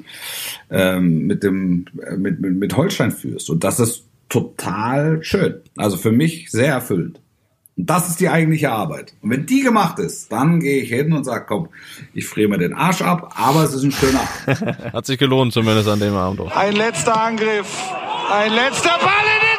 ähm, 0.69 1.27
mit 1.27 1.43
dem, 1.43 1.85
äh, 2.01 2.15
mit, 2.15 2.39
mit, 2.39 2.55
mit 2.55 2.77
Holstein 2.77 3.11
führst. 3.11 3.49
Und 3.49 3.63
das 3.63 3.79
ist 3.79 4.05
total 4.29 5.23
schön. 5.23 5.55
Also 5.75 5.97
für 5.97 6.11
mich 6.11 6.49
sehr 6.49 6.73
erfüllend. 6.73 7.19
Und 7.75 7.89
das 7.89 8.07
ist 8.07 8.19
die 8.19 8.29
eigentliche 8.29 8.71
Arbeit. 8.71 9.13
Und 9.21 9.31
wenn 9.31 9.45
die 9.45 9.61
gemacht 9.61 9.97
ist, 9.97 10.31
dann 10.31 10.59
gehe 10.59 10.83
ich 10.83 10.89
hin 10.89 11.11
und 11.11 11.23
sage, 11.23 11.45
komm, 11.47 11.69
ich 12.13 12.27
friere 12.27 12.49
mir 12.49 12.59
den 12.59 12.73
Arsch 12.73 13.01
ab, 13.01 13.33
aber 13.35 13.63
es 13.63 13.73
ist 13.73 13.83
ein 13.83 13.91
schöner 13.91 14.21
Abend. 14.21 14.77
Hat 14.93 15.05
sich 15.05 15.17
gelohnt, 15.17 15.53
zumindest 15.53 15.89
an 15.89 15.99
dem 15.99 16.15
Abend. 16.15 16.41
Ein 16.55 16.75
letzter 16.75 17.19
Angriff. 17.19 17.67
Ein 18.31 18.53
letzter 18.53 18.97
Ball 18.99 19.25
in 19.35 19.47
den 19.47 19.52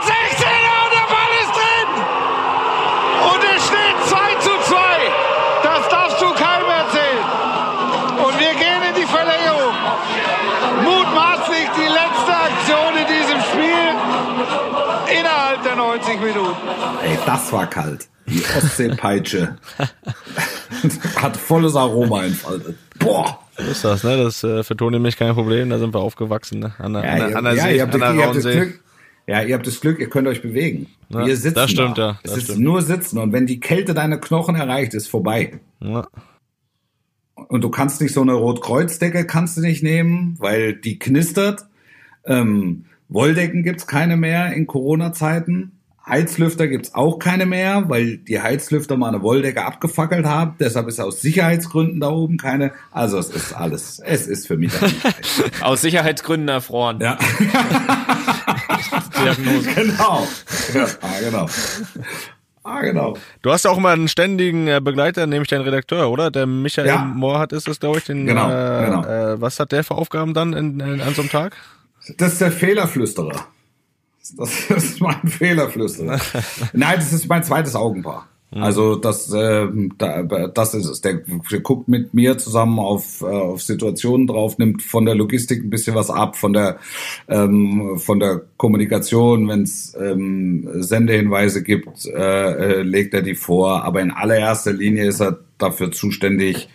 das 17.26 17.52
war 17.52 17.68
kalt. 17.68 18.08
Die 18.26 18.42
Ostseepeitsche 18.56 19.56
hat 21.16 21.36
volles 21.36 21.76
Aroma 21.76 22.24
entfaltet. 22.24 22.76
Boah. 22.98 23.38
So 23.58 23.64
ist 23.70 23.84
das, 23.84 24.02
ne? 24.02 24.16
Das 24.16 24.36
ist 24.36 24.44
äh, 24.44 24.64
für 24.64 24.76
Toni 24.76 24.98
mich 24.98 25.16
kein 25.16 25.34
Problem, 25.34 25.68
da 25.70 25.78
sind 25.78 25.94
wir 25.94 26.00
aufgewachsen, 26.00 26.58
ne? 26.60 26.72
An 26.78 26.94
der, 26.94 27.04
ja, 27.04 27.36
an 27.36 27.44
der, 27.44 27.54
ja, 27.54 27.62
See, 27.64 27.76
ihr 27.76 27.82
habt, 27.82 27.94
an 27.94 28.00
der 28.00 28.14
ihr 28.14 28.24
habt 28.26 28.36
das 28.36 28.44
Glück, 28.44 28.80
ja, 29.26 29.42
ihr 29.42 29.54
habt 29.54 29.66
das 29.66 29.80
Glück, 29.80 30.00
ihr 30.00 30.08
könnt 30.08 30.26
euch 30.26 30.42
bewegen. 30.42 30.86
Ja, 31.10 31.26
wir 31.26 31.36
sitzen 31.36 31.54
Das 31.54 31.70
stimmt, 31.70 31.98
da. 31.98 32.06
ja. 32.06 32.20
Das 32.22 32.32
es 32.32 32.38
ist 32.38 32.44
stimmt. 32.44 32.60
nur 32.60 32.82
sitzen 32.82 33.18
und 33.18 33.32
wenn 33.32 33.46
die 33.46 33.60
Kälte 33.60 33.94
deine 33.94 34.18
Knochen 34.18 34.54
erreicht, 34.56 34.94
ist 34.94 35.08
vorbei. 35.08 35.60
Ja. 35.80 36.06
Und 37.48 37.62
du 37.62 37.68
kannst 37.68 38.00
nicht 38.00 38.14
so 38.14 38.22
eine 38.22 38.32
Rotkreuzdecke 38.34 39.26
kannst 39.26 39.56
du 39.56 39.60
nicht 39.60 39.82
nehmen, 39.82 40.36
weil 40.38 40.74
die 40.74 40.98
knistert. 40.98 41.66
Ähm, 42.24 42.86
Wolldecken 43.08 43.62
gibt's 43.62 43.86
keine 43.86 44.16
mehr 44.16 44.52
in 44.54 44.66
Corona-Zeiten. 44.66 45.73
Heizlüfter 46.06 46.68
gibt's 46.68 46.94
auch 46.94 47.18
keine 47.18 47.46
mehr, 47.46 47.84
weil 47.88 48.18
die 48.18 48.40
Heizlüfter 48.40 48.96
mal 48.98 49.08
eine 49.08 49.22
Wolldecke 49.22 49.64
abgefackelt 49.64 50.26
haben. 50.26 50.56
Deshalb 50.60 50.86
ist 50.88 51.00
aus 51.00 51.22
Sicherheitsgründen 51.22 52.00
da 52.00 52.10
oben 52.10 52.36
keine. 52.36 52.72
Also 52.90 53.18
es 53.18 53.30
ist 53.30 53.54
alles, 53.54 54.02
es 54.04 54.26
ist 54.26 54.46
für 54.46 54.58
mich 54.58 54.72
Aus 55.62 55.80
Sicherheitsgründen 55.80 56.48
erfroren. 56.48 57.00
Ja. 57.00 57.18
Diagnose. 59.22 59.68
Genau. 59.74 60.26
Ja, 60.74 60.86
ah, 61.00 61.20
genau. 61.20 61.46
Ah, 62.62 62.80
genau. 62.82 63.16
Du 63.42 63.50
hast 63.50 63.64
ja 63.64 63.70
auch 63.70 63.78
immer 63.78 63.90
einen 63.90 64.08
ständigen 64.08 64.68
äh, 64.68 64.80
Begleiter, 64.82 65.26
nämlich 65.26 65.48
deinen 65.48 65.62
Redakteur, 65.62 66.10
oder? 66.10 66.30
Der 66.30 66.46
Michael 66.46 66.86
ja. 66.86 66.98
Mohrhardt 66.98 67.52
ist 67.52 67.66
das, 67.66 67.80
glaube 67.80 67.98
ich. 67.98 68.04
Den, 68.04 68.26
genau, 68.26 68.48
äh, 68.50 68.84
genau. 68.84 69.04
Äh, 69.04 69.40
was 69.40 69.58
hat 69.58 69.72
der 69.72 69.84
für 69.84 69.94
Aufgaben 69.94 70.34
dann 70.34 70.52
in, 70.52 70.80
in, 70.80 71.00
an 71.00 71.14
so 71.14 71.22
einem 71.22 71.30
Tag? 71.30 71.56
Das 72.18 72.32
ist 72.32 72.40
der 72.40 72.52
Fehlerflüsterer. 72.52 73.46
Das 74.32 74.70
ist 74.70 75.00
mein 75.00 75.20
Fehlerflüsterer. 75.28 76.18
Nein, 76.72 76.96
das 76.96 77.12
ist 77.12 77.28
mein 77.28 77.44
zweites 77.44 77.76
Augenpaar. 77.76 78.28
Mhm. 78.54 78.62
Also 78.62 78.96
das, 78.96 79.32
äh, 79.32 79.66
das 79.98 80.74
ist 80.74 80.86
es. 80.86 81.00
Der, 81.00 81.20
der 81.50 81.60
guckt 81.60 81.88
mit 81.88 82.14
mir 82.14 82.38
zusammen 82.38 82.78
auf, 82.78 83.20
äh, 83.20 83.26
auf 83.26 83.62
Situationen 83.62 84.26
drauf, 84.26 84.58
nimmt 84.58 84.82
von 84.82 85.04
der 85.04 85.14
Logistik 85.14 85.62
ein 85.62 85.70
bisschen 85.70 85.94
was 85.94 86.08
ab, 86.08 86.36
von 86.36 86.52
der 86.52 86.78
ähm, 87.28 87.98
von 87.98 88.20
der 88.20 88.42
Kommunikation, 88.56 89.48
wenn 89.48 89.62
es 89.62 89.94
ähm, 90.00 90.68
Sendehinweise 90.82 91.62
gibt, 91.62 92.06
äh, 92.06 92.80
äh, 92.80 92.82
legt 92.82 93.12
er 93.12 93.22
die 93.22 93.34
vor. 93.34 93.84
Aber 93.84 94.00
in 94.00 94.10
allererster 94.10 94.72
Linie 94.72 95.06
ist 95.08 95.20
er 95.20 95.38
dafür 95.58 95.92
zuständig, 95.92 96.68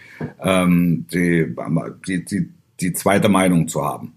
ähm, 0.43 1.05
die, 1.11 1.55
die, 2.07 2.25
die, 2.25 2.49
die 2.79 2.93
zweite 2.93 3.29
Meinung 3.29 3.67
zu 3.67 3.83
haben. 3.83 4.13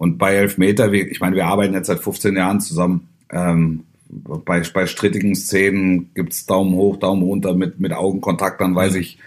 Und 0.00 0.16
bei 0.16 0.34
Elfmeter, 0.34 0.90
ich 0.94 1.20
meine, 1.20 1.36
wir 1.36 1.44
arbeiten 1.44 1.74
jetzt 1.74 1.88
seit 1.88 2.00
15 2.00 2.34
Jahren 2.34 2.62
zusammen. 2.62 3.06
Ähm, 3.30 3.84
bei, 4.08 4.62
bei 4.72 4.86
strittigen 4.86 5.36
Szenen 5.36 6.08
gibt's 6.14 6.46
Daumen 6.46 6.72
hoch, 6.72 6.96
Daumen 6.96 7.22
runter 7.22 7.52
mit, 7.52 7.80
mit 7.80 7.92
Augenkontakt, 7.92 8.62
dann 8.62 8.74
weiß 8.74 8.94
ich, 8.94 9.18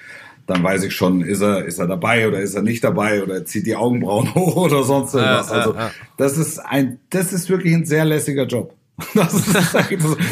dann 0.47 0.63
weiß 0.63 0.83
ich 0.85 0.95
schon, 0.95 1.21
ist 1.21 1.41
er, 1.41 1.63
ist 1.65 1.77
er 1.77 1.85
dabei 1.85 2.27
oder 2.27 2.39
ist 2.39 2.55
er 2.55 2.63
nicht 2.63 2.83
dabei 2.83 3.21
oder 3.21 3.45
zieht 3.45 3.67
die 3.67 3.75
Augenbrauen 3.75 4.33
hoch 4.35 4.55
oder 4.55 4.83
sonst 4.83 5.13
irgendwas. 5.13 5.51
also, 5.51 5.75
das 6.17 6.39
ist 6.39 6.57
ein, 6.57 6.97
das 7.11 7.33
ist 7.33 7.51
wirklich 7.51 7.75
ein 7.75 7.85
sehr 7.85 8.05
lässiger 8.05 8.47
Job. 8.47 8.73
Das, 9.15 9.33
ist, 9.33 9.79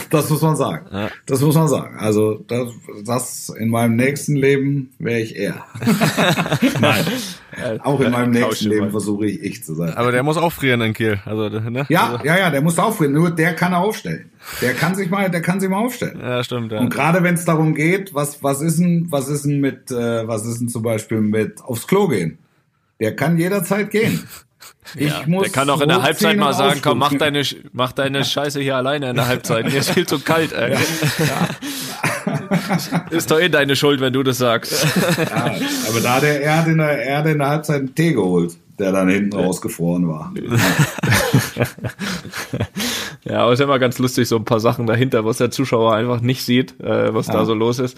das 0.09 0.30
muss 0.30 0.41
man 0.41 0.55
sagen. 0.55 0.86
Ja. 0.91 1.09
Das 1.26 1.41
muss 1.41 1.55
man 1.55 1.68
sagen. 1.68 1.97
Also 1.97 2.43
das, 2.47 2.70
das 3.03 3.49
in 3.49 3.70
meinem 3.70 3.95
nächsten 3.95 4.36
Leben 4.36 4.91
wäre 4.99 5.20
ich 5.20 5.36
er. 5.36 5.66
Nein. 6.80 7.05
Auch 7.84 7.99
in 7.99 8.12
meinem 8.12 8.32
nächsten 8.32 8.70
Leben 8.70 8.91
versuche 8.91 9.26
ich 9.26 9.41
ich 9.41 9.64
zu 9.64 9.76
sein. 9.76 9.93
Aber 9.95 10.12
der 10.12 10.24
muss 10.24 10.38
auch 10.38 10.53
frieren 10.53 10.82
in 10.82 10.93
Kiel. 10.93 11.20
Also, 11.26 11.49
ne? 11.49 11.86
Ja, 11.89 12.14
also. 12.14 12.26
ja, 12.26 12.38
ja, 12.38 12.49
der 12.49 12.62
muss 12.62 12.80
auch 12.80 12.95
frieren. 12.95 13.12
Nur 13.12 13.30
der 13.30 13.53
kann 13.55 13.74
er 13.74 13.80
aufstellen. 13.80 14.32
Der 14.62 14.74
kann 14.74 14.95
sich 14.95 15.09
mal, 15.09 15.30
der 15.30 15.41
kann 15.41 15.59
sich 15.59 15.70
mal 15.70 15.80
aufstellen. 15.80 16.20
Ja, 16.22 16.43
stimmt. 16.43 16.72
Ja. 16.72 16.80
Und 16.80 16.89
gerade 16.89 17.24
wenn 17.24 17.34
es 17.36 17.43
darum 17.43 17.76
geht, 17.76 18.14
was 18.14 18.41
was 18.41 18.62
ist 18.62 18.80
denn, 18.80 19.07
was 19.09 19.28
ist 19.28 19.43
denn 19.43 19.59
mit, 19.59 19.91
äh, 19.91 20.28
was 20.28 20.45
ist 20.45 20.62
denn 20.62 20.70
zum 20.70 20.84
Beispiel 20.84 21.20
mit 21.20 21.62
aufs 21.62 21.88
Klo 21.88 22.07
gehen? 22.07 22.38
Der 23.02 23.15
kann 23.15 23.38
jederzeit 23.38 23.91
gehen. 23.91 24.23
Ja, 24.95 25.23
der 25.25 25.49
kann 25.49 25.69
auch 25.69 25.81
in 25.81 25.89
der 25.89 26.01
Halbzeit 26.01 26.38
mal 26.38 26.53
sagen, 26.53 26.81
komm, 26.83 26.97
mach 26.99 27.13
deine, 27.13 27.43
mach 27.71 27.91
deine 27.91 28.25
Scheiße 28.25 28.59
hier 28.59 28.75
alleine 28.75 29.11
in 29.11 29.15
der 29.15 29.27
Halbzeit. 29.29 29.65
Mir 29.65 29.79
ist 29.79 29.91
viel 29.91 30.07
zu 30.07 30.19
kalt, 30.19 30.53
ey. 30.53 30.73
Ja. 30.73 31.49
ist 33.09 33.31
doch 33.31 33.39
eh 33.39 33.49
deine 33.49 33.75
Schuld, 33.75 34.01
wenn 34.01 34.13
du 34.13 34.23
das 34.23 34.38
sagst. 34.38 34.85
Ja, 35.17 35.55
aber 35.88 36.01
da 36.01 36.15
hat 36.15 36.23
er, 36.23 36.41
er 36.41 36.57
hat 36.57 36.67
in 36.67 36.77
der, 36.77 37.05
er 37.05 37.17
hat 37.19 37.25
in 37.27 37.39
der 37.39 37.49
Halbzeit 37.49 37.79
einen 37.79 37.95
Tee 37.95 38.13
geholt 38.13 38.57
der 38.82 38.91
dann 38.91 39.08
hinten 39.08 39.38
rausgefroren 39.38 40.08
war. 40.08 40.34
ja, 43.24 43.44
aber 43.44 43.53
es 43.53 43.60
ist 43.60 43.64
immer 43.64 43.78
ganz 43.80 43.99
lustig, 43.99 44.28
so 44.28 44.38
ein 44.38 44.45
paar 44.45 44.60
Sachen 44.60 44.88
dahinter, 44.88 45.24
was 45.24 45.38
der 45.38 45.52
Zuschauer 45.52 45.94
einfach 45.94 46.22
nicht 46.22 46.44
sieht, 46.44 46.80
äh, 46.82 47.14
was 47.14 47.28
ja. 47.28 47.34
da 47.34 47.45
so 47.45 47.53
los 47.53 47.80
ist. 47.80 47.98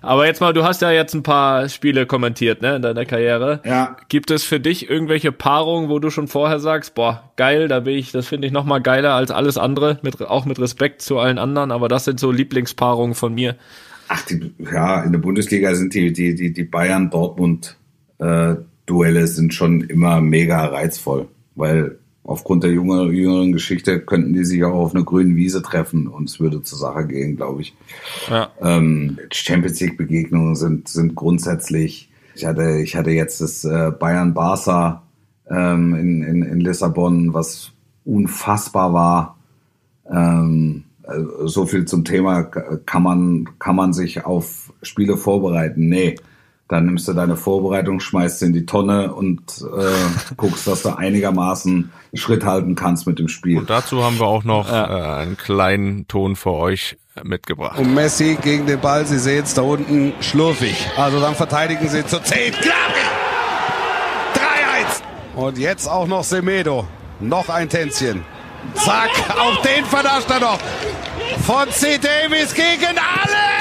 Aber 0.00 0.26
jetzt 0.26 0.40
mal, 0.40 0.52
du 0.52 0.64
hast 0.64 0.80
ja 0.82 0.90
jetzt 0.90 1.14
ein 1.14 1.22
paar 1.22 1.68
Spiele 1.68 2.06
kommentiert, 2.06 2.62
ne, 2.62 2.76
in 2.76 2.82
deiner 2.82 3.04
Karriere. 3.04 3.60
Ja. 3.64 3.96
Gibt 4.08 4.30
es 4.30 4.42
für 4.44 4.58
dich 4.58 4.88
irgendwelche 4.88 5.30
Paarungen, 5.32 5.90
wo 5.90 5.98
du 5.98 6.10
schon 6.10 6.28
vorher 6.28 6.58
sagst, 6.58 6.94
boah, 6.94 7.30
geil, 7.36 7.68
da 7.68 7.80
bin 7.80 7.94
ich, 7.94 8.10
das 8.10 8.26
finde 8.26 8.46
ich 8.46 8.52
noch 8.52 8.64
mal 8.64 8.80
geiler 8.80 9.14
als 9.14 9.30
alles 9.30 9.58
andere, 9.58 9.98
mit, 10.02 10.20
auch 10.22 10.46
mit 10.46 10.58
Respekt 10.58 11.02
zu 11.02 11.18
allen 11.18 11.38
anderen, 11.38 11.70
aber 11.70 11.88
das 11.88 12.06
sind 12.06 12.18
so 12.18 12.32
Lieblingspaarungen 12.32 13.14
von 13.14 13.34
mir. 13.34 13.56
Ach, 14.08 14.24
die, 14.26 14.52
ja, 14.58 15.02
in 15.02 15.12
der 15.12 15.20
Bundesliga 15.20 15.74
sind 15.74 15.94
die, 15.94 16.12
die, 16.12 16.34
die, 16.34 16.52
die 16.52 16.64
Bayern, 16.64 17.10
Dortmund, 17.10 17.76
äh, 18.18 18.56
Duelle 18.86 19.26
sind 19.26 19.54
schon 19.54 19.82
immer 19.82 20.20
mega 20.20 20.64
reizvoll, 20.66 21.28
weil 21.54 21.98
aufgrund 22.24 22.64
der 22.64 22.70
jüngeren, 22.70 23.12
jüngeren 23.12 23.52
Geschichte 23.52 24.00
könnten 24.00 24.32
die 24.32 24.44
sich 24.44 24.62
auch 24.64 24.74
auf 24.74 24.94
einer 24.94 25.04
grünen 25.04 25.36
Wiese 25.36 25.62
treffen 25.62 26.06
und 26.06 26.28
es 26.28 26.40
würde 26.40 26.62
zur 26.62 26.78
Sache 26.78 27.06
gehen, 27.06 27.36
glaube 27.36 27.62
ich. 27.62 27.74
Ja. 28.30 28.50
Ähm, 28.60 29.18
Champions 29.32 29.80
League 29.80 29.96
Begegnungen 29.96 30.54
sind, 30.54 30.88
sind 30.88 31.14
grundsätzlich, 31.14 32.10
ich 32.34 32.44
hatte, 32.44 32.80
ich 32.82 32.96
hatte 32.96 33.10
jetzt 33.10 33.40
das 33.40 33.64
äh, 33.64 33.90
Bayern 33.98 34.34
Barca 34.34 35.02
ähm, 35.50 35.94
in, 35.94 36.22
in, 36.22 36.42
in 36.42 36.60
Lissabon, 36.60 37.34
was 37.34 37.72
unfassbar 38.04 38.92
war. 38.92 39.38
Ähm, 40.10 40.84
also 41.04 41.48
so 41.48 41.66
viel 41.66 41.84
zum 41.84 42.04
Thema, 42.04 42.44
kann 42.44 43.02
man, 43.02 43.48
kann 43.58 43.74
man 43.74 43.92
sich 43.92 44.24
auf 44.24 44.72
Spiele 44.82 45.16
vorbereiten? 45.16 45.88
Nee. 45.88 46.14
Dann 46.72 46.86
nimmst 46.86 47.06
du 47.06 47.12
deine 47.12 47.36
Vorbereitung, 47.36 48.00
schmeißt 48.00 48.38
sie 48.38 48.46
in 48.46 48.54
die 48.54 48.64
Tonne 48.64 49.12
und 49.12 49.42
äh, 49.60 50.34
guckst, 50.38 50.66
dass 50.66 50.82
du 50.82 50.96
einigermaßen 50.96 51.92
Schritt 52.14 52.46
halten 52.46 52.76
kannst 52.76 53.06
mit 53.06 53.18
dem 53.18 53.28
Spiel. 53.28 53.58
Und 53.58 53.68
dazu 53.68 54.02
haben 54.02 54.18
wir 54.18 54.26
auch 54.26 54.44
noch 54.44 54.70
ja. 54.70 55.18
äh, 55.18 55.22
einen 55.22 55.36
kleinen 55.36 56.08
Ton 56.08 56.34
für 56.34 56.52
euch 56.52 56.96
mitgebracht. 57.22 57.78
Und 57.78 57.92
Messi 57.92 58.38
gegen 58.40 58.64
den 58.64 58.80
Ball, 58.80 59.04
Sie 59.04 59.18
sehen 59.18 59.44
es 59.44 59.52
da 59.52 59.60
unten 59.60 60.14
schlurfig. 60.20 60.88
Also 60.96 61.20
dann 61.20 61.34
verteidigen 61.34 61.86
sie 61.90 62.06
zu 62.06 62.22
10. 62.22 62.54
3-1. 62.54 62.62
Und 65.36 65.58
jetzt 65.58 65.86
auch 65.86 66.06
noch 66.06 66.24
Semedo. 66.24 66.86
Noch 67.20 67.50
ein 67.50 67.68
Tänzchen. 67.68 68.24
Zack, 68.76 69.10
auch 69.38 69.60
den 69.60 69.84
vernascht 69.84 70.30
er 70.30 70.40
noch. 70.40 70.58
Von 71.44 71.68
C. 71.70 71.98
Davis 71.98 72.54
gegen 72.54 72.96
alle. 72.96 73.52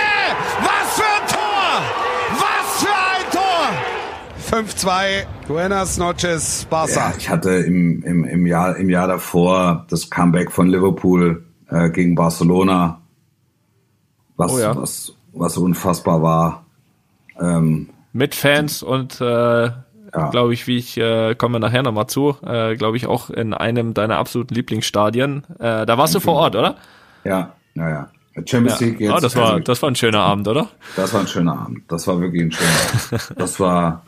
Was 0.61 0.95
für 0.95 1.03
ein 1.03 1.27
Tor! 1.27 1.81
Was 2.39 2.83
für 2.83 2.89
ein 2.89 3.31
Tor! 3.31 3.69
5-2, 4.51 5.27
Buenas 5.47 5.97
noches, 5.97 6.67
Barca. 6.69 6.93
Ja, 6.93 7.13
ich 7.17 7.29
hatte 7.29 7.51
im, 7.51 8.03
im, 8.03 8.25
im, 8.25 8.45
Jahr, 8.45 8.75
im 8.75 8.89
Jahr 8.89 9.07
davor 9.07 9.85
das 9.89 10.09
Comeback 10.09 10.51
von 10.51 10.67
Liverpool 10.67 11.45
äh, 11.69 11.89
gegen 11.89 12.15
Barcelona, 12.15 12.99
was, 14.35 14.51
oh 14.51 14.59
ja. 14.59 14.75
was, 14.75 15.13
was 15.31 15.55
unfassbar 15.55 16.21
war. 16.21 16.65
Ähm, 17.39 17.91
Mit 18.11 18.35
Fans 18.35 18.83
und 18.83 19.21
äh, 19.21 19.23
ja. 19.23 20.29
glaube 20.31 20.53
ich, 20.53 20.67
wie 20.67 20.75
ich 20.75 20.97
äh, 20.97 21.33
komme 21.35 21.61
nachher 21.61 21.83
nochmal 21.83 22.07
zu, 22.07 22.35
äh, 22.45 22.75
glaube 22.75 22.97
ich 22.97 23.07
auch 23.07 23.29
in 23.29 23.53
einem 23.53 23.93
deiner 23.93 24.17
absoluten 24.17 24.53
Lieblingsstadien. 24.53 25.45
Äh, 25.59 25.85
da 25.85 25.97
warst 25.97 26.13
du 26.13 26.19
vor 26.19 26.33
Ort, 26.33 26.57
oder? 26.57 26.75
Ja, 27.23 27.53
naja. 27.73 28.09
Champions 28.45 28.81
ja. 28.81 28.87
League 28.87 28.99
jetzt. 28.99 29.13
Oh, 29.13 29.19
das 29.21 29.33
war, 29.37 29.61
das 29.61 29.81
war 29.81 29.89
ein 29.89 29.95
schöner 29.95 30.19
Abend, 30.19 30.49
oder? 30.49 30.67
Das 30.97 31.13
war 31.13 31.21
ein 31.21 31.27
schöner 31.27 31.53
Abend. 31.53 31.83
Das 31.89 32.05
war 32.07 32.19
wirklich 32.19 32.43
ein 32.43 32.51
schöner 32.51 32.69
Abend. 32.69 33.31
Das 33.37 33.59
war, 33.59 34.03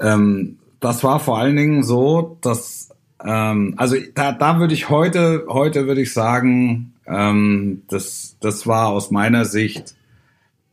ähm, 0.00 0.58
das 0.80 1.02
war 1.02 1.20
vor 1.20 1.38
allen 1.38 1.56
Dingen 1.56 1.82
so, 1.82 2.38
dass, 2.42 2.90
ähm, 3.24 3.74
also 3.76 3.96
da, 4.14 4.32
da 4.32 4.58
würde 4.58 4.74
ich 4.74 4.90
heute, 4.90 5.46
heute 5.48 5.86
würde 5.86 6.02
ich 6.02 6.12
sagen, 6.12 6.94
ähm, 7.06 7.82
das, 7.88 8.36
das 8.40 8.66
war 8.66 8.88
aus 8.88 9.10
meiner 9.10 9.44
Sicht 9.44 9.94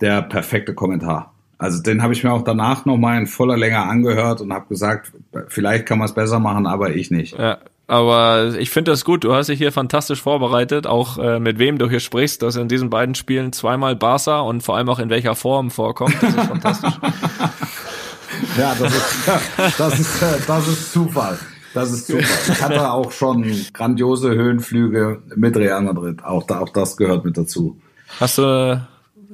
der 0.02 0.22
perfekte 0.22 0.74
Kommentar. 0.74 1.34
Also 1.58 1.82
den 1.82 2.02
habe 2.02 2.14
ich 2.14 2.24
mir 2.24 2.34
auch 2.34 2.44
danach 2.44 2.86
nochmal 2.86 3.20
in 3.20 3.28
voller 3.28 3.56
Länge 3.56 3.80
angehört 3.80 4.42
und 4.42 4.52
habe 4.52 4.66
gesagt, 4.68 5.12
vielleicht 5.48 5.86
kann 5.86 6.00
man 6.00 6.08
es 6.08 6.14
besser 6.14 6.40
machen, 6.40 6.66
aber 6.66 6.90
ich 6.96 7.12
nicht. 7.12 7.38
Ja, 7.38 7.60
aber 7.86 8.56
ich 8.58 8.70
finde 8.70 8.92
das 8.92 9.06
gut. 9.06 9.24
Du 9.24 9.34
hast 9.34 9.48
dich 9.48 9.60
hier 9.60 9.72
fantastisch 9.72 10.22
vorbereitet, 10.22 10.88
auch 10.88 11.18
äh, 11.20 11.40
mit 11.40 11.60
wem 11.60 11.78
du 11.78 11.90
hier 11.90 12.00
sprichst, 12.00 12.42
dass 12.42 12.56
in 12.56 12.68
diesen 12.68 12.90
beiden 12.90 13.16
Spielen 13.16 13.54
zweimal 13.54 13.96
Barca 13.96 14.40
und 14.40 14.64
vor 14.64 14.76
allem 14.76 14.90
auch 14.90 14.98
in 14.98 15.10
welcher 15.10 15.36
Form 15.36 15.70
vorkommt. 15.70 16.16
Das 16.22 16.34
ist 16.34 16.48
fantastisch. 16.48 16.94
ja, 18.58 18.76
das 18.76 18.94
ist, 18.96 19.28
das 19.78 20.00
ist, 20.00 20.22
das 20.48 20.68
ist 20.68 20.92
Zufall. 20.94 21.40
Das 21.74 21.92
ist 21.92 22.08
Zufall. 22.08 22.26
Ich 22.48 22.62
hatte 22.62 22.92
auch 22.92 23.12
schon 23.12 23.46
grandiose 23.74 24.32
Höhenflüge 24.32 25.22
mit 25.36 25.56
Real 25.56 25.82
Madrid. 25.82 26.24
Auch, 26.24 26.48
auch 26.50 26.70
das 26.70 26.98
gehört 26.98 27.26
mit 27.26 27.38
dazu. 27.38 27.80
Hast 28.20 28.38
du, 28.38 28.88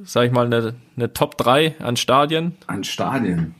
sag 0.04 0.26
ich 0.26 0.32
mal, 0.32 0.46
eine, 0.46 0.74
eine 0.96 1.12
Top 1.12 1.36
3 1.38 1.76
an 1.80 1.96
Stadien? 1.96 2.56
An 2.66 2.84
Stadien. 2.84 3.54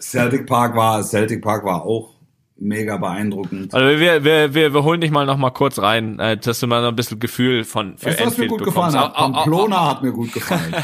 Celtic 0.00 0.46
Park 0.46 0.76
war, 0.76 1.02
Celtic 1.02 1.42
Park 1.42 1.64
war 1.64 1.82
auch 1.82 2.17
mega 2.58 2.96
beeindruckend. 2.96 3.74
Also 3.74 4.00
wir, 4.00 4.24
wir, 4.24 4.54
wir, 4.54 4.74
wir 4.74 4.84
holen 4.84 5.00
dich 5.00 5.10
mal 5.10 5.26
noch 5.26 5.36
mal 5.36 5.50
kurz 5.50 5.78
rein, 5.78 6.18
äh, 6.18 6.36
dass 6.36 6.60
du 6.60 6.66
mal 6.66 6.82
noch 6.82 6.88
ein 6.88 6.96
bisschen 6.96 7.20
Gefühl 7.20 7.64
von 7.64 7.98
für 7.98 8.06
weißt, 8.06 8.26
was 8.26 8.38
mir 8.38 8.48
gut 8.48 8.58
bekommst. 8.58 8.92
gefallen 8.92 9.04
hat? 9.04 9.14
Pamplona 9.14 9.90
hat 9.90 10.02
mir 10.02 10.12
gut 10.12 10.32
gefallen. 10.32 10.72
da 10.72 10.82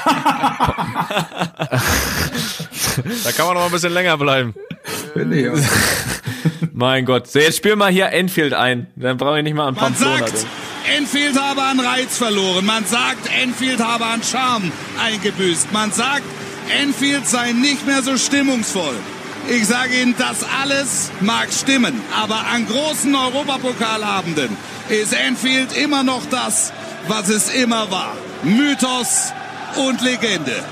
kann 3.33 3.47
man 3.47 3.55
noch 3.55 3.67
ein 3.67 3.73
bisschen 3.73 3.93
länger 3.93 4.17
bleiben. 4.17 4.55
Finde 5.13 5.41
ich. 5.41 5.49
mein 6.73 7.05
Gott. 7.05 7.27
So, 7.27 7.39
jetzt 7.39 7.57
spiel 7.57 7.77
mal 7.77 7.91
hier 7.91 8.13
Enfield 8.13 8.55
ein. 8.55 8.87
Dann 8.97 9.17
brauche 9.17 9.39
ich 9.39 9.45
nicht 9.45 9.55
mal 9.55 9.69
an 9.69 9.75
Pamplona. 9.75 10.21
Man 10.21 10.29
sagt, 10.29 10.47
Enfield 10.97 11.41
habe 11.41 11.63
an 11.63 11.81
Reiz 11.81 12.19
verloren. 12.19 12.67
Man 12.67 12.85
sagt, 12.85 13.29
Enfield 13.43 13.83
habe 13.83 14.05
an 14.05 14.23
Charme 14.23 14.71
eingebüßt. 15.03 15.73
Man 15.73 15.93
sagt, 15.93 16.25
Enfield 16.81 17.27
sei 17.27 17.53
nicht 17.53 17.87
mehr 17.87 18.03
so 18.03 18.17
stimmungsvoll. 18.17 18.95
Ich 19.49 19.67
sage 19.67 20.01
Ihnen, 20.01 20.15
das 20.17 20.45
alles 20.63 21.11
mag 21.21 21.53
stimmen, 21.53 22.01
aber 22.17 22.47
an 22.47 22.67
großen 22.67 23.15
Europapokalabenden 23.15 24.57
ist 24.89 25.13
Enfield 25.13 25.77
immer 25.77 26.03
noch 26.03 26.25
das, 26.27 26.73
was 27.09 27.29
es 27.29 27.55
immer 27.55 27.91
war. 27.91 28.17
Mythos 28.43 29.33
und 29.77 30.01
Legende. 30.01 30.65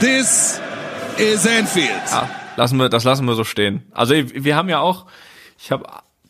This 0.00 0.60
is 1.18 1.46
Enfield. 1.46 1.88
Ja, 2.10 2.28
lassen 2.56 2.78
wir, 2.78 2.88
das 2.88 3.04
lassen 3.04 3.26
wir 3.26 3.34
so 3.34 3.44
stehen. 3.44 3.84
Also 3.92 4.14
wir 4.14 4.56
haben 4.56 4.68
ja 4.68 4.80
auch, 4.80 5.06
ich 5.58 5.70
habe 5.70 5.84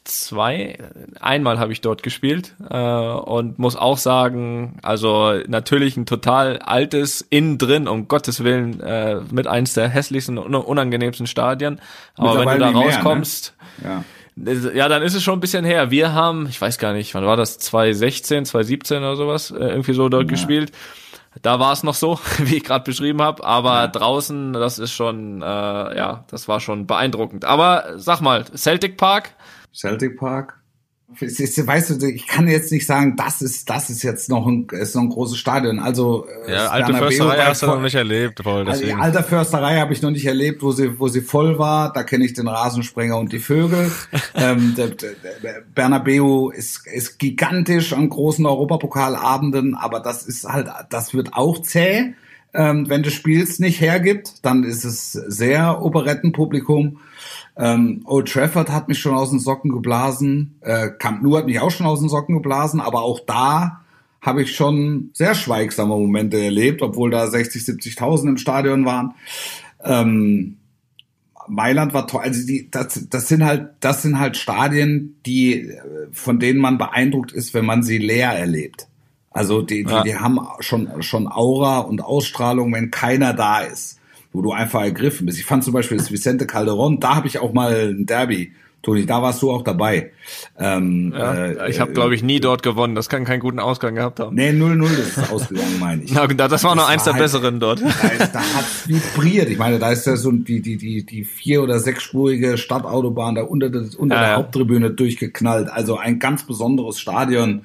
zwei, 0.07 0.79
einmal 1.21 1.59
habe 1.59 1.73
ich 1.73 1.81
dort 1.81 2.03
gespielt 2.03 2.55
äh, 2.71 2.77
und 2.77 3.59
muss 3.59 3.77
auch 3.77 3.99
sagen, 3.99 4.79
also 4.83 5.35
natürlich 5.47 5.97
ein 5.97 6.07
total 6.07 6.59
altes 6.59 7.21
innen 7.21 7.59
drin, 7.59 7.89
um 7.89 8.09
Gottes 8.09 8.43
Willen, 8.43 8.81
äh, 8.81 9.21
mit 9.31 9.47
eins 9.47 9.75
der 9.75 9.89
hässlichsten 9.89 10.39
und 10.39 10.55
unangenehmsten 10.55 11.27
Stadien. 11.27 11.81
Aber 12.17 12.39
wenn 12.41 12.49
du 12.49 12.59
da 12.59 12.71
rauskommst, 12.71 13.55
mehr, 13.83 14.05
ne? 14.37 14.55
ja. 14.55 14.71
ja, 14.75 14.89
dann 14.89 15.03
ist 15.03 15.15
es 15.15 15.23
schon 15.23 15.35
ein 15.35 15.41
bisschen 15.41 15.65
her. 15.65 15.91
Wir 15.91 16.13
haben, 16.13 16.47
ich 16.49 16.61
weiß 16.61 16.79
gar 16.79 16.93
nicht, 16.93 17.15
wann 17.15 17.27
war 17.27 17.37
das, 17.37 17.59
2016, 17.59 18.47
2017 18.47 18.99
oder 18.99 19.17
sowas, 19.17 19.51
äh, 19.51 19.57
irgendwie 19.57 19.95
so 19.95 20.09
dort 20.09 20.25
ja. 20.25 20.31
gespielt. 20.31 20.73
Da 21.43 21.61
war 21.61 21.73
es 21.73 21.83
noch 21.83 21.95
so, 21.95 22.19
wie 22.39 22.57
ich 22.57 22.65
gerade 22.65 22.85
beschrieben 22.85 23.21
habe, 23.23 23.45
aber 23.45 23.75
ja. 23.75 23.89
draußen, 23.89 24.53
das 24.53 24.79
ist 24.79 24.93
schon, 24.93 25.43
äh, 25.43 25.45
ja, 25.45 26.25
das 26.31 26.49
war 26.49 26.61
schon 26.61 26.87
beeindruckend. 26.87 27.45
Aber 27.45 27.95
sag 27.97 28.21
mal, 28.21 28.45
Celtic 28.57 28.97
Park, 28.97 29.31
Celtic 29.77 30.19
Park. 30.19 30.61
Weißt 31.09 32.03
du, 32.03 32.07
ich 32.09 32.27
kann 32.27 32.49
jetzt 32.49 32.73
nicht 32.73 32.85
sagen, 32.85 33.15
das 33.17 33.41
ist, 33.41 33.71
das 33.71 33.91
ist 33.91 34.03
jetzt 34.03 34.29
noch 34.29 34.45
ein, 34.45 34.67
ist 34.73 34.97
noch 34.97 35.03
ein 35.03 35.09
großes 35.09 35.39
Stadion. 35.39 35.79
Also 35.79 36.27
äh, 36.47 36.53
ja, 36.53 36.67
alte 36.67 36.95
Försterei 36.95 37.37
hast 37.45 37.63
du 37.63 37.67
noch 37.67 37.81
nicht 37.81 37.95
erlebt, 37.95 38.43
voll. 38.43 38.69
Also, 38.69 38.85
die 38.85 38.93
alte 38.93 39.23
Försterei 39.23 39.79
habe 39.79 39.93
ich 39.93 40.03
noch 40.03 40.11
nicht 40.11 40.27
erlebt, 40.27 40.65
wo 40.65 40.73
sie, 40.73 40.99
wo 40.99 41.07
sie 41.07 41.21
voll 41.21 41.61
war. 41.61 41.93
Da 41.93 42.03
kenne 42.03 42.25
ich 42.25 42.35
den 42.35 42.49
Rasensprenger 42.49 43.17
und 43.19 43.33
die 43.33 43.39
Vögel. 43.39 43.93
ähm, 44.35 44.75
der, 44.77 44.89
der, 44.89 45.13
der 45.45 45.63
Bernabeu 45.73 46.51
ist, 46.51 46.85
ist 46.89 47.21
gigantisch 47.21 47.93
an 47.93 48.09
großen 48.09 48.45
Europapokalabenden, 48.45 49.77
aber 49.77 50.01
das 50.01 50.27
ist 50.27 50.45
halt, 50.45 50.69
das 50.91 51.15
wird 51.15 51.35
auch 51.35 51.63
zäh. 51.63 52.15
Ähm, 52.53 52.89
wenn 52.89 53.05
das 53.05 53.13
Spiels 53.13 53.61
nicht 53.61 53.81
hergibt, 53.81 54.45
dann 54.45 54.65
ist 54.65 54.85
es 54.85 55.13
sehr 55.13 55.83
Operettenpublikum. 55.83 56.99
Ähm, 57.59 58.03
Old 58.05 58.29
Trafford 58.29 58.71
hat 58.71 58.89
mich 58.89 58.99
schon 58.99 59.15
aus 59.15 59.31
den 59.31 59.41
Socken 59.41 59.73
geblasen. 59.73 60.57
Äh, 60.61 60.91
Camp 60.99 61.23
Nou 61.23 61.37
hat 61.37 61.47
mich 61.47 61.61
auch 61.61 61.71
schon 61.71 61.87
aus 61.87 62.01
den 62.01 62.09
Socken 62.09 62.35
geblasen, 62.35 62.81
aber 62.81 63.03
auch 63.03 63.21
da 63.21 63.81
habe 64.21 64.43
ich 64.43 64.55
schon 64.55 65.11
sehr 65.13 65.35
schweigsame 65.35 65.97
Momente 65.97 66.37
erlebt, 66.43 66.83
obwohl 66.83 67.11
da 67.11 67.27
60, 67.29 67.63
70.000 67.63 68.29
im 68.29 68.37
Stadion 68.39 68.85
waren. 68.85 69.15
Ähm, 69.83 70.57
Mailand 71.49 71.95
war 71.95 72.07
toll. 72.07 72.23
Also 72.23 72.47
die, 72.47 72.69
das, 72.71 73.07
das 73.09 73.29
sind 73.29 73.45
halt, 73.45 73.71
das 73.81 74.03
sind 74.03 74.19
halt 74.19 74.37
Stadien, 74.37 75.17
die, 75.25 75.73
von 76.13 76.41
denen 76.41 76.59
man 76.59 76.77
beeindruckt 76.77 77.33
ist, 77.33 77.55
wenn 77.55 77.65
man 77.65 77.83
sie 77.83 77.99
leer 77.99 78.33
erlebt. 78.33 78.89
Also 79.31 79.63
die, 79.63 79.85
die, 79.85 79.93
ja. 79.93 80.03
die 80.03 80.17
haben 80.17 80.41
schon, 80.61 81.03
schon 81.03 81.29
Aura 81.29 81.81
und 81.81 82.03
Ausstrahlung, 82.03 82.73
wenn 82.73 82.91
keiner 82.91 83.33
da 83.33 83.61
ist, 83.61 83.96
wo 84.37 84.43
du 84.43 84.53
einfach 84.53 84.83
ergriffen 84.83 85.27
bist. 85.27 85.39
Ich 85.39 85.45
fand 85.45 85.65
zum 85.65 85.73
Beispiel 85.73 85.97
das 85.97 86.13
Vicente 86.13 86.47
Calderon, 86.47 87.01
da 87.01 87.17
habe 87.17 87.27
ich 87.27 87.39
auch 87.39 87.53
mal 87.53 87.89
ein 87.89 88.07
Derby 88.07 88.53
Toni, 88.87 89.05
da 89.05 89.21
warst 89.21 89.43
du 89.43 89.51
auch 89.51 89.63
dabei. 89.63 90.13
Ähm, 90.57 91.13
ja, 91.13 91.47
äh, 91.47 91.71
ich 91.71 91.81
habe, 91.81 91.93
glaube 91.93 92.15
ich, 92.15 92.23
nie 92.23 92.39
dort 92.39 92.63
gewonnen. 92.63 92.95
Das 92.95 93.09
kann 93.09 93.25
keinen 93.25 93.41
guten 93.41 93.59
Ausgang 93.59 93.97
gehabt 93.97 94.21
haben. 94.21 94.37
Nee, 94.37 94.51
0-0 94.51 94.85
ist 94.85 95.19
es 95.19 95.31
ausgegangen, 95.31 95.81
meine 95.81 96.05
ich. 96.05 96.13
Na, 96.15 96.27
das 96.27 96.63
war 96.63 96.77
noch 96.77 96.89
eins 96.89 97.03
der 97.03 97.15
halt, 97.15 97.23
besseren 97.23 97.59
dort. 97.59 97.83
Da, 97.83 98.09
ist, 98.09 98.33
da 98.33 98.39
hat's 98.39 98.89
vibriert. 98.89 99.49
Ich 99.49 99.59
meine, 99.59 99.81
da 99.81 99.91
ist 99.91 100.07
ja 100.07 100.15
so 100.17 100.31
die, 100.31 100.61
die, 100.61 100.77
die, 100.77 101.05
die 101.05 101.25
vier- 101.25 101.65
oder 101.65 101.81
sechsspurige 101.81 102.57
Stadtautobahn 102.57 103.35
da 103.35 103.43
unter, 103.43 103.71
das, 103.71 103.97
unter 103.97 104.15
ja, 104.15 104.21
der 104.21 104.31
ja. 104.31 104.37
Haupttribüne 104.37 104.91
durchgeknallt. 104.93 105.69
Also 105.69 105.97
ein 105.97 106.21
ganz 106.21 106.47
besonderes 106.47 107.01
Stadion 107.01 107.63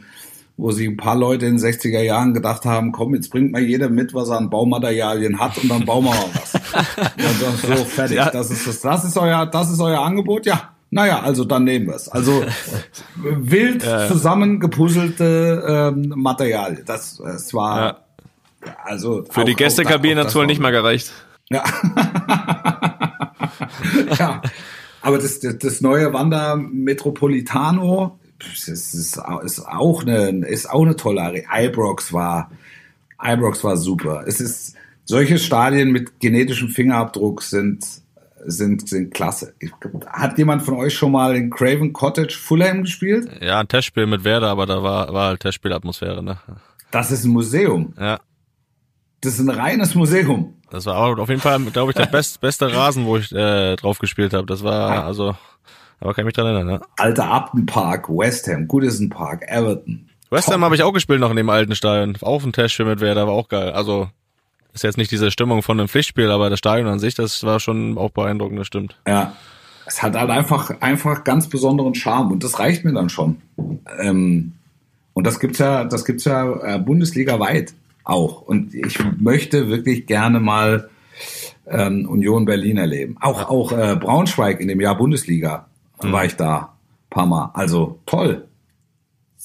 wo 0.62 0.72
sie 0.72 0.88
ein 0.88 0.96
paar 0.96 1.16
Leute 1.16 1.48
in 1.48 1.58
den 1.58 1.66
60er 1.66 2.02
Jahren 2.02 2.36
gedacht 2.36 2.66
haben, 2.66 2.92
komm, 2.92 3.16
jetzt 3.16 3.32
bringt 3.32 3.52
mal 3.52 3.64
jeder 3.64 3.90
mit, 3.90 4.14
was 4.14 4.30
er 4.30 4.38
an 4.38 4.52
Baumaterialien 4.52 5.40
hat 5.40 5.58
und 5.58 5.70
dann 5.70 5.86
bauen 5.86 6.06
wir 6.06 6.12
mal 6.12 6.30
was. 6.36 6.54
und 7.74 7.78
so, 7.78 7.84
fertig. 7.86 8.18
Ja. 8.18 8.30
Das 8.30 8.52
ist 8.52 8.68
das, 8.68 8.80
das 8.80 9.04
ist 9.04 9.18
euer, 9.18 9.48
das 9.48 9.72
ist 9.72 9.80
euer 9.80 10.02
Angebot, 10.02 10.46
ja. 10.46 10.76
Naja, 10.92 11.22
also 11.22 11.46
dann 11.46 11.64
nehmen 11.64 11.88
wir 11.88 11.96
es. 11.96 12.10
Also 12.10 12.46
wild 13.16 13.84
ja, 13.84 14.08
zusammengepuzzelte 14.08 15.94
ähm, 15.96 16.14
Material. 16.16 16.84
Das, 16.86 17.20
es 17.20 17.56
war 17.56 17.82
ja. 17.82 17.98
also 18.84 19.24
für 19.32 19.42
auch, 19.42 19.46
die 19.46 19.56
Gästekabine 19.56 20.20
hat 20.22 20.28
es 20.28 20.36
wohl 20.36 20.46
nicht 20.46 20.62
mal 20.62 20.70
gereicht. 20.70 21.12
Ja. 21.50 21.64
ja. 24.20 24.44
Aber 25.02 25.18
das, 25.18 25.40
das, 25.40 25.58
das 25.58 25.82
neue 25.82 26.14
Wander 26.14 26.56
Metropolitano 26.56 28.20
das 28.50 28.68
ist, 28.68 28.94
ist 28.94 29.20
auch 29.20 30.02
eine 30.02 30.46
ist 30.48 30.70
auch 30.70 30.84
eine 30.84 30.96
tolle 30.96 31.22
Area. 31.22 31.44
Ibrox 31.54 32.14
war 32.14 32.52
Ibrox 33.24 33.64
war 33.64 33.78
super. 33.78 34.24
Es 34.28 34.42
ist 34.42 34.76
solche 35.06 35.38
Stadien 35.38 35.92
mit 35.92 36.20
genetischem 36.20 36.70
Fingerabdruck 36.70 37.44
sind 37.44 37.86
sind, 38.46 38.88
sind 38.88 39.14
klasse. 39.14 39.54
Hat 40.08 40.38
jemand 40.38 40.64
von 40.64 40.76
euch 40.76 40.94
schon 40.96 41.12
mal 41.12 41.36
in 41.36 41.50
Craven 41.50 41.94
Cottage 41.94 42.38
Fulham 42.38 42.82
gespielt? 42.82 43.30
Ja, 43.42 43.60
ein 43.60 43.68
Testspiel 43.68 44.08
mit 44.08 44.24
Werder, 44.24 44.50
aber 44.50 44.66
da 44.66 44.82
war, 44.82 45.14
war 45.14 45.28
halt 45.28 45.42
Testspielatmosphäre, 45.42 46.24
ne? 46.24 46.40
Das 46.92 47.12
ist 47.12 47.24
ein 47.24 47.32
Museum. 47.32 47.94
Ja. 48.00 48.20
Das 49.22 49.34
ist 49.34 49.40
ein 49.40 49.50
reines 49.50 49.94
Museum. 49.96 50.56
Das 50.72 50.86
war 50.86 50.98
auch 50.98 51.18
auf 51.18 51.30
jeden 51.30 51.42
Fall, 51.42 51.60
glaube 51.66 51.92
ich, 51.92 51.98
der 51.98 52.06
best, 52.12 52.42
beste 52.42 52.74
Rasen, 52.74 53.06
wo 53.06 53.18
ich 53.18 53.32
äh, 53.32 53.76
drauf 53.76 54.00
gespielt 54.00 54.34
habe. 54.34 54.48
Das 54.48 54.64
war, 54.64 54.96
ja. 54.96 55.04
also, 55.04 55.36
aber 56.02 56.14
kann 56.14 56.24
ich 56.24 56.26
mich 56.26 56.34
dran 56.34 56.48
erinnern, 56.48 56.68
ne? 56.68 56.82
Alter 56.98 57.32
Upton 57.32 57.66
Park, 57.66 58.10
West 58.10 58.48
Ham, 58.48 58.68
Goodison 58.68 59.10
Park, 59.10 59.44
Everton. 59.48 60.10
West 60.32 60.52
Ham 60.52 60.64
habe 60.64 60.76
ich 60.76 60.84
auch 60.84 60.94
gespielt 60.94 61.20
noch 61.20 61.30
in 61.30 61.38
dem 61.38 61.50
alten 61.50 61.76
Stadion. 61.76 62.18
Auch 62.22 62.44
ein 62.44 62.52
Testspiel 62.52 62.86
mit 62.86 63.02
Werder, 63.02 63.28
war 63.28 63.34
auch 63.34 63.50
geil. 63.50 63.72
Also, 63.72 64.10
ist 64.74 64.84
jetzt 64.84 64.98
nicht 64.98 65.12
diese 65.12 65.30
Stimmung 65.30 65.62
von 65.62 65.80
einem 65.80 65.88
Pflichtspiel, 65.88 66.32
aber 66.32 66.50
das 66.50 66.60
Stadion 66.60 66.88
an 66.88 67.00
sich, 67.00 67.14
das 67.14 67.44
war 67.44 67.60
schon 67.60 67.98
auch 67.98 68.10
beeindruckend, 68.12 68.60
das 68.60 68.68
stimmt. 68.68 68.98
Ja. 69.08 69.34
Es 69.86 70.02
hat 70.02 70.16
halt 70.16 70.30
einfach, 70.30 70.80
einfach 70.80 71.24
ganz 71.24 71.50
besonderen 71.50 71.96
Charme 71.96 72.32
und 72.32 72.44
das 72.44 72.60
reicht 72.60 72.86
mir 72.86 72.94
dann 72.94 73.10
schon. 73.10 73.42
Ähm, 74.00 74.54
und 75.14 75.28
das 75.28 75.40
gibt's 75.40 75.60
ja, 75.60 75.84
das 75.84 76.06
gibt's 76.06 76.24
ja 76.24 76.76
äh, 76.76 76.80
bundesligaweit 76.80 77.74
auch. 78.04 78.42
Und 78.42 78.74
ich 78.74 78.98
möchte 79.20 79.68
wirklich 79.68 80.06
gerne 80.08 80.40
mal 80.40 80.90
ähm, 81.68 82.08
Union 82.08 82.46
Berlin 82.46 82.78
erleben. 82.78 83.18
Auch, 83.20 83.50
auch 83.50 83.72
äh, 83.74 83.96
Braunschweig 83.96 84.62
in 84.62 84.68
dem 84.68 84.80
Jahr 84.80 84.98
Bundesliga 84.98 85.68
mhm. 86.10 86.12
war 86.12 86.26
ich 86.26 86.36
da. 86.36 86.74
Paar 87.10 87.26
Mal. 87.26 87.52
Also 87.54 88.00
toll. 88.06 88.48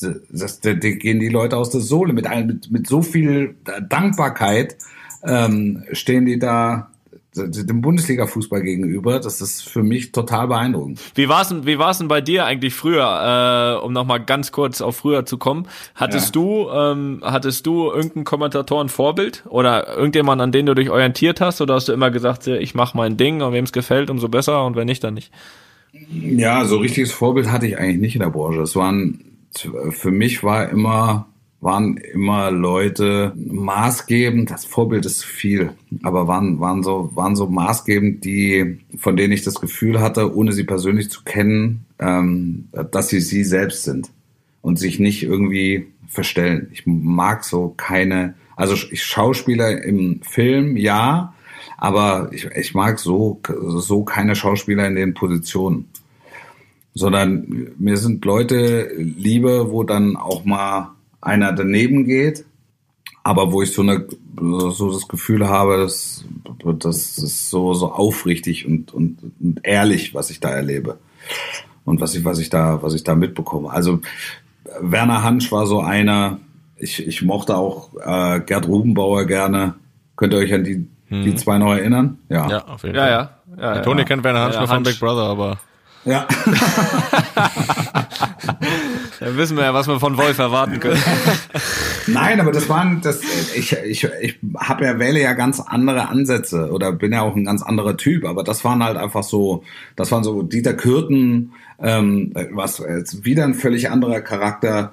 Das, 0.01 0.21
das, 0.31 0.61
da 0.61 0.73
gehen 0.75 1.21
die 1.21 1.29
Leute 1.29 1.57
aus 1.57 1.71
der 1.71 1.81
Sohle 1.81 2.13
mit, 2.13 2.29
mit, 2.47 2.71
mit 2.71 2.87
so 2.87 3.03
viel 3.03 3.57
Dankbarkeit 3.89 4.77
ähm, 5.25 5.85
stehen 5.93 6.27
die 6.27 6.39
da 6.39 6.91
dem 7.39 7.83
Bundesliga-Fußball 7.83 8.63
gegenüber. 8.63 9.21
Das 9.21 9.43
ist 9.43 9.69
für 9.69 9.83
mich 9.83 10.13
total 10.13 10.49
beeindruckend. 10.49 11.01
Wie 11.15 11.29
war's 11.29 11.51
denn, 11.51 11.67
wie 11.67 11.79
war's 11.79 11.99
denn 11.99 12.09
bei 12.09 12.23
dir 12.23 12.47
eigentlich 12.47 12.73
früher, 12.73 13.77
äh, 13.79 13.85
um 13.85 13.93
nochmal 13.93 14.25
ganz 14.25 14.53
kurz 14.53 14.81
auf 14.81 14.97
früher 14.97 15.27
zu 15.27 15.37
kommen? 15.37 15.69
Hattest 15.95 16.35
ja. 16.35 16.41
du, 16.41 16.71
ähm, 16.71 17.23
hattest 17.23 17.67
du 17.67 17.91
irgendeinen 17.91 18.25
Kommentatoren-Vorbild 18.25 19.45
oder 19.51 19.97
irgendjemand, 19.97 20.41
an 20.41 20.53
den 20.53 20.65
du 20.65 20.75
dich 20.75 20.89
orientiert 20.89 21.43
hast? 21.43 21.61
Oder 21.61 21.75
hast 21.75 21.89
du 21.89 21.93
immer 21.93 22.11
gesagt, 22.11 22.47
ich 22.47 22.75
mache 22.75 22.97
mein 22.97 23.19
Ding 23.19 23.43
und 23.43 23.53
wem 23.53 23.65
es 23.65 23.73
gefällt, 23.73 24.09
umso 24.09 24.29
besser 24.29 24.65
und 24.65 24.77
wenn 24.77 24.87
nicht, 24.87 25.05
dann 25.05 25.15
nicht? 25.15 25.31
Ja, 25.93 26.65
so 26.65 26.79
richtiges 26.79 27.13
Vorbild 27.13 27.51
hatte 27.51 27.67
ich 27.67 27.79
eigentlich 27.79 28.01
nicht 28.01 28.15
in 28.17 28.23
der 28.23 28.31
Branche. 28.31 28.61
Es 28.61 28.77
waren, 28.77 29.25
für 29.91 30.11
mich 30.11 30.43
war 30.43 30.69
immer 30.69 31.27
waren 31.61 31.97
immer 31.97 32.51
Leute 32.51 33.33
maßgebend, 33.37 34.51
das 34.51 34.65
Vorbild 34.65 35.07
ist 35.07 35.25
viel, 35.25 35.73
aber 36.03 36.29
waren, 36.29 36.61
waren 36.61 36.83
so, 36.83 37.11
waren 37.15 37.35
so 37.35 37.49
maßgebend, 37.49 38.25
die, 38.25 38.79
von 38.99 39.17
denen 39.17 39.33
ich 39.33 39.43
das 39.43 39.61
Gefühl 39.61 40.01
hatte, 40.01 40.37
ohne 40.37 40.53
sie 40.53 40.65
persönlich 40.65 41.11
zu 41.11 41.25
kennen, 41.25 41.87
ähm, 41.99 42.69
dass 42.93 43.09
sie 43.09 43.21
sie 43.21 43.43
selbst 43.43 43.85
sind 43.85 44.11
und 44.63 44.79
sich 44.79 45.01
nicht 45.01 45.23
irgendwie 45.23 45.87
verstellen. 46.07 46.69
Ich 46.73 46.87
mag 46.87 47.43
so 47.43 47.75
keine, 47.77 48.35
also 48.55 48.77
Schauspieler 48.77 49.83
im 49.83 50.21
Film, 50.23 50.77
ja, 50.77 51.35
aber 51.77 52.31
ich, 52.33 52.47
ich 52.47 52.75
mag 52.75 52.99
so, 52.99 53.41
so 53.77 54.05
keine 54.05 54.35
Schauspieler 54.35 54.87
in 54.87 54.95
den 54.95 55.15
Positionen. 55.15 55.89
Sondern 56.95 57.73
mir 57.79 57.99
sind 57.99 58.25
Leute 58.25 58.91
Liebe, 58.97 59.71
wo 59.71 59.83
dann 59.83 60.17
auch 60.17 60.45
mal 60.45 60.93
einer 61.21 61.53
daneben 61.53 62.07
geht, 62.07 62.47
aber 63.23 63.53
wo 63.53 63.63
ich 63.63 63.73
so 63.73 63.83
eine 63.83 64.07
so 64.39 64.93
das 64.93 65.09
Gefühl 65.09 65.47
habe, 65.49 65.79
dass 65.79 66.25
das 66.79 67.19
ist 67.19 67.51
so 67.51 67.75
so 67.75 67.93
aufrichtig 67.93 68.67
und, 68.67 68.95
und, 68.95 69.19
und 69.41 69.61
ehrlich, 69.63 70.15
was 70.15 70.31
ich 70.31 70.41
da 70.41 70.51
erlebe 70.51 70.99
und 71.85 72.01
was 72.01 72.15
ich 72.15 72.25
was 72.25 72.39
ich 72.39 72.49
da 72.49 72.83
was 72.83 72.95
ich 72.95 73.05
da 73.05 73.15
mitbekomme. 73.15 73.71
Also 73.71 74.01
Werner 74.81 75.23
Hansch 75.23 75.51
war 75.53 75.67
so 75.67 75.81
einer. 75.81 76.41
Ich, 76.79 77.07
ich 77.07 77.23
mochte 77.23 77.57
auch 77.57 77.91
äh, 77.95 78.41
Gerd 78.41 78.69
Rubenbauer 78.69 79.25
gerne. 79.25 79.75
Könnt 80.17 80.35
ihr 80.35 80.39
euch 80.39 80.53
an 80.53 80.65
die 80.65 80.87
hm. 81.09 81.25
die 81.25 81.35
zwei 81.37 81.59
noch 81.59 81.73
erinnern? 81.73 82.19
Ja, 82.29 82.49
ja 82.49 82.65
auf 82.65 82.83
jeden 82.83 82.97
Fall. 82.97 83.11
Ja, 83.11 83.21
ja. 83.21 83.31
ja, 83.59 83.75
ja 83.77 83.83
Toni 83.83 84.05
kennt 84.05 84.25
Werner 84.25 84.41
Hansch 84.41 84.55
ja, 84.55 84.61
nur 84.61 84.69
von 84.69 84.83
Big 84.83 84.99
Brother, 84.99 85.23
aber 85.23 85.59
ja. 86.05 86.27
Dann 89.19 89.37
wissen 89.37 89.57
wir 89.57 89.65
ja, 89.65 89.75
was 89.75 89.89
wir 89.89 89.99
von 89.99 90.17
Wolf 90.17 90.39
erwarten 90.39 90.79
können. 90.79 91.03
Nein, 92.07 92.41
aber 92.41 92.53
das 92.53 92.69
waren, 92.69 93.01
das, 93.01 93.21
ich, 93.55 93.73
ich, 93.73 94.09
ich 94.21 94.39
habe 94.57 94.85
ja 94.85 94.99
wähle 94.99 95.21
ja 95.21 95.33
ganz 95.33 95.61
andere 95.61 96.09
Ansätze 96.09 96.71
oder 96.71 96.93
bin 96.93 97.13
ja 97.13 97.23
auch 97.23 97.35
ein 97.35 97.45
ganz 97.45 97.63
anderer 97.63 97.97
Typ, 97.97 98.25
aber 98.25 98.45
das 98.45 98.65
waren 98.65 98.83
halt 98.83 98.97
einfach 98.97 99.23
so, 99.23 99.65
das 99.97 100.13
waren 100.13 100.25
so 100.25 100.43
Dieter 100.43 100.75
Kürten, 100.75 101.53
ähm, 101.79 102.33
was 102.53 102.79
jetzt 102.79 103.25
wieder 103.25 103.45
ein 103.45 103.55
völlig 103.55 103.91
anderer 103.91 104.21
Charakter, 104.21 104.93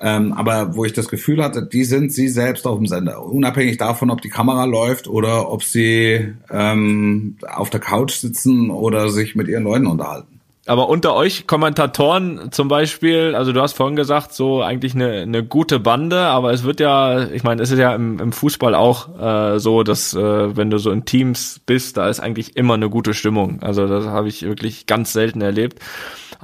ähm, 0.00 0.32
aber 0.32 0.74
wo 0.74 0.84
ich 0.84 0.92
das 0.92 1.08
Gefühl 1.08 1.42
hatte, 1.42 1.66
die 1.66 1.84
sind 1.84 2.12
sie 2.12 2.28
selbst 2.28 2.66
auf 2.66 2.78
dem 2.78 2.86
Sender, 2.86 3.22
unabhängig 3.22 3.76
davon, 3.76 4.10
ob 4.10 4.22
die 4.22 4.30
Kamera 4.30 4.64
läuft 4.64 5.08
oder 5.08 5.50
ob 5.50 5.64
sie 5.64 6.34
ähm, 6.50 7.36
auf 7.46 7.70
der 7.70 7.80
Couch 7.80 8.12
sitzen 8.12 8.70
oder 8.70 9.10
sich 9.10 9.34
mit 9.34 9.48
ihren 9.48 9.64
Leuten 9.64 9.86
unterhalten. 9.86 10.33
Aber 10.66 10.88
unter 10.88 11.14
euch 11.14 11.46
Kommentatoren 11.46 12.50
zum 12.50 12.68
Beispiel, 12.68 13.34
also 13.34 13.52
du 13.52 13.60
hast 13.60 13.74
vorhin 13.74 13.96
gesagt, 13.96 14.32
so 14.32 14.62
eigentlich 14.62 14.94
eine, 14.94 15.20
eine 15.20 15.44
gute 15.44 15.78
Bande, 15.78 16.20
aber 16.20 16.52
es 16.52 16.64
wird 16.64 16.80
ja, 16.80 17.28
ich 17.28 17.42
meine, 17.42 17.62
es 17.62 17.70
ist 17.70 17.78
ja 17.78 17.94
im, 17.94 18.18
im 18.18 18.32
Fußball 18.32 18.74
auch 18.74 19.54
äh, 19.54 19.58
so, 19.58 19.82
dass 19.82 20.14
äh, 20.14 20.56
wenn 20.56 20.70
du 20.70 20.78
so 20.78 20.90
in 20.90 21.04
Teams 21.04 21.60
bist, 21.66 21.98
da 21.98 22.08
ist 22.08 22.20
eigentlich 22.20 22.56
immer 22.56 22.74
eine 22.74 22.88
gute 22.88 23.12
Stimmung. 23.12 23.62
Also 23.62 23.86
das 23.86 24.06
habe 24.06 24.28
ich 24.28 24.42
wirklich 24.42 24.86
ganz 24.86 25.12
selten 25.12 25.42
erlebt. 25.42 25.80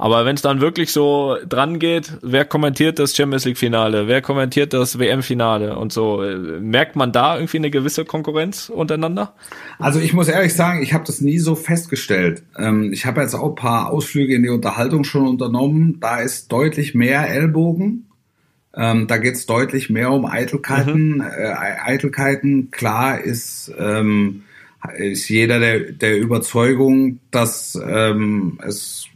Aber 0.01 0.25
wenn 0.25 0.35
es 0.35 0.41
dann 0.41 0.63
wirklich 0.63 0.93
so 0.93 1.37
dran 1.47 1.79
geht, 1.79 2.15
wer 2.23 2.47
kommentiert 2.47 2.99
das 2.99 3.15
Champions 3.15 3.45
League 3.45 3.59
Finale, 3.59 4.09
wer 4.09 4.23
kommentiert 4.23 4.73
das 4.73 4.99
WM 4.99 5.23
Finale 5.23 5.77
und 5.77 5.93
so, 5.93 6.23
äh, 6.23 6.37
merkt 6.37 6.97
man 6.97 7.13
da 7.13 7.37
irgendwie 7.37 7.59
eine 7.59 7.71
gewisse 7.71 8.07
Konkurrenz 8.07 8.71
untereinander? 8.71 9.35
Also 9.79 10.01
ich 10.01 10.15
muss 10.15 10.29
ehrlich 10.29 10.55
sagen, 10.55 10.83
ich 10.83 10.95
habe 10.95 11.05
das 11.05 11.21
nie 11.21 11.39
so 11.39 11.55
festgestellt. 11.55 12.43
Ähm, 12.57 12.95
ich 12.95 13.05
habe 13.05 13.21
jetzt 13.21 13.35
auch 13.35 13.47
ein 13.47 13.55
paar 13.55 13.93
Ausflüge 14.11 14.35
in 14.35 14.43
die 14.43 14.49
Unterhaltung 14.49 15.05
schon 15.05 15.27
unternommen. 15.27 15.99
Da 16.01 16.21
ist 16.21 16.51
deutlich 16.51 16.95
mehr 16.97 17.29
Ellbogen. 17.29 18.07
Ähm, 18.75 19.07
da 19.07 19.19
geht 19.19 19.35
es 19.35 19.47
deutlich 19.47 19.89
mehr 19.89 20.11
um 20.11 20.27
Eitelkeiten. 20.27 21.19
Mhm. 21.19 21.21
Äh, 21.21 21.55
Eitelkeiten, 21.85 22.73
klar 22.73 23.21
ist, 23.21 23.73
ähm, 23.79 24.43
ist 24.97 25.29
jeder 25.29 25.61
der, 25.61 25.93
der 25.93 26.19
Überzeugung, 26.19 27.21
dass 27.31 27.81
ähm, 27.87 28.59
es 28.67 29.07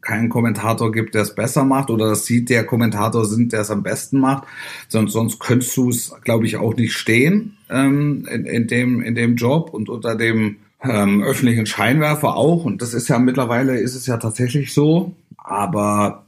keinen 0.00 0.28
Kommentator 0.28 0.90
gibt, 0.90 1.14
der 1.14 1.22
es 1.22 1.34
besser 1.34 1.64
macht 1.64 1.90
oder 1.90 2.08
das 2.08 2.26
sieht 2.26 2.50
der 2.50 2.64
Kommentator 2.64 3.24
sind, 3.26 3.52
der 3.52 3.60
es 3.60 3.70
am 3.70 3.84
besten 3.84 4.18
macht. 4.18 4.44
Sonst, 4.88 5.12
sonst 5.12 5.38
könntest 5.38 5.76
du 5.76 5.90
es, 5.90 6.12
glaube 6.24 6.46
ich, 6.46 6.56
auch 6.56 6.74
nicht 6.74 6.94
stehen 6.94 7.56
ähm, 7.68 8.26
in, 8.28 8.44
in, 8.44 8.66
dem, 8.66 9.02
in 9.02 9.14
dem 9.14 9.36
Job 9.36 9.72
und 9.72 9.88
unter 9.88 10.16
dem 10.16 10.56
ähm, 10.82 11.22
öffentlichen 11.22 11.66
Scheinwerfer 11.66 12.36
auch. 12.36 12.64
Und 12.64 12.82
das 12.82 12.94
ist 12.94 13.08
ja 13.08 13.18
mittlerweile 13.18 13.78
ist 13.78 13.94
es 13.94 14.06
ja 14.06 14.16
tatsächlich 14.16 14.72
so. 14.72 15.14
Aber 15.36 16.24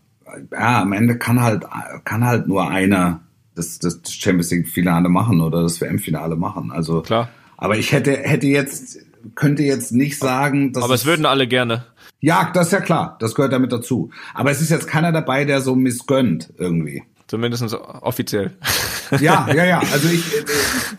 ja, 0.51 0.83
am 0.83 0.93
Ende 0.93 1.19
kann 1.19 1.43
halt 1.43 1.65
kann 2.05 2.25
halt 2.25 2.49
nur 2.49 2.71
einer 2.71 3.21
das, 3.55 3.79
das 3.79 4.01
Champions 4.09 4.51
League 4.51 4.69
Finale 4.69 5.09
machen 5.09 5.41
oder 5.41 5.63
das 5.63 5.81
WM 5.81 5.99
Finale 5.99 6.37
machen. 6.37 6.71
Also 6.73 7.03
klar. 7.03 7.29
Aber 7.57 7.77
ich 7.77 7.93
hätte 7.93 8.13
hätte 8.13 8.47
jetzt 8.47 8.99
könnte 9.35 9.63
jetzt 9.63 9.93
nicht 9.93 10.19
sagen, 10.19 10.73
dass 10.73 10.83
aber 10.83 10.95
es 10.95 11.07
würden 11.07 11.27
alle 11.27 11.47
gerne. 11.47 11.85
Ja, 12.21 12.51
das 12.55 12.69
ist 12.69 12.73
ja 12.73 12.81
klar, 12.81 13.17
das 13.21 13.35
gehört 13.35 13.53
damit 13.53 13.73
dazu. 13.73 14.11
Aber 14.33 14.51
es 14.51 14.61
ist 14.61 14.71
jetzt 14.71 14.87
keiner 14.87 15.13
dabei, 15.13 15.45
der 15.45 15.61
so 15.61 15.75
missgönnt 15.75 16.53
irgendwie. 16.57 17.03
Zumindest 17.33 17.75
offiziell. 18.03 18.51
Ja, 19.21 19.47
ja, 19.55 19.67
ja. 19.67 19.79
Also 19.79 20.09
ich, 20.09 20.35
äh, 20.35 20.45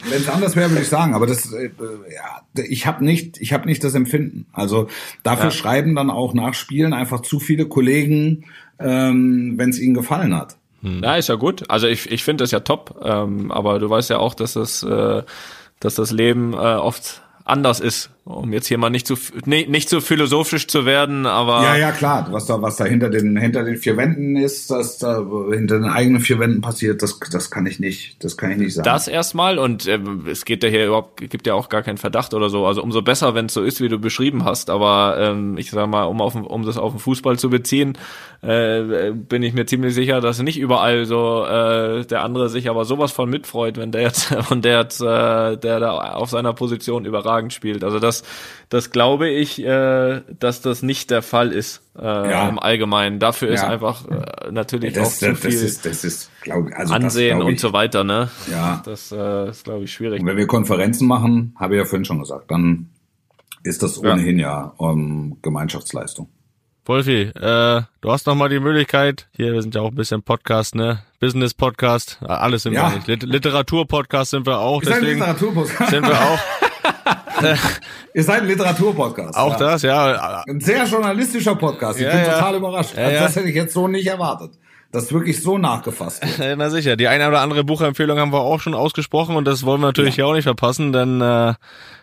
wenn 0.07 0.21
es 0.21 0.29
anders 0.29 0.55
wäre, 0.55 0.69
würde 0.69 0.83
ich 0.83 0.87
sagen. 0.87 1.15
Aber 1.15 1.25
das, 1.25 1.51
äh, 1.51 1.71
ja, 2.13 2.63
ich 2.63 2.85
habe 2.85 3.03
nicht, 3.03 3.41
ich 3.41 3.53
habe 3.53 3.65
nicht 3.65 3.83
das 3.83 3.95
Empfinden. 3.95 4.45
Also 4.53 4.87
dafür 5.23 5.45
ja. 5.45 5.51
schreiben 5.51 5.95
dann 5.95 6.11
auch 6.11 6.35
nach 6.35 6.53
Spielen 6.53 6.93
einfach 6.93 7.21
zu 7.21 7.39
viele 7.39 7.65
Kollegen, 7.65 8.45
ähm, 8.77 9.55
wenn 9.57 9.71
es 9.71 9.79
ihnen 9.79 9.95
gefallen 9.95 10.35
hat. 10.35 10.57
Hm. 10.83 11.01
Ja, 11.03 11.15
ist 11.15 11.29
ja 11.29 11.35
gut. 11.35 11.67
Also 11.71 11.87
ich, 11.87 12.11
ich 12.11 12.23
finde 12.23 12.43
das 12.43 12.51
ja 12.51 12.59
top. 12.59 13.01
Ähm, 13.03 13.51
aber 13.51 13.79
du 13.79 13.89
weißt 13.89 14.11
ja 14.11 14.19
auch, 14.19 14.35
dass 14.35 14.53
das, 14.53 14.83
äh, 14.83 15.23
dass 15.79 15.95
das 15.95 16.11
Leben 16.11 16.53
äh, 16.53 16.57
oft 16.57 17.23
anders 17.45 17.79
ist, 17.79 18.11
um 18.25 18.53
jetzt 18.53 18.67
hier 18.67 18.77
mal 18.77 18.89
nicht 18.89 19.05
zu 19.05 19.15
nicht, 19.45 19.69
nicht 19.69 19.89
zu 19.89 19.99
philosophisch 19.99 20.67
zu 20.67 20.85
werden, 20.85 21.25
aber 21.25 21.61
ja 21.63 21.75
ja 21.75 21.91
klar, 21.91 22.27
was 22.31 22.45
da 22.45 22.61
was 22.61 22.77
da 22.77 22.85
hinter 22.85 23.09
den 23.09 23.35
hinter 23.35 23.65
den 23.65 23.75
vier 23.75 23.97
Wänden 23.97 24.37
ist, 24.37 24.69
was 24.69 24.97
da 24.97 25.25
hinter 25.51 25.79
den 25.79 25.89
eigenen 25.89 26.21
vier 26.21 26.39
Wänden 26.39 26.61
passiert, 26.61 27.01
das 27.01 27.19
das 27.31 27.51
kann 27.51 27.65
ich 27.65 27.81
nicht, 27.81 28.23
das 28.23 28.37
kann 28.37 28.51
ich 28.51 28.57
nicht 28.57 28.75
sagen. 28.75 28.85
Das 28.85 29.09
erstmal 29.09 29.59
und 29.59 29.87
äh, 29.87 29.99
es 30.29 30.45
geht 30.45 30.63
ja 30.63 30.69
hier 30.69 30.87
überhaupt 30.87 31.29
gibt 31.29 31.45
ja 31.47 31.53
auch 31.53 31.67
gar 31.67 31.81
keinen 31.81 31.97
Verdacht 31.97 32.33
oder 32.33 32.49
so, 32.49 32.65
also 32.65 32.81
umso 32.81 33.01
besser, 33.01 33.35
wenn 33.35 33.47
es 33.47 33.53
so 33.53 33.61
ist, 33.61 33.81
wie 33.81 33.89
du 33.89 33.99
beschrieben 33.99 34.45
hast, 34.45 34.69
aber 34.69 35.17
ähm, 35.19 35.57
ich 35.57 35.71
sag 35.71 35.87
mal, 35.87 36.05
um 36.05 36.21
auf 36.21 36.33
um 36.35 36.65
das 36.65 36.77
auf 36.77 36.93
den 36.93 36.99
Fußball 36.99 37.37
zu 37.37 37.49
beziehen, 37.49 37.97
äh, 38.41 39.11
bin 39.11 39.43
ich 39.43 39.53
mir 39.53 39.65
ziemlich 39.65 39.93
sicher, 39.93 40.21
dass 40.21 40.41
nicht 40.41 40.59
überall 40.59 41.05
so 41.05 41.45
äh, 41.45 42.05
der 42.05 42.23
andere 42.23 42.47
sich 42.47 42.69
aber 42.69 42.85
sowas 42.85 43.11
von 43.11 43.29
mitfreut, 43.29 43.77
wenn 43.77 43.91
der 43.91 44.01
jetzt 44.01 44.31
und 44.49 44.63
der 44.63 44.79
jetzt, 44.79 45.01
äh, 45.01 45.57
der 45.57 45.79
da 45.79 45.91
auf 46.13 46.29
seiner 46.29 46.53
Position 46.53 47.05
überragend 47.05 47.51
spielt. 47.51 47.83
Also 47.83 47.99
das 47.99 48.12
das, 48.21 48.23
das 48.69 48.91
glaube 48.91 49.29
ich, 49.29 49.63
äh, 49.63 50.21
dass 50.39 50.61
das 50.61 50.83
nicht 50.83 51.11
der 51.11 51.21
Fall 51.21 51.51
ist 51.51 51.81
äh, 51.97 52.03
ja. 52.03 52.49
im 52.49 52.59
Allgemeinen. 52.59 53.19
Dafür 53.19 53.49
ja. 53.49 53.53
ist 53.55 53.63
einfach 53.63 54.07
äh, 54.09 54.51
natürlich 54.51 54.93
das, 54.93 55.07
auch 55.07 55.11
zu 55.11 55.29
das, 55.29 55.39
viel 55.39 55.53
ist, 55.53 55.85
das 55.85 56.03
ist, 56.03 56.31
glaub, 56.41 56.67
also 56.73 56.93
Ansehen 56.93 57.39
das, 57.39 57.47
und 57.47 57.59
so 57.59 57.73
weiter. 57.73 58.03
Ne? 58.03 58.29
Ja. 58.51 58.81
Das 58.85 59.11
äh, 59.11 59.49
ist, 59.49 59.63
glaube 59.63 59.85
ich, 59.85 59.93
schwierig. 59.93 60.21
Und 60.21 60.27
wenn 60.27 60.37
wir 60.37 60.47
Konferenzen 60.47 61.07
machen, 61.07 61.55
habe 61.59 61.75
ich 61.75 61.79
ja 61.79 61.85
vorhin 61.85 62.05
schon 62.05 62.19
gesagt, 62.19 62.51
dann 62.51 62.89
ist 63.63 63.81
das 63.81 63.97
ohnehin 63.97 64.39
ja, 64.39 64.47
ja 64.47 64.73
um 64.77 65.37
Gemeinschaftsleistung. 65.41 66.29
Wolfi, 66.85 67.21
äh, 67.21 67.81
du 68.01 68.11
hast 68.11 68.27
noch 68.27 68.35
mal 68.35 68.49
die 68.49 68.59
Möglichkeit, 68.59 69.29
hier, 69.31 69.53
wir 69.53 69.61
sind 69.61 69.73
ja 69.73 69.79
auch 69.79 69.91
ein 69.91 69.95
bisschen 69.95 70.21
Podcast, 70.21 70.75
ne? 70.75 71.01
Business-Podcast, 71.21 72.19
alles 72.21 72.63
sind 72.63 72.73
ja. 72.73 72.91
wir 72.91 73.15
nicht. 73.15 73.23
Literatur-Podcast 73.23 74.31
sind 74.31 74.45
wir 74.45 74.59
auch, 74.59 74.81
wir 74.81 74.89
deswegen 74.89 75.23
sind 75.23 76.05
wir 76.05 76.21
auch. 76.21 76.39
Ihr 78.13 78.23
seid 78.23 78.41
ein 78.41 78.47
Literaturpodcast. 78.47 79.35
Auch 79.35 79.53
ja. 79.53 79.57
das, 79.57 79.81
ja. 79.81 80.43
Ein 80.47 80.59
sehr 80.59 80.85
journalistischer 80.85 81.55
Podcast. 81.55 81.99
Ich 81.99 82.05
ja, 82.05 82.11
bin 82.11 82.19
ja. 82.19 82.33
total 82.33 82.55
überrascht. 82.55 82.97
Also 82.97 83.19
das 83.19 83.35
hätte 83.35 83.49
ich 83.49 83.55
jetzt 83.55 83.73
so 83.73 83.87
nicht 83.87 84.07
erwartet. 84.07 84.51
Das 84.91 85.11
wirklich 85.11 85.41
so 85.41 85.57
nachgefasst 85.57 86.23
wird. 86.37 86.55
Na 86.57 86.69
sicher, 86.69 86.95
die 86.95 87.07
eine 87.07 87.27
oder 87.27 87.41
andere 87.41 87.63
Buchempfehlung 87.63 88.19
haben 88.19 88.31
wir 88.31 88.41
auch 88.41 88.59
schon 88.59 88.75
ausgesprochen 88.75 89.35
und 89.35 89.45
das 89.45 89.63
wollen 89.65 89.81
wir 89.81 89.87
natürlich 89.87 90.17
ja. 90.17 90.25
auch 90.25 90.33
nicht 90.33 90.43
verpassen, 90.43 90.93
denn 90.93 91.19
äh, 91.19 91.55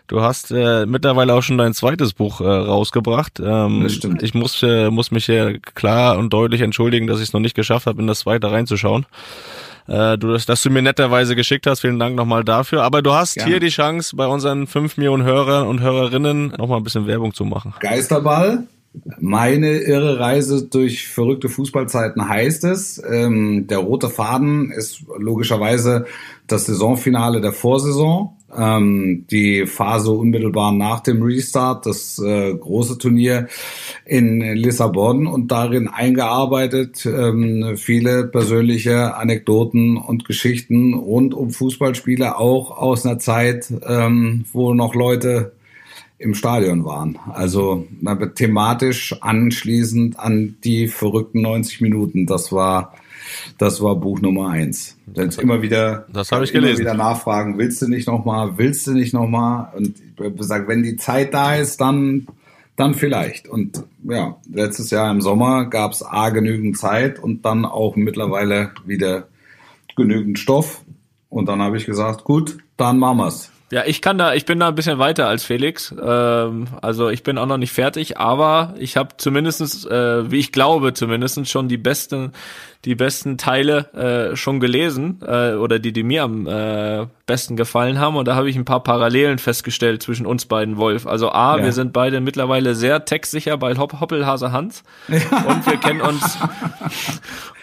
du 0.07 0.21
hast 0.21 0.51
äh, 0.51 0.85
mittlerweile 0.85 1.33
auch 1.33 1.41
schon 1.41 1.57
dein 1.57 1.73
zweites 1.73 2.11
Buch 2.11 2.41
äh, 2.41 2.43
rausgebracht. 2.43 3.39
Ähm, 3.39 3.83
das 3.83 3.93
stimmt. 3.93 4.21
Ich 4.23 4.33
muss, 4.33 4.61
äh, 4.61 4.89
muss 4.89 5.09
mich 5.09 5.25
hier 5.25 5.59
klar 5.59 6.17
und 6.17 6.33
deutlich 6.33 6.59
entschuldigen, 6.59 7.07
dass 7.07 7.19
ich 7.19 7.29
es 7.29 7.33
noch 7.33 7.39
nicht 7.39 7.55
geschafft 7.55 7.85
habe, 7.85 8.01
in 8.01 8.07
das 8.07 8.19
zweite 8.19 8.51
reinzuschauen 8.51 9.05
äh, 9.87 10.17
du, 10.17 10.37
dass 10.37 10.63
du 10.63 10.69
mir 10.69 10.81
netterweise 10.81 11.35
geschickt 11.35 11.67
hast. 11.67 11.81
Vielen 11.81 11.99
Dank 11.99 12.15
nochmal 12.15 12.43
dafür. 12.43 12.83
Aber 12.83 13.01
du 13.01 13.13
hast 13.13 13.35
Gerne. 13.35 13.49
hier 13.49 13.59
die 13.59 13.69
Chance, 13.69 14.15
bei 14.15 14.27
unseren 14.27 14.67
fünf 14.67 14.97
Millionen 14.97 15.23
Hörern 15.23 15.67
und 15.67 15.81
Hörerinnen 15.81 16.53
nochmal 16.57 16.77
ein 16.77 16.83
bisschen 16.83 17.07
Werbung 17.07 17.33
zu 17.33 17.45
machen. 17.45 17.73
Geisterball. 17.79 18.67
Meine 19.19 19.79
irre 19.79 20.19
Reise 20.19 20.67
durch 20.67 21.07
verrückte 21.07 21.47
Fußballzeiten 21.47 22.27
heißt 22.27 22.65
es. 22.65 23.01
Ähm, 23.09 23.67
der 23.67 23.77
rote 23.77 24.09
Faden 24.09 24.69
ist 24.71 25.03
logischerweise 25.17 26.05
das 26.47 26.65
Saisonfinale 26.65 27.39
der 27.39 27.53
Vorsaison 27.53 28.37
ähm, 28.57 29.25
die 29.29 29.65
Phase 29.65 30.11
unmittelbar 30.11 30.71
nach 30.71 30.99
dem 31.01 31.21
Restart, 31.21 31.85
das 31.85 32.19
äh, 32.19 32.53
große 32.53 32.97
Turnier 32.97 33.47
in 34.05 34.41
Lissabon 34.41 35.27
und 35.27 35.51
darin 35.51 35.87
eingearbeitet 35.87 37.05
ähm, 37.05 37.77
viele 37.77 38.25
persönliche 38.25 39.15
Anekdoten 39.15 39.97
und 39.97 40.25
Geschichten 40.25 40.93
rund 40.93 41.33
um 41.33 41.51
Fußballspiele, 41.51 42.37
auch 42.37 42.71
aus 42.77 43.05
einer 43.05 43.19
Zeit, 43.19 43.71
ähm, 43.85 44.45
wo 44.51 44.73
noch 44.73 44.95
Leute 44.95 45.53
im 46.17 46.35
Stadion 46.35 46.85
waren. 46.85 47.17
Also 47.33 47.87
thematisch 48.35 49.15
anschließend 49.21 50.19
an 50.19 50.55
die 50.63 50.87
verrückten 50.87 51.41
90 51.41 51.81
Minuten. 51.81 52.27
Das 52.27 52.51
war 52.51 52.93
das 53.57 53.81
war 53.81 53.95
Buch 53.95 54.21
Nummer 54.21 54.49
eins. 54.49 54.97
Jetzt 55.13 55.39
immer 55.39 55.61
wieder, 55.61 56.05
das 56.11 56.31
habe 56.31 56.43
ich 56.43 56.51
gelesen. 56.51 56.79
wieder 56.79 56.93
nachfragen, 56.93 57.57
willst 57.57 57.81
du 57.81 57.87
nicht 57.87 58.07
nochmal, 58.07 58.57
willst 58.57 58.87
du 58.87 58.91
nicht 58.91 59.13
nochmal? 59.13 59.71
Und 59.75 59.95
ich 60.19 60.45
sage, 60.45 60.67
wenn 60.67 60.83
die 60.83 60.95
Zeit 60.95 61.33
da 61.33 61.55
ist, 61.55 61.81
dann, 61.81 62.27
dann 62.75 62.93
vielleicht. 62.93 63.47
Und 63.47 63.83
ja, 64.03 64.37
letztes 64.51 64.89
Jahr 64.91 65.11
im 65.11 65.21
Sommer 65.21 65.65
gab 65.65 65.91
es 65.91 66.03
A 66.03 66.29
genügend 66.29 66.77
Zeit 66.77 67.19
und 67.19 67.45
dann 67.45 67.65
auch 67.65 67.95
mittlerweile 67.95 68.71
wieder 68.85 69.27
genügend 69.95 70.39
Stoff. 70.39 70.81
Und 71.29 71.47
dann 71.47 71.61
habe 71.61 71.77
ich 71.77 71.85
gesagt, 71.85 72.23
gut, 72.23 72.57
dann 72.77 72.99
machen 72.99 73.17
wir's. 73.19 73.51
Ja, 73.71 73.83
ich 73.85 74.01
kann 74.01 74.17
da, 74.17 74.33
ich 74.33 74.45
bin 74.45 74.59
da 74.59 74.67
ein 74.67 74.75
bisschen 74.75 74.99
weiter 74.99 75.29
als 75.29 75.45
Felix. 75.45 75.95
Ähm, 76.01 76.67
also 76.81 77.09
ich 77.09 77.23
bin 77.23 77.37
auch 77.37 77.45
noch 77.45 77.57
nicht 77.57 77.71
fertig, 77.71 78.17
aber 78.17 78.73
ich 78.77 78.97
habe 78.97 79.15
zumindestens, 79.15 79.85
äh, 79.85 80.29
wie 80.29 80.39
ich 80.39 80.51
glaube, 80.51 80.93
zumindestens 80.93 81.49
schon 81.49 81.69
die 81.69 81.77
besten, 81.77 82.33
die 82.83 82.95
besten 82.95 83.37
Teile 83.37 84.31
äh, 84.33 84.35
schon 84.35 84.59
gelesen 84.59 85.21
äh, 85.25 85.53
oder 85.53 85.79
die, 85.79 85.93
die 85.93 86.03
mir 86.03 86.23
am 86.23 86.47
äh, 86.47 87.07
besten 87.25 87.55
gefallen 87.55 87.97
haben. 87.97 88.17
Und 88.17 88.27
da 88.27 88.35
habe 88.35 88.49
ich 88.49 88.57
ein 88.57 88.65
paar 88.65 88.83
Parallelen 88.83 89.37
festgestellt 89.37 90.03
zwischen 90.03 90.25
uns 90.25 90.45
beiden, 90.45 90.75
Wolf. 90.75 91.07
Also 91.07 91.31
A, 91.31 91.57
ja. 91.57 91.63
wir 91.63 91.71
sind 91.71 91.93
beide 91.93 92.19
mittlerweile 92.19 92.75
sehr 92.75 93.05
textsicher 93.05 93.55
bei 93.55 93.77
Hopp 93.77 94.01
Hoppelhase 94.01 94.51
Hans. 94.51 94.83
Und 95.07 95.65
wir 95.65 95.77
kennen 95.77 96.01
uns 96.01 96.37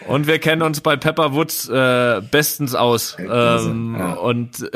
und 0.07 0.25
wir 0.25 0.39
kennen 0.39 0.63
uns 0.63 0.81
bei 0.81 0.95
Pepper 0.95 1.33
Woods 1.33 1.69
äh, 1.69 2.21
bestens 2.31 2.73
aus. 2.73 3.15
Ähm, 3.19 3.95
ja. 3.97 4.13
Und 4.13 4.57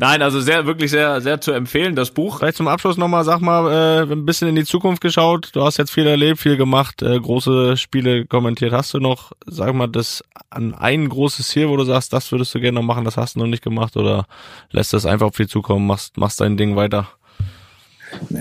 nein, 0.00 0.22
also 0.22 0.40
sehr, 0.40 0.66
wirklich 0.66 0.90
sehr, 0.90 1.20
sehr 1.20 1.40
zu 1.40 1.52
empfehlen, 1.52 1.94
das 1.94 2.10
Buch. 2.10 2.38
Vielleicht 2.38 2.56
zum 2.56 2.68
Abschluss 2.68 2.96
nochmal, 2.96 3.24
sag 3.24 3.40
mal, 3.40 3.70
äh, 4.08 4.12
ein 4.12 4.24
bisschen 4.24 4.48
in 4.48 4.56
die 4.56 4.64
Zukunft 4.64 5.02
geschaut. 5.02 5.50
Du 5.52 5.62
hast 5.62 5.76
jetzt 5.76 5.92
viel 5.92 6.06
erlebt, 6.06 6.40
viel 6.40 6.56
gemacht, 6.56 7.02
äh, 7.02 7.20
große 7.20 7.76
Spiele 7.76 8.24
kommentiert. 8.26 8.72
Hast 8.72 8.94
du 8.94 8.98
noch, 8.98 9.32
sag 9.46 9.74
mal, 9.74 9.86
das 9.86 10.24
an 10.48 10.74
ein 10.74 11.08
großes 11.08 11.48
Ziel, 11.48 11.68
wo 11.68 11.76
du 11.76 11.84
sagst, 11.84 12.12
das 12.12 12.32
würdest 12.32 12.54
du 12.54 12.60
gerne 12.60 12.80
noch 12.80 12.86
machen, 12.86 13.04
das 13.04 13.16
hast 13.16 13.36
du 13.36 13.40
noch 13.40 13.46
nicht 13.46 13.62
gemacht 13.62 13.96
oder 13.96 14.26
lässt 14.70 14.92
das 14.92 15.06
einfach 15.06 15.26
auf 15.26 15.36
dich 15.36 15.48
zukommen, 15.48 15.86
machst, 15.86 16.16
machst 16.16 16.40
dein 16.40 16.56
Ding 16.56 16.74
weiter? 16.76 17.08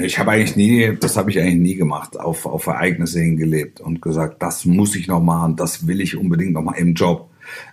Ich 0.02 0.18
habe 0.18 0.31
eigentlich 0.31 0.56
nie, 0.56 0.98
das 0.99 1.18
habe 1.18 1.30
ich 1.30 1.40
eigentlich 1.40 1.60
nie 1.60 1.76
gemacht, 1.76 2.19
auf, 2.19 2.48
auf 2.48 2.65
Ereignisse 2.65 3.19
hingelebt 3.19 3.80
und 3.81 4.02
gesagt, 4.02 4.41
das 4.41 4.65
muss 4.65 4.95
ich 4.95 5.07
noch 5.07 5.19
machen, 5.19 5.57
das 5.57 5.86
will 5.86 6.02
ich 6.02 6.18
unbedingt 6.18 6.53
noch 6.53 6.64
mal 6.64 6.73
im 6.73 6.95
Job. 6.95 7.30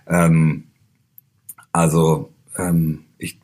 Ähm, 0.07 0.65
also 1.71 2.29
ähm, 2.57 3.05
ich, 3.19 3.39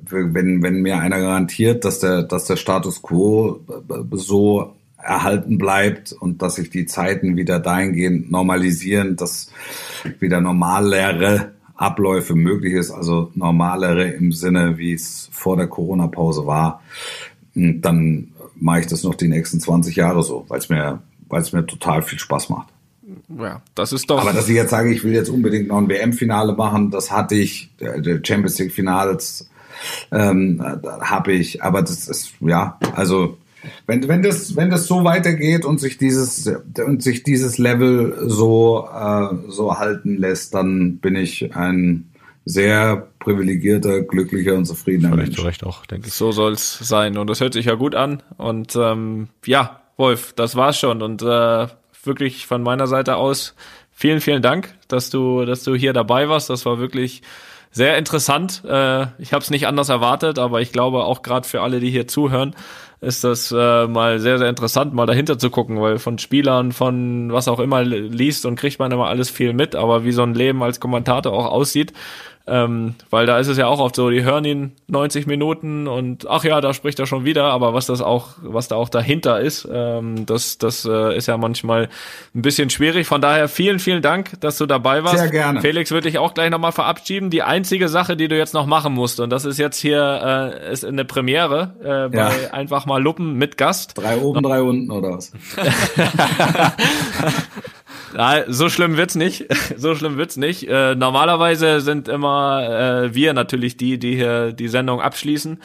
wenn, 0.00 0.62
wenn 0.62 0.82
mir 0.82 0.98
einer 0.98 1.20
garantiert, 1.20 1.84
dass 1.84 2.00
der, 2.00 2.22
dass 2.22 2.44
der 2.44 2.56
Status 2.56 3.02
quo 3.02 3.60
so 4.12 4.74
erhalten 4.96 5.58
bleibt 5.58 6.12
und 6.12 6.42
dass 6.42 6.56
sich 6.56 6.70
die 6.70 6.86
Zeiten 6.86 7.36
wieder 7.36 7.60
dahingehend 7.60 8.30
normalisieren, 8.30 9.16
dass 9.16 9.50
wieder 10.18 10.40
normalere 10.40 11.52
Abläufe 11.76 12.34
möglich 12.34 12.74
ist, 12.74 12.90
also 12.90 13.30
normalere 13.34 14.08
im 14.08 14.32
Sinne, 14.32 14.78
wie 14.78 14.92
es 14.92 15.28
vor 15.32 15.56
der 15.56 15.68
Corona-Pause 15.68 16.46
war, 16.46 16.82
dann 17.54 18.32
mache 18.56 18.80
ich 18.80 18.86
das 18.88 19.04
noch 19.04 19.14
die 19.14 19.28
nächsten 19.28 19.60
20 19.60 19.94
Jahre 19.94 20.22
so, 20.22 20.44
weil 20.48 20.58
es 20.58 20.68
mir, 20.68 21.00
weil 21.28 21.42
es 21.42 21.52
mir 21.52 21.64
total 21.64 22.02
viel 22.02 22.18
Spaß 22.18 22.50
macht. 22.50 22.68
Ja, 23.28 23.62
das 23.74 23.92
ist 23.92 24.08
doch. 24.08 24.20
Aber 24.20 24.32
dass 24.32 24.48
ich 24.48 24.54
jetzt 24.54 24.70
sage, 24.70 24.92
ich 24.92 25.04
will 25.04 25.12
jetzt 25.12 25.28
unbedingt 25.28 25.68
noch 25.68 25.78
ein 25.78 25.88
WM-Finale 25.88 26.54
machen, 26.54 26.90
das 26.90 27.10
hatte 27.10 27.34
ich, 27.34 27.70
der 27.78 28.20
Champions 28.24 28.58
League-Finals 28.58 29.50
ähm, 30.10 30.62
habe 31.00 31.32
ich, 31.32 31.62
aber 31.62 31.82
das 31.82 32.08
ist, 32.08 32.32
ja, 32.40 32.78
also 32.94 33.36
wenn, 33.86 34.06
wenn 34.08 34.22
das, 34.22 34.56
wenn 34.56 34.70
das 34.70 34.86
so 34.86 35.04
weitergeht 35.04 35.64
und 35.64 35.78
sich 35.80 35.98
dieses, 35.98 36.50
und 36.84 37.02
sich 37.02 37.22
dieses 37.22 37.58
Level 37.58 38.16
so, 38.26 38.88
äh, 38.92 39.34
so 39.48 39.78
halten 39.78 40.16
lässt, 40.16 40.54
dann 40.54 40.98
bin 40.98 41.16
ich 41.16 41.54
ein 41.54 42.10
sehr 42.44 43.08
privilegierter, 43.18 44.02
glücklicher 44.02 44.54
und 44.54 44.64
zufriedener 44.64 45.10
Vielleicht 45.10 45.28
Mensch. 45.28 45.38
zu 45.38 45.44
Recht 45.44 45.64
auch, 45.64 45.84
denke 45.86 46.08
ich. 46.08 46.14
So 46.14 46.32
soll's 46.32 46.78
sein. 46.78 47.18
Und 47.18 47.28
das 47.28 47.40
hört 47.40 47.52
sich 47.52 47.66
ja 47.66 47.74
gut 47.74 47.94
an. 47.94 48.22
Und 48.38 48.74
ähm, 48.76 49.28
ja, 49.44 49.80
Wolf, 49.98 50.32
das 50.34 50.56
war's 50.56 50.78
schon. 50.78 51.02
Und 51.02 51.20
äh, 51.20 51.66
wirklich 52.08 52.48
von 52.48 52.64
meiner 52.64 52.88
Seite 52.88 53.14
aus 53.14 53.54
vielen, 53.92 54.20
vielen 54.20 54.42
Dank, 54.42 54.74
dass 54.88 55.10
du, 55.10 55.44
dass 55.44 55.62
du 55.62 55.76
hier 55.76 55.92
dabei 55.92 56.28
warst. 56.28 56.50
Das 56.50 56.66
war 56.66 56.80
wirklich 56.80 57.22
sehr 57.70 57.96
interessant. 57.98 58.62
Äh, 58.64 59.06
ich 59.18 59.32
habe 59.32 59.42
es 59.42 59.50
nicht 59.50 59.66
anders 59.66 59.88
erwartet, 59.88 60.38
aber 60.38 60.60
ich 60.60 60.72
glaube 60.72 61.04
auch 61.04 61.22
gerade 61.22 61.46
für 61.46 61.62
alle, 61.62 61.80
die 61.80 61.90
hier 61.90 62.08
zuhören, 62.08 62.54
ist 63.00 63.22
das 63.22 63.52
äh, 63.56 63.86
mal 63.86 64.18
sehr, 64.18 64.38
sehr 64.38 64.48
interessant, 64.48 64.92
mal 64.92 65.06
dahinter 65.06 65.38
zu 65.38 65.50
gucken, 65.50 65.80
weil 65.80 65.98
von 65.98 66.18
Spielern, 66.18 66.72
von 66.72 67.32
was 67.32 67.46
auch 67.46 67.60
immer 67.60 67.84
liest 67.84 68.44
und 68.46 68.56
kriegt 68.56 68.80
man 68.80 68.90
immer 68.90 69.06
alles 69.06 69.30
viel 69.30 69.52
mit, 69.52 69.76
aber 69.76 70.04
wie 70.04 70.12
so 70.12 70.22
ein 70.22 70.34
Leben 70.34 70.62
als 70.62 70.80
Kommentator 70.80 71.32
auch 71.32 71.46
aussieht, 71.46 71.92
ähm, 72.48 72.94
weil 73.10 73.26
da 73.26 73.38
ist 73.38 73.48
es 73.48 73.58
ja 73.58 73.66
auch 73.66 73.80
oft 73.80 73.96
so, 73.96 74.10
die 74.10 74.24
hören 74.24 74.44
ihn 74.44 74.72
90 74.88 75.26
Minuten 75.26 75.86
und 75.86 76.28
ach 76.28 76.44
ja, 76.44 76.60
da 76.60 76.74
spricht 76.74 76.98
er 76.98 77.06
schon 77.06 77.24
wieder, 77.24 77.44
aber 77.44 77.74
was 77.74 77.86
das 77.86 78.00
auch, 78.00 78.28
was 78.42 78.68
da 78.68 78.76
auch 78.76 78.88
dahinter 78.88 79.40
ist, 79.40 79.68
ähm, 79.70 80.26
das, 80.26 80.58
das 80.58 80.84
äh, 80.84 81.16
ist 81.16 81.26
ja 81.26 81.36
manchmal 81.36 81.88
ein 82.34 82.42
bisschen 82.42 82.70
schwierig. 82.70 83.06
Von 83.06 83.20
daher 83.20 83.48
vielen, 83.48 83.78
vielen 83.78 84.02
Dank, 84.02 84.40
dass 84.40 84.58
du 84.58 84.66
dabei 84.66 85.04
warst. 85.04 85.18
Sehr 85.18 85.30
gerne. 85.30 85.60
Felix 85.60 85.90
würde 85.90 86.08
ich 86.08 86.18
auch 86.18 86.34
gleich 86.34 86.50
nochmal 86.50 86.72
verabschieden. 86.72 87.30
Die 87.30 87.42
einzige 87.42 87.88
Sache, 87.88 88.16
die 88.16 88.28
du 88.28 88.36
jetzt 88.36 88.54
noch 88.54 88.66
machen 88.66 88.94
musst, 88.94 89.20
und 89.20 89.30
das 89.30 89.44
ist 89.44 89.58
jetzt 89.58 89.78
hier 89.78 90.52
äh, 90.68 90.72
ist 90.72 90.84
eine 90.84 91.04
Premiere 91.04 91.74
äh, 91.80 92.08
bei 92.14 92.18
Ja. 92.18 92.30
einfach 92.52 92.86
mal 92.86 93.02
Luppen 93.02 93.34
mit 93.34 93.56
Gast. 93.56 93.96
Drei 93.96 94.18
oben, 94.18 94.42
drei 94.42 94.62
unten 94.62 94.90
oder 94.90 95.14
was? 95.14 95.32
Nein, 98.14 98.44
so 98.48 98.68
schlimm 98.68 98.96
wird's 98.96 99.14
nicht. 99.14 99.46
So 99.76 99.94
schlimm 99.94 100.16
wird's 100.16 100.36
nicht. 100.36 100.68
Äh, 100.68 100.94
normalerweise 100.94 101.80
sind 101.80 102.08
immer 102.08 103.04
äh, 103.04 103.14
wir 103.14 103.32
natürlich 103.32 103.76
die, 103.76 103.98
die 103.98 104.16
hier 104.16 104.52
die 104.52 104.68
Sendung 104.68 105.00
abschließen. 105.00 105.60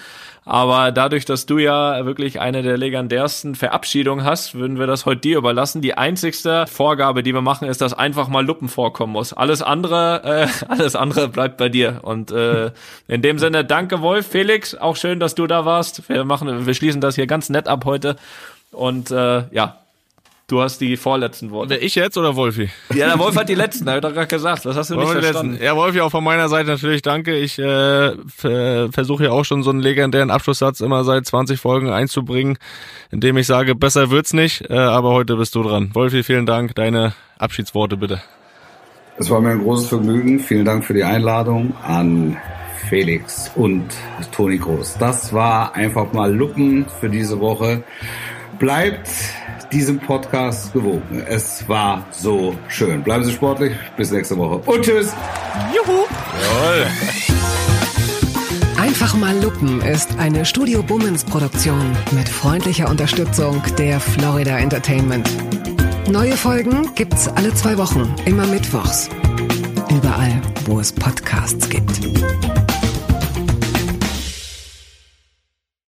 Aber 0.45 0.91
dadurch, 0.91 1.23
dass 1.25 1.45
du 1.45 1.57
ja 1.57 2.05
wirklich 2.05 2.39
eine 2.41 2.63
der 2.63 2.77
legendärsten 2.77 3.55
Verabschiedungen 3.55 4.25
hast, 4.25 4.55
würden 4.55 4.77
wir 4.77 4.87
das 4.87 5.05
heute 5.05 5.21
dir 5.21 5.37
überlassen. 5.37 5.81
Die 5.81 5.93
einzigste 5.93 6.67
Vorgabe, 6.67 7.23
die 7.23 7.33
wir 7.33 7.41
machen, 7.41 7.67
ist, 7.67 7.81
dass 7.81 7.93
einfach 7.93 8.27
mal 8.27 8.45
Luppen 8.45 8.67
vorkommen 8.67 9.13
muss. 9.13 9.31
Alles 9.31 9.61
andere, 9.61 10.21
äh, 10.23 10.47
alles 10.67 10.95
andere 10.95 11.29
bleibt 11.29 11.57
bei 11.57 11.69
dir. 11.69 11.99
Und 12.01 12.31
äh, 12.31 12.71
in 13.07 13.21
dem 13.21 13.39
Sinne, 13.39 13.63
danke 13.63 14.01
Wolf, 14.01 14.27
Felix, 14.27 14.75
auch 14.75 14.97
schön, 14.97 15.19
dass 15.19 15.33
du 15.33 15.47
da 15.47 15.65
warst. 15.65 16.09
Wir 16.09 16.25
machen, 16.25 16.65
wir 16.65 16.73
schließen 16.73 16.99
das 16.99 17.15
hier 17.15 17.27
ganz 17.27 17.49
nett 17.49 17.67
ab 17.67 17.85
heute. 17.85 18.17
Und 18.71 19.11
äh, 19.11 19.43
ja, 19.51 19.82
du 20.47 20.61
hast 20.61 20.79
die 20.81 20.97
vorletzten 20.97 21.51
Worte. 21.51 21.71
Wer 21.71 21.83
ich 21.83 21.95
jetzt 21.95 22.17
oder 22.17 22.35
Wolfi? 22.35 22.69
Ja, 22.93 23.07
der 23.07 23.19
Wolf 23.19 23.35
hat 23.35 23.49
die 23.49 23.55
letzten, 23.55 23.87
hab 23.89 23.95
ich 23.95 24.01
doch 24.01 24.13
gerade 24.13 24.27
gesagt. 24.27 24.65
Was 24.65 24.75
hast 24.75 24.89
du 24.89 24.95
nicht 24.95 25.05
Wollen 25.05 25.15
wir 25.17 25.23
verstanden? 25.23 25.51
letzten? 25.53 25.65
Ja, 25.65 25.75
Wolfi, 25.75 26.01
auch 26.01 26.11
von 26.11 26.23
meiner 26.23 26.49
Seite 26.49 26.69
natürlich 26.69 27.01
danke. 27.01 27.35
Ich 27.37 27.57
äh, 27.59 28.11
ver- 28.27 28.89
versuche 28.91 29.25
ja 29.25 29.31
auch 29.31 29.45
schon 29.45 29.63
so 29.63 29.69
einen 29.71 29.79
legendären 29.79 30.29
Abschlusssatz 30.31 30.79
immer 30.81 31.03
seit 31.03 31.25
20 31.25 31.59
Folgen 31.59 31.89
einzubringen, 31.89 32.57
indem 33.11 33.37
ich 33.37 33.47
sage, 33.47 33.75
besser 33.75 34.09
wird's 34.11 34.33
nicht, 34.33 34.69
äh, 34.69 34.73
aber 34.77 35.11
heute 35.11 35.35
bist 35.37 35.55
du 35.55 35.63
dran. 35.63 35.91
Wolfi, 35.93 36.23
vielen 36.23 36.45
Dank. 36.45 36.75
Deine 36.75 37.13
Abschiedsworte 37.37 37.97
bitte. 37.97 38.21
Es 39.17 39.29
war 39.29 39.41
mir 39.41 39.51
ein 39.51 39.61
großes 39.63 39.87
Vergnügen. 39.89 40.39
Vielen 40.39 40.65
Dank 40.65 40.83
für 40.85 40.93
die 40.93 41.03
Einladung 41.03 41.75
an 41.83 42.37
Felix 42.89 43.51
und 43.55 43.85
Toni 44.31 44.57
Groß. 44.57 44.97
Das 44.99 45.33
war 45.33 45.75
einfach 45.75 46.11
mal 46.13 46.33
Luppen 46.33 46.85
für 46.99 47.09
diese 47.09 47.39
Woche. 47.39 47.83
Bleibt 48.59 49.07
diesem 49.73 49.99
Podcast 49.99 50.71
gewogen. 50.71 51.23
Es 51.27 51.67
war 51.67 52.05
so 52.11 52.55
schön. 52.67 53.01
Bleiben 53.03 53.23
Sie 53.23 53.31
sportlich. 53.33 53.73
Bis 53.97 54.11
nächste 54.11 54.37
Woche. 54.37 54.57
Und 54.69 54.81
tschüss. 54.83 55.13
Einfach 58.77 59.15
mal 59.15 59.35
Luppen 59.41 59.81
ist 59.81 60.19
eine 60.19 60.45
Studio 60.45 60.83
Bummens 60.83 61.23
Produktion 61.23 61.91
mit 62.11 62.29
freundlicher 62.29 62.87
Unterstützung 62.89 63.61
der 63.77 63.99
Florida 63.99 64.59
Entertainment. 64.59 65.27
Neue 66.07 66.37
Folgen 66.37 66.93
gibt's 66.93 67.27
alle 67.27 67.53
zwei 67.55 67.77
Wochen, 67.77 68.13
immer 68.25 68.45
mittwochs. 68.45 69.09
Überall, 69.89 70.41
wo 70.65 70.79
es 70.79 70.91
Podcasts 70.91 71.67
gibt. 71.69 72.62